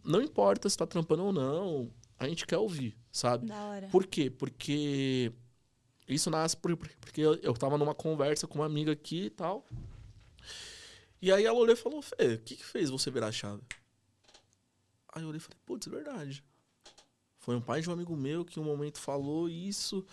não 0.04 0.22
importa 0.22 0.68
se 0.68 0.76
tá 0.76 0.86
trampando 0.86 1.24
ou 1.24 1.32
não, 1.32 1.90
a 2.18 2.28
gente 2.28 2.46
quer 2.46 2.58
ouvir, 2.58 2.96
sabe? 3.12 3.46
Da 3.46 3.64
hora. 3.66 3.88
Por 3.88 4.06
quê? 4.06 4.30
Porque 4.30 5.32
isso 6.08 6.30
nasce 6.30 6.56
por, 6.56 6.76
por- 6.76 6.88
porque 7.00 7.20
eu, 7.20 7.34
eu 7.36 7.54
tava 7.54 7.76
numa 7.78 7.94
conversa 7.94 8.46
com 8.46 8.58
uma 8.58 8.66
amiga 8.66 8.92
aqui 8.92 9.24
e 9.26 9.30
tal. 9.30 9.64
E 11.20 11.32
aí 11.32 11.44
ela 11.44 11.58
olhou 11.58 11.72
e 11.74 11.76
falou, 11.78 12.02
Fê, 12.02 12.34
o 12.34 12.40
que, 12.40 12.56
que 12.56 12.64
fez 12.64 12.90
você 12.90 13.10
virar 13.10 13.28
a 13.28 13.32
chave? 13.32 13.62
Aí 15.12 15.22
eu 15.22 15.28
olhei 15.28 15.38
e 15.38 15.40
falei, 15.40 15.58
putz, 15.64 15.86
é 15.86 15.90
verdade. 15.90 16.44
Foi 17.38 17.54
um 17.56 17.60
pai 17.60 17.80
de 17.80 17.88
um 17.88 17.92
amigo 17.92 18.16
meu 18.16 18.44
que 18.44 18.58
em 18.58 18.62
um 18.62 18.66
momento 18.66 18.98
falou 18.98 19.48
isso, 19.48 20.04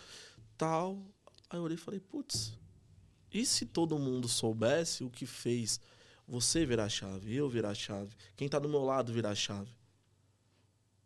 tal. 0.56 1.02
Aí 1.50 1.58
eu 1.58 1.62
olhei 1.62 1.74
e 1.76 1.80
falei, 1.80 2.00
putz, 2.00 2.56
e 3.30 3.44
se 3.44 3.66
todo 3.66 3.98
mundo 3.98 4.28
soubesse 4.28 5.02
o 5.04 5.10
que 5.10 5.26
fez 5.26 5.80
você 6.26 6.64
virar 6.64 6.84
a 6.84 6.88
chave, 6.88 7.34
eu 7.34 7.48
virar 7.48 7.70
a 7.70 7.74
chave, 7.74 8.14
quem 8.36 8.48
tá 8.48 8.58
do 8.58 8.68
meu 8.68 8.82
lado 8.84 9.12
virar 9.12 9.30
a 9.30 9.34
chave? 9.34 9.70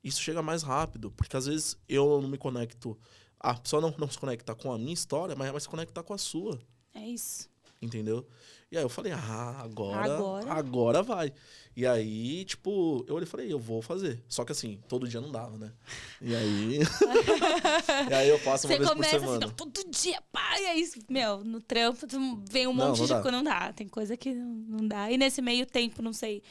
Isso 0.06 0.20
chega 0.22 0.40
mais 0.40 0.62
rápido, 0.62 1.10
porque 1.10 1.36
às 1.36 1.46
vezes 1.46 1.76
eu 1.88 2.20
não 2.22 2.28
me 2.28 2.38
conecto. 2.38 2.96
A 3.40 3.54
pessoa 3.54 3.82
não, 3.82 3.92
não 3.98 4.08
se 4.08 4.18
conecta 4.18 4.54
com 4.54 4.72
a 4.72 4.78
minha 4.78 4.94
história, 4.94 5.34
mas 5.34 5.50
vai 5.50 5.60
se 5.60 5.68
conectar 5.68 6.02
com 6.02 6.14
a 6.14 6.18
sua, 6.18 6.58
É 6.94 7.00
isso. 7.06 7.48
entendeu? 7.82 8.26
E 8.70 8.76
aí 8.76 8.82
eu 8.82 8.88
falei, 8.88 9.12
ah, 9.12 9.60
agora, 9.62 10.14
Agora. 10.16 10.52
agora 10.52 11.02
vai. 11.02 11.32
E 11.76 11.86
aí, 11.86 12.44
tipo, 12.44 13.04
eu 13.06 13.14
olhei 13.14 13.26
e 13.26 13.30
falei, 13.30 13.52
eu 13.52 13.58
vou 13.60 13.80
fazer. 13.80 14.20
Só 14.28 14.44
que 14.44 14.50
assim, 14.50 14.80
todo 14.88 15.06
dia 15.08 15.20
não 15.20 15.30
dava, 15.30 15.56
né? 15.56 15.72
E 16.20 16.34
aí. 16.34 16.78
e 18.10 18.14
aí 18.14 18.28
eu 18.28 18.38
faço 18.40 18.66
uma 18.66 18.72
Você 18.72 18.78
vez 18.78 18.88
por 18.88 18.96
começa 18.96 19.16
assim, 19.16 19.24
semana. 19.26 19.46
não, 19.46 19.52
todo 19.54 19.84
dia, 19.90 20.20
pá, 20.32 20.60
e 20.60 20.66
aí, 20.66 20.90
meu, 21.08 21.44
no 21.44 21.60
trampo 21.60 22.06
vem 22.50 22.66
um 22.66 22.74
Não, 22.74 22.88
monte 22.88 22.98
não 23.00 23.06
de 23.06 23.12
coisa, 23.12 23.30
não 23.30 23.44
dá. 23.44 23.72
Tem 23.72 23.86
coisa 23.88 24.16
que 24.16 24.34
não, 24.34 24.78
não 24.80 24.88
dá. 24.88 25.10
E 25.12 25.16
nesse 25.18 25.40
meio 25.40 25.64
tempo, 25.66 26.02
não 26.02 26.12
sei, 26.12 26.42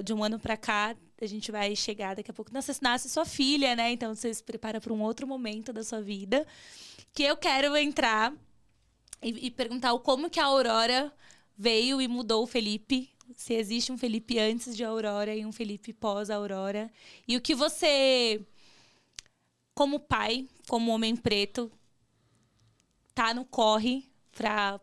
de 0.00 0.14
um 0.14 0.22
ano 0.22 0.38
pra 0.38 0.56
cá, 0.56 0.96
a 1.20 1.26
gente 1.26 1.52
vai 1.52 1.74
chegar 1.76 2.16
daqui 2.16 2.30
a 2.30 2.34
pouco. 2.34 2.52
Nasce, 2.52 2.82
nasce 2.82 3.08
sua 3.08 3.24
filha, 3.24 3.76
né? 3.76 3.92
Então 3.92 4.14
você 4.14 4.32
se 4.32 4.42
prepara 4.42 4.80
pra 4.80 4.92
um 4.92 5.02
outro 5.02 5.26
momento 5.26 5.72
da 5.72 5.84
sua 5.84 6.00
vida. 6.00 6.46
Que 7.12 7.24
eu 7.24 7.36
quero 7.36 7.76
entrar 7.76 8.32
e, 9.22 9.46
e 9.46 9.50
perguntar 9.50 9.96
como 10.00 10.30
que 10.30 10.40
a 10.40 10.46
Aurora 10.46 11.12
veio 11.56 12.00
e 12.00 12.08
mudou 12.08 12.42
o 12.42 12.46
Felipe. 12.46 13.10
Se 13.36 13.54
existe 13.54 13.92
um 13.92 13.98
Felipe 13.98 14.38
antes 14.38 14.76
de 14.76 14.84
Aurora 14.84 15.34
e 15.34 15.46
um 15.46 15.52
Felipe 15.52 15.92
pós-Aurora. 15.92 16.90
E 17.26 17.36
o 17.36 17.40
que 17.40 17.54
você, 17.54 18.44
como 19.74 20.00
pai, 20.00 20.48
como 20.68 20.90
homem 20.90 21.16
preto, 21.16 21.70
tá 23.14 23.32
no 23.32 23.44
corre 23.44 24.10
pra, 24.32 24.80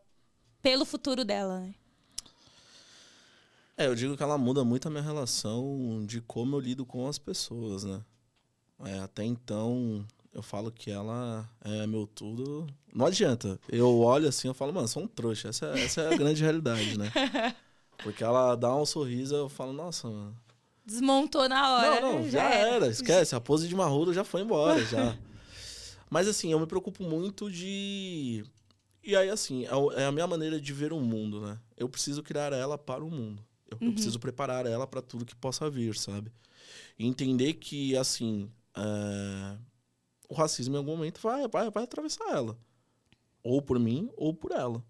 pelo 0.61 0.85
futuro 0.85 1.25
dela, 1.25 1.59
né? 1.61 1.75
É, 3.79 3.87
eu 3.87 3.95
digo 3.95 4.17
que 4.17 4.21
ela 4.21 4.37
muda 4.37 4.61
muito 4.65 4.89
a 4.89 4.91
minha 4.91 5.01
relação 5.01 6.03
de 6.05 6.19
como 6.19 6.53
eu 6.57 6.59
lido 6.59 6.85
com 6.85 7.07
as 7.07 7.17
pessoas, 7.17 7.85
né? 7.85 8.01
É, 8.83 8.99
até 8.99 9.23
então, 9.23 10.05
eu 10.33 10.43
falo 10.43 10.69
que 10.69 10.91
ela 10.91 11.49
é 11.63 11.87
meu 11.87 12.05
tudo. 12.05 12.67
Não 12.93 13.05
adianta. 13.05 13.57
Eu 13.69 13.99
olho 13.99 14.27
assim, 14.27 14.49
eu 14.49 14.53
falo, 14.53 14.73
mano, 14.73 14.85
sou 14.85 15.03
um 15.03 15.07
trouxa. 15.07 15.47
Essa, 15.47 15.67
é- 15.67 15.85
essa 15.85 16.01
é 16.01 16.13
a 16.13 16.17
grande 16.17 16.43
realidade, 16.43 16.97
né? 16.99 17.09
Porque 18.03 18.21
ela 18.21 18.53
dá 18.53 18.75
um 18.75 18.85
sorriso, 18.85 19.33
eu 19.33 19.47
falo, 19.47 19.71
nossa, 19.71 20.09
mano. 20.09 20.35
Desmontou 20.85 21.47
na 21.47 21.75
hora. 21.75 22.01
Não, 22.01 22.19
não, 22.19 22.29
já, 22.29 22.43
era. 22.53 22.87
Esquece. 22.87 23.33
A 23.33 23.39
pose 23.39 23.65
de 23.65 23.75
marrudo 23.77 24.13
já 24.13 24.25
foi 24.25 24.41
embora, 24.41 24.83
já. 24.83 25.15
Mas 26.11 26.27
assim, 26.27 26.51
eu 26.51 26.59
me 26.59 26.67
preocupo 26.67 27.01
muito 27.01 27.49
de. 27.49 28.43
E 29.01 29.15
aí, 29.15 29.29
assim, 29.29 29.65
é 29.65 30.01
é 30.01 30.05
a 30.05 30.11
minha 30.11 30.27
maneira 30.27 30.59
de 30.59 30.73
ver 30.73 30.91
o 30.91 30.99
mundo, 30.99 31.39
né? 31.39 31.57
Eu 31.77 31.87
preciso 31.87 32.21
criar 32.21 32.51
ela 32.51 32.77
para 32.77 33.05
o 33.05 33.09
mundo. 33.09 33.41
Eu, 33.71 33.77
eu 33.81 33.91
preciso 33.93 34.19
preparar 34.19 34.65
ela 34.65 34.85
para 34.87 35.01
tudo 35.01 35.25
que 35.25 35.35
possa 35.35 35.69
vir, 35.69 35.95
sabe? 35.95 36.31
E 36.97 37.05
entender 37.05 37.53
que, 37.53 37.95
assim, 37.95 38.49
é, 38.75 39.57
o 40.27 40.33
racismo 40.33 40.75
em 40.75 40.77
algum 40.77 40.95
momento 40.97 41.19
vai, 41.21 41.47
vai, 41.47 41.69
vai 41.69 41.83
atravessar 41.83 42.29
ela. 42.31 42.57
Ou 43.43 43.61
por 43.61 43.79
mim, 43.79 44.09
ou 44.17 44.33
por 44.33 44.51
ela. 44.51 44.83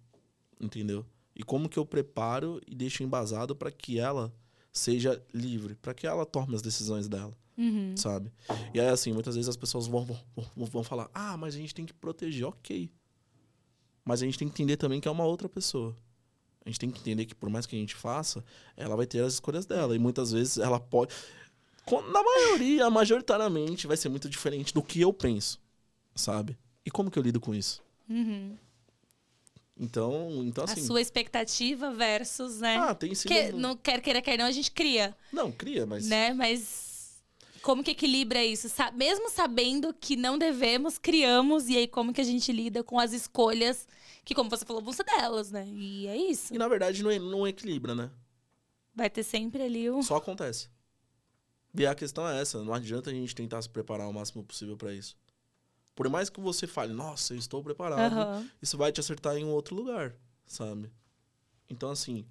Entendeu? 0.60 1.06
E 1.36 1.44
como 1.44 1.70
que 1.70 1.78
eu 1.80 1.86
preparo 1.86 2.60
e 2.68 2.76
deixo 2.76 3.04
embasado 3.04 3.56
para 3.56 3.72
que 3.72 4.00
ela 4.00 4.34
seja 4.74 5.24
livre, 5.34 5.76
para 5.76 5.94
que 5.94 6.06
ela 6.06 6.26
tome 6.26 6.56
as 6.56 6.62
decisões 6.62 7.08
dela, 7.08 7.36
Uhum. 7.58 7.96
sabe? 7.96 8.32
E 8.74 8.80
aí, 8.80 8.88
assim, 8.88 9.12
muitas 9.14 9.36
vezes 9.36 9.50
as 9.50 9.58
pessoas 9.58 9.88
vão, 9.88 10.04
vão, 10.06 10.20
vão 10.56 10.84
falar: 10.84 11.10
ah, 11.14 11.36
mas 11.38 11.56
a 11.56 11.58
gente 11.58 11.74
tem 11.74 11.86
que 11.86 11.94
proteger, 11.94 12.46
ok. 12.48 12.92
Mas 14.04 14.22
a 14.22 14.26
gente 14.26 14.38
tem 14.38 14.48
que 14.48 14.54
entender 14.54 14.78
também 14.78 15.00
que 15.00 15.08
é 15.08 15.12
uma 15.12 15.26
outra 15.26 15.48
pessoa. 15.48 15.96
A 16.70 16.72
gente 16.72 16.80
tem 16.80 16.92
que 16.92 17.00
entender 17.00 17.26
que, 17.26 17.34
por 17.34 17.50
mais 17.50 17.66
que 17.66 17.76
a 17.76 17.80
gente 17.80 17.96
faça, 17.96 18.44
ela 18.78 18.96
vai 18.96 19.08
ter 19.08 19.24
as 19.24 19.34
escolhas 19.34 19.66
dela. 19.66 19.96
E 19.96 20.00
muitas 20.00 20.32
vezes 20.32 20.58
ela 20.60 20.80
pode. 20.80 21.14
Na 22.12 22.22
maioria, 22.24 22.88
majoritariamente, 22.92 23.88
vai 23.88 23.98
ser 23.98 24.10
muito 24.10 24.30
diferente 24.30 24.72
do 24.74 24.84
que 24.84 25.02
eu 25.02 25.12
penso, 25.12 25.60
sabe? 26.16 26.56
E 26.86 26.92
como 26.92 27.10
que 27.10 27.18
eu 27.18 27.24
lido 27.24 27.40
com 27.40 27.54
isso? 27.56 27.82
Uhum. 28.08 28.56
Então, 29.82 30.44
então 30.46 30.66
a 30.66 30.72
assim. 30.72 30.86
sua 30.86 31.00
expectativa 31.02 31.92
versus, 31.92 32.60
né? 32.60 32.76
Ah, 32.78 32.94
tem 32.94 33.16
sido. 33.16 33.30
que 33.34 33.52
não 33.54 33.76
quer 33.78 34.02
queira, 34.02 34.22
quer 34.22 34.38
não, 34.38 34.46
a 34.46 34.52
gente 34.52 34.72
cria, 34.72 35.16
Não, 35.32 35.52
cria, 35.52 35.86
mas. 35.86 36.06
né? 36.08 36.34
Mas 36.34 37.22
como 37.62 37.82
que 37.84 37.92
equilibra 37.92 38.44
isso? 38.44 38.68
Sa- 38.68 38.92
mesmo 38.92 39.30
sabendo 39.30 39.94
que 39.94 40.16
não 40.18 40.38
devemos, 40.38 40.98
criamos, 40.98 41.70
e 41.70 41.78
aí 41.78 41.88
como 41.88 42.14
que 42.14 42.20
a 42.20 42.26
gente 42.26 42.52
lida 42.52 42.84
com 42.84 43.00
as 43.00 43.14
escolhas 43.14 43.88
que, 44.30 44.36
como 44.36 44.50
você 44.50 44.64
falou, 44.66 44.82
vão 44.82 44.94
ser 44.94 45.04
delas, 45.04 45.52
né? 45.52 45.68
E 45.68 46.08
é 46.08 46.16
isso. 46.16 46.54
E 46.54 46.58
na 46.58 46.68
verdade 46.68 47.02
não, 47.04 47.10
é- 47.12 47.20
não 47.20 47.48
equilibra, 47.48 47.94
né? 47.96 48.10
Vai 48.96 49.10
ter 49.10 49.24
sempre 49.24 49.64
ali 49.64 49.90
o. 49.90 50.02
Só 50.04 50.18
acontece. 50.18 50.70
E 51.76 51.86
a 51.86 51.94
questão 51.96 52.28
é 52.28 52.40
essa, 52.42 52.64
não 52.64 52.74
adianta 52.74 53.10
a 53.10 53.14
gente 53.14 53.34
tentar 53.36 53.62
se 53.62 53.70
preparar 53.70 54.08
o 54.08 54.14
máximo 54.14 54.44
possível 54.44 54.76
pra 54.78 54.94
isso. 54.94 55.16
Por 55.96 56.08
mais 56.10 56.30
que 56.30 56.40
você 56.40 56.66
fale, 56.68 56.94
nossa, 56.94 57.34
eu 57.34 57.38
estou 57.40 57.64
preparado, 57.64 58.14
Aham. 58.16 58.50
isso 58.62 58.78
vai 58.78 58.92
te 58.92 59.00
acertar 59.00 59.36
em 59.36 59.44
um 59.46 59.50
outro 59.52 59.76
lugar, 59.76 60.16
sabe? 60.48 60.92
Então, 61.70 61.92
assim, 61.92 62.26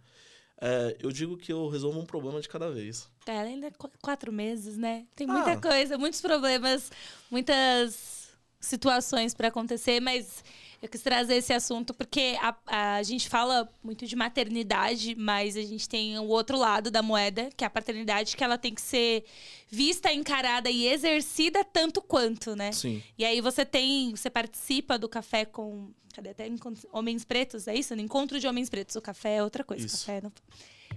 é, 0.60 0.96
eu 1.00 1.12
digo 1.12 1.36
que 1.36 1.52
eu 1.52 1.68
resolvo 1.68 2.00
um 2.00 2.06
problema 2.06 2.40
de 2.40 2.48
cada 2.48 2.70
vez. 2.70 3.08
É, 3.26 3.38
ainda 3.38 3.66
é 3.68 3.70
qu- 3.70 3.90
quatro 4.02 4.32
meses, 4.32 4.76
né? 4.76 5.06
Tem 5.14 5.28
Ah. 5.28 5.32
muita 5.32 5.60
coisa, 5.60 5.96
muitos 5.98 6.20
problemas, 6.20 6.90
muitas 7.30 8.28
situações 8.60 9.34
pra 9.34 9.48
acontecer, 9.48 10.00
mas 10.00 10.42
eu 10.80 10.88
quis 10.88 11.02
trazer 11.02 11.34
esse 11.34 11.52
assunto 11.52 11.92
porque 11.92 12.36
a, 12.40 12.96
a 12.96 13.02
gente 13.02 13.28
fala 13.28 13.68
muito 13.82 14.06
de 14.06 14.14
maternidade, 14.14 15.14
mas 15.16 15.56
a 15.56 15.62
gente 15.62 15.88
tem 15.88 16.18
o 16.18 16.28
outro 16.28 16.56
lado 16.56 16.90
da 16.90 17.02
moeda, 17.02 17.50
que 17.56 17.64
é 17.64 17.66
a 17.66 17.70
paternidade, 17.70 18.36
que 18.36 18.44
ela 18.44 18.56
tem 18.56 18.72
que 18.72 18.80
ser 18.80 19.24
vista, 19.68 20.12
encarada 20.12 20.70
e 20.70 20.86
exercida 20.86 21.64
tanto 21.64 22.00
quanto, 22.00 22.54
né? 22.54 22.70
Sim. 22.70 23.02
E 23.18 23.24
aí 23.24 23.40
você 23.40 23.64
tem, 23.64 24.14
você 24.14 24.30
participa 24.30 24.96
do 24.96 25.08
café 25.08 25.44
com, 25.44 25.90
cadê 26.14 26.30
até 26.30 26.48
homens 26.92 27.24
pretos, 27.24 27.66
é 27.66 27.74
isso? 27.74 27.96
No 27.96 28.02
encontro 28.02 28.38
de 28.38 28.46
homens 28.46 28.70
pretos, 28.70 28.94
o 28.94 29.02
café 29.02 29.36
é 29.36 29.42
outra 29.42 29.64
coisa, 29.64 29.84
Isso. 29.86 30.06
café 30.06 30.20
não... 30.20 30.32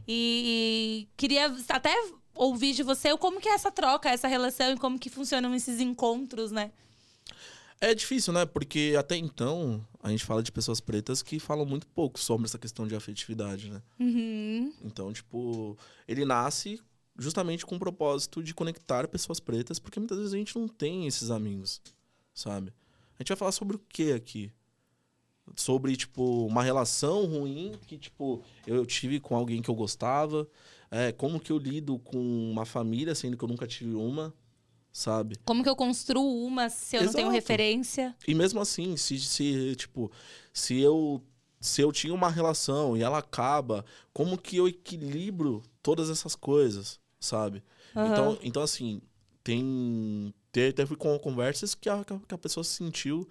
E, 0.07 1.07
e 1.07 1.07
queria 1.17 1.53
até 1.69 1.93
ouvir 2.33 2.73
de 2.73 2.81
você 2.81 3.15
como 3.17 3.39
que 3.39 3.49
é 3.49 3.53
essa 3.53 3.71
troca, 3.71 4.09
essa 4.09 4.27
relação 4.27 4.73
e 4.73 4.77
como 4.77 4.97
que 4.97 5.09
funcionam 5.09 5.53
esses 5.53 5.79
encontros, 5.79 6.51
né? 6.51 6.71
É 7.83 7.95
difícil, 7.95 8.31
né? 8.31 8.45
Porque 8.45 8.93
até 8.95 9.17
então 9.17 9.83
a 10.03 10.11
gente 10.11 10.23
fala 10.23 10.43
de 10.43 10.51
pessoas 10.51 10.79
pretas 10.79 11.23
que 11.23 11.39
falam 11.39 11.65
muito 11.65 11.87
pouco 11.87 12.19
sobre 12.19 12.45
essa 12.45 12.59
questão 12.59 12.87
de 12.87 12.95
afetividade, 12.95 13.71
né? 13.71 13.81
Uhum. 13.99 14.71
Então, 14.83 15.11
tipo, 15.11 15.75
ele 16.07 16.23
nasce 16.23 16.79
justamente 17.17 17.65
com 17.65 17.75
o 17.75 17.79
propósito 17.79 18.43
de 18.43 18.53
conectar 18.53 19.07
pessoas 19.07 19.39
pretas, 19.39 19.79
porque 19.79 19.99
muitas 19.99 20.19
vezes 20.19 20.33
a 20.33 20.37
gente 20.37 20.57
não 20.57 20.67
tem 20.67 21.07
esses 21.07 21.31
amigos, 21.31 21.81
sabe? 22.35 22.71
A 23.17 23.23
gente 23.23 23.29
vai 23.29 23.37
falar 23.37 23.51
sobre 23.51 23.75
o 23.75 23.79
que 23.89 24.11
aqui? 24.11 24.53
Sobre, 25.55 25.95
tipo, 25.97 26.45
uma 26.45 26.63
relação 26.63 27.25
ruim 27.25 27.73
que, 27.87 27.97
tipo, 27.97 28.43
eu 28.65 28.85
tive 28.85 29.19
com 29.19 29.35
alguém 29.35 29.59
que 29.59 29.69
eu 29.69 29.75
gostava, 29.75 30.47
é, 30.91 31.11
como 31.11 31.39
que 31.39 31.51
eu 31.51 31.57
lido 31.57 31.97
com 31.97 32.19
uma 32.51 32.65
família, 32.65 33.15
sendo 33.15 33.35
que 33.35 33.43
eu 33.43 33.49
nunca 33.49 33.65
tive 33.65 33.95
uma, 33.95 34.31
sabe? 34.91 35.37
Como 35.45 35.63
que 35.63 35.69
eu 35.69 35.75
construo 35.75 36.45
uma 36.45 36.69
se 36.69 36.95
eu 36.95 37.03
não 37.03 37.13
tenho 37.13 37.27
Exato. 37.27 37.35
referência? 37.35 38.15
E 38.27 38.33
mesmo 38.33 38.59
assim, 38.59 38.95
se, 38.97 39.19
se 39.19 39.75
tipo, 39.75 40.11
se 40.53 40.79
eu 40.79 41.21
se 41.59 41.79
eu 41.81 41.91
tinha 41.91 42.11
uma 42.13 42.29
relação 42.29 42.97
e 42.97 43.03
ela 43.03 43.19
acaba, 43.19 43.85
como 44.11 44.35
que 44.37 44.57
eu 44.57 44.67
equilibro 44.67 45.61
todas 45.83 46.09
essas 46.09 46.35
coisas, 46.35 46.99
sabe? 47.19 47.63
Aham. 47.95 48.07
Então, 48.07 48.37
então 48.41 48.63
assim, 48.63 48.99
tem 49.43 50.33
Te- 50.51 50.73
Teve 50.73 50.95
con- 50.95 51.19
conversas 51.19 51.75
que 51.75 51.87
a, 51.87 52.03
que 52.03 52.33
a 52.33 52.37
pessoa 52.37 52.63
se 52.63 52.71
sentiu 52.71 53.27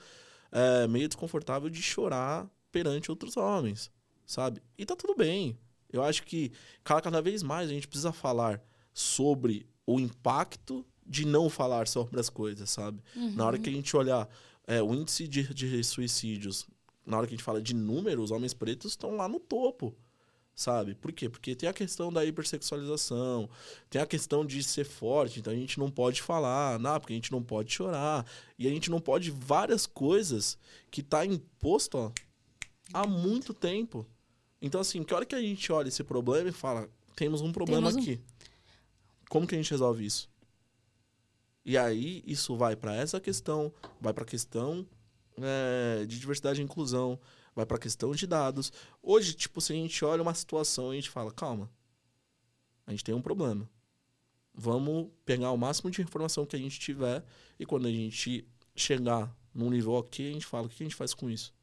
é, 0.53 0.87
meio 0.87 1.09
desconfortável 1.09 1.69
de 1.69 1.83
chorar 1.83 2.49
perante 2.73 3.11
outros 3.11 3.37
homens, 3.37 3.91
sabe? 4.25 4.63
E 4.79 4.87
tá 4.87 4.95
tudo 4.97 5.15
bem. 5.15 5.59
Eu 5.93 6.03
acho 6.05 6.23
que 6.23 6.53
cada, 6.85 7.01
cada 7.03 7.21
vez 7.21 7.43
mais 7.43 7.69
a 7.69 7.73
gente 7.73 7.89
precisa 7.89 8.13
falar 8.13 8.63
sobre 8.95 9.67
o 9.87 9.99
impacto 9.99 10.87
de 11.11 11.27
não 11.27 11.51
falar 11.51 11.89
sobre 11.89 12.21
as 12.21 12.31
coisas, 12.31 12.71
sabe? 12.71 13.03
Na 13.35 13.45
hora 13.45 13.59
que 13.59 13.69
a 13.69 13.73
gente 13.73 13.97
olhar 13.97 14.29
é, 14.67 14.81
o 14.81 14.95
índice 14.95 15.27
de, 15.27 15.53
de 15.53 15.83
suicídios, 15.83 16.67
na 17.05 17.19
hora 17.19 17.27
que 17.27 17.35
a 17.35 17.37
gente 17.37 17.45
fala 17.45 17.61
de 17.61 17.75
números, 17.75 18.27
os 18.27 18.31
homens 18.31 18.55
pretos 18.55 18.93
estão 18.93 19.17
lá 19.17 19.27
no 19.29 19.41
topo, 19.41 19.93
sabe? 20.55 20.95
Por 20.95 21.11
quê? 21.11 21.29
Porque 21.29 21.57
tem 21.57 21.69
a 21.69 21.73
questão 21.73 22.13
da 22.13 22.25
hipersexualização, 22.25 23.51
tem 23.91 24.01
a 24.01 24.07
questão 24.07 24.47
de 24.47 24.63
ser 24.63 24.85
forte, 24.85 25.41
então 25.41 25.53
a 25.53 25.57
gente 25.57 25.81
não 25.81 25.91
pode 25.91 26.23
falar, 26.23 26.79
não, 26.79 27.01
porque 27.01 27.13
a 27.13 27.17
gente 27.17 27.33
não 27.33 27.43
pode 27.43 27.73
chorar, 27.73 28.25
e 28.57 28.69
a 28.69 28.71
gente 28.71 28.89
não 28.89 29.01
pode 29.01 29.33
várias 29.33 29.87
coisas 29.87 30.57
que 30.93 31.03
tá 31.03 31.27
imposto 31.27 31.99
ó, 31.99 32.13
há 32.93 33.05
muito 33.05 33.53
tempo. 33.53 34.07
Então, 34.63 34.81
assim, 34.81 35.03
que 35.03 35.13
hora 35.13 35.27
que 35.27 35.35
a 35.35 35.41
gente 35.41 35.73
olha 35.73 35.89
esse 35.89 36.05
problema 36.05 36.49
e 36.51 36.53
fala, 36.53 36.89
temos 37.17 37.41
um 37.41 37.51
problema 37.51 37.89
Temos 37.89 37.97
um- 37.97 38.01
aqui. 38.13 38.21
Como 39.29 39.47
que 39.47 39.55
a 39.57 39.59
gente 39.59 39.71
resolve 39.73 40.05
isso? 40.05 40.29
E 41.65 41.77
aí, 41.77 42.23
isso 42.27 42.57
vai 42.57 42.75
para 42.77 42.95
essa 42.95 43.21
questão, 43.21 43.73
vai 44.01 44.13
para 44.15 44.25
a 44.25 44.27
questão 44.27 44.87
é, 45.37 46.05
de 46.07 46.19
diversidade 46.19 46.61
e 46.61 46.65
inclusão, 46.65 47.19
vai 47.55 47.67
para 47.67 47.77
a 47.77 47.81
questão 47.81 48.13
de 48.13 48.27
dados. 48.27 48.73
Hoje, 49.03 49.35
tipo, 49.35 49.61
se 49.61 49.73
a 49.73 49.77
gente 49.77 50.05
olha 50.05 50.23
uma 50.23 50.35
situação 50.35 50.89
e 50.93 50.99
a 50.99 51.01
gente 51.01 51.11
fala, 51.11 51.31
calma, 51.31 51.71
a 52.87 52.91
gente 52.91 53.05
tem 53.05 53.15
um 53.15 53.23
problema. 53.23 53.69
Vamos 54.55 55.09
pegar 55.25 55.53
o 55.53 55.57
máximo 55.57 55.91
de 55.91 56.03
informação 56.03 56.45
que 56.45 56.57
a 56.57 56.59
gente 56.59 56.79
tiver 56.81 57.25
e 57.59 57.65
quando 57.65 57.87
a 57.87 57.91
gente 57.91 58.47
chegar 58.75 59.35
num 59.55 59.71
nível 59.71 59.93
ok, 59.93 60.29
a 60.29 60.33
gente 60.33 60.47
fala, 60.47 60.67
o 60.67 60.69
que 60.69 60.83
a 60.83 60.87
gente 60.87 60.97
faz 60.97 61.15
com 61.15 61.31
isso? 61.31 61.55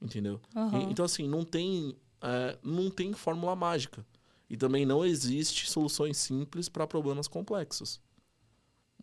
Entendeu? 0.00 0.40
Aham. 0.54 0.78
E- 0.80 0.90
Então, 0.92 1.04
assim, 1.04 1.26
não 1.28 1.44
tem, 1.44 1.96
é, 2.20 2.58
não 2.62 2.90
tem 2.90 3.12
fórmula 3.14 3.56
mágica. 3.56 4.06
E 4.48 4.56
também 4.56 4.84
não 4.84 5.04
existe 5.04 5.68
soluções 5.70 6.18
simples 6.18 6.68
para 6.68 6.86
problemas 6.86 7.26
complexos. 7.26 8.00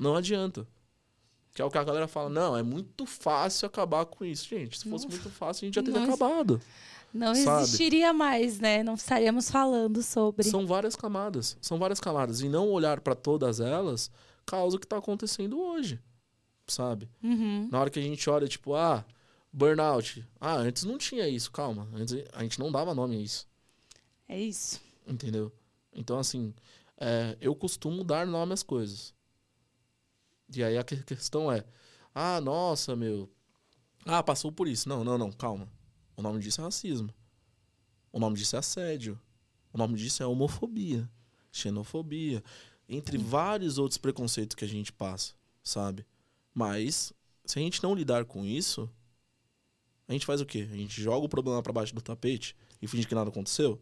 Não 0.01 0.15
adianta. 0.15 0.67
Que 1.53 1.61
é 1.61 1.65
o 1.65 1.69
que 1.69 1.77
a 1.77 1.83
galera 1.83 2.07
fala, 2.07 2.27
não, 2.27 2.57
é 2.57 2.63
muito 2.63 3.05
fácil 3.05 3.67
acabar 3.67 4.03
com 4.05 4.25
isso. 4.25 4.47
Gente, 4.47 4.79
se 4.79 4.89
fosse 4.89 5.05
Não- 5.05 5.11
muito 5.11 5.29
fácil, 5.29 5.63
a 5.63 5.67
gente 5.67 5.75
já 5.75 5.83
teria 5.83 6.03
acabado. 6.03 6.59
Não 7.13 7.35
sabe? 7.35 7.63
existiria 7.63 8.11
mais, 8.11 8.57
né? 8.59 8.81
Não 8.81 8.95
estaríamos 8.95 9.51
falando 9.51 10.01
sobre. 10.01 10.49
São 10.49 10.65
várias 10.65 10.95
camadas. 10.95 11.55
São 11.61 11.77
várias 11.77 11.99
camadas. 11.99 12.41
E 12.41 12.49
não 12.49 12.69
olhar 12.69 13.01
para 13.01 13.13
todas 13.13 13.59
elas 13.59 14.09
causa 14.45 14.77
o 14.77 14.79
que 14.79 14.87
tá 14.87 14.97
acontecendo 14.97 15.59
hoje. 15.59 15.99
Sabe? 16.65 17.07
Uhum. 17.21 17.67
Na 17.69 17.81
hora 17.81 17.89
que 17.89 17.99
a 17.99 18.01
gente 18.01 18.27
olha, 18.29 18.47
tipo, 18.47 18.73
ah, 18.73 19.05
burnout. 19.51 20.25
Ah, 20.39 20.55
antes 20.55 20.83
não 20.83 20.97
tinha 20.97 21.27
isso, 21.27 21.51
calma. 21.51 21.87
Antes 21.93 22.15
a 22.33 22.41
gente 22.41 22.57
não 22.57 22.71
dava 22.71 22.95
nome 22.95 23.17
a 23.17 23.19
isso. 23.19 23.45
É 24.27 24.39
isso. 24.39 24.79
Entendeu? 25.05 25.51
Então, 25.93 26.17
assim, 26.17 26.53
é, 26.97 27.37
eu 27.41 27.53
costumo 27.53 28.03
dar 28.05 28.25
nome 28.25 28.53
às 28.53 28.63
coisas. 28.63 29.13
E 30.55 30.63
aí 30.63 30.77
a 30.77 30.83
que- 30.83 31.03
questão 31.03 31.51
é: 31.51 31.63
ah, 32.13 32.39
nossa, 32.41 32.95
meu. 32.95 33.29
Ah, 34.05 34.23
passou 34.23 34.51
por 34.51 34.67
isso. 34.67 34.89
Não, 34.89 35.03
não, 35.03 35.17
não, 35.17 35.31
calma. 35.31 35.67
O 36.15 36.21
nome 36.21 36.39
disso 36.39 36.61
é 36.61 36.63
racismo. 36.63 37.13
O 38.11 38.19
nome 38.19 38.35
disso 38.37 38.55
é 38.55 38.59
assédio. 38.59 39.19
O 39.73 39.77
nome 39.77 39.95
disso 39.97 40.21
é 40.21 40.25
homofobia, 40.25 41.09
xenofobia, 41.51 42.43
entre 42.89 43.17
vários 43.17 43.77
outros 43.77 43.97
preconceitos 43.97 44.53
que 44.55 44.65
a 44.65 44.67
gente 44.67 44.91
passa, 44.91 45.33
sabe? 45.63 46.05
Mas, 46.53 47.13
se 47.45 47.57
a 47.57 47.61
gente 47.61 47.81
não 47.81 47.95
lidar 47.95 48.25
com 48.25 48.43
isso, 48.43 48.89
a 50.09 50.11
gente 50.11 50.25
faz 50.25 50.41
o 50.41 50.45
quê? 50.45 50.67
A 50.69 50.75
gente 50.75 51.01
joga 51.01 51.25
o 51.25 51.29
problema 51.29 51.63
pra 51.63 51.71
baixo 51.71 51.95
do 51.95 52.01
tapete 52.01 52.53
e 52.81 52.87
finge 52.87 53.07
que 53.07 53.15
nada 53.15 53.29
aconteceu? 53.29 53.81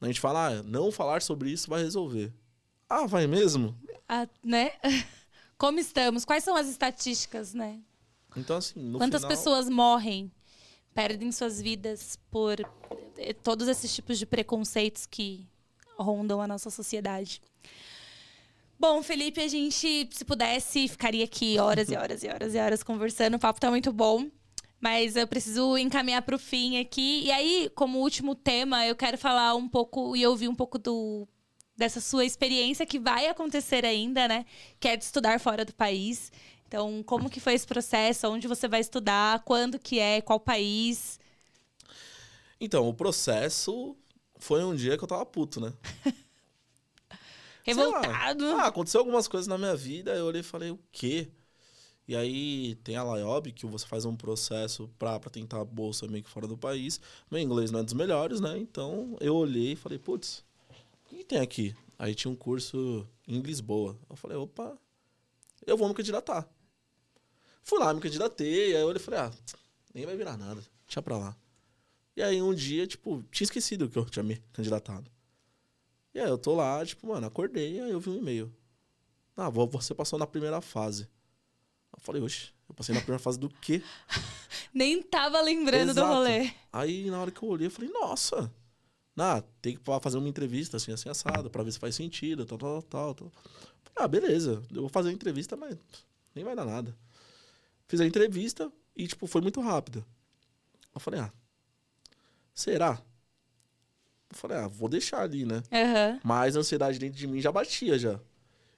A 0.00 0.06
gente 0.08 0.18
fala, 0.20 0.48
ah, 0.48 0.62
não 0.64 0.90
falar 0.90 1.22
sobre 1.22 1.48
isso 1.50 1.70
vai 1.70 1.80
resolver. 1.82 2.32
Ah, 2.88 3.06
vai 3.06 3.28
mesmo? 3.28 3.78
Ah, 4.08 4.28
né? 4.42 4.72
Como 5.64 5.80
estamos? 5.80 6.26
Quais 6.26 6.44
são 6.44 6.54
as 6.54 6.68
estatísticas, 6.68 7.54
né? 7.54 7.80
Então, 8.36 8.58
assim, 8.58 8.78
no 8.80 8.98
Quantas 8.98 9.22
final... 9.22 9.34
pessoas 9.34 9.66
morrem, 9.66 10.30
perdem 10.92 11.32
suas 11.32 11.58
vidas 11.58 12.18
por 12.30 12.60
eh, 13.16 13.32
todos 13.32 13.66
esses 13.66 13.94
tipos 13.94 14.18
de 14.18 14.26
preconceitos 14.26 15.06
que 15.06 15.48
rondam 15.96 16.42
a 16.42 16.46
nossa 16.46 16.68
sociedade? 16.68 17.40
Bom, 18.78 19.02
Felipe, 19.02 19.40
a 19.40 19.48
gente, 19.48 20.06
se 20.12 20.24
pudesse, 20.26 20.86
ficaria 20.86 21.24
aqui 21.24 21.58
horas 21.58 21.88
e 21.88 21.96
horas 21.96 22.22
e 22.22 22.28
horas 22.28 22.54
e 22.54 22.58
horas 22.58 22.82
conversando. 22.82 23.36
O 23.36 23.38
papo 23.38 23.58
tá 23.58 23.70
muito 23.70 23.90
bom. 23.90 24.28
Mas 24.78 25.16
eu 25.16 25.26
preciso 25.26 25.78
encaminhar 25.78 26.20
para 26.20 26.36
o 26.36 26.38
fim 26.38 26.78
aqui. 26.78 27.22
E 27.24 27.32
aí, 27.32 27.72
como 27.74 28.00
último 28.00 28.34
tema, 28.34 28.86
eu 28.86 28.94
quero 28.94 29.16
falar 29.16 29.54
um 29.54 29.66
pouco 29.66 30.14
e 30.14 30.26
ouvir 30.26 30.46
um 30.46 30.54
pouco 30.54 30.78
do, 30.78 31.26
dessa 31.76 32.00
sua 32.00 32.24
experiência 32.24 32.86
que 32.86 32.98
vai 32.98 33.26
acontecer 33.26 33.84
ainda, 33.84 34.28
né? 34.28 34.46
Que 34.78 34.88
é 34.88 34.96
de 34.96 35.04
estudar 35.04 35.40
fora 35.40 35.64
do 35.64 35.74
país. 35.74 36.30
Então, 36.66 37.02
como 37.04 37.30
que 37.30 37.40
foi 37.40 37.54
esse 37.54 37.66
processo? 37.66 38.28
Onde 38.28 38.48
você 38.48 38.66
vai 38.66 38.80
estudar? 38.80 39.42
Quando 39.44 39.78
que 39.78 39.98
é? 39.98 40.20
Qual 40.20 40.40
país? 40.40 41.18
Então, 42.60 42.88
o 42.88 42.94
processo 42.94 43.96
foi 44.38 44.64
um 44.64 44.74
dia 44.74 44.96
que 44.96 45.04
eu 45.04 45.08
tava 45.08 45.24
puto, 45.26 45.60
né? 45.60 45.72
Revoltado. 47.64 48.44
Ah, 48.56 48.66
aconteceu 48.66 49.00
algumas 49.00 49.26
coisas 49.26 49.46
na 49.46 49.56
minha 49.56 49.74
vida, 49.74 50.14
eu 50.14 50.26
olhei 50.26 50.40
e 50.40 50.44
falei, 50.44 50.70
o 50.70 50.78
quê? 50.92 51.28
E 52.06 52.14
aí 52.14 52.74
tem 52.84 52.96
a 52.96 53.02
Laiob, 53.02 53.50
que 53.52 53.64
você 53.64 53.86
faz 53.86 54.04
um 54.04 54.14
processo 54.14 54.90
pra, 54.98 55.18
pra 55.18 55.30
tentar 55.30 55.62
a 55.62 55.64
bolsa 55.64 56.06
meio 56.06 56.22
que 56.22 56.28
fora 56.28 56.46
do 56.46 56.58
país. 56.58 57.00
Meu 57.30 57.40
inglês 57.40 57.70
não 57.70 57.80
é 57.80 57.82
dos 57.82 57.94
melhores, 57.94 58.40
né? 58.40 58.58
Então 58.58 59.16
eu 59.20 59.34
olhei 59.34 59.72
e 59.72 59.76
falei, 59.76 59.98
putz, 59.98 60.44
o 61.14 61.18
que 61.18 61.24
tem 61.24 61.38
aqui? 61.40 61.74
Aí 61.98 62.14
tinha 62.14 62.30
um 62.30 62.36
curso 62.36 63.08
em 63.26 63.40
Lisboa. 63.40 63.98
Eu 64.08 64.16
falei, 64.16 64.36
opa, 64.36 64.76
eu 65.66 65.76
vou 65.76 65.88
me 65.88 65.94
candidatar. 65.94 66.48
Fui 67.62 67.78
lá, 67.78 67.92
me 67.94 68.00
candidatei, 68.00 68.74
aí 68.76 68.82
eu 68.82 68.86
olhei 68.88 69.00
e 69.00 69.04
falei, 69.04 69.20
ah, 69.20 69.32
nem 69.94 70.04
vai 70.04 70.16
virar 70.16 70.36
nada, 70.36 70.62
deixa 70.86 71.00
pra 71.00 71.16
lá. 71.16 71.36
E 72.16 72.22
aí 72.22 72.40
um 72.42 72.54
dia, 72.54 72.86
tipo, 72.86 73.22
tinha 73.30 73.44
esquecido 73.44 73.88
que 73.88 73.98
eu 73.98 74.04
tinha 74.04 74.22
me 74.22 74.36
candidatado. 74.52 75.10
E 76.12 76.20
aí 76.20 76.28
eu 76.28 76.38
tô 76.38 76.54
lá, 76.54 76.84
tipo, 76.84 77.06
mano, 77.08 77.26
acordei, 77.26 77.80
aí 77.80 77.90
eu 77.90 77.98
vi 78.00 78.10
um 78.10 78.16
e-mail. 78.18 78.54
Ah, 79.36 79.48
vo- 79.48 79.66
você 79.66 79.94
passou 79.94 80.18
na 80.18 80.26
primeira 80.26 80.60
fase. 80.60 81.08
Eu 81.92 82.00
falei, 82.00 82.22
oxe, 82.22 82.52
eu 82.68 82.74
passei 82.74 82.94
na 82.94 83.00
primeira 83.00 83.18
fase 83.22 83.38
do 83.38 83.48
quê? 83.48 83.82
Nem 84.72 85.02
tava 85.02 85.40
lembrando 85.40 85.94
do 85.94 86.00
Exato. 86.00 86.14
rolê. 86.14 86.52
Aí 86.72 87.10
na 87.10 87.20
hora 87.20 87.30
que 87.30 87.42
eu 87.42 87.48
olhei, 87.48 87.66
eu 87.66 87.70
falei, 87.70 87.90
nossa, 87.90 88.52
ah, 89.16 89.42
tem 89.62 89.76
que 89.76 89.82
fa- 89.84 90.00
fazer 90.00 90.18
uma 90.18 90.28
entrevista 90.28 90.76
assim, 90.76 90.92
assim, 90.92 91.08
assado, 91.08 91.50
pra 91.50 91.62
ver 91.62 91.72
se 91.72 91.78
faz 91.78 91.94
sentido, 91.94 92.44
tal, 92.44 92.58
tal, 92.58 92.82
tal, 92.82 93.14
tal. 93.14 93.32
Ah, 93.96 94.08
beleza, 94.08 94.62
eu 94.72 94.80
vou 94.82 94.88
fazer 94.88 95.10
a 95.10 95.12
entrevista, 95.12 95.56
mas 95.56 95.76
nem 96.34 96.44
vai 96.44 96.56
dar 96.56 96.64
nada. 96.64 96.96
Fiz 97.86 98.00
a 98.00 98.06
entrevista 98.06 98.72
e, 98.96 99.06
tipo, 99.06 99.26
foi 99.26 99.40
muito 99.40 99.60
rápida. 99.60 100.04
Eu 100.94 101.00
falei, 101.00 101.20
ah, 101.20 101.32
será? 102.54 103.00
Eu 104.30 104.36
falei, 104.36 104.56
ah, 104.58 104.66
vou 104.68 104.88
deixar 104.88 105.20
ali, 105.22 105.44
né? 105.44 105.62
Aham. 105.70 106.20
Mas 106.24 106.56
a 106.56 106.60
ansiedade 106.60 106.98
dentro 106.98 107.16
de 107.18 107.26
mim 107.26 107.40
já 107.40 107.52
batia 107.52 107.98
já. 107.98 108.18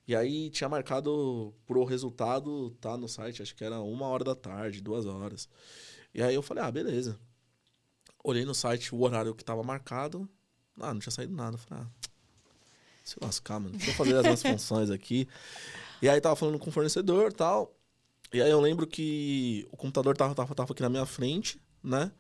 E 0.06 0.14
aí 0.14 0.50
tinha 0.50 0.68
marcado 0.68 1.54
pro 1.66 1.84
resultado 1.84 2.70
tá 2.80 2.96
no 2.96 3.08
site, 3.08 3.42
acho 3.42 3.54
que 3.56 3.64
era 3.64 3.80
uma 3.80 4.06
hora 4.06 4.22
da 4.22 4.34
tarde, 4.34 4.80
duas 4.80 5.04
horas. 5.06 5.48
E 6.14 6.22
aí 6.22 6.34
eu 6.34 6.42
falei, 6.42 6.62
ah, 6.62 6.70
beleza. 6.70 7.18
Olhei 8.28 8.44
no 8.44 8.54
site 8.56 8.92
o 8.92 9.00
horário 9.02 9.34
que 9.36 9.44
tava 9.44 9.62
marcado. 9.62 10.28
Ah, 10.80 10.92
não 10.92 10.98
tinha 11.00 11.12
saído 11.12 11.32
nada. 11.32 11.54
Eu 11.54 11.58
falei, 11.60 11.84
ah, 11.84 12.08
se 13.04 13.16
lascar, 13.22 13.60
mano. 13.60 13.76
Deixa 13.76 13.92
eu 13.92 13.94
fazer 13.94 14.16
as 14.16 14.22
minhas 14.24 14.42
funções 14.42 14.90
aqui. 14.90 15.28
E 16.02 16.08
aí 16.08 16.20
tava 16.20 16.34
falando 16.34 16.58
com 16.58 16.68
o 16.68 16.72
fornecedor 16.72 17.30
e 17.30 17.34
tal. 17.34 17.72
E 18.32 18.42
aí 18.42 18.50
eu 18.50 18.60
lembro 18.60 18.84
que 18.84 19.64
o 19.70 19.76
computador 19.76 20.16
tava, 20.16 20.34
tava, 20.34 20.52
tava 20.56 20.72
aqui 20.72 20.82
na 20.82 20.88
minha 20.88 21.06
frente, 21.06 21.60
né? 21.84 22.10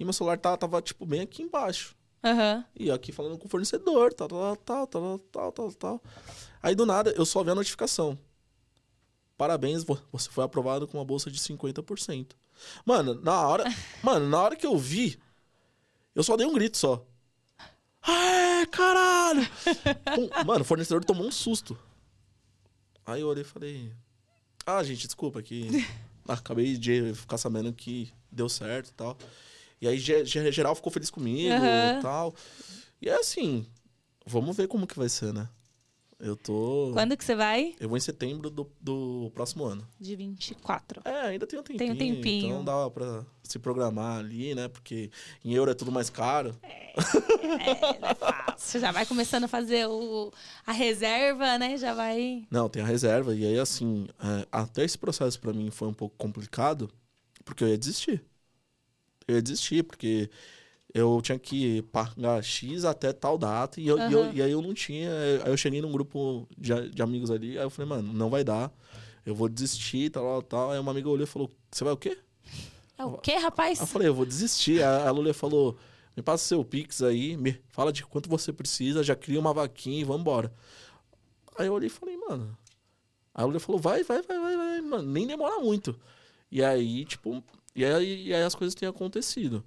E 0.00 0.04
meu 0.04 0.14
celular 0.14 0.38
tava, 0.38 0.56
tava, 0.56 0.80
tipo, 0.80 1.04
bem 1.04 1.20
aqui 1.20 1.42
embaixo. 1.42 1.94
Aham. 2.24 2.64
E 2.74 2.90
aqui 2.90 3.12
falando 3.12 3.36
com 3.36 3.46
o 3.46 3.50
fornecedor, 3.50 4.14
tal, 4.14 4.28
tal, 4.28 4.56
tal, 4.56 4.86
tal, 4.86 5.18
tal, 5.18 5.52
tal, 5.52 5.72
tal. 5.74 6.02
Aí 6.62 6.74
do 6.74 6.86
nada 6.86 7.10
eu 7.10 7.26
só 7.26 7.44
vi 7.44 7.50
a 7.50 7.54
notificação. 7.54 8.18
Parabéns, 9.36 9.84
vo- 9.84 10.00
você 10.10 10.30
foi 10.30 10.44
aprovado 10.44 10.86
com 10.88 10.96
uma 10.98 11.04
bolsa 11.04 11.30
de 11.30 11.38
50%. 11.38 12.28
Mano, 12.86 13.14
na 13.22 13.46
hora, 13.46 13.64
mano, 14.02 14.28
na 14.28 14.40
hora 14.40 14.56
que 14.56 14.66
eu 14.66 14.78
vi, 14.78 15.18
eu 16.14 16.22
só 16.22 16.36
dei 16.36 16.46
um 16.46 16.52
grito 16.54 16.76
só. 16.76 17.04
Ah, 18.02 18.66
caralho! 18.70 19.42
Pum, 20.14 20.28
Mano, 20.46 20.62
o 20.62 20.64
fornecedor 20.64 21.04
tomou 21.04 21.26
um 21.26 21.30
susto. 21.30 21.78
Aí 23.06 23.20
eu 23.20 23.28
olhei 23.28 23.42
e 23.42 23.46
falei: 23.46 23.92
"Ah, 24.66 24.82
gente, 24.82 25.06
desculpa 25.06 25.42
que 25.42 25.68
acabei 26.26 26.76
de 26.76 27.14
ficar 27.14 27.38
sabendo 27.38 27.72
que 27.72 28.12
deu 28.30 28.48
certo 28.48 28.88
e 28.88 28.92
tal". 28.92 29.16
E 29.80 29.88
aí 29.88 29.98
ge- 29.98 30.24
ge- 30.24 30.52
geral 30.52 30.74
ficou 30.74 30.92
feliz 30.92 31.10
comigo 31.10 31.64
e 31.64 32.02
tal. 32.02 32.34
E 33.00 33.08
é 33.08 33.14
assim, 33.14 33.66
vamos 34.24 34.56
ver 34.56 34.68
como 34.68 34.86
que 34.86 34.96
vai 34.98 35.08
ser, 35.08 35.32
né? 35.32 35.48
Eu 36.22 36.36
tô. 36.36 36.90
Quando 36.92 37.16
que 37.16 37.24
você 37.24 37.34
vai? 37.34 37.74
Eu 37.80 37.88
vou 37.88 37.98
em 37.98 38.00
setembro 38.00 38.48
do, 38.48 38.70
do 38.80 39.32
próximo 39.34 39.64
ano. 39.64 39.84
De 39.98 40.14
24. 40.14 41.02
É, 41.04 41.20
ainda 41.22 41.48
tem 41.48 41.58
um 41.58 41.64
tempinho. 41.64 41.78
Tem 41.78 41.90
um 41.90 41.96
tempinho. 41.96 42.46
Então 42.60 42.64
dá 42.64 42.88
pra 42.88 43.26
se 43.42 43.58
programar 43.58 44.20
ali, 44.20 44.54
né? 44.54 44.68
Porque 44.68 45.10
em 45.44 45.52
euro 45.52 45.72
é 45.72 45.74
tudo 45.74 45.90
mais 45.90 46.08
caro. 46.08 46.56
É, 46.62 46.94
não 47.98 48.08
é 48.08 48.14
fácil. 48.14 48.80
Já 48.80 48.92
vai 48.92 49.04
começando 49.04 49.44
a 49.44 49.48
fazer 49.48 49.88
o, 49.88 50.32
a 50.64 50.70
reserva, 50.70 51.58
né? 51.58 51.76
Já 51.76 51.92
vai. 51.92 52.46
Não, 52.48 52.68
tem 52.68 52.84
a 52.84 52.86
reserva. 52.86 53.34
E 53.34 53.44
aí, 53.44 53.58
assim, 53.58 54.06
é, 54.22 54.46
até 54.52 54.84
esse 54.84 54.96
processo 54.96 55.40
pra 55.40 55.52
mim 55.52 55.72
foi 55.72 55.88
um 55.88 55.94
pouco 55.94 56.14
complicado, 56.16 56.88
porque 57.44 57.64
eu 57.64 57.68
ia 57.68 57.76
desistir. 57.76 58.24
Eu 59.26 59.34
ia 59.34 59.42
desistir, 59.42 59.82
porque 59.82 60.30
eu 60.94 61.20
tinha 61.22 61.38
que 61.38 61.82
pagar 61.92 62.42
X 62.42 62.84
até 62.84 63.12
tal 63.12 63.38
data 63.38 63.80
e, 63.80 63.86
eu, 63.88 63.98
e, 63.98 64.12
eu- 64.12 64.20
e 64.34 64.42
aí 64.42 64.52
eu 64.52 64.62
não 64.62 64.74
tinha. 64.74 65.10
Aí 65.44 65.50
eu 65.50 65.56
cheguei 65.56 65.80
num 65.82 65.92
grupo 65.92 66.46
de, 66.58 66.90
de 66.90 67.02
amigos 67.02 67.30
ali, 67.30 67.58
aí 67.58 67.64
eu 67.64 67.70
falei, 67.70 67.88
mano, 67.88 68.12
não 68.12 68.28
vai 68.30 68.44
dar. 68.44 68.70
Eu 69.24 69.34
vou 69.34 69.48
desistir, 69.48 70.10
tal, 70.10 70.24
tal, 70.24 70.42
tal. 70.42 70.70
Aí 70.72 70.78
uma 70.78 70.90
amiga 70.90 71.08
olhou 71.08 71.24
e 71.24 71.26
falou: 71.26 71.50
Você 71.70 71.84
vai 71.84 71.92
o 71.92 71.96
quê? 71.96 72.18
É 72.98 73.04
o 73.04 73.18
quê, 73.18 73.36
rapaz? 73.36 73.78
Aí 73.80 73.84
eu 73.84 73.86
falei, 73.88 74.08
eu 74.08 74.14
vou 74.14 74.26
desistir. 74.26 74.82
A, 74.82 75.08
a 75.08 75.10
Lúlia 75.10 75.32
falou, 75.34 75.76
me 76.16 76.22
passa 76.22 76.44
seu 76.44 76.64
Pix 76.64 77.02
aí, 77.02 77.36
me 77.36 77.58
fala 77.70 77.92
de 77.92 78.04
quanto 78.04 78.28
você 78.28 78.52
precisa, 78.52 79.02
já 79.02 79.16
cria 79.16 79.40
uma 79.40 79.52
vaquinha 79.54 80.00
e 80.00 80.04
vambora. 80.04 80.52
Aí 81.58 81.66
eu 81.66 81.74
olhei 81.74 81.86
e 81.88 81.90
falei, 81.90 82.16
mano. 82.16 82.56
A 83.34 83.44
Lúlia 83.44 83.60
falou, 83.60 83.80
vai, 83.80 84.02
vai, 84.04 84.22
vai, 84.22 84.38
vai, 84.40 84.56
vai, 84.56 84.80
mano, 84.82 85.10
nem 85.10 85.26
demora 85.26 85.58
muito. 85.60 85.98
E 86.50 86.62
aí, 86.62 87.04
tipo, 87.04 87.42
e 87.74 87.84
aí, 87.84 88.26
e 88.28 88.34
aí 88.34 88.42
as 88.42 88.54
coisas 88.54 88.74
têm 88.74 88.88
acontecido. 88.88 89.64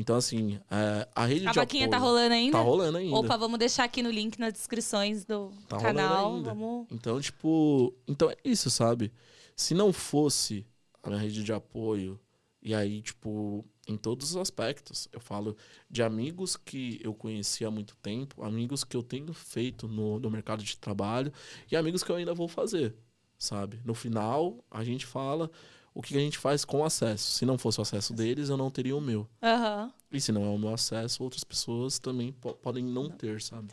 Então, 0.00 0.14
assim, 0.14 0.60
é, 0.70 1.08
a 1.12 1.24
rede 1.26 1.48
A 1.48 1.50
de 1.50 1.58
vaquinha 1.58 1.90
tá 1.90 1.96
apoio 1.96 2.12
rolando 2.12 2.34
ainda? 2.34 2.52
Tá 2.56 2.62
rolando 2.62 2.98
ainda. 2.98 3.16
Opa, 3.16 3.36
vamos 3.36 3.58
deixar 3.58 3.82
aqui 3.82 4.00
no 4.00 4.10
link 4.10 4.38
nas 4.38 4.52
descrições 4.52 5.24
do 5.24 5.50
Tá 5.68 5.76
canal. 5.76 6.36
ainda. 6.36 6.54
Vamos. 6.54 6.86
Então, 6.88 7.20
tipo, 7.20 7.92
então 8.06 8.30
é 8.30 8.36
isso, 8.44 8.70
sabe? 8.70 9.12
Se 9.56 9.74
não 9.74 9.92
fosse 9.92 10.64
a 11.02 11.08
minha 11.10 11.20
rede 11.20 11.42
de 11.42 11.52
apoio, 11.52 12.18
e 12.62 12.72
aí, 12.72 13.02
tipo, 13.02 13.64
em 13.88 13.96
todos 13.96 14.30
os 14.30 14.36
aspectos, 14.36 15.08
eu 15.12 15.18
falo 15.18 15.56
de 15.90 16.00
amigos 16.00 16.56
que 16.56 17.00
eu 17.02 17.12
conheci 17.12 17.64
há 17.64 17.70
muito 17.70 17.96
tempo, 17.96 18.44
amigos 18.44 18.84
que 18.84 18.96
eu 18.96 19.02
tenho 19.02 19.32
feito 19.32 19.88
no, 19.88 20.20
no 20.20 20.30
mercado 20.30 20.62
de 20.62 20.76
trabalho 20.78 21.32
e 21.70 21.76
amigos 21.76 22.04
que 22.04 22.12
eu 22.12 22.16
ainda 22.16 22.34
vou 22.34 22.46
fazer, 22.46 22.94
sabe? 23.36 23.80
No 23.84 23.94
final, 23.94 24.64
a 24.70 24.84
gente 24.84 25.04
fala 25.06 25.50
o 25.98 26.02
que 26.02 26.16
a 26.16 26.20
gente 26.20 26.38
faz 26.38 26.64
com 26.64 26.78
o 26.78 26.84
acesso. 26.84 27.32
Se 27.32 27.44
não 27.44 27.58
fosse 27.58 27.80
o 27.80 27.82
acesso 27.82 28.12
deles, 28.14 28.48
eu 28.48 28.56
não 28.56 28.70
teria 28.70 28.96
o 28.96 29.00
meu. 29.00 29.26
Aham. 29.42 29.92
E 30.12 30.20
se 30.20 30.30
não 30.30 30.44
é 30.44 30.48
o 30.48 30.56
meu 30.56 30.72
acesso, 30.72 31.24
outras 31.24 31.42
pessoas 31.42 31.98
também 31.98 32.30
po- 32.30 32.54
podem 32.54 32.84
não 32.84 33.10
ter, 33.10 33.42
sabe? 33.42 33.72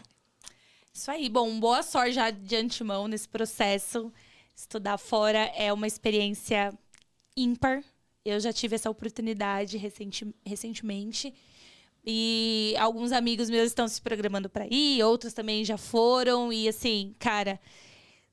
Isso 0.91 1.11
aí. 1.11 1.29
Bom, 1.29 1.59
boa 1.59 1.83
sorte 1.83 2.13
já 2.13 2.31
de 2.31 2.55
antemão 2.55 3.07
nesse 3.07 3.29
processo. 3.29 4.11
Estudar 4.55 4.97
fora 4.97 5.37
é 5.55 5.71
uma 5.71 5.85
experiência 5.85 6.73
ímpar. 7.37 7.83
Eu 8.25 8.39
já 8.39 8.51
tive 8.51 8.73
essa 8.73 8.89
oportunidade 8.89 9.77
recenti- 9.77 10.33
recentemente. 10.43 11.31
E 12.03 12.73
alguns 12.79 13.11
amigos 13.11 13.49
meus 13.51 13.67
estão 13.67 13.87
se 13.87 14.01
programando 14.01 14.49
para 14.49 14.65
ir, 14.69 15.03
outros 15.03 15.31
também 15.31 15.63
já 15.63 15.77
foram. 15.77 16.51
E 16.51 16.67
assim, 16.67 17.15
cara, 17.19 17.59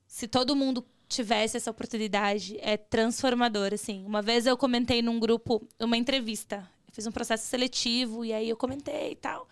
se 0.06 0.27
todo 0.27 0.56
mundo 0.56 0.82
tivesse 1.12 1.56
essa 1.56 1.70
oportunidade, 1.70 2.56
é 2.60 2.76
transformador, 2.76 3.72
assim. 3.72 4.05
Uma 4.05 4.22
vez 4.22 4.47
eu 4.47 4.56
comentei 4.56 5.02
num 5.02 5.20
grupo 5.20 5.66
uma 5.78 5.97
entrevista. 5.97 6.68
Eu 6.89 6.94
fiz 6.94 7.06
um 7.06 7.12
processo 7.12 7.47
seletivo 7.47 8.24
e 8.24 8.32
aí 8.32 8.48
eu 8.48 8.56
comentei 8.56 9.12
e 9.12 9.16
tal. 9.16 9.48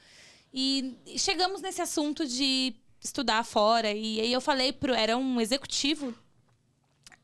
E 0.53 0.97
chegamos 1.17 1.61
nesse 1.61 1.81
assunto 1.81 2.27
de 2.27 2.75
estudar 3.03 3.45
fora. 3.45 3.93
E 3.93 4.21
aí 4.21 4.33
eu 4.33 4.41
falei 4.41 4.73
pro. 4.73 4.93
Era 4.93 5.17
um 5.17 5.41
executivo 5.41 6.15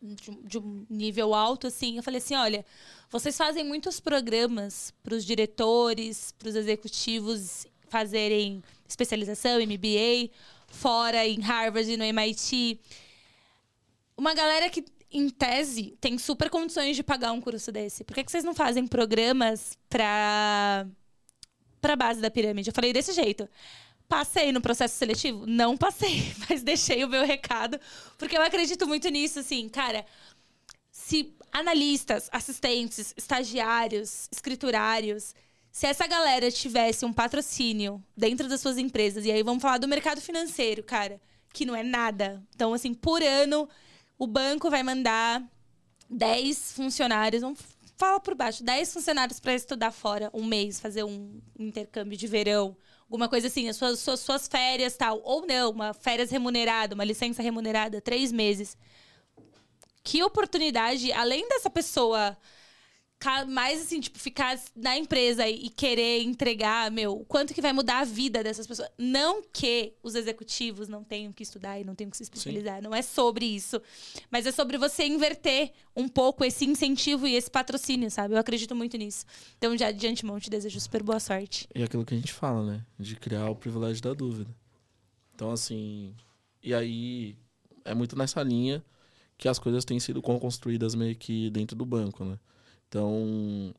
de, 0.00 0.30
de 0.44 0.58
um 0.58 0.86
nível 0.88 1.34
alto, 1.34 1.66
assim. 1.66 1.96
Eu 1.96 2.02
falei 2.02 2.18
assim: 2.18 2.34
olha, 2.36 2.64
vocês 3.10 3.36
fazem 3.36 3.64
muitos 3.64 4.00
programas 4.00 4.92
para 5.02 5.14
os 5.14 5.24
diretores, 5.24 6.32
para 6.38 6.48
os 6.48 6.54
executivos 6.54 7.66
fazerem 7.88 8.62
especialização, 8.88 9.60
MBA, 9.60 10.30
fora 10.68 11.26
em 11.26 11.40
Harvard 11.40 11.96
no 11.96 12.04
MIT. 12.04 12.80
Uma 14.16 14.34
galera 14.34 14.70
que, 14.70 14.84
em 15.10 15.28
tese, 15.28 15.96
tem 16.00 16.16
super 16.18 16.48
condições 16.48 16.96
de 16.96 17.02
pagar 17.02 17.32
um 17.32 17.40
curso 17.40 17.70
desse. 17.70 18.02
Por 18.02 18.14
que, 18.14 18.24
que 18.24 18.30
vocês 18.30 18.44
não 18.44 18.54
fazem 18.54 18.86
programas 18.86 19.78
para 19.88 20.86
para 21.80 21.94
base 21.94 22.20
da 22.20 22.30
pirâmide? 22.30 22.70
Eu 22.70 22.74
falei 22.74 22.92
desse 22.92 23.12
jeito. 23.12 23.48
Passei 24.08 24.52
no 24.52 24.60
processo 24.60 24.96
seletivo? 24.96 25.46
Não 25.46 25.76
passei, 25.76 26.32
mas 26.48 26.62
deixei 26.62 27.04
o 27.04 27.08
meu 27.08 27.24
recado, 27.24 27.78
porque 28.16 28.36
eu 28.36 28.42
acredito 28.42 28.86
muito 28.86 29.08
nisso, 29.08 29.40
assim, 29.40 29.68
cara. 29.68 30.06
Se 30.90 31.34
analistas, 31.52 32.28
assistentes, 32.32 33.12
estagiários, 33.16 34.28
escriturários, 34.32 35.34
se 35.70 35.86
essa 35.86 36.06
galera 36.06 36.50
tivesse 36.50 37.04
um 37.04 37.12
patrocínio 37.12 38.02
dentro 38.16 38.48
das 38.48 38.60
suas 38.60 38.78
empresas, 38.78 39.24
e 39.24 39.30
aí 39.30 39.42
vamos 39.42 39.60
falar 39.60 39.78
do 39.78 39.86
mercado 39.88 40.20
financeiro, 40.20 40.82
cara, 40.82 41.20
que 41.52 41.66
não 41.66 41.76
é 41.76 41.82
nada. 41.82 42.42
Então, 42.54 42.72
assim, 42.72 42.94
por 42.94 43.22
ano, 43.22 43.68
o 44.18 44.26
banco 44.26 44.70
vai 44.70 44.82
mandar 44.82 45.42
10 46.08 46.72
funcionários, 46.72 47.42
vamos 47.42 47.60
falar 47.96 48.20
por 48.20 48.34
baixo, 48.34 48.62
10 48.62 48.92
funcionários 48.92 49.40
para 49.40 49.54
estudar 49.54 49.90
fora 49.90 50.30
um 50.32 50.44
mês, 50.44 50.78
fazer 50.78 51.04
um 51.04 51.40
intercâmbio 51.58 52.16
de 52.16 52.26
verão, 52.26 52.76
alguma 53.02 53.28
coisa 53.28 53.46
assim, 53.46 53.68
as 53.68 53.76
suas, 53.76 53.98
suas, 53.98 54.20
suas 54.20 54.48
férias 54.48 54.96
tal, 54.96 55.20
ou 55.24 55.46
não, 55.46 55.70
uma 55.70 55.94
férias 55.94 56.30
remunerada, 56.30 56.94
uma 56.94 57.04
licença 57.04 57.42
remunerada, 57.42 58.00
três 58.00 58.30
meses. 58.32 58.76
Que 60.02 60.22
oportunidade, 60.22 61.10
além 61.12 61.48
dessa 61.48 61.68
pessoa 61.68 62.36
mais 63.48 63.80
assim, 63.80 64.00
tipo, 64.00 64.18
ficar 64.18 64.60
na 64.74 64.96
empresa 64.96 65.48
e 65.48 65.68
querer 65.70 66.22
entregar, 66.22 66.90
meu, 66.90 67.20
o 67.20 67.24
quanto 67.24 67.54
que 67.54 67.62
vai 67.62 67.72
mudar 67.72 68.00
a 68.00 68.04
vida 68.04 68.42
dessas 68.42 68.66
pessoas. 68.66 68.88
Não 68.98 69.42
que 69.42 69.94
os 70.02 70.14
executivos 70.14 70.86
não 70.86 71.02
tenham 71.02 71.32
que 71.32 71.42
estudar 71.42 71.80
e 71.80 71.84
não 71.84 71.94
tenham 71.94 72.10
que 72.10 72.16
se 72.16 72.22
especializar, 72.22 72.82
não 72.82 72.94
é 72.94 73.02
sobre 73.02 73.44
isso. 73.46 73.80
Mas 74.30 74.46
é 74.46 74.52
sobre 74.52 74.76
você 74.78 75.06
inverter 75.06 75.72
um 75.96 76.08
pouco 76.08 76.44
esse 76.44 76.64
incentivo 76.66 77.26
e 77.26 77.34
esse 77.34 77.50
patrocínio, 77.50 78.10
sabe? 78.10 78.34
Eu 78.34 78.38
acredito 78.38 78.76
muito 78.76 78.96
nisso. 78.96 79.24
Então, 79.56 79.76
já 79.76 79.90
de 79.90 80.06
antemão, 80.06 80.38
te 80.38 80.50
desejo 80.50 80.78
super 80.78 81.02
boa 81.02 81.18
sorte. 81.18 81.66
E 81.74 81.82
aquilo 81.82 82.04
que 82.04 82.14
a 82.14 82.18
gente 82.18 82.32
fala, 82.32 82.64
né? 82.64 82.84
De 82.98 83.16
criar 83.16 83.50
o 83.50 83.56
privilégio 83.56 84.02
da 84.02 84.12
dúvida. 84.12 84.54
Então, 85.34 85.50
assim. 85.50 86.14
E 86.62 86.74
aí, 86.74 87.36
é 87.84 87.94
muito 87.94 88.16
nessa 88.16 88.42
linha 88.42 88.84
que 89.38 89.48
as 89.48 89.58
coisas 89.58 89.84
têm 89.84 89.98
sido 90.00 90.22
construídas 90.22 90.94
meio 90.94 91.14
que 91.16 91.50
dentro 91.50 91.76
do 91.76 91.84
banco, 91.84 92.24
né? 92.24 92.38
Então, 92.88 93.74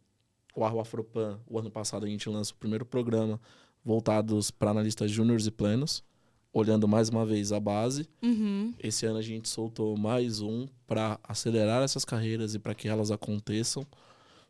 o 0.56 0.64
Arro 0.66 0.80
Afropan, 0.80 1.40
o 1.48 1.58
ano 1.60 1.70
passado 1.72 2.06
a 2.06 2.10
gente 2.10 2.30
lança 2.30 2.54
o 2.54 2.56
primeiro 2.58 2.86
programa 2.86 3.40
voltados 3.84 4.52
para 4.52 4.72
analistas 4.72 5.12
júniores 5.12 5.46
e 5.48 5.52
plenos, 5.52 6.04
olhando 6.52 6.88
mais 6.88 7.10
uma 7.10 7.26
vez 7.26 7.52
a 7.52 7.60
base. 7.60 8.08
Uhum. 8.22 8.74
Esse 8.80 9.06
ano 9.06 9.20
a 9.20 9.22
gente 9.22 9.48
soltou 9.48 9.98
mais 9.98 10.42
um 10.42 10.68
para 10.86 11.20
acelerar 11.24 11.84
essas 11.84 12.04
carreiras 12.04 12.54
e 12.56 12.60
para 12.60 12.76
que 12.76 12.88
elas 12.88 13.12
aconteçam, 13.12 13.86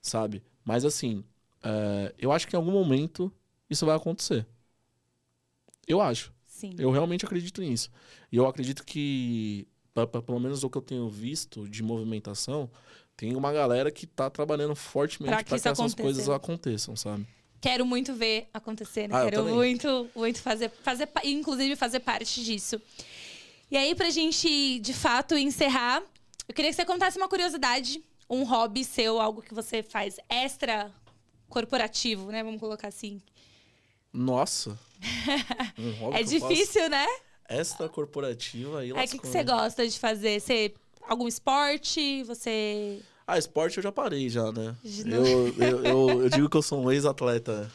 sabe? 0.02 0.44
Mas 0.66 0.86
assim, 0.86 1.24
é, 1.64 2.14
eu 2.18 2.32
acho 2.32 2.48
que 2.48 2.56
em 2.56 2.60
algum 2.60 2.72
momento 2.72 3.32
isso 3.70 3.86
vai 3.86 3.96
acontecer. 3.96 4.46
Eu 5.88 6.02
acho. 6.02 6.34
Sim. 6.46 6.76
Eu 6.78 6.92
realmente 6.92 7.26
acredito 7.26 7.62
nisso. 7.62 7.90
E 8.32 8.36
eu 8.38 8.48
acredito 8.48 8.84
que, 8.84 9.68
pa- 9.94 10.08
pa- 10.08 10.22
pelo 10.22 10.40
menos 10.40 10.64
o 10.64 10.70
que 10.70 10.78
eu 10.78 10.82
tenho 10.82 11.08
visto 11.10 11.68
de 11.70 11.84
movimentação, 11.84 12.70
tem 13.18 13.36
uma 13.36 13.52
galera 13.52 13.92
que 13.92 14.06
tá 14.06 14.30
trabalhando 14.30 14.76
fortemente 14.76 15.34
para 15.34 15.44
que 15.44 15.50
que, 15.50 15.68
essas 15.68 15.96
coisas 15.96 16.30
aconteçam, 16.30 16.96
sabe? 16.96 17.28
Quero 17.60 17.84
muito 17.84 18.14
ver 18.14 18.48
acontecer, 18.54 19.08
né? 19.08 19.16
Ah, 19.18 19.24
Quero 19.24 19.44
muito, 19.46 20.08
muito 20.16 20.40
fazer, 20.40 20.70
fazer, 20.84 21.10
inclusive 21.24 21.76
fazer 21.76 22.00
parte 22.00 22.44
disso. 22.44 22.80
E 23.72 23.76
aí, 23.76 23.96
pra 23.96 24.12
gente, 24.12 24.80
de 24.80 24.94
fato, 24.94 25.36
encerrar, 25.36 26.04
eu 26.48 26.54
queria 26.54 26.70
que 26.70 26.76
você 26.76 26.86
contasse 26.86 27.18
uma 27.18 27.28
curiosidade, 27.28 28.02
um 28.30 28.44
hobby 28.44 28.86
seu, 28.86 29.20
algo 29.20 29.42
que 29.42 29.54
você 29.54 29.82
faz 29.82 30.20
extra 30.30 30.94
corporativo, 31.50 32.32
né? 32.32 32.44
Vamos 32.44 32.60
colocar 32.60 32.88
assim. 32.88 33.20
Nossa! 34.14 34.78
Um 35.78 36.14
é 36.14 36.24
difícil, 36.24 36.90
né? 36.90 37.06
Extra 37.48 37.88
corporativa 37.88 38.80
aí 38.80 38.90
É 38.90 38.94
o 38.94 39.08
que, 39.08 39.20
que 39.20 39.28
você 39.28 39.40
né? 39.40 39.44
gosta 39.44 39.88
de 39.88 39.98
fazer? 39.98 40.40
Você, 40.40 40.74
algum 41.08 41.28
esporte? 41.28 42.24
Você. 42.24 43.02
Ah, 43.26 43.38
esporte 43.38 43.78
eu 43.78 43.84
já 43.84 43.92
parei 43.92 44.30
já, 44.30 44.52
né? 44.52 44.76
Eu, 45.06 45.54
eu, 45.58 45.86
eu, 45.86 46.22
eu 46.24 46.30
digo 46.30 46.50
que 46.50 46.58
eu 46.58 46.62
sou 46.62 46.82
um 46.84 46.92
ex-atleta. 46.92 47.70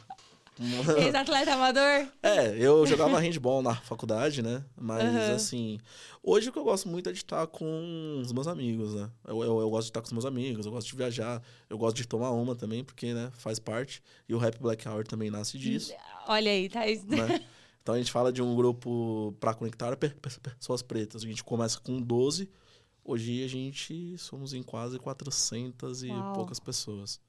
Ex-atleta 0.97 1.55
amador? 1.55 2.09
É, 2.23 2.55
eu 2.59 2.87
jogava 2.87 3.19
handball 3.19 3.63
na 3.63 3.75
faculdade, 3.75 4.43
né? 4.43 4.63
Mas, 4.77 5.03
Aham. 5.03 5.35
assim, 5.35 5.81
hoje 6.23 6.51
o 6.51 6.53
que 6.53 6.59
eu 6.59 6.65
gosto 6.65 6.89
muito 6.89 7.09
é 7.09 7.13
de 7.13 7.19
estar 7.19 7.47
com 7.47 8.21
os 8.21 8.33
meus 8.33 8.47
amigos, 8.47 8.95
né? 8.95 9.11
Eu, 9.27 9.43
eu, 9.43 9.61
eu 9.61 9.71
gosto 9.71 9.87
de 9.87 9.91
estar 9.91 10.01
com 10.01 10.07
os 10.07 10.13
meus 10.13 10.25
amigos, 10.25 10.67
eu 10.67 10.73
gosto 10.73 10.89
de 10.89 10.97
viajar, 10.97 11.43
eu 11.69 11.79
gosto 11.79 11.97
de 11.97 12.07
tomar 12.07 12.31
uma 12.31 12.55
também, 12.55 12.85
porque, 12.85 13.13
né, 13.15 13.33
faz 13.39 13.59
parte. 13.59 14.03
E 14.29 14.35
o 14.35 14.39
Rap 14.39 14.59
Black 14.61 14.87
Hour 14.87 15.05
também 15.05 15.31
nasce 15.31 15.59
disso, 15.59 15.93
Olha 16.29 16.51
aí, 16.51 16.69
tá? 16.69 16.81
né? 17.07 17.41
Então 17.83 17.97
a 17.97 17.99
gente 17.99 18.13
fala 18.13 18.33
de 18.33 18.41
um 18.41 18.55
grupo 18.55 19.35
para 19.41 19.53
conectar 19.55 19.97
pessoas 19.97 20.83
pretas. 20.83 21.25
A 21.25 21.27
gente 21.27 21.43
começa 21.43 21.81
com 21.81 22.01
12. 22.01 22.49
Hoje 23.05 23.43
a 23.45 23.49
gente 23.49 24.17
somos 24.17 24.53
em 24.55 24.63
quase 24.63 24.99
400 24.99 26.05
e 26.05 26.09
Uau. 26.09 26.33
poucas 26.35 26.61
pessoas, 26.61 27.21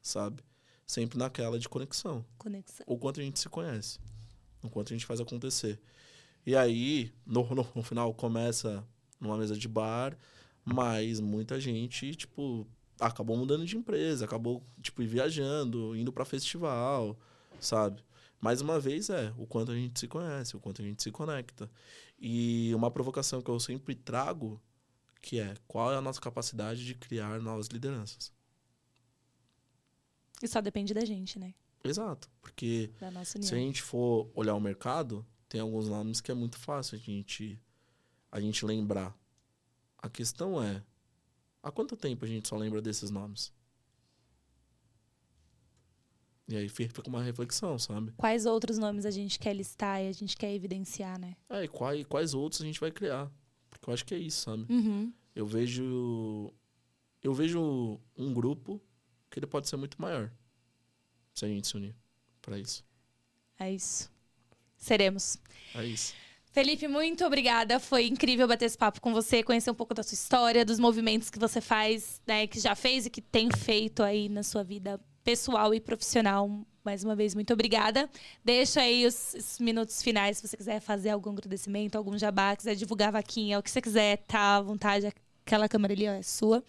sabe? 0.00 0.42
Sempre 0.84 1.16
naquela 1.16 1.58
de 1.58 1.68
conexão. 1.68 2.24
Conexão. 2.36 2.84
O 2.88 2.98
quanto 2.98 3.20
a 3.20 3.22
gente 3.22 3.38
se 3.38 3.48
conhece. 3.48 4.00
O 4.62 4.68
quanto 4.68 4.92
a 4.92 4.96
gente 4.96 5.06
faz 5.06 5.20
acontecer. 5.20 5.80
E 6.44 6.56
aí, 6.56 7.12
no, 7.24 7.44
no, 7.54 7.66
no 7.74 7.82
final, 7.82 8.12
começa 8.14 8.84
numa 9.20 9.38
mesa 9.38 9.56
de 9.56 9.68
bar, 9.68 10.18
mas 10.64 11.20
muita 11.20 11.60
gente, 11.60 12.14
tipo, 12.16 12.66
acabou 12.98 13.36
mudando 13.36 13.64
de 13.64 13.76
empresa, 13.76 14.24
acabou, 14.24 14.62
tipo, 14.80 15.02
viajando, 15.04 15.96
indo 15.96 16.12
para 16.12 16.24
festival, 16.24 17.16
sabe? 17.60 18.02
Mais 18.40 18.60
uma 18.60 18.80
vez 18.80 19.08
é 19.08 19.32
o 19.38 19.46
quanto 19.46 19.70
a 19.70 19.74
gente 19.76 20.00
se 20.00 20.08
conhece, 20.08 20.56
o 20.56 20.60
quanto 20.60 20.82
a 20.82 20.84
gente 20.84 21.00
se 21.00 21.12
conecta. 21.12 21.70
E 22.18 22.74
uma 22.74 22.90
provocação 22.90 23.40
que 23.40 23.48
eu 23.48 23.60
sempre 23.60 23.94
trago, 23.94 24.60
que 25.22 25.38
é 25.38 25.54
qual 25.68 25.92
é 25.92 25.96
a 25.96 26.00
nossa 26.00 26.20
capacidade 26.20 26.84
de 26.84 26.96
criar 26.96 27.40
novas 27.40 27.68
lideranças. 27.68 28.32
E 30.42 30.48
só 30.48 30.60
depende 30.60 30.92
da 30.92 31.04
gente, 31.04 31.38
né? 31.38 31.54
Exato, 31.84 32.28
porque 32.40 32.90
se 33.24 33.54
a 33.54 33.58
gente 33.58 33.80
for 33.80 34.30
olhar 34.34 34.54
o 34.54 34.60
mercado, 34.60 35.24
tem 35.48 35.60
alguns 35.60 35.88
nomes 35.88 36.20
que 36.20 36.30
é 36.30 36.34
muito 36.34 36.58
fácil 36.58 36.96
a 36.96 36.98
gente 36.98 37.60
a 38.30 38.40
gente 38.40 38.64
lembrar. 38.64 39.16
A 39.98 40.08
questão 40.08 40.62
é 40.62 40.82
há 41.62 41.70
quanto 41.70 41.96
tempo 41.96 42.24
a 42.24 42.28
gente 42.28 42.48
só 42.48 42.56
lembra 42.56 42.82
desses 42.82 43.10
nomes? 43.10 43.52
E 46.48 46.56
aí 46.56 46.68
fica 46.68 47.08
uma 47.08 47.22
reflexão, 47.22 47.78
sabe? 47.78 48.12
Quais 48.16 48.46
outros 48.46 48.78
nomes 48.78 49.06
a 49.06 49.10
gente 49.10 49.38
quer 49.38 49.54
listar 49.54 50.02
e 50.02 50.08
a 50.08 50.12
gente 50.12 50.36
quer 50.36 50.52
evidenciar, 50.52 51.18
né? 51.18 51.36
É, 51.48 51.64
e 51.64 51.68
quais, 51.68 52.04
quais 52.06 52.34
outros 52.34 52.60
a 52.60 52.64
gente 52.64 52.80
vai 52.80 52.90
criar? 52.90 53.30
Porque 53.82 53.90
eu 53.90 53.94
acho 53.94 54.04
que 54.06 54.14
é 54.14 54.18
isso, 54.18 54.42
sabe? 54.42 54.64
Uhum. 54.72 55.12
Eu 55.34 55.44
vejo 55.44 56.54
eu 57.20 57.34
vejo 57.34 58.00
um 58.16 58.32
grupo 58.32 58.80
que 59.28 59.40
ele 59.40 59.46
pode 59.46 59.68
ser 59.68 59.76
muito 59.76 60.00
maior 60.00 60.30
se 61.34 61.44
a 61.44 61.48
gente 61.48 61.66
se 61.66 61.76
unir 61.76 61.96
para 62.40 62.60
isso. 62.60 62.84
É 63.58 63.72
isso. 63.72 64.08
Seremos. 64.76 65.36
É 65.74 65.84
isso. 65.84 66.14
Felipe, 66.52 66.86
muito 66.86 67.24
obrigada. 67.24 67.80
Foi 67.80 68.06
incrível 68.06 68.46
bater 68.46 68.66
esse 68.66 68.78
papo 68.78 69.00
com 69.00 69.12
você, 69.12 69.42
conhecer 69.42 69.70
um 69.70 69.74
pouco 69.74 69.94
da 69.94 70.04
sua 70.04 70.14
história, 70.14 70.64
dos 70.64 70.78
movimentos 70.78 71.28
que 71.28 71.38
você 71.38 71.60
faz, 71.60 72.22
né, 72.24 72.46
que 72.46 72.60
já 72.60 72.76
fez 72.76 73.06
e 73.06 73.10
que 73.10 73.20
tem 73.20 73.50
feito 73.50 74.00
aí 74.02 74.28
na 74.28 74.44
sua 74.44 74.62
vida 74.62 75.00
pessoal 75.24 75.74
e 75.74 75.80
profissional. 75.80 76.64
Mais 76.84 77.04
uma 77.04 77.14
vez, 77.14 77.34
muito 77.34 77.52
obrigada. 77.52 78.10
Deixa 78.44 78.80
aí 78.80 79.06
os, 79.06 79.34
os 79.34 79.58
minutos 79.60 80.02
finais, 80.02 80.38
se 80.38 80.48
você 80.48 80.56
quiser 80.56 80.80
fazer 80.80 81.10
algum 81.10 81.30
agradecimento, 81.30 81.96
algum 81.96 82.18
jabá, 82.18 82.56
quiser 82.56 82.74
divulgar 82.74 83.08
a 83.08 83.12
vaquinha, 83.12 83.58
o 83.58 83.62
que 83.62 83.70
você 83.70 83.80
quiser, 83.80 84.18
tá 84.26 84.56
à 84.56 84.60
vontade. 84.60 85.12
Aquela 85.46 85.68
câmera 85.68 85.94
ali 85.94 86.08
ó, 86.08 86.12
é 86.12 86.22
sua. 86.22 86.62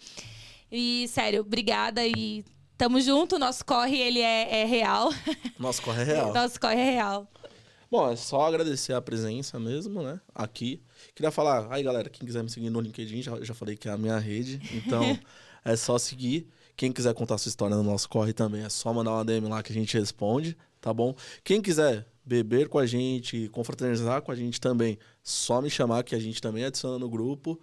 E, 0.70 1.06
sério, 1.08 1.40
obrigada 1.40 2.06
e 2.06 2.44
tamo 2.78 3.00
junto. 3.00 3.38
Nosso 3.38 3.64
corre, 3.64 3.96
ele 3.96 4.20
é, 4.20 4.62
é 4.62 4.64
real. 4.64 5.10
Nosso 5.58 5.82
corre 5.82 6.02
é 6.02 6.04
real. 6.04 6.32
Nosso 6.32 6.60
corre 6.60 6.80
é 6.80 6.90
real. 6.92 7.28
Bom, 7.90 8.10
é 8.10 8.16
só 8.16 8.42
agradecer 8.42 8.92
a 8.92 9.00
presença 9.00 9.58
mesmo, 9.58 10.02
né? 10.02 10.20
Aqui. 10.34 10.82
Queria 11.14 11.30
falar, 11.30 11.72
aí 11.72 11.82
galera, 11.82 12.08
quem 12.08 12.26
quiser 12.26 12.42
me 12.42 12.50
seguir 12.50 12.70
no 12.70 12.80
LinkedIn, 12.80 13.22
já, 13.22 13.40
já 13.40 13.54
falei 13.54 13.76
que 13.76 13.88
é 13.88 13.92
a 13.92 13.98
minha 13.98 14.18
rede. 14.18 14.60
Então, 14.72 15.18
é 15.64 15.76
só 15.76 15.98
seguir. 15.98 16.48
Quem 16.76 16.92
quiser 16.92 17.14
contar 17.14 17.38
sua 17.38 17.48
história 17.48 17.76
no 17.76 17.82
nosso 17.82 18.08
corre 18.08 18.32
também, 18.32 18.64
é 18.64 18.68
só 18.68 18.92
mandar 18.92 19.12
uma 19.12 19.24
DM 19.24 19.48
lá 19.48 19.62
que 19.62 19.72
a 19.72 19.74
gente 19.74 19.96
responde, 19.96 20.56
tá 20.80 20.92
bom? 20.92 21.14
Quem 21.42 21.62
quiser 21.62 22.06
beber 22.24 22.68
com 22.68 22.78
a 22.78 22.86
gente, 22.86 23.48
confraternizar 23.50 24.22
com 24.22 24.32
a 24.32 24.34
gente 24.34 24.60
também, 24.60 24.98
só 25.22 25.60
me 25.60 25.70
chamar 25.70 26.02
que 26.02 26.14
a 26.14 26.18
gente 26.18 26.40
também 26.40 26.64
adiciona 26.64 26.98
no 26.98 27.08
grupo. 27.08 27.60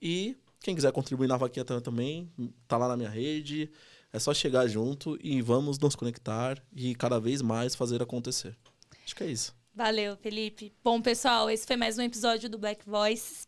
E 0.00 0.36
quem 0.60 0.74
quiser 0.74 0.92
contribuir 0.92 1.26
na 1.26 1.36
vaquinha 1.36 1.64
também, 1.64 2.30
tá 2.66 2.76
lá 2.76 2.88
na 2.88 2.96
minha 2.96 3.10
rede. 3.10 3.70
É 4.12 4.18
só 4.18 4.32
chegar 4.32 4.66
junto 4.66 5.18
e 5.22 5.42
vamos 5.42 5.78
nos 5.78 5.94
conectar 5.94 6.62
e 6.74 6.94
cada 6.94 7.20
vez 7.20 7.42
mais 7.42 7.74
fazer 7.74 8.00
acontecer. 8.00 8.56
Acho 9.04 9.14
que 9.14 9.24
é 9.24 9.26
isso. 9.26 9.54
Valeu, 9.74 10.16
Felipe. 10.16 10.72
Bom, 10.82 11.02
pessoal, 11.02 11.50
esse 11.50 11.66
foi 11.66 11.76
mais 11.76 11.98
um 11.98 12.02
episódio 12.02 12.48
do 12.48 12.56
Black 12.56 12.88
Voices. 12.88 13.46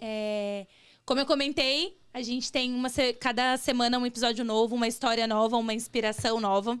É, 0.00 0.66
Como 1.10 1.20
eu 1.20 1.26
comentei, 1.26 1.98
a 2.14 2.22
gente 2.22 2.52
tem 2.52 2.72
uma 2.72 2.88
cada 3.18 3.56
semana 3.56 3.98
um 3.98 4.06
episódio 4.06 4.44
novo, 4.44 4.76
uma 4.76 4.86
história 4.86 5.26
nova, 5.26 5.56
uma 5.56 5.74
inspiração 5.74 6.38
nova. 6.38 6.78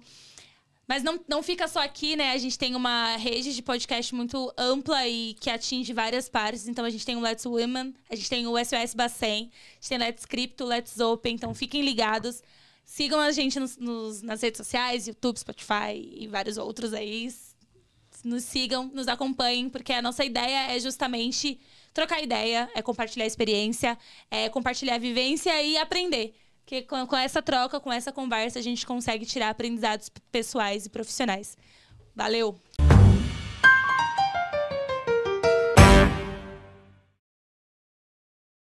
Mas 0.86 1.02
não, 1.02 1.18
não 1.26 1.42
fica 1.42 1.66
só 1.66 1.80
aqui, 1.82 2.14
né? 2.14 2.30
A 2.30 2.38
gente 2.38 2.56
tem 2.56 2.76
uma 2.76 3.16
rede 3.16 3.52
de 3.52 3.60
podcast 3.60 4.14
muito 4.14 4.52
ampla 4.56 5.04
e 5.08 5.34
que 5.40 5.50
atinge 5.50 5.92
várias 5.92 6.28
partes. 6.28 6.68
Então 6.68 6.84
a 6.84 6.90
gente 6.90 7.04
tem 7.04 7.16
o 7.16 7.20
Let's 7.20 7.44
Women, 7.44 7.92
a 8.08 8.14
gente 8.14 8.30
tem 8.30 8.46
o 8.46 8.56
SOS 8.56 8.94
Bacen, 8.94 9.50
a 9.50 9.74
gente 9.80 9.88
tem 9.88 9.98
Let's 9.98 10.24
Crypto, 10.24 10.64
Let's 10.64 11.00
Open. 11.00 11.34
Então 11.34 11.52
fiquem 11.52 11.82
ligados. 11.82 12.40
Sigam 12.84 13.18
a 13.18 13.32
gente 13.32 13.58
nos- 13.58 13.76
nos- 13.78 14.22
nas 14.22 14.40
redes 14.42 14.58
sociais, 14.58 15.08
YouTube, 15.08 15.40
Spotify 15.40 15.90
e 16.20 16.28
vários 16.28 16.56
outros 16.56 16.94
aí 16.94 17.26
nos 18.24 18.44
sigam, 18.44 18.90
nos 18.92 19.08
acompanhem, 19.08 19.68
porque 19.68 19.92
a 19.92 20.02
nossa 20.02 20.24
ideia 20.24 20.72
é 20.72 20.78
justamente 20.78 21.60
trocar 21.92 22.22
ideia, 22.22 22.70
é 22.74 22.82
compartilhar 22.82 23.26
experiência, 23.26 23.96
é 24.30 24.48
compartilhar 24.48 24.98
vivência 24.98 25.62
e 25.62 25.76
aprender. 25.76 26.34
Porque 26.64 26.82
com, 26.82 27.06
com 27.06 27.16
essa 27.16 27.42
troca, 27.42 27.80
com 27.80 27.92
essa 27.92 28.12
conversa, 28.12 28.58
a 28.58 28.62
gente 28.62 28.86
consegue 28.86 29.26
tirar 29.26 29.50
aprendizados 29.50 30.10
pessoais 30.30 30.86
e 30.86 30.90
profissionais. 30.90 31.56
Valeu! 32.14 32.58